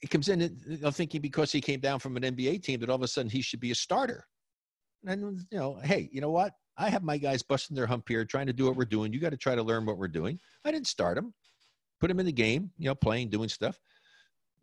he 0.01 0.09
comes 0.09 0.29
in, 0.29 0.43
and, 0.43 0.83
know, 0.83 0.91
thinking 0.91 1.21
because 1.21 1.53
he 1.53 1.61
came 1.61 1.81
down 1.81 2.01
from 2.01 2.17
an 2.17 2.23
NBA 2.23 2.63
team 2.63 2.81
that 2.81 2.91
all 2.91 2.97
of 2.97 3.03
a 3.03 3.09
sudden 3.09 3.31
he 3.31 3.41
should 3.41 3.61
be 3.61 3.71
a 3.71 3.75
starter. 3.75 4.27
And 5.07 5.41
you 5.51 5.59
know, 5.59 5.79
hey, 5.83 6.09
you 6.13 6.21
know 6.21 6.31
what? 6.31 6.53
I 6.77 6.91
have 6.91 7.03
my 7.03 7.17
guys 7.17 7.43
busting 7.43 7.75
their 7.75 7.87
hump 7.87 8.09
here, 8.09 8.25
trying 8.25 8.47
to 8.49 8.53
do 8.53 8.67
what 8.67 8.77
we're 8.77 8.85
doing. 8.85 9.13
You 9.13 9.21
got 9.21 9.31
to 9.31 9.37
try 9.37 9.55
to 9.55 9.63
learn 9.63 9.87
what 9.87 9.99
we're 9.99 10.09
doing. 10.09 10.39
I 10.65 10.73
didn't 10.73 10.89
start 10.89 11.17
him, 11.17 11.33
put 12.01 12.11
him 12.11 12.21
in 12.21 12.27
the 12.27 12.33
game, 12.33 12.71
you 12.77 12.87
know, 12.87 12.95
playing, 12.95 13.31
doing 13.31 13.49
stuff, 13.49 13.79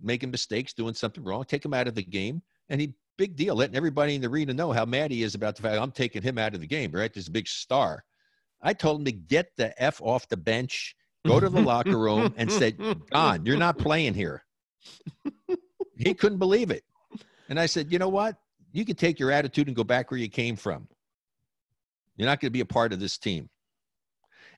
making 0.04 0.32
mistakes, 0.32 0.74
doing 0.74 0.94
something 0.94 1.24
wrong, 1.24 1.44
take 1.46 1.64
him 1.64 1.74
out 1.74 1.88
of 1.88 1.96
the 1.96 2.04
game, 2.04 2.42
and 2.70 2.82
he 2.82 2.94
big 3.18 3.36
deal, 3.36 3.56
letting 3.56 3.76
everybody 3.76 4.16
in 4.16 4.22
the 4.22 4.28
arena 4.28 4.54
know 4.54 4.72
how 4.72 4.86
mad 4.86 5.12
he 5.12 5.24
is 5.24 5.36
about 5.36 5.56
the 5.56 5.62
fact 5.62 5.80
I'm 5.80 5.92
taking 5.92 6.22
him 6.22 6.38
out 6.38 6.54
of 6.54 6.62
the 6.62 6.68
game, 6.68 6.92
right? 6.92 7.14
This 7.14 7.30
big 7.30 7.48
star. 7.48 8.04
I 8.62 8.74
told 8.74 9.00
him 9.00 9.06
to 9.06 9.12
get 9.12 9.48
the 9.58 9.80
F 9.82 10.02
off 10.02 10.28
the 10.30 10.38
bench, 10.38 10.96
go 11.26 11.40
to 11.40 11.50
the 11.50 11.62
locker 11.62 11.98
room, 11.98 12.34
and 12.38 12.52
said, 12.52 12.78
Gone, 13.12 13.46
you're 13.46 13.58
not 13.58 13.78
playing 13.78 14.14
here. 14.14 14.44
he 15.98 16.14
couldn't 16.14 16.40
believe 16.40 16.72
it. 16.72 16.84
And 17.50 17.60
I 17.60 17.66
said, 17.66 17.92
You 17.92 18.00
know 18.00 18.10
what? 18.10 18.38
You 18.72 18.86
can 18.86 18.96
take 18.96 19.20
your 19.20 19.32
attitude 19.32 19.68
and 19.68 19.76
go 19.76 19.84
back 19.84 20.10
where 20.10 20.20
you 20.20 20.30
came 20.30 20.56
from. 20.56 20.88
You're 22.18 22.28
not 22.28 22.40
going 22.40 22.48
to 22.48 22.54
be 22.54 22.62
a 22.62 22.66
part 22.66 22.94
of 22.94 23.00
this 23.00 23.18
team. 23.18 23.50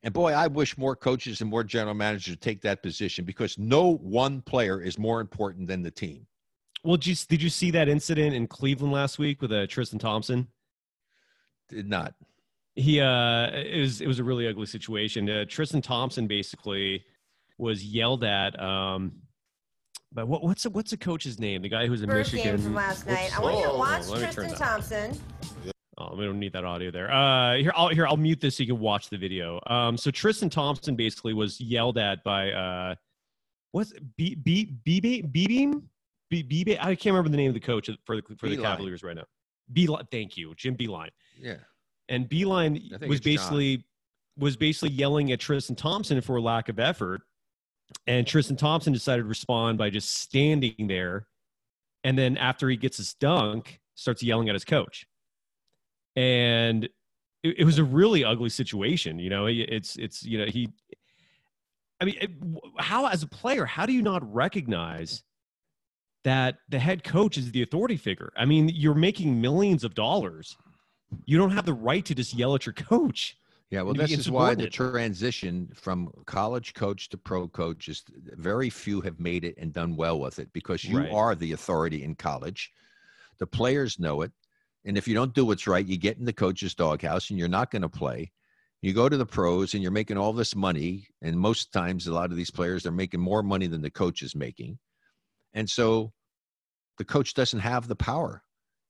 And 0.06 0.14
boy, 0.14 0.34
I 0.34 0.45
wish 0.45 0.78
more 0.78 0.95
coaches 0.95 1.41
and 1.41 1.49
more 1.49 1.64
general 1.64 1.95
managers 1.95 2.34
would 2.34 2.41
take 2.41 2.62
that 2.62 2.84
position 2.84 3.26
because 3.26 3.58
no 3.58 3.95
one 3.95 4.39
player 4.43 4.80
is 4.80 4.99
more 4.99 5.20
important 5.20 5.68
than 5.68 5.82
the 5.82 5.89
team. 5.89 6.28
Well, 6.84 6.97
did 6.97 7.08
you, 7.08 7.16
did 7.28 7.41
you 7.41 7.49
see 7.49 7.72
that 7.72 7.89
incident 7.89 8.36
in 8.36 8.45
Cleveland 8.45 8.93
last 8.93 9.18
week 9.18 9.41
with 9.41 9.51
uh, 9.51 9.66
Tristan 9.66 9.97
Thompson? 9.97 10.47
Did 11.70 11.89
not. 11.89 12.14
He 12.76 13.01
uh, 13.01 13.47
it 13.47 13.80
was 13.80 13.99
it 14.01 14.06
was 14.08 14.20
a 14.20 14.24
really 14.24 14.47
ugly 14.47 14.68
situation. 14.68 15.28
Uh, 15.28 15.45
Tristan 15.47 15.82
Thompson 15.82 16.28
basically 16.28 17.03
was 17.58 17.84
yelled 17.84 18.24
at. 18.24 18.62
Um, 18.62 19.14
but 20.12 20.28
what, 20.28 20.43
what's 20.43 20.64
the, 20.64 20.70
what's 20.70 20.91
the 20.91 20.97
coach's 20.97 21.39
name? 21.39 21.64
The 21.64 21.70
guy 21.70 21.88
who's 21.88 22.03
in 22.03 22.10
First 22.10 22.32
Michigan. 22.32 22.58
game 22.58 22.64
from 22.64 22.76
last 22.76 23.08
night. 23.08 23.36
I 23.36 23.41
want 23.41 23.58
you 23.58 23.64
to 23.64 23.70
Whoa, 23.70 23.78
watch 23.80 24.08
let 24.08 24.20
me 24.20 24.26
turn 24.26 24.34
Tristan 24.34 24.47
that- 24.49 24.58
Thompson. 24.58 25.20
Oh, 25.98 26.16
we 26.16 26.26
don't 26.26 26.39
need 26.39 26.52
that 26.54 26.66
audio 26.66 26.91
there. 26.91 27.10
Uh, 27.12 27.56
here, 27.56 27.72
I'll 27.76 27.88
here 27.88 28.06
I'll 28.06 28.18
mute 28.18 28.41
this 28.41 28.58
so 28.58 28.64
you 28.64 28.68
can 28.68 28.80
watch 28.80 29.10
the 29.10 29.18
video. 29.18 29.62
Um, 29.68 29.98
so 29.98 30.12
Tristan 30.12 30.50
Thompson 30.50 30.96
basically 30.96 31.34
was 31.34 31.60
yelled 31.62 31.98
at 31.98 32.24
by 32.24 32.52
uh, 32.52 32.96
what's 33.72 33.93
B 34.18 34.36
B 34.36 34.78
B 34.84 35.00
B 35.00 35.22
Beam 35.22 35.89
B 36.30 36.43
B 36.43 36.78
I 36.80 36.96
can't 36.96 37.14
remember 37.14 37.30
the 37.30 37.38
name 37.38 37.50
of 37.50 37.54
the 37.54 37.62
coach 37.62 37.89
for 38.06 38.18
the 38.18 38.24
for 38.38 38.50
the 38.50 38.58
Beilein. 38.58 38.62
Cavaliers 38.62 39.04
right 39.04 39.16
now. 39.16 39.26
Beilein, 39.74 40.06
thank 40.12 40.36
you, 40.36 40.54
Jim 40.56 40.76
Beilein. 40.76 41.10
Yeah. 41.39 41.58
And 42.10 42.30
Beilein 42.30 42.93
I 42.93 42.98
think 42.98 43.10
was 43.10 43.20
it's 43.20 43.26
basically 43.26 43.86
was 44.38 44.58
basically 44.58 44.89
yelling 44.89 45.32
at 45.32 45.39
Tristan 45.39 45.78
Thompson 45.78 46.20
for 46.20 46.41
lack 46.41 46.68
of 46.68 46.78
effort. 46.78 47.22
And 48.06 48.28
Tristan 48.28 48.58
Thompson 48.58 48.91
decided 48.91 49.24
to 49.24 49.28
respond 49.30 49.78
by 49.78 49.89
just 49.89 50.14
standing 50.14 50.88
there. 50.88 51.28
And 52.04 52.18
then 52.18 52.36
after 52.36 52.68
he 52.68 52.76
gets 52.76 52.98
his 52.98 53.14
dunk, 53.14 53.80
starts 53.96 54.22
yelling 54.22 54.50
at 54.50 54.56
his 54.56 54.66
coach. 54.66 55.08
And 56.16 56.86
it, 57.43 57.59
it 57.59 57.66
was 57.66 57.78
a 57.78 57.84
really 57.84 58.24
ugly 58.24 58.49
situation. 58.49 59.20
You 59.20 59.30
know, 59.30 59.45
it's, 59.47 59.95
it's, 59.97 60.24
you 60.24 60.38
know, 60.39 60.45
he, 60.45 60.70
I 62.01 62.05
mean, 62.05 62.16
it, 62.22 62.32
how, 62.78 63.07
as 63.07 63.24
a 63.24 63.28
player, 63.28 63.66
how 63.66 63.86
do 63.86 63.93
you 63.93 64.01
not 64.01 64.22
recognize 64.34 65.24
that 66.24 66.57
the 66.70 66.80
head 66.80 67.03
coach 67.03 67.38
is 67.38 67.51
the 67.51 67.61
authority 67.61 67.97
figure? 67.97 68.34
I 68.36 68.45
mean, 68.45 68.70
you're 68.70 68.95
making 68.95 69.39
millions 69.39 69.84
of 69.84 69.93
dollars. 69.93 70.57
You 71.26 71.38
don't 71.38 71.51
have 71.51 71.66
the 71.66 71.74
right 71.74 72.03
to 72.05 72.16
just 72.16 72.34
yell 72.34 72.55
at 72.55 72.66
your 72.66 72.74
coach. 72.74 73.38
Yeah, 73.72 73.82
well, 73.82 73.93
this 73.93 74.11
is 74.11 74.30
why 74.30 74.53
the 74.53 74.70
transition 74.70 75.70
from 75.74 76.11
college 76.26 76.74
coach 76.76 77.09
to 77.09 77.18
pro 77.18 77.47
coach 77.47 77.88
is 77.88 78.03
very 78.34 78.70
few 78.70 79.01
have 79.01 79.20
made 79.20 79.43
it 79.43 79.55
and 79.57 79.74
done 79.74 79.95
well 79.95 80.20
with 80.20 80.39
it 80.39 80.53
because 80.53 80.84
you 80.84 80.99
Right. 80.99 81.11
are 81.11 81.36
the 81.36 81.53
authority 81.53 82.03
in 82.03 82.16
college. 82.16 82.72
The 83.39 83.47
players 83.47 83.99
know 83.99 84.22
it. 84.22 84.32
And 84.86 84.98
if 84.98 85.08
you 85.08 85.16
don't 85.16 85.34
do 85.34 85.46
what's 85.46 85.68
right, 85.68 85.86
you 85.86 85.98
get 85.98 86.18
in 86.18 86.26
the 86.26 86.34
coach's 86.34 86.76
doghouse 86.76 87.30
and 87.30 87.40
you're 87.40 87.48
not 87.48 87.72
going 87.72 87.82
to 87.82 87.90
play. 87.90 88.32
You 88.82 88.94
go 88.94 89.10
to 89.10 89.18
the 89.18 89.26
pros 89.26 89.74
and 89.74 89.82
you're 89.82 89.92
making 89.92 90.18
all 90.18 90.32
this 90.32 90.56
money. 90.56 91.08
And 91.24 91.40
most 91.40 91.74
times, 91.74 92.06
a 92.06 92.14
lot 92.14 92.30
of 92.30 92.38
these 92.38 92.52
players, 92.52 92.84
they're 92.84 92.92
making 92.92 93.20
more 93.20 93.42
money 93.42 93.66
than 93.66 93.82
the 93.82 93.90
coach 93.90 94.22
is 94.22 94.36
making. 94.36 94.78
And 95.54 95.68
so 95.68 96.14
the 97.00 97.06
coach 97.06 97.34
doesn't 97.34 97.60
have 97.60 97.88
the 97.88 97.96
power. 97.96 98.44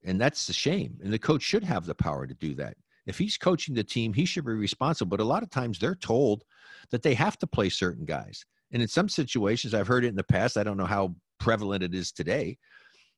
And 0.04 0.20
that's 0.20 0.50
a 0.50 0.54
shame. 0.54 1.00
And 1.02 1.14
the 1.14 1.20
coach 1.20 1.42
should 1.42 1.64
have 1.64 1.86
the 1.86 1.96
power 1.96 2.28
to 2.28 2.34
do 2.34 2.56
that. 2.56 2.76
If 3.06 3.18
he's 3.18 3.38
coaching 3.38 3.76
the 3.76 3.84
team, 3.84 4.14
he 4.14 4.26
should 4.26 4.46
be 4.46 4.52
responsible. 4.52 5.10
But 5.10 5.22
a 5.22 5.26
lot 5.28 5.44
of 5.44 5.50
times 5.50 5.80
they're 5.80 5.96
told 5.96 6.44
that 6.92 7.04
they 7.04 7.14
have 7.14 7.38
to 7.40 7.48
play 7.48 7.70
certain 7.70 8.06
guys. 8.06 8.46
And 8.72 8.82
in 8.82 8.88
some 8.88 9.08
situations, 9.08 9.74
I've 9.74 9.88
heard 9.88 10.04
it 10.04 10.10
in 10.10 10.16
the 10.16 10.24
past, 10.24 10.58
I 10.58 10.64
don't 10.64 10.78
know 10.78 10.86
how 10.86 11.16
prevalent 11.40 11.84
it 11.84 11.94
is 11.94 12.12
today, 12.12 12.58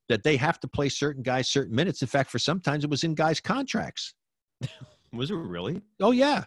that 0.09 0.23
they 0.23 0.37
have 0.37 0.59
to 0.61 0.67
play 0.67 0.89
certain 0.89 1.23
guys 1.23 1.47
certain 1.47 1.75
minutes. 1.75 2.01
In 2.01 2.07
fact, 2.07 2.31
for 2.31 2.39
sometimes 2.39 2.83
it 2.83 2.89
was 2.89 3.03
in 3.03 3.15
guys' 3.15 3.39
contracts. 3.39 4.13
Was 5.13 5.31
it 5.31 5.35
really? 5.35 5.81
Oh, 6.01 6.11
yeah. 6.11 6.43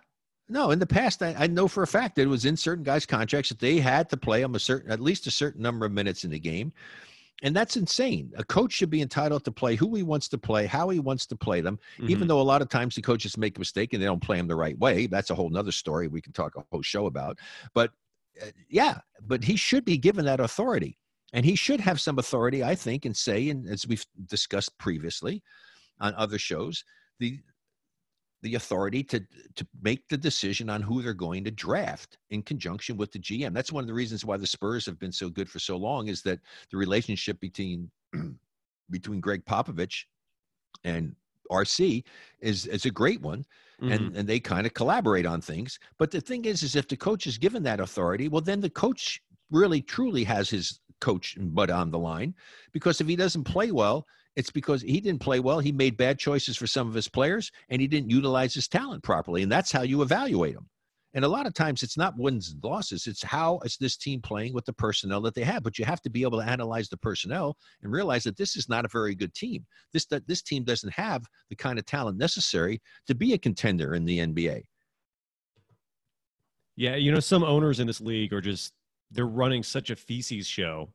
No, 0.48 0.70
in 0.70 0.78
the 0.78 0.86
past, 0.86 1.22
I, 1.22 1.34
I 1.38 1.46
know 1.46 1.66
for 1.66 1.82
a 1.82 1.86
fact 1.86 2.16
that 2.16 2.22
it 2.22 2.26
was 2.26 2.44
in 2.44 2.56
certain 2.56 2.84
guys' 2.84 3.06
contracts 3.06 3.48
that 3.48 3.58
they 3.58 3.78
had 3.78 4.10
to 4.10 4.16
play 4.16 4.42
them 4.42 4.54
a 4.54 4.58
certain, 4.58 4.90
at 4.90 5.00
least 5.00 5.26
a 5.26 5.30
certain 5.30 5.62
number 5.62 5.86
of 5.86 5.92
minutes 5.92 6.24
in 6.24 6.30
the 6.30 6.38
game. 6.38 6.72
And 7.42 7.56
that's 7.56 7.76
insane. 7.76 8.32
A 8.36 8.44
coach 8.44 8.72
should 8.72 8.90
be 8.90 9.00
entitled 9.00 9.44
to 9.44 9.52
play 9.52 9.76
who 9.76 9.94
he 9.94 10.02
wants 10.02 10.28
to 10.28 10.38
play, 10.38 10.66
how 10.66 10.90
he 10.90 10.98
wants 11.00 11.24
to 11.28 11.36
play 11.36 11.62
them, 11.62 11.78
even 12.06 12.24
Mhm. 12.24 12.28
though 12.28 12.40
a 12.40 12.42
lot 12.42 12.60
of 12.60 12.68
times 12.68 12.94
the 12.94 13.00
coaches 13.00 13.38
make 13.38 13.56
a 13.56 13.60
mistake 13.60 13.94
and 13.94 14.02
they 14.02 14.06
don't 14.06 14.22
play 14.22 14.36
them 14.36 14.46
the 14.48 14.56
right 14.56 14.78
way. 14.78 15.06
That's 15.06 15.30
a 15.30 15.34
whole 15.34 15.48
nother 15.48 15.72
story 15.72 16.06
we 16.06 16.20
can 16.20 16.34
talk 16.34 16.56
a 16.56 16.64
whole 16.70 16.82
show 16.82 17.06
about. 17.06 17.38
But 17.72 17.92
uh, 18.42 18.46
yeah, 18.68 18.98
but 19.22 19.42
he 19.42 19.56
should 19.56 19.84
be 19.86 19.96
given 19.96 20.26
that 20.26 20.40
authority. 20.40 20.98
And 21.32 21.44
he 21.44 21.54
should 21.54 21.80
have 21.80 22.00
some 22.00 22.18
authority, 22.18 22.64
I 22.64 22.74
think, 22.74 23.04
and 23.04 23.16
say, 23.16 23.50
and 23.50 23.68
as 23.68 23.86
we've 23.86 24.04
discussed 24.26 24.76
previously 24.78 25.42
on 26.00 26.14
other 26.14 26.38
shows, 26.38 26.84
the 27.18 27.40
the 28.42 28.54
authority 28.54 29.02
to 29.04 29.20
to 29.54 29.66
make 29.82 30.08
the 30.08 30.16
decision 30.16 30.70
on 30.70 30.80
who 30.80 31.02
they're 31.02 31.12
going 31.12 31.44
to 31.44 31.50
draft 31.50 32.16
in 32.30 32.42
conjunction 32.42 32.96
with 32.96 33.12
the 33.12 33.18
GM. 33.18 33.52
That's 33.52 33.72
one 33.72 33.84
of 33.84 33.88
the 33.88 33.94
reasons 33.94 34.24
why 34.24 34.38
the 34.38 34.46
Spurs 34.46 34.86
have 34.86 34.98
been 34.98 35.12
so 35.12 35.28
good 35.28 35.50
for 35.50 35.58
so 35.58 35.76
long 35.76 36.08
is 36.08 36.22
that 36.22 36.40
the 36.70 36.78
relationship 36.78 37.38
between 37.40 37.90
between 38.90 39.20
Gregg 39.20 39.44
Popovich 39.44 40.04
and 40.84 41.16
RC 41.50 42.04
is 42.40 42.66
is 42.66 42.86
a 42.86 42.90
great 42.90 43.20
one 43.20 43.44
Mhm. 43.80 43.92
and 43.92 44.16
and 44.16 44.28
they 44.28 44.40
kind 44.40 44.66
of 44.66 44.74
collaborate 44.74 45.26
on 45.26 45.40
things. 45.40 45.78
But 45.98 46.10
the 46.10 46.20
thing 46.20 46.44
is, 46.44 46.62
is 46.62 46.76
if 46.76 46.88
the 46.88 46.96
coach 46.96 47.26
is 47.26 47.38
given 47.38 47.62
that 47.64 47.80
authority, 47.80 48.28
well, 48.28 48.42
then 48.42 48.60
the 48.60 48.70
coach 48.70 49.20
really 49.50 49.82
truly 49.82 50.24
has 50.24 50.50
his 50.50 50.79
coach 51.00 51.36
and 51.36 51.58
on 51.70 51.90
the 51.90 51.98
line. 51.98 52.34
Because 52.72 53.00
if 53.00 53.06
he 53.06 53.16
doesn't 53.16 53.44
play 53.44 53.70
well, 53.70 54.06
it's 54.36 54.50
because 54.50 54.82
he 54.82 55.00
didn't 55.00 55.20
play 55.20 55.40
well. 55.40 55.58
He 55.58 55.72
made 55.72 55.96
bad 55.96 56.18
choices 56.18 56.56
for 56.56 56.66
some 56.66 56.88
of 56.88 56.94
his 56.94 57.08
players, 57.08 57.50
and 57.68 57.80
he 57.80 57.88
didn't 57.88 58.10
utilize 58.10 58.54
his 58.54 58.68
talent 58.68 59.02
properly. 59.02 59.42
And 59.42 59.50
that's 59.50 59.72
how 59.72 59.82
you 59.82 60.02
evaluate 60.02 60.54
him. 60.54 60.68
And 61.12 61.24
a 61.24 61.28
lot 61.28 61.46
of 61.46 61.54
times, 61.54 61.82
it's 61.82 61.96
not 61.96 62.16
wins 62.16 62.52
and 62.52 62.62
losses; 62.62 63.08
it's 63.08 63.22
how 63.22 63.58
is 63.64 63.76
this 63.76 63.96
team 63.96 64.22
playing 64.22 64.54
with 64.54 64.64
the 64.64 64.72
personnel 64.72 65.20
that 65.22 65.34
they 65.34 65.42
have. 65.42 65.64
But 65.64 65.76
you 65.76 65.84
have 65.84 66.00
to 66.02 66.10
be 66.10 66.22
able 66.22 66.38
to 66.38 66.48
analyze 66.48 66.88
the 66.88 66.96
personnel 66.96 67.56
and 67.82 67.90
realize 67.90 68.22
that 68.24 68.36
this 68.36 68.54
is 68.54 68.68
not 68.68 68.84
a 68.84 68.88
very 68.88 69.16
good 69.16 69.34
team. 69.34 69.66
This 69.92 70.06
that 70.06 70.28
this 70.28 70.40
team 70.40 70.62
doesn't 70.62 70.92
have 70.92 71.26
the 71.48 71.56
kind 71.56 71.80
of 71.80 71.86
talent 71.86 72.16
necessary 72.16 72.80
to 73.08 73.16
be 73.16 73.32
a 73.32 73.38
contender 73.38 73.94
in 73.94 74.04
the 74.04 74.20
NBA. 74.20 74.62
Yeah, 76.76 76.94
you 76.94 77.10
know, 77.10 77.20
some 77.20 77.42
owners 77.42 77.80
in 77.80 77.88
this 77.88 78.00
league 78.00 78.32
are 78.32 78.40
just 78.40 78.72
they're 79.10 79.26
running 79.26 79.62
such 79.62 79.90
a 79.90 79.96
feces 79.96 80.46
show 80.46 80.90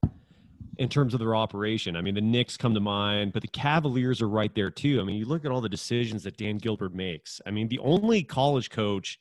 in 0.78 0.90
terms 0.90 1.14
of 1.14 1.20
their 1.20 1.36
operation. 1.36 1.96
I 1.96 2.02
mean, 2.02 2.16
the 2.16 2.22
Knicks 2.22 2.58
come 2.58 2.74
to 2.74 2.80
mind, 2.80 3.34
but 3.34 3.42
the 3.42 3.48
Cavaliers 3.48 4.22
are 4.22 4.30
right 4.30 4.54
there 4.54 4.70
too. 4.70 5.00
I 5.00 5.04
mean, 5.04 5.18
you 5.18 5.26
look 5.26 5.46
at 5.46 5.52
all 5.52 5.62
the 5.62 5.70
decisions 5.70 6.24
that 6.24 6.38
Dan 6.38 6.58
Gilbert 6.58 6.94
makes. 6.94 7.42
I 7.46 7.52
mean, 7.52 7.68
the 7.68 7.80
only 7.80 8.24
college 8.24 8.70
coach 8.70 9.20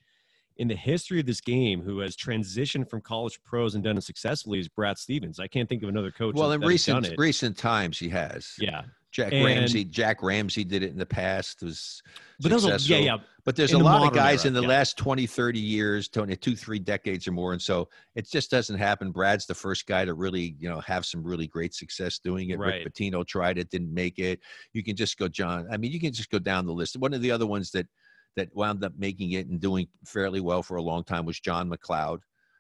in 0.57 0.69
the 0.69 0.77
history 0.77 1.21
of 1.21 1.27
this 1.27 1.41
game 1.41 1.83
who 1.83 1.99
has 1.99 2.17
transitioned 2.17 2.89
from 2.89 3.01
college 3.01 3.41
pros 3.43 3.75
and 3.75 3.83
done 3.83 3.99
it 3.99 4.05
successfully 4.05 4.61
is 4.61 4.69
Brad 4.69 4.99
Stevens. 4.99 5.41
I 5.41 5.49
can't 5.49 5.69
think 5.69 5.83
of 5.83 5.89
another 5.89 6.11
coach. 6.11 6.35
Well, 6.35 6.53
in 6.53 6.61
that 6.61 6.71
has 6.71 6.87
done 6.87 7.03
recent 7.03 7.19
recent 7.19 7.57
times, 7.57 7.99
he 7.99 8.09
has. 8.11 8.55
yeah, 8.59 8.83
Jack 9.15 9.33
And- 9.33 9.45
Ramsay. 9.45 9.85
Jack 9.85 10.25
Ramsay 10.25 10.65
did 10.65 10.83
it 10.83 10.91
in 10.91 10.99
the 10.99 11.07
past. 11.07 11.63
Was 11.63 12.03
but 12.41 12.51
those 12.51 12.89
yeah, 12.89 12.99
yeah. 12.99 13.17
But 13.45 13.55
there's 13.55 13.71
in 13.71 13.77
a 13.77 13.79
the 13.79 13.85
lot 13.85 14.09
of 14.09 14.13
guys 14.13 14.41
era, 14.45 14.49
in 14.49 14.55
the 14.55 14.63
yeah. 14.63 14.69
last 14.69 14.99
20, 14.99 15.25
30 15.27 15.61
years, 15.61 16.09
Tony, 16.09 16.35
two, 16.35 16.57
three 16.57 16.81
decades 16.81 17.29
or 17.29 17.33
more. 17.33 17.53
And 17.53 17.63
so 17.63 17.89
it 18.17 18.29
just 18.29 18.51
doesn't 18.51 18.77
happen. 18.77 19.13
Brad's 19.13 19.47
the 19.47 19.55
first 19.55 19.87
guy 19.87 20.05
to 20.05 20.15
really, 20.15 20.57
you 20.59 20.69
know, 20.69 20.81
have 20.81 21.07
some 21.07 21.23
really 21.23 21.47
great 21.47 21.75
success 21.75 22.19
doing 22.19 22.51
it. 22.51 22.59
Right. 22.59 22.83
Rick 22.85 22.93
Pitino 22.93 23.25
tried 23.25 23.57
it, 23.59 23.71
didn't 23.71 23.95
make 23.95 24.19
it. 24.19 24.41
You 24.73 24.83
can 24.83 24.97
just 24.97 25.17
go, 25.17 25.29
John. 25.29 25.69
I 25.71 25.77
mean, 25.77 25.93
you 25.93 26.01
can 26.01 26.13
just 26.13 26.31
go 26.31 26.41
down 26.41 26.67
the 26.67 26.73
list. 26.73 26.97
One 26.97 27.15
of 27.15 27.23
the 27.23 27.31
other 27.31 27.47
ones 27.47 27.71
that 27.71 27.87
that 28.35 28.49
wound 28.53 28.83
up 28.83 28.95
making 28.99 29.31
it 29.33 29.47
and 29.47 29.61
doing 29.61 29.87
fairly 30.05 30.41
well 30.41 30.61
for 30.65 30.77
a 30.77 30.83
long 30.83 31.05
time 31.05 31.25
was 31.25 31.39
John 31.39 31.69
MacLeod. 31.69 32.19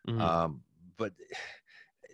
Mhm. 0.08 0.20
Um, 0.20 0.60
but 0.96 1.12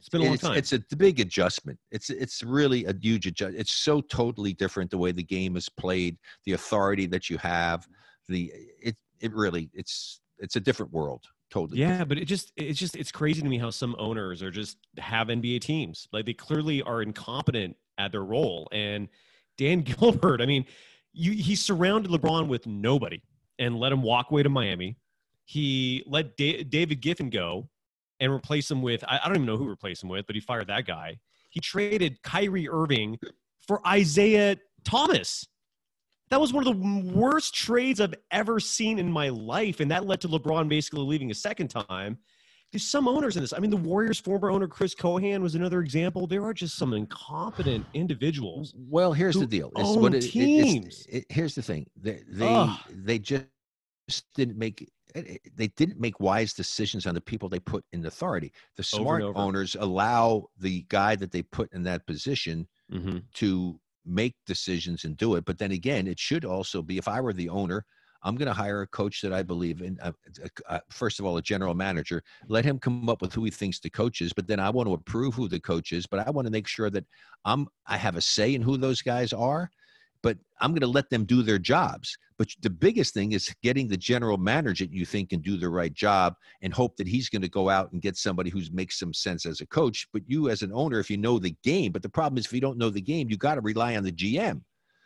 it's 0.01 0.09
been 0.09 0.23
a 0.23 0.25
long 0.25 0.35
it's, 0.35 0.43
time. 0.43 0.57
it's 0.57 0.73
a 0.73 0.97
big 0.97 1.21
adjustment. 1.21 1.79
It's 1.93 2.09
it's 2.09 2.43
really 2.43 2.87
a 2.87 2.95
huge 2.99 3.27
adjust. 3.27 3.55
It's 3.57 3.73
so 3.73 4.01
totally 4.01 4.55
different 4.55 4.91
the 4.91 4.97
way 4.97 5.13
the 5.13 5.23
game 5.23 5.57
is 5.57 5.69
played, 5.69 6.17
the 6.47 6.53
authority 6.53 7.05
that 7.07 7.29
you 7.29 7.37
have, 7.39 7.87
the 8.27 8.51
it 8.83 8.97
it 9.21 9.33
really 9.35 9.71
it's 9.75 10.21
it's 10.39 10.57
a 10.57 10.61
different 10.61 10.91
world. 10.91 11.25
Totally. 11.51 11.81
Yeah, 11.81 11.91
different. 11.91 12.09
but 12.09 12.19
it 12.19 12.25
just 12.25 12.53
it's 12.57 12.79
just 12.79 12.97
it's 12.97 13.13
crazy 13.13 13.43
to 13.43 13.49
me 13.49 13.59
how 13.59 13.69
some 13.69 13.95
owners 13.99 14.43
are 14.43 14.51
just 14.51 14.79
have 14.99 15.29
NBA 15.29 15.61
teams. 15.61 16.09
Like 16.13 16.25
they 16.25 16.33
clearly 16.33 16.81
are 16.83 17.03
incompetent 17.03 17.77
at 17.99 18.11
their 18.11 18.25
role. 18.25 18.69
And 18.73 19.07
Dan 19.59 19.81
Gilbert, 20.01 20.41
I 20.41 20.47
mean, 20.47 20.65
you 21.13 21.33
he 21.33 21.55
surrounded 21.55 22.11
LeBron 22.11 22.49
with 22.49 22.67
nobody 22.67 23.21
and 23.59 23.79
let 23.79 23.93
him 23.93 24.01
walk 24.01 24.31
away 24.31 24.43
to 24.45 24.49
Miami. 24.49 24.97
He 25.45 26.05
let 26.07 26.39
da- 26.39 26.65
David 26.65 27.03
Giffen 27.03 27.29
go 27.29 27.69
and 28.21 28.31
replace 28.33 28.71
him 28.71 28.83
with 28.83 29.03
I, 29.09 29.19
I 29.23 29.27
don't 29.27 29.37
even 29.37 29.47
know 29.47 29.57
who 29.57 29.69
replaced 29.69 30.03
him 30.03 30.09
with, 30.09 30.27
but 30.27 30.35
he 30.37 30.41
fired 30.41 30.69
that 30.69 30.87
guy. 30.87 31.19
He 31.49 31.61
traded 31.61 32.23
Kyrie 32.23 32.69
Irving 32.69 33.19
for 33.67 33.87
Isaiah 33.87 34.57
Thomas. 34.85 35.47
That 36.31 36.41
was 36.41 36.53
one 36.53 36.65
of 36.65 36.73
the 36.79 37.13
worst 37.13 37.55
trades 37.55 38.01
I've 38.01 38.15
ever 38.31 38.61
seen 38.61 39.01
in 39.01 39.11
my 39.11 39.31
life. 39.31 39.81
And 39.81 39.91
that 39.91 40.07
led 40.07 40.21
to 40.21 40.29
LeBron 40.29 40.69
basically 40.69 41.01
leaving 41.01 41.33
a 41.33 41.35
second 41.35 41.69
time. 41.69 42.19
There's 42.71 42.87
some 42.87 43.09
owners 43.09 43.35
in 43.37 43.43
this. 43.43 43.53
I 43.53 43.59
mean, 43.59 43.73
the 43.73 43.77
Warriors' 43.77 44.21
former 44.21 44.49
owner, 44.49 44.69
Chris 44.69 44.95
Cohan, 44.95 45.43
was 45.43 45.57
another 45.57 45.81
example. 45.81 46.29
There 46.29 46.45
are 46.45 46.55
just 46.55 46.77
some 46.77 46.93
incompetent 46.95 47.85
individuals. 47.95 48.73
Well, 48.77 49.13
here's 49.13 49.35
the 49.35 49.45
deal. 49.47 49.73
It's 49.77 49.89
own 49.89 50.01
what 50.01 50.15
it- 50.15 50.25
it- 50.25 50.31
teams. 50.31 51.05
it- 51.09 51.25
here's 51.31 51.57
the 51.57 51.63
thing. 51.63 51.91
They, 52.01 52.23
they, 52.29 52.73
they 52.91 53.19
just 53.19 53.47
didn't 54.35 54.59
make 54.59 54.91
they 55.13 55.69
didn't 55.77 55.99
make 56.01 56.21
wise 56.21 56.53
decisions 56.55 57.07
on 57.07 57.15
the 57.15 57.21
people 57.21 57.49
they 57.49 57.59
put 57.59 57.85
in 57.93 58.05
authority. 58.07 58.53
The 58.77 58.85
Over 58.93 59.21
smart 59.21 59.23
over. 59.23 59.35
owners 59.39 59.75
allow 59.75 60.47
the 60.57 60.83
guy 60.89 61.17
that 61.17 61.33
they 61.33 61.43
put 61.43 61.73
in 61.73 61.83
that 61.85 62.07
position 62.07 62.69
Mm-hmm. 62.93 63.19
to 63.35 63.81
make 64.05 64.35
decisions 64.47 65.05
and 65.05 65.17
do 65.17 65.35
it. 65.35 65.45
But 65.45 65.59
then 65.59 65.73
again, 65.73 66.07
it 66.07 66.19
should 66.19 66.45
also 66.45 66.83
be 66.83 66.99
if 66.99 67.09
I 67.09 67.21
were 67.21 67.33
the 67.33 67.49
owner, 67.49 67.85
I'm 68.23 68.37
going 68.37 68.49
to 68.49 68.53
hire 68.55 68.83
a 68.83 68.87
coach 68.89 69.21
that 69.23 69.33
I 69.33 69.43
believe 69.43 69.81
in. 69.83 69.99
Uh, 70.03 70.13
uh, 70.69 70.81
first 70.91 71.21
of 71.21 71.27
all, 71.27 71.39
a 71.39 71.43
general 71.43 71.75
manager. 71.75 72.23
Let 72.49 72.65
him 72.65 72.79
come 72.79 73.09
up 73.09 73.23
with 73.23 73.33
who 73.33 73.45
he 73.45 73.51
thinks 73.51 73.81
the 73.81 73.91
coach 73.91 74.21
is. 74.21 74.33
But 74.33 74.47
then 74.47 74.61
I 74.61 74.71
want 74.71 74.89
to 74.89 74.95
approve 74.95 75.35
who 75.35 75.49
the 75.49 75.61
coach 75.61 75.93
is. 75.93 76.07
But 76.07 76.27
I 76.27 76.31
want 76.31 76.47
to 76.47 76.53
make 76.53 76.67
sure 76.67 76.91
that 76.91 77.07
I'm 77.45 77.69
I 77.87 77.97
have 77.97 78.17
a 78.17 78.21
say 78.21 78.55
in 78.55 78.63
who 78.63 78.77
those 78.77 79.03
guys 79.03 79.33
are. 79.33 79.71
But 80.23 80.39
I'm 80.61 80.73
going 80.73 80.81
to 80.81 80.87
let 80.87 81.11
them 81.11 81.25
do 81.25 81.43
their 81.43 81.59
jobs. 81.59 82.17
But 82.39 82.49
the 82.63 82.71
biggest 82.71 83.15
thing 83.15 83.33
is 83.33 83.55
getting 83.63 83.89
the 83.89 83.97
general 83.97 84.39
manager 84.39 84.85
that 84.85 84.93
you 84.93 85.05
think 85.05 85.31
can 85.31 85.41
do 85.41 85.57
the 85.57 85.69
right 85.69 85.93
job 85.93 86.35
and 86.63 86.73
hope 86.73 86.97
that 86.97 87.07
he's 87.07 87.29
going 87.29 87.43
to 87.43 87.49
go 87.49 87.69
out 87.69 87.93
and 87.93 88.01
get 88.01 88.17
somebody 88.17 88.51
who 88.51 88.63
makes 88.73 88.99
some 88.99 89.13
sense 89.13 89.45
as 89.47 89.61
a 89.61 89.67
coach. 89.67 90.07
But 90.13 90.23
you, 90.27 90.49
as 90.49 90.63
an 90.63 90.73
owner, 90.73 91.01
if 91.01 91.11
you 91.11 91.19
know 91.19 91.39
the 91.39 91.57
game, 91.63 91.93
but 91.93 92.03
the 92.03 92.09
problem 92.09 92.39
is 92.39 92.47
if 92.47 92.53
you 92.53 92.61
don't 92.61 92.79
know 92.79 92.91
the 92.91 93.01
game, 93.01 93.29
you 93.31 93.37
got 93.37 93.57
to 93.57 93.61
rely 93.61 93.97
on 93.97 94.05
the 94.05 94.13
GM. 94.13 94.63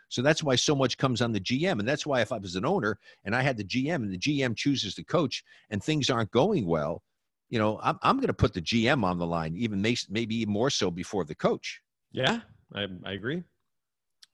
So 0.09 0.23
that's 0.23 0.45
why 0.45 0.55
so 0.55 0.77
much 0.77 0.97
comes 0.97 1.21
on 1.23 1.33
the 1.33 1.41
GM. 1.41 1.81
And 1.81 1.89
that's 1.89 2.07
why 2.07 2.21
if 2.21 2.31
I 2.31 2.39
was 2.39 2.55
an 2.55 2.65
owner 2.65 2.99
and 3.25 3.35
I 3.35 3.43
had 3.43 3.57
the 3.57 3.65
GM 3.65 3.97
and 3.97 4.13
the 4.13 4.19
GM 4.19 4.57
chooses 4.57 4.95
the 4.95 5.03
coach 5.03 5.43
and 5.71 5.83
things 5.83 6.11
aren't 6.11 6.31
going 6.31 6.67
well, 6.67 7.03
you 7.51 7.59
know, 7.59 7.81
I'm, 7.83 7.99
I'm 8.03 8.17
going 8.17 8.29
to 8.29 8.35
put 8.35 8.55
the 8.55 8.63
GM 8.63 9.03
on 9.05 9.19
the 9.19 9.27
line, 9.27 9.55
even 9.57 9.83
maybe 9.83 10.37
even 10.37 10.53
more 10.53 10.71
so 10.71 10.91
before 10.91 11.25
the 11.25 11.35
coach. 11.35 11.81
Yeah, 12.13 12.41
I, 12.75 12.87
I 13.05 13.13
agree. 13.13 13.43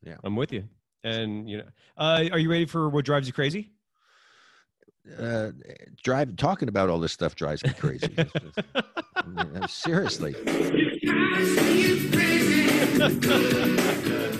Yeah, 0.02 0.16
I'm 0.24 0.36
with 0.36 0.52
you. 0.52 0.64
And 1.04 1.48
you 1.48 1.58
know, 1.58 1.64
uh, 1.96 2.28
are 2.32 2.38
you 2.38 2.50
ready 2.50 2.66
for 2.66 2.88
what 2.88 3.04
drives 3.04 3.26
you 3.26 3.32
crazy? 3.32 3.70
Uh, 5.18 5.50
drive 6.02 6.36
talking 6.36 6.68
about 6.68 6.88
all 6.90 7.00
this 7.00 7.12
stuff 7.12 7.34
drives 7.34 7.64
me 7.64 7.72
crazy. 7.72 8.14
Seriously. 9.68 10.34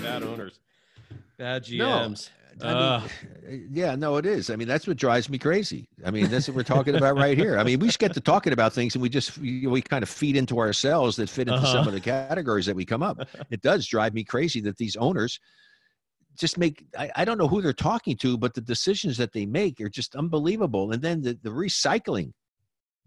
Bad 0.01 0.23
owners, 0.23 0.59
bad 1.37 1.63
GMs. 1.63 2.29
I 2.63 3.03
mean, 3.47 3.69
yeah, 3.71 3.95
no, 3.95 4.17
it 4.17 4.25
is. 4.25 4.49
I 4.49 4.55
mean, 4.55 4.67
that's 4.67 4.87
what 4.87 4.97
drives 4.97 5.29
me 5.29 5.37
crazy. 5.37 5.87
I 6.05 6.11
mean, 6.11 6.29
that's 6.29 6.47
what 6.47 6.55
we're 6.55 6.63
talking 6.63 6.95
about 6.95 7.15
right 7.15 7.37
here. 7.37 7.57
I 7.57 7.63
mean, 7.63 7.79
we 7.79 7.87
just 7.87 7.99
get 7.99 8.13
to 8.13 8.21
talking 8.21 8.53
about 8.53 8.73
things 8.73 8.95
and 8.95 9.01
we 9.01 9.09
just 9.09 9.37
we, 9.37 9.67
we 9.67 9.81
kind 9.81 10.03
of 10.03 10.09
feed 10.09 10.35
into 10.35 10.59
ourselves 10.59 11.15
that 11.17 11.29
fit 11.29 11.47
into 11.47 11.55
uh-huh. 11.55 11.71
some 11.71 11.87
of 11.87 11.93
the 11.93 11.99
categories 11.99 12.65
that 12.65 12.75
we 12.75 12.85
come 12.85 13.03
up. 13.03 13.27
It 13.49 13.61
does 13.61 13.87
drive 13.87 14.13
me 14.13 14.23
crazy 14.23 14.61
that 14.61 14.77
these 14.77 14.95
owners 14.95 15.39
just 16.39 16.57
make 16.57 16.85
I, 16.97 17.11
I, 17.17 17.25
don't 17.25 17.37
know 17.37 17.47
who 17.47 17.61
they're 17.61 17.73
talking 17.73 18.15
to 18.17 18.37
but 18.37 18.53
the 18.53 18.61
decisions 18.61 19.17
that 19.17 19.33
they 19.33 19.45
make 19.45 19.81
are 19.81 19.89
just 19.89 20.15
unbelievable 20.15 20.91
and 20.91 21.01
then 21.01 21.21
the, 21.21 21.37
the 21.43 21.49
recycling 21.49 22.31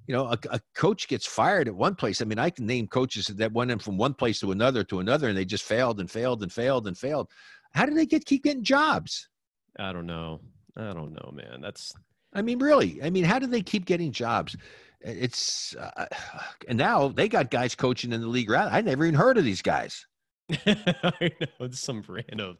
you 0.06 0.14
know 0.14 0.26
a, 0.26 0.38
a, 0.50 0.60
coach 0.74 1.08
gets 1.08 1.26
fired 1.26 1.68
at 1.68 1.74
one 1.74 1.94
place 1.94 2.20
i 2.20 2.24
mean 2.24 2.38
i 2.38 2.50
can 2.50 2.66
name 2.66 2.86
coaches 2.86 3.26
that 3.26 3.52
went 3.52 3.70
in 3.70 3.78
from 3.78 3.96
one 3.96 4.14
place 4.14 4.40
to 4.40 4.52
another 4.52 4.84
to 4.84 5.00
another 5.00 5.28
and 5.28 5.36
they 5.36 5.44
just 5.44 5.64
failed 5.64 6.00
and 6.00 6.10
failed 6.10 6.42
and 6.42 6.52
failed 6.52 6.86
and 6.86 6.98
failed 6.98 7.28
how 7.72 7.86
do 7.86 7.94
they 7.94 8.06
get 8.06 8.24
keep 8.26 8.44
getting 8.44 8.64
jobs 8.64 9.28
i 9.78 9.92
don't 9.92 10.06
know 10.06 10.40
i 10.76 10.92
don't 10.92 11.12
know 11.12 11.32
man 11.32 11.60
that's 11.60 11.94
i 12.32 12.42
mean 12.42 12.58
really 12.58 13.02
i 13.02 13.10
mean 13.10 13.24
how 13.24 13.38
do 13.38 13.46
they 13.46 13.62
keep 13.62 13.84
getting 13.84 14.12
jobs 14.12 14.56
it's 15.00 15.74
uh, 15.76 16.06
and 16.68 16.78
now 16.78 17.08
they 17.08 17.28
got 17.28 17.50
guys 17.50 17.74
coaching 17.74 18.12
in 18.12 18.20
the 18.20 18.26
league 18.26 18.50
i 18.50 18.80
never 18.80 19.04
even 19.04 19.18
heard 19.18 19.38
of 19.38 19.44
these 19.44 19.62
guys 19.62 20.06
I 20.66 21.32
know 21.40 21.46
it's 21.60 21.80
some 21.80 22.04
random 22.06 22.58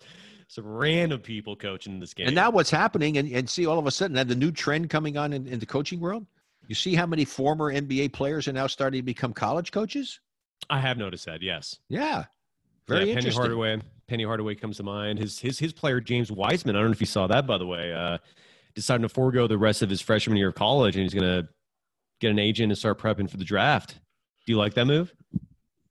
some 0.49 0.67
random 0.67 1.21
people 1.21 1.57
coaching 1.57 2.01
this 2.01 2.15
game. 2.15 2.27
And 2.27 2.37
now 2.37 2.51
what's 2.51 2.71
happening, 2.71 3.19
and, 3.19 3.31
and 3.31 3.49
see 3.49 3.67
all 3.67 3.79
of 3.79 3.87
a 3.87 3.91
sudden, 3.91 4.17
and 4.17 4.29
the 4.29 4.35
new 4.35 4.53
trend 4.53 4.91
coming 4.91 5.17
on 5.17 5.33
in, 5.33 5.47
in 5.47 5.59
the 5.59 5.67
coaching 5.67 6.01
world. 6.01 6.27
You 6.67 6.75
see 6.75 6.95
how 6.95 7.07
many 7.07 7.25
former 7.25 7.73
NBA 7.73 8.13
players 8.13 8.49
are 8.49 8.53
now 8.53 8.67
starting 8.67 9.01
to 9.01 9.05
become 9.05 9.35
college 9.35 9.71
coaches? 9.71 10.21
I 10.71 10.81
have 10.81 10.97
noticed 10.97 11.27
that. 11.27 11.43
Yes. 11.43 11.79
Yeah. 11.89 12.25
Very 12.89 13.09
yeah, 13.09 13.15
Penny 13.15 13.31
Hardaway. 13.31 13.81
Penny 14.07 14.25
Hardaway 14.25 14.55
comes 14.55 14.77
to 14.77 14.83
mind. 14.83 15.19
His 15.19 15.39
his 15.39 15.59
his 15.59 15.73
player 15.73 16.01
James 16.01 16.31
Wiseman. 16.31 16.77
I 16.77 16.81
don't 16.81 16.89
know 16.89 16.93
if 16.93 17.01
you 17.01 17.07
saw 17.07 17.27
that 17.27 17.47
by 17.47 17.59
the 17.59 17.67
way. 17.67 17.93
Uh, 17.93 18.19
deciding 18.75 19.03
to 19.03 19.09
forego 19.09 19.47
the 19.47 19.59
rest 19.59 19.83
of 19.83 19.91
his 19.91 20.01
freshman 20.01 20.37
year 20.37 20.49
of 20.49 20.55
college, 20.55 20.97
and 20.97 21.03
he's 21.03 21.15
going 21.15 21.25
to 21.25 21.49
get 22.21 22.31
an 22.31 22.39
agent 22.39 22.71
and 22.71 22.79
start 22.79 22.99
prepping 22.99 23.31
for 23.31 23.37
the 23.37 23.45
draft. 23.45 24.01
Do 24.47 24.53
you 24.53 24.59
like 24.59 24.75
that 24.75 24.87
move? 24.87 25.15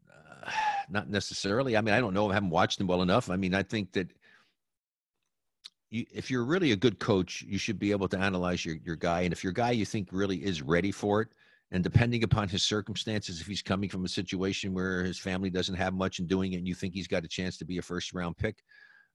Uh, 0.10 0.52
not 0.90 1.10
necessarily. 1.10 1.78
I 1.78 1.82
mean, 1.82 1.94
I 1.94 2.00
don't 2.00 2.14
know. 2.14 2.30
I 2.30 2.34
haven't 2.34 2.50
watched 2.50 2.80
him 2.80 2.88
well 2.88 3.02
enough. 3.02 3.30
I 3.30 3.38
mean, 3.38 3.54
I 3.56 3.64
think 3.64 3.94
that 3.94 4.12
you, 5.90 6.06
if 6.14 6.30
you're 6.30 6.44
really 6.44 6.72
a 6.72 6.76
good 6.76 7.00
coach, 7.00 7.44
you 7.48 7.58
should 7.58 7.80
be 7.80 7.92
able 7.92 8.08
to 8.10 8.20
analyze 8.20 8.66
your, 8.66 8.76
your 8.84 8.96
guy. 8.96 9.22
And 9.22 9.34
if 9.34 9.44
your 9.44 9.54
guy 9.54 9.72
you 9.72 9.86
think 9.86 10.10
really 10.12 10.44
is 10.44 10.62
ready 10.62 10.92
for 10.92 11.22
it, 11.22 11.30
and 11.74 11.84
depending 11.84 12.24
upon 12.24 12.48
his 12.48 12.64
circumstances, 12.64 13.42
if 13.42 13.48
he's 13.48 13.64
coming 13.64 13.90
from 13.90 14.06
a 14.06 14.08
situation 14.08 14.76
where 14.76 15.04
his 15.04 15.18
family 15.18 15.50
doesn't 15.50 15.74
have 15.74 15.96
much 15.96 16.20
in 16.20 16.28
doing 16.28 16.54
it, 16.54 16.58
and 16.58 16.68
you 16.68 16.76
think 16.76 16.94
he's 16.94 17.08
got 17.08 17.26
a 17.26 17.28
chance 17.28 17.58
to 17.58 17.66
be 17.66 17.80
a 17.80 17.82
first 17.82 18.14
round 18.14 18.38
pick, 18.38 18.58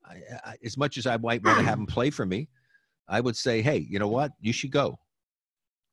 I, 0.05 0.17
I, 0.45 0.55
as 0.65 0.77
much 0.77 0.99
as 0.99 1.07
I 1.07 1.17
might 1.19 1.43
want 1.45 1.59
to 1.59 1.65
have 1.65 1.79
him 1.79 1.87
play 1.87 2.11
for 2.11 2.27
me, 2.27 2.49
I 3.07 3.21
would 3.21 3.37
say, 3.37 3.63
hey, 3.63 3.87
you 3.89 4.01
know 4.01 4.09
what? 4.09 4.33
You 4.41 4.53
should 4.53 4.73
go. 4.73 4.99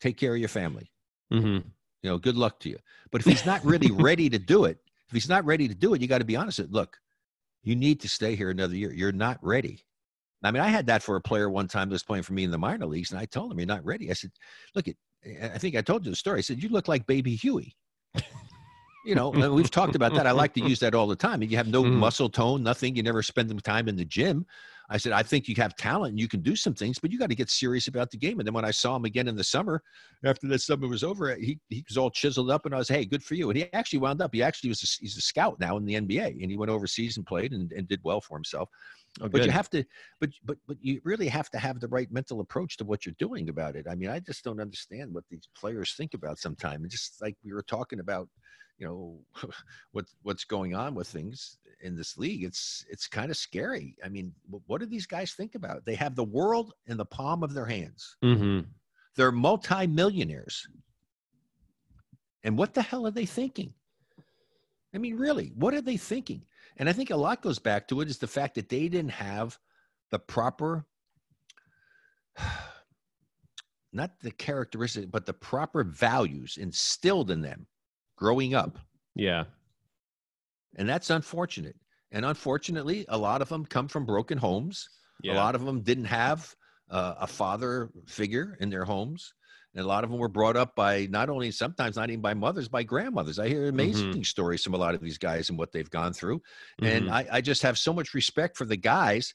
Take 0.02 0.18
care 0.18 0.34
of 0.34 0.40
your 0.40 0.50
family. 0.50 0.92
Mm-hmm. 1.32 1.68
You 2.02 2.10
know, 2.10 2.18
good 2.18 2.36
luck 2.36 2.60
to 2.62 2.70
you. 2.70 2.80
But 3.12 3.22
if 3.22 3.28
he's 3.28 3.46
not 3.46 3.64
really 3.64 3.92
ready 3.92 4.28
to 4.30 4.40
do 4.40 4.66
it, 4.66 4.80
if 5.08 5.14
he's 5.14 5.30
not 5.30 5.46
ready 5.46 5.68
to 5.68 5.76
do 5.76 5.94
it, 5.94 6.02
you 6.02 6.08
got 6.08 6.18
to 6.18 6.26
be 6.26 6.36
honest. 6.36 6.60
Look, 6.72 6.98
you 7.62 7.76
need 7.76 8.02
to 8.02 8.10
stay 8.10 8.36
here 8.36 8.50
another 8.50 8.76
year. 8.76 8.92
You're 8.92 9.12
not 9.12 9.38
ready. 9.44 9.86
I 10.44 10.52
mean, 10.52 10.62
I 10.62 10.68
had 10.68 10.88
that 10.88 11.04
for 11.04 11.16
a 11.16 11.22
player 11.22 11.50
one 11.50 11.68
time 11.68 11.90
that 11.90 11.94
was 11.94 12.04
playing 12.04 12.24
for 12.24 12.34
me 12.34 12.44
in 12.44 12.52
the 12.52 12.58
minor 12.58 12.86
leagues, 12.86 13.12
and 13.12 13.20
I 13.20 13.26
told 13.26 13.52
him, 13.52 13.60
"You're 13.60 13.66
not 13.66 13.84
ready." 13.84 14.12
I 14.12 14.14
said, 14.14 14.32
"Look, 14.76 14.88
at, 14.88 14.96
I 15.42 15.58
think 15.58 15.76
I 15.76 15.82
told 15.82 16.06
you 16.06 16.12
the 16.12 16.16
story. 16.16 16.40
I 16.40 16.42
said, 16.42 16.62
you 16.62 16.70
look 16.70 16.88
like 16.88 17.06
Baby 17.08 17.36
Huey." 17.36 17.76
you 19.06 19.16
know, 19.16 19.30
we've 19.30 19.72
talked 19.72 19.96
about 19.96 20.14
that. 20.16 20.26
I 20.26 20.32
like 20.32 20.54
to 20.56 20.62
use 20.62 20.80
that 20.80 20.96
all 20.96 21.08
the 21.08 21.16
time. 21.16 21.42
You 21.44 21.58
have 21.58 21.68
no 21.68 21.84
mm. 21.84 21.94
muscle 21.94 22.30
tone, 22.30 22.64
nothing. 22.64 22.96
You 22.96 23.04
never 23.04 23.22
spend 23.22 23.50
some 23.50 23.60
time 23.60 23.88
in 23.88 23.96
the 23.96 24.06
gym. 24.06 24.46
I 24.90 24.98
said, 24.98 25.14
I 25.14 25.24
think 25.24 25.48
you 25.48 25.56
have 25.58 25.76
talent 25.76 26.12
and 26.12 26.20
you 26.20 26.28
can 26.28 26.42
do 26.42 26.56
some 26.56 26.74
things, 26.74 27.00
but 27.00 27.12
you 27.12 27.18
got 27.18 27.30
to 27.30 27.36
get 27.36 27.50
serious 27.50 27.88
about 27.88 28.12
the 28.12 28.18
game. 28.18 28.40
And 28.40 28.48
then 28.48 28.54
when 28.54 28.66
I 28.66 28.72
saw 28.72 28.96
him 28.96 29.06
again 29.06 29.28
in 29.28 29.36
the 29.36 29.44
summer, 29.44 29.82
after 30.24 30.48
the 30.48 30.60
summer 30.60 30.88
was 30.88 31.04
over, 31.04 31.36
he, 31.36 31.60
he 31.70 31.84
was 31.88 31.98
all 31.98 32.12
chiseled 32.12 32.52
up, 32.52 32.66
and 32.66 32.76
I 32.76 32.78
was, 32.78 32.88
hey, 32.88 33.06
good 33.06 33.24
for 33.24 33.34
you. 33.34 33.50
And 33.50 33.58
he 33.58 33.72
actually 33.74 34.00
wound 34.00 34.22
up. 34.22 34.34
He 34.34 34.44
actually 34.44 34.70
was 34.70 34.84
a, 34.84 34.88
he's 35.02 35.18
a 35.18 35.22
scout 35.22 35.60
now 35.60 35.78
in 35.78 35.86
the 35.86 35.96
NBA, 35.96 36.42
and 36.42 36.52
he 36.52 36.58
went 36.58 36.72
overseas 36.72 37.18
and 37.18 37.26
played 37.26 37.54
and, 37.54 37.72
and 37.72 37.88
did 37.88 38.00
well 38.04 38.22
for 38.22 38.38
himself. 38.38 38.70
Oh, 39.22 39.30
but 39.30 39.46
you 39.46 39.52
have 39.52 39.70
to, 39.70 39.84
but 40.20 40.30
but 40.44 40.58
but 40.68 40.78
you 40.82 41.00
really 41.06 41.30
have 41.30 41.50
to 41.52 41.58
have 41.58 41.80
the 41.80 41.88
right 41.88 42.12
mental 42.12 42.42
approach 42.42 42.76
to 42.78 42.84
what 42.84 43.06
you're 43.06 43.16
doing 43.18 43.48
about 43.48 43.76
it. 43.76 43.88
I 43.90 43.96
mean, 43.96 44.10
I 44.10 44.20
just 44.20 44.44
don't 44.44 44.60
understand 44.60 45.14
what 45.14 45.24
these 45.30 45.48
players 45.56 45.94
think 45.96 46.14
about 46.14 46.38
sometimes. 46.38 46.82
And 46.82 46.92
just 46.92 47.22
like 47.22 47.38
we 47.44 47.54
were 47.54 47.64
talking 47.64 48.02
about, 48.02 48.28
you 48.78 48.86
know, 48.86 49.50
what 49.94 50.06
what's 50.24 50.44
going 50.44 50.76
on 50.76 50.96
with 50.96 51.08
things 51.08 51.60
in 51.82 51.96
this 51.96 52.18
league. 52.18 52.44
It's 52.44 52.86
it's 52.90 53.08
kind 53.08 53.32
of 53.32 53.38
scary. 53.38 53.96
I 54.04 54.10
mean, 54.10 54.34
what 54.68 54.82
do 54.82 54.86
these 54.86 55.08
guys 55.08 55.34
think 55.34 55.56
about? 55.56 55.86
They 55.86 55.96
have 55.96 56.16
the 56.16 56.24
world 56.24 56.74
in 56.88 56.98
the 56.98 57.06
palm 57.06 57.42
of 57.42 57.54
their 57.54 57.66
hands. 57.66 58.18
Mm-hmm. 58.24 58.68
They're 59.16 59.32
multimillionaires. 59.32 60.68
And 62.44 62.58
what 62.58 62.74
the 62.74 62.82
hell 62.82 63.08
are 63.08 63.12
they 63.12 63.26
thinking? 63.26 63.74
I 64.94 64.98
mean, 64.98 65.18
really, 65.18 65.52
what 65.56 65.74
are 65.74 65.82
they 65.82 65.98
thinking? 65.98 66.44
And 66.78 66.90
I 66.90 66.94
think 66.94 67.10
a 67.10 67.16
lot 67.16 67.42
goes 67.42 67.60
back 67.60 67.88
to 67.88 68.02
it 68.02 68.10
is 68.10 68.18
the 68.18 68.28
fact 68.28 68.56
that 68.56 68.70
they 68.70 68.88
didn't 68.88 69.12
have 69.12 69.58
the 70.12 70.20
proper, 70.20 70.86
not 73.94 74.12
the 74.22 74.32
characteristic, 74.32 75.10
but 75.10 75.26
the 75.26 75.34
proper 75.34 75.84
values 75.84 76.58
instilled 76.58 77.32
in 77.32 77.42
them 77.42 77.68
growing 78.18 78.54
up. 78.54 78.78
Yeah. 79.16 79.46
And 80.76 80.88
that's 80.88 81.10
unfortunate. 81.10 81.76
And 82.12 82.26
unfortunately, 82.26 83.06
a 83.10 83.18
lot 83.18 83.42
of 83.42 83.50
them 83.50 83.66
come 83.66 83.88
from 83.88 84.06
broken 84.06 84.38
homes. 84.38 84.90
Yeah. 85.24 85.34
A 85.34 85.36
lot 85.36 85.56
of 85.56 85.66
them 85.66 85.82
didn't 85.82 86.06
have 86.06 86.54
uh, 86.90 87.16
a 87.20 87.28
father 87.28 87.90
figure 88.06 88.58
in 88.60 88.70
their 88.70 88.86
homes. 88.86 89.34
And 89.76 89.84
a 89.84 89.88
lot 89.88 90.04
of 90.06 90.10
them 90.10 90.20
were 90.20 90.30
brought 90.30 90.56
up 90.56 90.74
by 90.76 91.08
not 91.10 91.30
only 91.30 91.52
sometimes 91.52 91.98
not 91.98 92.10
even 92.10 92.22
by 92.22 92.34
mothers, 92.34 92.70
by 92.70 92.84
grandmothers. 92.84 93.40
I 93.40 93.50
hear 93.50 93.68
amazing 93.68 94.12
mm-hmm. 94.12 94.22
stories 94.22 94.64
from 94.64 94.74
a 94.74 94.78
lot 94.78 94.96
of 94.96 95.02
these 95.02 95.18
guys 95.18 95.50
and 95.50 95.60
what 95.60 95.74
they've 95.74 95.90
gone 95.90 96.14
through. 96.14 96.40
Mm-hmm. 96.82 96.86
And 96.86 97.12
I, 97.12 97.28
I 97.30 97.42
just 97.42 97.62
have 97.64 97.78
so 97.78 97.94
much 97.94 98.14
respect 98.14 98.56
for 98.56 98.66
the 98.66 98.78
guys 98.78 99.34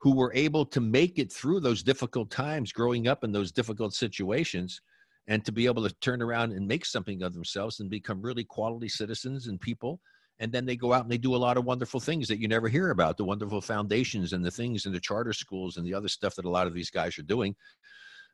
who 0.00 0.16
were 0.16 0.32
able 0.34 0.64
to 0.66 0.80
make 0.80 1.18
it 1.18 1.30
through 1.30 1.60
those 1.60 1.82
difficult 1.82 2.30
times 2.30 2.72
growing 2.72 3.06
up 3.06 3.24
in 3.24 3.30
those 3.30 3.52
difficult 3.52 3.94
situations 3.94 4.80
and 5.28 5.44
to 5.44 5.52
be 5.52 5.66
able 5.66 5.86
to 5.86 5.94
turn 6.00 6.22
around 6.22 6.52
and 6.52 6.66
make 6.66 6.84
something 6.84 7.22
of 7.22 7.34
themselves 7.34 7.78
and 7.80 7.90
become 7.90 8.20
really 8.20 8.44
quality 8.44 8.88
citizens 8.88 9.46
and 9.46 9.60
people 9.60 10.00
and 10.40 10.50
then 10.50 10.66
they 10.66 10.74
go 10.74 10.92
out 10.92 11.02
and 11.02 11.12
they 11.12 11.18
do 11.18 11.36
a 11.36 11.36
lot 11.36 11.56
of 11.56 11.64
wonderful 11.64 12.00
things 12.00 12.26
that 12.26 12.40
you 12.40 12.48
never 12.48 12.68
hear 12.68 12.90
about 12.90 13.16
the 13.16 13.24
wonderful 13.24 13.60
foundations 13.60 14.32
and 14.32 14.44
the 14.44 14.50
things 14.50 14.86
in 14.86 14.92
the 14.92 14.98
charter 14.98 15.32
schools 15.32 15.76
and 15.76 15.86
the 15.86 15.94
other 15.94 16.08
stuff 16.08 16.34
that 16.34 16.44
a 16.44 16.50
lot 16.50 16.66
of 16.66 16.74
these 16.74 16.90
guys 16.90 17.16
are 17.18 17.22
doing 17.22 17.54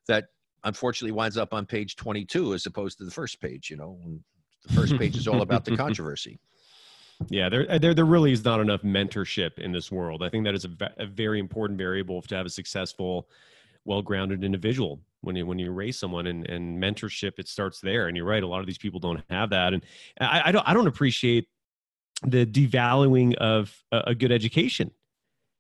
that 0.06 0.26
unfortunately 0.64 1.12
winds 1.12 1.36
up 1.36 1.54
on 1.54 1.64
page 1.64 1.96
22 1.96 2.54
as 2.54 2.66
opposed 2.66 2.98
to 2.98 3.04
the 3.04 3.10
first 3.10 3.40
page 3.40 3.70
you 3.70 3.76
know 3.76 3.98
the 4.66 4.74
first 4.74 4.98
page 4.98 5.16
is 5.16 5.28
all 5.28 5.42
about 5.42 5.64
the 5.64 5.76
controversy. 5.76 6.38
Yeah 7.28 7.48
there, 7.48 7.66
uh, 7.68 7.78
there 7.78 7.94
there 7.94 8.04
really 8.04 8.32
is 8.32 8.44
not 8.44 8.60
enough 8.60 8.82
mentorship 8.82 9.58
in 9.58 9.72
this 9.72 9.90
world. 9.90 10.22
I 10.22 10.28
think 10.28 10.44
that 10.44 10.54
is 10.54 10.64
a, 10.64 10.70
a 10.98 11.06
very 11.06 11.40
important 11.40 11.76
variable 11.78 12.22
to 12.22 12.36
have 12.36 12.46
a 12.46 12.50
successful 12.50 13.28
well-grounded 13.84 14.44
individual 14.44 15.00
when 15.22 15.34
you 15.34 15.46
when 15.46 15.58
you 15.58 15.72
raise 15.72 15.98
someone 15.98 16.28
and, 16.28 16.48
and 16.48 16.80
mentorship 16.80 17.38
it 17.38 17.48
starts 17.48 17.80
there. 17.80 18.06
And 18.06 18.16
you're 18.16 18.26
right 18.26 18.42
a 18.42 18.46
lot 18.46 18.60
of 18.60 18.66
these 18.66 18.78
people 18.78 19.00
don't 19.00 19.22
have 19.30 19.50
that. 19.50 19.72
And 19.72 19.82
i, 20.20 20.42
I 20.46 20.52
don't 20.52 20.68
i 20.68 20.74
don't 20.74 20.86
appreciate 20.86 21.48
the 22.22 22.46
devaluing 22.46 23.34
of 23.34 23.76
a, 23.90 23.98
a 24.08 24.14
good 24.14 24.32
education 24.32 24.90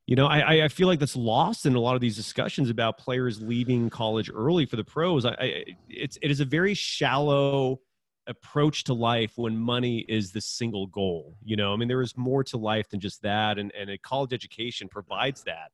you 0.08 0.16
know, 0.16 0.26
I, 0.26 0.64
I 0.64 0.68
feel 0.68 0.88
like 0.88 1.00
that's 1.00 1.16
lost 1.16 1.66
in 1.66 1.74
a 1.74 1.80
lot 1.80 1.94
of 1.94 2.00
these 2.00 2.16
discussions 2.16 2.70
about 2.70 2.96
players 2.96 3.42
leaving 3.42 3.90
college 3.90 4.30
early 4.34 4.64
for 4.64 4.76
the 4.76 4.82
pros. 4.82 5.26
I, 5.26 5.32
I 5.38 5.64
it's 5.90 6.16
it 6.22 6.30
is 6.30 6.40
a 6.40 6.46
very 6.46 6.72
shallow 6.72 7.80
approach 8.26 8.84
to 8.84 8.94
life 8.94 9.32
when 9.36 9.54
money 9.54 10.06
is 10.08 10.32
the 10.32 10.40
single 10.40 10.86
goal. 10.86 11.36
You 11.44 11.56
know, 11.56 11.74
I 11.74 11.76
mean, 11.76 11.88
there 11.88 12.00
is 12.00 12.16
more 12.16 12.42
to 12.44 12.56
life 12.56 12.88
than 12.88 13.00
just 13.00 13.20
that, 13.20 13.58
and 13.58 13.70
and 13.78 13.90
a 13.90 13.98
college 13.98 14.32
education 14.32 14.88
provides 14.88 15.42
that. 15.42 15.72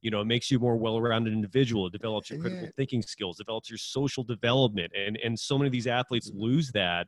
You 0.00 0.10
know, 0.10 0.22
it 0.22 0.26
makes 0.26 0.50
you 0.50 0.56
a 0.56 0.60
more 0.60 0.78
well-rounded 0.78 1.34
individual. 1.34 1.88
It 1.88 1.92
develops 1.92 2.30
your 2.30 2.38
critical 2.38 2.68
Yeah. 2.68 2.72
thinking 2.74 3.02
skills, 3.02 3.36
develops 3.36 3.68
your 3.68 3.76
social 3.76 4.24
development, 4.24 4.92
and 4.96 5.18
and 5.22 5.38
so 5.38 5.58
many 5.58 5.66
of 5.68 5.72
these 5.72 5.86
athletes 5.86 6.30
lose 6.34 6.70
that 6.72 7.06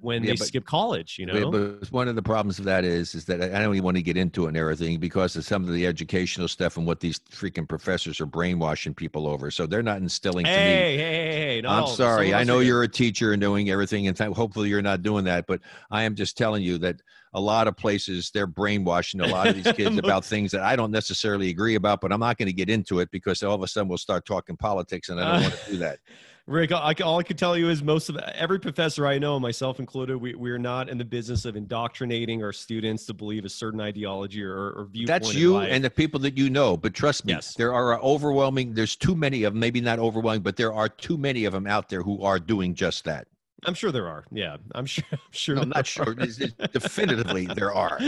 when 0.00 0.22
Yeah, 0.22 0.30
they 0.32 0.36
but- 0.36 0.46
skip 0.48 0.64
college. 0.64 1.18
You 1.18 1.26
know, 1.26 1.50
But 1.50 1.90
one 1.92 2.08
of 2.08 2.14
the 2.16 2.22
problems 2.22 2.58
of 2.58 2.64
that 2.64 2.84
is, 2.84 3.14
is 3.14 3.24
that 3.26 3.42
I 3.42 3.60
don't 3.62 3.74
even 3.74 3.84
want 3.84 3.96
to 3.96 4.02
get 4.02 4.16
into 4.16 4.44
it 4.46 4.48
and 4.48 4.56
everything 4.56 4.98
because 4.98 5.36
of 5.36 5.44
some 5.44 5.62
of 5.64 5.72
the 5.72 5.86
educational 5.86 6.48
stuff 6.48 6.76
and 6.76 6.86
what 6.86 7.00
these 7.00 7.18
freaking 7.30 7.68
professors 7.68 8.20
are 8.20 8.26
brainwashing 8.26 8.94
people 8.94 9.26
over. 9.26 9.50
So 9.50 9.66
they're 9.66 9.82
not 9.82 9.98
instilling 9.98 10.44
to 10.46 10.50
me. 10.50 10.56
hey, 10.56 10.96
hey, 10.96 11.04
hey, 11.12 11.60
hey, 11.60 11.62
all 11.62 11.88
I'm 11.88 11.94
sorry. 11.94 12.32
I 12.34 12.44
know 12.44 12.60
you're 12.60 12.82
a 12.82 12.88
teacher 12.88 13.32
and 13.32 13.40
doing 13.40 13.70
everything, 13.70 14.08
and 14.08 14.16
th- 14.16 14.32
hopefully 14.32 14.68
you're 14.68 14.82
not 14.82 15.02
doing 15.02 15.24
that. 15.24 15.46
But 15.46 15.60
I 15.90 16.02
am 16.04 16.14
just 16.14 16.36
telling 16.38 16.62
you 16.62 16.78
that 16.78 17.00
a 17.34 17.40
lot 17.40 17.68
of 17.68 17.76
places 17.76 18.30
they're 18.32 18.46
brainwashing 18.48 19.20
a 19.20 19.26
lot 19.28 19.46
of 19.48 19.54
these 19.62 19.72
kids 19.74 19.96
about 20.04 20.24
things 20.24 20.50
that 20.50 20.62
I 20.62 20.74
don't 20.76 20.90
necessarily 20.90 21.48
agree 21.50 21.76
about. 21.76 22.00
But 22.00 22.12
I'm 22.12 22.20
not 22.20 22.38
going 22.38 22.48
to 22.48 22.52
get 22.52 22.68
into 22.70 23.00
it 23.00 23.10
because 23.12 23.42
all 23.42 23.54
of 23.54 23.62
a 23.62 23.68
sudden 23.68 23.88
we'll 23.88 23.98
start 23.98 24.24
talking 24.26 24.56
politics, 24.56 25.08
and 25.10 25.20
I 25.20 25.24
don't 25.24 25.34
Uh, 25.34 25.48
want 25.50 25.54
to 25.66 25.70
do 25.70 25.76
that. 25.78 25.98
Rick, 26.50 26.72
I, 26.72 26.94
all 27.04 27.20
I 27.20 27.22
can 27.22 27.36
tell 27.36 27.56
you 27.56 27.68
is 27.68 27.80
most 27.80 28.08
of 28.08 28.16
every 28.16 28.58
professor 28.58 29.06
I 29.06 29.20
know, 29.20 29.38
myself 29.38 29.78
included, 29.78 30.16
we, 30.16 30.34
we're 30.34 30.58
not 30.58 30.88
in 30.88 30.98
the 30.98 31.04
business 31.04 31.44
of 31.44 31.54
indoctrinating 31.54 32.42
our 32.42 32.52
students 32.52 33.06
to 33.06 33.14
believe 33.14 33.44
a 33.44 33.48
certain 33.48 33.80
ideology 33.80 34.42
or, 34.42 34.72
or 34.72 34.88
viewpoint. 34.90 35.22
That's 35.22 35.32
you 35.32 35.58
and 35.58 35.84
the 35.84 35.90
people 35.90 36.18
that 36.20 36.36
you 36.36 36.50
know. 36.50 36.76
But 36.76 36.92
trust 36.92 37.24
me, 37.24 37.34
Yes. 37.34 37.54
there 37.54 37.72
are 37.72 38.00
overwhelming. 38.00 38.74
There's 38.74 38.96
too 38.96 39.14
many 39.14 39.44
of 39.44 39.52
them. 39.52 39.60
Maybe 39.60 39.80
not 39.80 40.00
overwhelming, 40.00 40.42
but 40.42 40.56
there 40.56 40.72
are 40.72 40.88
too 40.88 41.16
many 41.16 41.44
of 41.44 41.52
them 41.52 41.68
out 41.68 41.88
there 41.88 42.02
who 42.02 42.20
are 42.24 42.40
doing 42.40 42.74
just 42.74 43.04
that. 43.04 43.28
I'm 43.64 43.74
sure 43.74 43.92
there 43.92 44.08
are. 44.08 44.24
Yeah, 44.30 44.56
I'm 44.74 44.86
sure. 44.86 45.04
I'm 45.12 45.18
sure. 45.30 45.56
No, 45.56 45.62
I'm 45.62 45.68
not 45.70 45.86
sure. 45.86 46.14
Definitively, 46.14 47.46
there 47.54 47.72
are. 47.72 47.98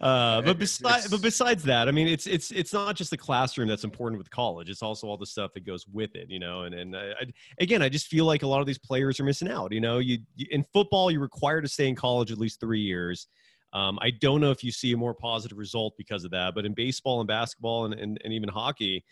uh, 0.00 0.42
but 0.42 0.58
besides, 0.58 1.08
but 1.08 1.22
besides 1.22 1.62
that, 1.64 1.88
I 1.88 1.90
mean, 1.90 2.08
it's 2.08 2.26
it's 2.26 2.50
it's 2.50 2.72
not 2.72 2.96
just 2.96 3.10
the 3.10 3.16
classroom 3.16 3.68
that's 3.68 3.84
important 3.84 4.18
with 4.18 4.30
college. 4.30 4.70
It's 4.70 4.82
also 4.82 5.06
all 5.06 5.16
the 5.16 5.26
stuff 5.26 5.52
that 5.54 5.66
goes 5.66 5.86
with 5.86 6.14
it, 6.14 6.30
you 6.30 6.38
know. 6.38 6.62
And 6.62 6.74
and 6.74 6.96
I, 6.96 7.10
I, 7.20 7.24
again, 7.58 7.82
I 7.82 7.88
just 7.88 8.06
feel 8.06 8.24
like 8.24 8.42
a 8.42 8.46
lot 8.46 8.60
of 8.60 8.66
these 8.66 8.78
players 8.78 9.20
are 9.20 9.24
missing 9.24 9.48
out. 9.48 9.72
You 9.72 9.80
know, 9.80 9.98
you, 9.98 10.18
you 10.36 10.46
in 10.50 10.64
football, 10.72 11.10
you're 11.10 11.20
required 11.20 11.62
to 11.62 11.68
stay 11.68 11.88
in 11.88 11.96
college 11.96 12.30
at 12.32 12.38
least 12.38 12.60
three 12.60 12.80
years. 12.80 13.28
Um, 13.72 13.98
I 14.02 14.10
don't 14.10 14.40
know 14.40 14.50
if 14.50 14.64
you 14.64 14.72
see 14.72 14.92
a 14.92 14.96
more 14.96 15.14
positive 15.14 15.56
result 15.56 15.94
because 15.96 16.24
of 16.24 16.32
that, 16.32 16.54
but 16.54 16.66
in 16.66 16.74
baseball 16.74 17.20
and 17.20 17.28
basketball 17.28 17.84
and, 17.84 17.94
and, 17.94 18.20
and 18.24 18.32
even 18.32 18.48
hockey, 18.48 19.04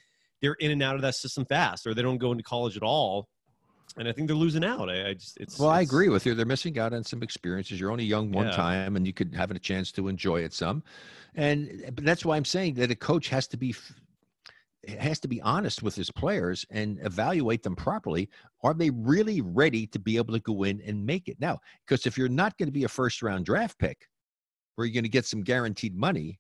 they're 0.42 0.54
in 0.54 0.70
and 0.70 0.82
out 0.82 0.96
of 0.96 1.02
that 1.02 1.14
system 1.14 1.44
fast, 1.44 1.86
or 1.86 1.94
they 1.94 2.02
don't 2.02 2.18
go 2.18 2.32
into 2.32 2.44
college 2.44 2.76
at 2.76 2.82
all. 2.82 3.28
And 3.96 4.06
I 4.08 4.12
think 4.12 4.28
they're 4.28 4.36
losing 4.36 4.64
out. 4.64 4.88
I, 4.88 5.08
I 5.08 5.14
just, 5.14 5.38
it's 5.38 5.58
Well, 5.58 5.70
I 5.70 5.80
agree 5.80 6.08
with 6.08 6.24
you. 6.26 6.34
They're 6.34 6.46
missing 6.46 6.78
out 6.78 6.92
on 6.92 7.02
some 7.02 7.22
experiences. 7.22 7.80
You're 7.80 7.90
only 7.90 8.04
young 8.04 8.30
one 8.30 8.46
Yeah. 8.46 8.52
time, 8.52 8.96
and 8.96 9.06
you 9.06 9.12
could 9.12 9.34
have 9.34 9.50
a 9.50 9.58
chance 9.58 9.90
to 9.92 10.08
enjoy 10.08 10.42
it 10.42 10.52
some. 10.52 10.82
And 11.34 11.84
but 11.94 12.04
that's 12.04 12.24
why 12.24 12.36
I'm 12.36 12.44
saying 12.44 12.74
that 12.74 12.90
a 12.90 12.96
coach 12.96 13.28
has 13.28 13.48
to 13.48 13.56
be 13.56 13.74
has 14.86 15.18
to 15.20 15.28
be 15.28 15.40
honest 15.42 15.82
with 15.82 15.94
his 15.96 16.10
players 16.10 16.64
and 16.70 16.98
evaluate 17.02 17.62
them 17.62 17.74
properly. 17.74 18.28
Are 18.62 18.72
they 18.72 18.90
really 18.90 19.40
ready 19.40 19.86
to 19.88 19.98
be 19.98 20.16
able 20.16 20.32
to 20.34 20.40
go 20.40 20.62
in 20.62 20.80
and 20.82 21.04
make 21.04 21.28
it 21.28 21.40
now? 21.40 21.58
Because 21.86 22.06
if 22.06 22.16
you're 22.16 22.28
not 22.28 22.56
going 22.56 22.68
to 22.68 22.72
be 22.72 22.84
a 22.84 22.88
first 22.88 23.20
round 23.22 23.44
draft 23.44 23.78
pick, 23.78 24.06
where 24.76 24.86
you're 24.86 24.94
going 24.94 25.02
to 25.02 25.08
get 25.10 25.26
some 25.26 25.42
guaranteed 25.42 25.96
money, 25.96 26.38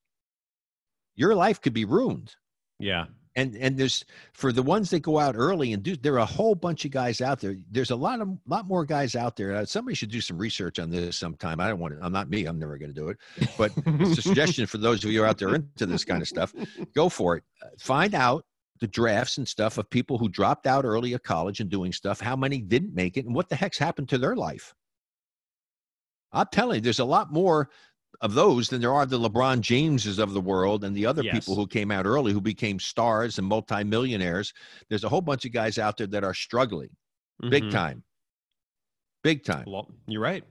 your 1.16 1.34
life 1.34 1.60
could 1.60 1.72
be 1.74 1.84
ruined 1.84 2.34
Yeah. 2.78 3.06
And 3.38 3.56
and 3.56 3.78
there's 3.78 4.04
for 4.32 4.52
the 4.52 4.62
ones 4.62 4.90
that 4.90 5.00
go 5.00 5.18
out 5.18 5.36
early 5.36 5.72
and 5.72 5.82
do 5.82 5.96
there 5.96 6.14
are 6.14 6.18
a 6.18 6.26
whole 6.26 6.54
bunch 6.54 6.84
of 6.84 6.90
guys 6.90 7.20
out 7.20 7.40
there. 7.40 7.56
There's 7.70 7.92
a 7.92 7.96
lot 7.96 8.20
of 8.20 8.36
lot 8.46 8.66
more 8.66 8.84
guys 8.84 9.14
out 9.14 9.36
there. 9.36 9.54
Uh, 9.54 9.64
somebody 9.64 9.94
should 9.94 10.10
do 10.10 10.20
some 10.20 10.36
research 10.36 10.78
on 10.78 10.90
this 10.90 11.16
sometime. 11.16 11.60
I 11.60 11.68
don't 11.68 11.78
want 11.78 11.98
to 11.98 12.04
i'm 12.04 12.12
not 12.12 12.28
me 12.28 12.46
i'm 12.46 12.58
never 12.58 12.76
going 12.76 12.92
to 12.92 13.00
do 13.00 13.08
it 13.08 13.18
but 13.56 13.72
it's 13.86 14.18
a 14.18 14.22
suggestion 14.22 14.66
for 14.66 14.78
those 14.78 15.04
of 15.04 15.12
you 15.12 15.24
out 15.24 15.38
there 15.38 15.54
into 15.54 15.86
this 15.86 16.04
kind 16.04 16.20
of 16.20 16.28
stuff. 16.28 16.52
Go 16.94 17.08
for 17.08 17.36
it. 17.36 17.44
Uh, 17.62 17.68
find 17.78 18.14
out 18.14 18.44
the 18.80 18.88
drafts 18.88 19.38
and 19.38 19.46
stuff 19.46 19.78
of 19.78 19.88
people 19.90 20.18
who 20.18 20.28
dropped 20.28 20.66
out 20.66 20.84
early 20.84 21.12
of 21.12 21.22
college 21.22 21.60
and 21.60 21.70
doing 21.70 21.92
stuff 21.92 22.20
how 22.20 22.36
many 22.36 22.60
didn't 22.60 22.94
make 22.94 23.16
it 23.16 23.26
and 23.26 23.34
what 23.34 23.48
the 23.48 23.56
heck's 23.56 23.78
happened 23.78 24.08
to 24.08 24.18
their 24.18 24.36
life. 24.36 24.74
I'm 26.32 26.46
telling 26.52 26.76
you 26.76 26.80
there's 26.80 26.98
a 26.98 27.04
lot 27.04 27.32
more 27.32 27.70
of 28.20 28.34
those 28.34 28.68
than 28.68 28.80
there 28.80 28.92
are 28.92 29.06
the 29.06 29.18
LeBron 29.18 29.60
Jameses 29.60 30.18
of 30.18 30.32
the 30.32 30.40
world 30.40 30.82
and 30.84 30.96
the 30.96 31.06
other 31.06 31.22
Yes. 31.22 31.34
people 31.34 31.54
who 31.54 31.66
came 31.66 31.90
out 31.90 32.06
early 32.06 32.32
who 32.32 32.40
became 32.40 32.78
stars 32.80 33.38
and 33.38 33.46
multimillionaires. 33.46 34.52
There's 34.88 35.04
a 35.04 35.08
whole 35.08 35.20
bunch 35.20 35.44
of 35.44 35.52
guys 35.52 35.78
out 35.78 35.96
there 35.96 36.06
that 36.08 36.24
are 36.24 36.34
struggling 36.34 36.90
big 37.50 37.64
Mhm. 37.64 37.70
time. 37.70 38.04
Big 39.22 39.44
time. 39.44 39.64
Well, 39.68 39.90
you're 40.06 40.20
right. 40.22 40.44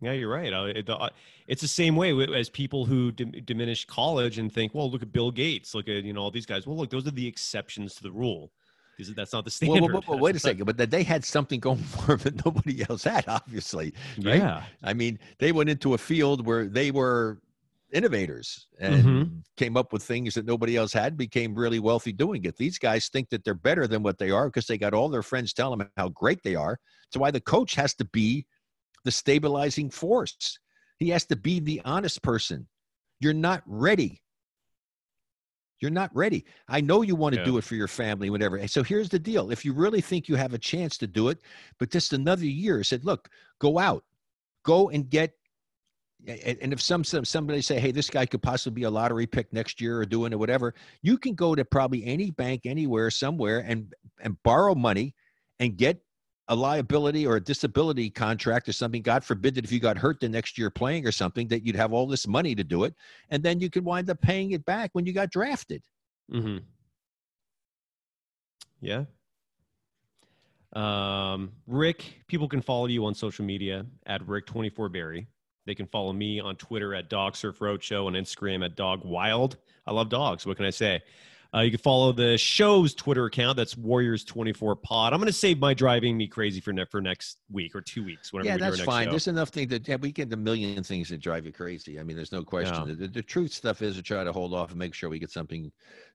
Yeah, 0.00 0.12
you're 0.12 0.30
right. 0.30 0.52
Uh, 0.52 0.64
it- 0.64 0.88
uh, 0.88 1.10
It's 1.46 1.62
the 1.62 1.68
same 1.68 1.96
way 1.96 2.12
as 2.34 2.48
people 2.50 2.84
who 2.84 3.10
dim- 3.10 3.32
diminish 3.44 3.84
college 3.86 4.38
and 4.38 4.52
think, 4.52 4.74
well, 4.74 4.90
look 4.90 5.02
at 5.02 5.12
Bill 5.12 5.30
Gates, 5.30 5.74
look 5.74 5.88
at 5.88 6.04
you 6.04 6.12
know 6.12 6.20
all 6.20 6.30
these 6.30 6.46
guys. 6.46 6.66
Well, 6.66 6.76
look, 6.76 6.90
those 6.90 7.06
are 7.06 7.10
the 7.10 7.26
exceptions 7.26 7.94
to 7.96 8.02
the 8.02 8.12
rule. 8.12 8.52
These- 8.98 9.14
That's 9.14 9.32
not 9.32 9.44
the 9.44 9.56
Well, 9.62 9.76
standard. 9.76 9.92
well, 9.94 10.04
well, 10.08 10.18
wait 10.26 10.36
a 10.36 10.38
second, 10.40 10.64
but 10.66 10.76
that 10.76 10.90
they 10.90 11.02
had 11.04 11.24
something 11.24 11.60
going 11.60 11.78
for 12.04 12.16
them 12.16 12.34
that 12.36 12.44
nobody 12.44 12.84
else 12.88 13.04
had, 13.04 13.24
obviously. 13.28 13.94
right? 14.22 14.38
Yeah. 14.38 14.64
I 14.82 14.92
mean, 14.92 15.18
they 15.38 15.52
went 15.52 15.70
into 15.70 15.94
a 15.94 15.98
field 15.98 16.44
where 16.44 16.66
they 16.66 16.90
were 16.90 17.40
innovators 17.90 18.66
and 18.80 19.04
Mhm. 19.04 19.42
came 19.56 19.76
up 19.76 19.92
with 19.94 20.02
things 20.02 20.34
that 20.34 20.44
nobody 20.44 20.76
else 20.76 20.92
had, 20.92 21.16
became 21.16 21.54
really 21.54 21.78
wealthy 21.78 22.12
doing 22.12 22.44
it. 22.44 22.56
These 22.58 22.78
guys 22.78 23.08
think 23.08 23.30
that 23.30 23.44
they're 23.44 23.54
better 23.54 23.86
than 23.86 24.02
what 24.02 24.18
they 24.18 24.30
are 24.30 24.48
because 24.48 24.66
they 24.66 24.76
got 24.76 24.92
all 24.92 25.08
their 25.08 25.22
friends 25.22 25.54
telling 25.54 25.78
them 25.78 25.88
how 25.96 26.10
great 26.10 26.42
they 26.42 26.54
are. 26.54 26.78
So 27.10 27.20
why 27.20 27.30
the 27.30 27.40
coach 27.40 27.74
has 27.76 27.94
to 27.94 28.04
be 28.04 28.44
the 29.04 29.10
stabilizing 29.10 29.88
force. 29.88 30.58
He 30.98 31.08
has 31.10 31.24
to 31.26 31.36
be 31.36 31.60
the 31.60 31.80
honest 31.84 32.20
person. 32.22 32.68
You're 33.20 33.32
not 33.32 33.62
ready. 33.64 34.20
You're 35.80 35.90
not 35.90 36.14
ready. 36.14 36.44
I 36.68 36.80
know 36.80 37.02
you 37.02 37.14
want 37.14 37.34
to 37.34 37.40
Yeah. 37.40 37.46
do 37.46 37.58
it 37.58 37.64
for 37.64 37.74
your 37.74 37.88
family, 37.88 38.30
whatever. 38.30 38.66
So 38.68 38.82
here's 38.82 39.08
the 39.08 39.18
deal. 39.18 39.50
If 39.50 39.64
you 39.64 39.72
really 39.72 40.00
think 40.00 40.28
you 40.28 40.36
have 40.36 40.54
a 40.54 40.58
chance 40.58 40.98
to 40.98 41.06
do 41.06 41.28
it, 41.28 41.40
but 41.78 41.90
just 41.90 42.12
another 42.12 42.46
year, 42.46 42.82
said, 42.82 43.04
look, 43.04 43.28
go 43.60 43.78
out, 43.78 44.04
go 44.64 44.88
and 44.90 45.08
get. 45.08 45.34
And 46.26 46.72
if 46.72 46.82
some, 46.82 47.04
some 47.04 47.24
somebody 47.24 47.62
say, 47.62 47.78
hey, 47.78 47.92
this 47.92 48.10
guy 48.10 48.26
could 48.26 48.42
possibly 48.42 48.80
be 48.80 48.82
a 48.82 48.90
lottery 48.90 49.24
pick 49.26 49.52
next 49.52 49.80
year 49.80 50.00
or 50.00 50.04
doing 50.04 50.32
it, 50.32 50.38
whatever, 50.38 50.74
you 51.00 51.16
can 51.16 51.34
go 51.34 51.54
to 51.54 51.64
probably 51.64 52.04
any 52.04 52.32
bank 52.32 52.62
anywhere, 52.66 53.08
somewhere, 53.08 53.60
and 53.60 53.94
and 54.20 54.36
borrow 54.42 54.74
money 54.74 55.14
and 55.60 55.76
get 55.76 56.02
a 56.48 56.54
liability 56.54 57.26
or 57.26 57.36
a 57.36 57.40
disability 57.40 58.08
contract 58.08 58.68
or 58.68 58.72
something. 58.72 59.02
God 59.02 59.22
forbid 59.22 59.54
that 59.54 59.64
if 59.64 59.72
you 59.72 59.80
got 59.80 59.98
hurt 59.98 60.18
the 60.20 60.28
next 60.28 60.58
year 60.58 60.70
playing 60.70 61.06
or 61.06 61.12
something, 61.12 61.46
that 61.48 61.64
you'd 61.64 61.76
have 61.76 61.92
all 61.92 62.06
this 62.06 62.26
money 62.26 62.54
to 62.54 62.64
do 62.64 62.84
it, 62.84 62.94
and 63.30 63.42
then 63.42 63.60
you 63.60 63.70
could 63.70 63.84
wind 63.84 64.08
up 64.10 64.20
paying 64.20 64.52
it 64.52 64.64
back 64.64 64.90
when 64.94 65.04
you 65.06 65.12
got 65.12 65.30
drafted. 65.30 65.82
Mm-hmm. 66.32 66.58
Yeah. 68.80 69.04
Um, 70.74 71.52
Rick, 71.66 72.22
people 72.28 72.48
can 72.48 72.60
follow 72.60 72.86
you 72.86 73.04
on 73.04 73.14
social 73.14 73.44
media 73.44 73.84
at 74.06 74.22
Rick24Barry. 74.26 75.26
They 75.66 75.74
can 75.74 75.86
follow 75.86 76.12
me 76.12 76.40
on 76.40 76.56
Twitter 76.56 76.94
at 76.94 77.10
Dog 77.10 77.36
Surf 77.36 77.58
Roadshow 77.58 78.08
and 78.08 78.16
Instagram 78.16 78.64
at 78.64 78.74
Dog 78.74 79.04
Wild. 79.04 79.58
I 79.86 79.92
love 79.92 80.08
dogs. 80.08 80.46
What 80.46 80.56
can 80.56 80.66
I 80.66 80.70
say? 80.70 81.02
Uh, 81.54 81.60
you 81.60 81.70
can 81.70 81.78
follow 81.78 82.12
the 82.12 82.36
show's 82.36 82.94
Twitter 82.94 83.24
account. 83.24 83.56
That's 83.56 83.74
Warriors24 83.74 84.82
Pod. 84.82 85.14
I'm 85.14 85.18
going 85.18 85.28
to 85.28 85.32
save 85.32 85.58
my 85.58 85.72
driving 85.72 86.16
me 86.16 86.26
crazy 86.26 86.60
for, 86.60 86.74
ne- 86.74 86.84
for 86.84 87.00
next 87.00 87.38
week 87.50 87.74
or 87.74 87.80
two 87.80 88.04
weeks. 88.04 88.32
Whenever 88.32 88.48
yeah, 88.48 88.54
we 88.56 88.60
that's 88.60 88.76
next 88.76 88.86
fine. 88.86 89.04
show. 89.06 89.10
There's 89.12 89.28
enough 89.28 89.48
things 89.48 89.70
that 89.70 89.88
yeah, 89.88 89.96
we 89.96 90.12
get 90.12 90.30
a 90.32 90.36
million 90.36 90.82
things 90.84 91.08
that 91.08 91.20
drive 91.20 91.46
you 91.46 91.52
crazy. 91.52 91.98
I 91.98 92.02
mean, 92.02 92.16
there's 92.16 92.32
no 92.32 92.42
question. 92.42 92.88
Yeah. 92.88 92.94
The, 92.98 93.08
the 93.08 93.22
truth 93.22 93.52
stuff 93.54 93.80
is 93.80 93.96
to 93.96 94.02
try 94.02 94.24
to 94.24 94.32
hold 94.32 94.52
off 94.52 94.70
and 94.70 94.78
make 94.78 94.92
sure 94.92 95.08
we 95.08 95.18
get 95.18 95.30
something 95.30 95.72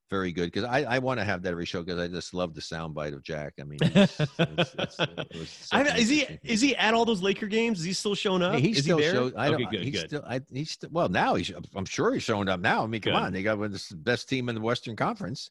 very 0.10 0.32
good 0.32 0.46
because 0.52 0.64
I, 0.64 0.84
I 0.84 1.00
want 1.00 1.20
to 1.20 1.24
have 1.24 1.42
that 1.44 1.52
every 1.52 1.66
show 1.66 1.82
because 1.82 2.00
I 2.00 2.08
just 2.08 2.34
love 2.34 2.54
the 2.54 2.62
soundbite 2.62 3.14
of 3.14 3.24
Jack. 3.24 3.54
I 3.60 3.64
mean, 3.64 3.80
it's, 3.82 4.20
it's, 4.20 4.76
it's, 4.78 5.00
it 5.00 5.28
was 5.40 5.50
such 5.50 5.88
I, 5.88 5.98
is 5.98 6.10
he 6.10 6.28
is 6.44 6.62
he 6.62 6.76
at 6.76 6.94
all 6.94 7.06
those 7.06 7.22
Laker 7.22 7.48
games? 7.48 7.80
Is 7.80 7.86
he 7.86 7.94
still 7.94 8.16
showing 8.16 8.42
up? 8.42 8.54
Yeah, 8.54 8.60
he 8.60 8.72
is 8.72 8.84
still 8.84 8.98
he 8.98 9.04
there? 9.06 9.14
shows. 9.14 9.34
I 9.36 9.50
okay, 9.50 9.66
good, 9.72 9.84
he's 9.84 10.02
good. 10.02 10.10
Still, 10.10 10.24
I, 10.28 10.42
he's 10.52 10.72
still, 10.72 10.90
well 10.92 11.10
now. 11.10 11.36
He's. 11.36 11.52
I'm 11.76 11.86
sure 11.86 12.14
he's 12.14 12.24
showing 12.24 12.48
up 12.50 12.60
now. 12.60 12.84
I 12.84 12.88
mean, 12.88 13.02
come 13.02 13.14
Good. 13.14 13.22
on, 13.22 13.34
they 13.34 13.44
got 13.44 13.58
one 13.58 13.68
of 13.68 13.72
the 13.74 13.96
best 13.96 14.30
team 14.30 14.50
in 14.50 14.56
the 14.56 14.62
Western 14.62 14.96
Conference, 14.96 15.50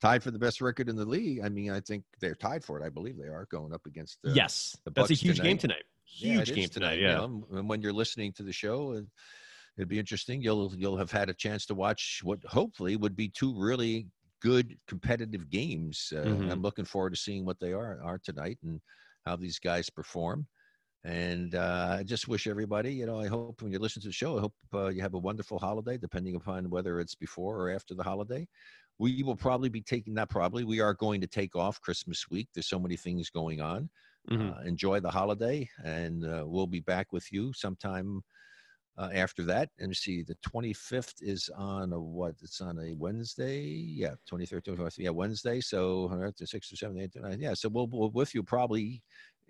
tied 0.00 0.22
for 0.22 0.30
the 0.30 0.38
best 0.38 0.60
record 0.60 0.88
in 0.88 0.96
the 0.96 1.04
league. 1.04 1.40
I 1.44 1.48
mean, 1.48 1.70
I 1.72 1.80
think 1.80 2.04
they're 2.20 2.34
tied 2.34 2.64
for 2.64 2.80
it. 2.80 2.84
I 2.84 2.88
believe 2.90 3.16
they 3.16 3.28
are 3.28 3.46
going 3.50 3.72
up 3.72 3.86
against. 3.86 4.18
Uh, 4.26 4.30
yes, 4.34 4.76
the 4.84 4.90
that's 4.92 5.10
a 5.10 5.14
huge 5.14 5.40
game 5.40 5.58
tonight. 5.58 5.60
tonight. 5.60 5.82
Yeah, 6.18 6.32
Huge 6.34 6.54
game 6.54 6.64
is 6.64 6.70
tonight. 6.70 6.98
you 6.98 7.06
Yeah. 7.06 7.14
know, 7.16 7.46
and 7.52 7.68
when 7.68 7.82
you're 7.82 7.92
listening 7.92 8.32
to 8.34 8.42
the 8.42 8.52
show, 8.52 8.92
uh, 8.92 9.00
it'd 9.76 9.88
be 9.88 9.98
interesting. 9.98 10.42
You'll 10.42 10.74
you'll 10.76 10.98
have 10.98 11.10
had 11.12 11.28
a 11.28 11.34
chance 11.34 11.66
to 11.66 11.74
watch 11.74 12.20
what 12.22 12.44
hopefully 12.44 12.96
would 12.96 13.16
be 13.16 13.28
two 13.28 13.58
really 13.58 14.08
good 14.40 14.78
competitive 14.86 15.48
games. 15.50 16.12
Uh, 16.14 16.20
Mhm. 16.24 16.50
I'm 16.50 16.62
looking 16.62 16.84
forward 16.84 17.10
to 17.14 17.20
seeing 17.20 17.44
what 17.44 17.60
they 17.60 17.72
are 17.72 18.02
are 18.02 18.18
tonight 18.18 18.58
and 18.62 18.80
how 19.24 19.36
these 19.36 19.58
guys 19.58 19.90
perform. 19.90 20.48
And 21.04 21.54
uh, 21.54 21.96
I 22.00 22.02
just 22.02 22.26
wish 22.26 22.48
everybody, 22.48 22.92
you 22.94 23.06
know, 23.06 23.20
I 23.20 23.28
hope 23.28 23.62
when 23.62 23.70
you 23.72 23.78
listen 23.78 24.02
to 24.02 24.08
the 24.08 24.12
show, 24.12 24.38
I 24.38 24.40
hope 24.40 24.54
uh, 24.74 24.88
you 24.88 25.02
have 25.02 25.14
a 25.14 25.18
wonderful 25.18 25.58
holiday, 25.58 25.98
depending 25.98 26.34
upon 26.34 26.68
whether 26.68 26.98
it's 26.98 27.14
before 27.14 27.60
or 27.60 27.70
after 27.70 27.94
the 27.94 28.02
holiday. 28.02 28.48
We 28.98 29.22
will 29.22 29.36
probably 29.36 29.68
be 29.68 29.82
taking, 29.82 30.14
that, 30.14 30.30
probably, 30.30 30.64
we 30.64 30.80
are 30.80 30.94
going 30.94 31.20
to 31.20 31.28
take 31.28 31.54
off 31.54 31.80
Christmas 31.80 32.28
week. 32.30 32.48
There's 32.54 32.68
so 32.68 32.80
many 32.80 32.96
things 32.96 33.30
going 33.30 33.60
on. 33.60 33.90
Mhm. 34.30 34.56
uh, 34.56 34.62
enjoy 34.66 35.00
the 35.00 35.10
holiday, 35.10 35.68
and 35.82 36.22
uh, 36.24 36.44
we'll 36.46 36.66
be 36.66 36.80
back 36.80 37.10
with 37.12 37.32
you 37.32 37.52
sometime 37.54 38.22
uh, 38.98 39.10
after 39.12 39.42
that. 39.44 39.70
And 39.78 39.94
see, 39.96 40.22
the 40.22 40.36
25th 40.36 41.22
is 41.22 41.50
on 41.56 41.92
a 41.92 42.00
what? 42.00 42.36
It's 42.42 42.60
on 42.60 42.78
a 42.78 42.94
Wednesday. 42.94 43.62
Yeah, 43.62 44.14
23rd, 44.30 44.62
24th. 44.64 44.98
Yeah, 44.98 45.10
Wednesday. 45.10 45.60
So 45.60 46.06
uh, 46.06 46.30
the 46.38 46.44
6th 46.46 46.72
or 46.82 46.90
7th, 46.90 47.40
Yeah, 47.40 47.54
so 47.54 47.68
we'll, 47.68 47.88
we'll 47.88 48.10
with 48.10 48.34
you 48.34 48.42
probably 48.42 49.02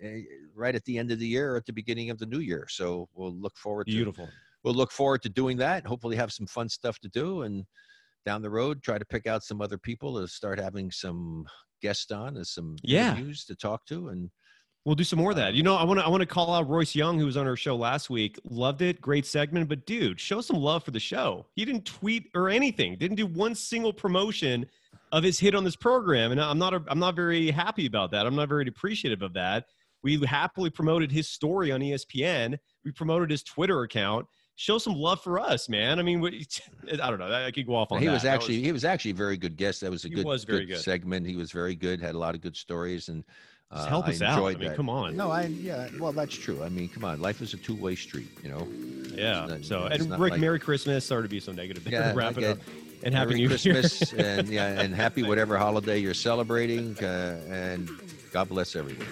uh, 0.04 0.08
right 0.54 0.74
at 0.74 0.84
the 0.84 0.98
end 0.98 1.10
of 1.10 1.18
the 1.18 1.26
year 1.26 1.52
or 1.52 1.56
at 1.56 1.66
the 1.66 1.72
beginning 1.72 2.10
of 2.10 2.18
the 2.18 2.26
new 2.26 2.40
year. 2.40 2.66
So 2.68 3.08
we'll 3.14 3.34
look 3.34 3.56
forward 3.56 3.86
to 3.88 3.92
Beautiful. 3.92 4.28
we'll 4.64 4.74
look 4.74 4.90
forward 4.92 5.22
to 5.22 5.28
doing 5.28 5.56
that. 5.58 5.86
Hopefully, 5.86 6.16
have 6.16 6.32
some 6.32 6.46
fun 6.46 6.68
stuff 6.68 6.98
to 7.00 7.08
do, 7.08 7.42
and 7.42 7.64
down 8.24 8.42
the 8.42 8.50
road, 8.50 8.82
try 8.82 8.98
to 8.98 9.04
pick 9.04 9.26
out 9.28 9.44
some 9.44 9.62
other 9.62 9.78
people 9.78 10.20
to 10.20 10.26
start 10.26 10.58
having 10.58 10.90
some 10.90 11.46
guests 11.80 12.10
on 12.10 12.36
as 12.36 12.50
some 12.50 12.76
Yeah. 12.82 13.12
interviews 13.12 13.44
to 13.44 13.54
talk 13.54 13.86
to. 13.86 14.08
And 14.08 14.30
We'll 14.86 14.94
do 14.94 15.02
some 15.02 15.18
more 15.18 15.30
of 15.30 15.36
that. 15.36 15.54
You 15.54 15.64
know, 15.64 15.74
I 15.74 15.82
want 15.82 15.98
to 15.98 16.06
I 16.06 16.08
want 16.08 16.20
to 16.20 16.26
call 16.26 16.54
out 16.54 16.68
Royce 16.68 16.94
Young, 16.94 17.18
who 17.18 17.26
was 17.26 17.36
on 17.36 17.48
our 17.48 17.56
show 17.56 17.74
last 17.74 18.08
week. 18.08 18.38
Loved 18.44 18.82
it, 18.82 19.00
great 19.00 19.26
segment. 19.26 19.68
But 19.68 19.84
dude, 19.84 20.20
show 20.20 20.40
some 20.40 20.58
love 20.58 20.84
for 20.84 20.92
the 20.92 21.00
show. 21.00 21.44
He 21.56 21.64
didn't 21.64 21.86
tweet 21.86 22.30
or 22.36 22.48
anything. 22.48 22.94
Didn't 22.94 23.16
do 23.16 23.26
one 23.26 23.56
single 23.56 23.92
promotion 23.92 24.64
of 25.10 25.24
his 25.24 25.40
hit 25.40 25.56
on 25.56 25.64
this 25.64 25.74
program, 25.74 26.30
and 26.30 26.40
I'm 26.40 26.56
not 26.58 26.72
a, 26.72 26.84
I'm 26.86 27.00
not 27.00 27.16
very 27.16 27.50
happy 27.50 27.86
about 27.86 28.12
that. 28.12 28.26
I'm 28.26 28.36
not 28.36 28.48
very 28.48 28.68
appreciative 28.68 29.22
of 29.22 29.32
that. 29.32 29.66
We 30.04 30.24
happily 30.24 30.70
promoted 30.70 31.10
his 31.10 31.28
story 31.28 31.72
on 31.72 31.80
ESPN. 31.80 32.56
We 32.84 32.92
promoted 32.92 33.28
his 33.28 33.42
Twitter 33.42 33.82
account. 33.82 34.26
Show 34.54 34.78
some 34.78 34.94
love 34.94 35.20
for 35.20 35.40
us, 35.40 35.68
man. 35.68 35.98
I 35.98 36.02
mean, 36.02 36.20
we, 36.20 36.46
I 36.92 37.10
don't 37.10 37.18
know. 37.18 37.32
I 37.32 37.50
could 37.50 37.66
go 37.66 37.74
off 37.74 37.90
on 37.90 37.98
he 37.98 38.06
that. 38.06 38.12
was 38.12 38.24
actually 38.24 38.62
he 38.62 38.70
was 38.70 38.84
actually 38.84 39.10
a 39.10 39.14
very 39.14 39.36
good 39.36 39.56
guest. 39.56 39.80
That 39.80 39.90
was 39.90 40.04
a 40.04 40.08
He 40.08 40.14
good, 40.14 40.24
was 40.24 40.44
very 40.44 40.60
good 40.64 40.74
good. 40.74 40.82
segment. 40.84 41.26
He 41.26 41.34
was 41.34 41.50
very 41.50 41.74
good. 41.74 42.00
Had 42.00 42.14
a 42.14 42.18
lot 42.18 42.36
of 42.36 42.40
good 42.40 42.56
stories 42.56 43.08
and. 43.08 43.24
Just 43.72 43.86
uh, 43.86 43.88
help 43.88 44.06
I 44.06 44.10
us 44.10 44.22
out. 44.22 44.44
I 44.44 44.50
mean, 44.54 44.68
that. 44.68 44.76
come 44.76 44.88
on. 44.88 45.16
No, 45.16 45.30
I 45.30 45.46
yeah. 45.46 45.88
Well, 45.98 46.12
that's 46.12 46.34
true. 46.36 46.62
I 46.62 46.68
mean, 46.68 46.88
come 46.88 47.04
on. 47.04 47.20
Life 47.20 47.40
is 47.42 47.52
a 47.52 47.56
two-way 47.56 47.96
street. 47.96 48.28
You 48.44 48.50
know. 48.50 48.68
Yeah. 49.12 49.46
Not- 49.46 49.64
So, 49.64 49.84
and 49.86 50.08
Rick, 50.20 50.32
like- 50.32 50.40
Merry 50.40 50.60
Christmas. 50.60 51.04
Sorry 51.04 51.22
to 51.24 51.28
be 51.28 51.40
so 51.40 51.50
negative. 51.52 51.82
there. 51.84 51.92
Yeah, 51.94 52.12
Wrap 52.14 52.32
it 52.32 52.44
okay. 52.44 52.50
up. 52.52 52.58
And 53.02 53.14
Happy 53.14 53.30
Merry 53.30 53.40
New 53.42 53.48
Christmas 53.48 54.12
Year. 54.12 54.20
and 54.38 54.48
yeah, 54.48 54.80
and 54.80 54.94
happy 54.94 55.22
whatever 55.22 55.58
holiday 55.58 55.98
you're 55.98 56.14
celebrating, 56.14 56.96
uh, 57.02 57.40
and 57.50 57.90
God 58.32 58.48
bless 58.48 58.74
everyone. 58.76 59.06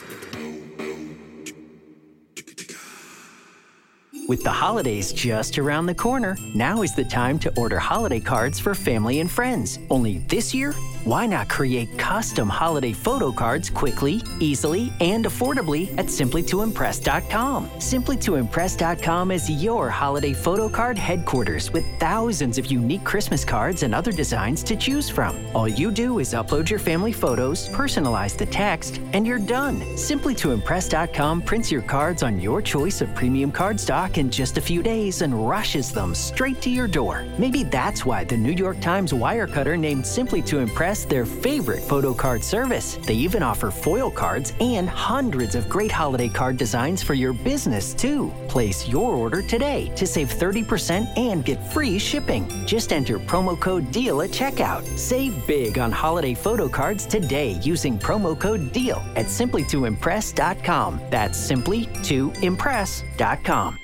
With 4.26 4.42
the 4.42 4.50
holidays 4.50 5.12
just 5.12 5.58
around 5.58 5.84
the 5.84 5.94
corner, 5.94 6.38
now 6.54 6.80
is 6.82 6.94
the 6.94 7.04
time 7.04 7.38
to 7.40 7.52
order 7.58 7.78
holiday 7.78 8.20
cards 8.20 8.58
for 8.58 8.74
family 8.74 9.20
and 9.20 9.30
friends. 9.30 9.78
Only 9.90 10.18
this 10.28 10.54
year, 10.54 10.72
why 11.04 11.26
not 11.26 11.48
create 11.48 11.98
custom 11.98 12.48
holiday 12.48 12.92
photo 12.92 13.30
cards 13.30 13.68
quickly, 13.68 14.22
easily, 14.40 14.90
and 15.00 15.26
affordably 15.26 15.92
at 15.98 16.06
simplytoimpress.com? 16.06 17.68
Simplytoimpress.com 17.68 19.30
is 19.30 19.50
your 19.50 19.90
holiday 19.90 20.32
photo 20.32 20.68
card 20.68 20.96
headquarters 20.96 21.70
with 21.72 21.84
thousands 22.00 22.56
of 22.56 22.66
unique 22.66 23.04
Christmas 23.04 23.44
cards 23.44 23.82
and 23.82 23.94
other 23.94 24.12
designs 24.12 24.62
to 24.62 24.76
choose 24.76 25.10
from. 25.10 25.36
All 25.54 25.68
you 25.68 25.90
do 25.90 26.20
is 26.20 26.32
upload 26.32 26.70
your 26.70 26.78
family 26.78 27.12
photos, 27.12 27.68
personalize 27.68 28.36
the 28.36 28.46
text, 28.46 29.00
and 29.12 29.26
you're 29.26 29.38
done. 29.38 29.80
Simplytoimpress.com 29.96 31.42
prints 31.42 31.70
your 31.70 31.82
cards 31.82 32.22
on 32.22 32.40
your 32.40 32.62
choice 32.62 33.02
of 33.02 33.14
premium 33.14 33.52
card 33.52 33.78
stock 33.78 34.16
in 34.16 34.30
just 34.30 34.56
a 34.56 34.62
few 34.62 34.82
days 34.82 35.20
and 35.20 35.46
rushes 35.46 35.92
them 35.92 36.14
straight 36.14 36.62
to 36.62 36.70
your 36.70 36.88
door. 36.88 37.26
Maybe 37.38 37.62
that's 37.64 38.06
why 38.06 38.24
the 38.24 38.36
New 38.36 38.52
York 38.52 38.80
Times 38.80 39.12
Wirecutter 39.12 39.78
named 39.78 40.06
Simply 40.06 40.40
to 40.42 40.60
Impress 40.60 40.93
their 41.02 41.26
favorite 41.26 41.82
photo 41.82 42.14
card 42.14 42.44
service. 42.44 42.98
They 43.04 43.14
even 43.14 43.42
offer 43.42 43.70
foil 43.70 44.10
cards 44.10 44.52
and 44.60 44.88
hundreds 44.88 45.54
of 45.54 45.68
great 45.68 45.90
holiday 45.90 46.28
card 46.28 46.56
designs 46.56 47.02
for 47.02 47.14
your 47.14 47.32
business, 47.32 47.94
too. 47.94 48.32
Place 48.48 48.88
your 48.88 49.14
order 49.14 49.42
today 49.42 49.90
to 49.96 50.06
save 50.06 50.28
30% 50.28 51.18
and 51.18 51.44
get 51.44 51.72
free 51.72 51.98
shipping. 51.98 52.46
Just 52.66 52.92
enter 52.92 53.18
promo 53.18 53.58
code 53.58 53.90
DEAL 53.90 54.22
at 54.22 54.30
checkout. 54.30 54.84
Save 54.96 55.46
big 55.46 55.78
on 55.78 55.90
holiday 55.90 56.34
photo 56.34 56.68
cards 56.68 57.06
today 57.06 57.58
using 57.62 57.98
promo 57.98 58.38
code 58.38 58.72
DEAL 58.72 59.02
at 59.16 59.26
simplytoimpress.com. 59.26 61.00
That's 61.10 61.50
simplytoimpress.com. 61.50 63.83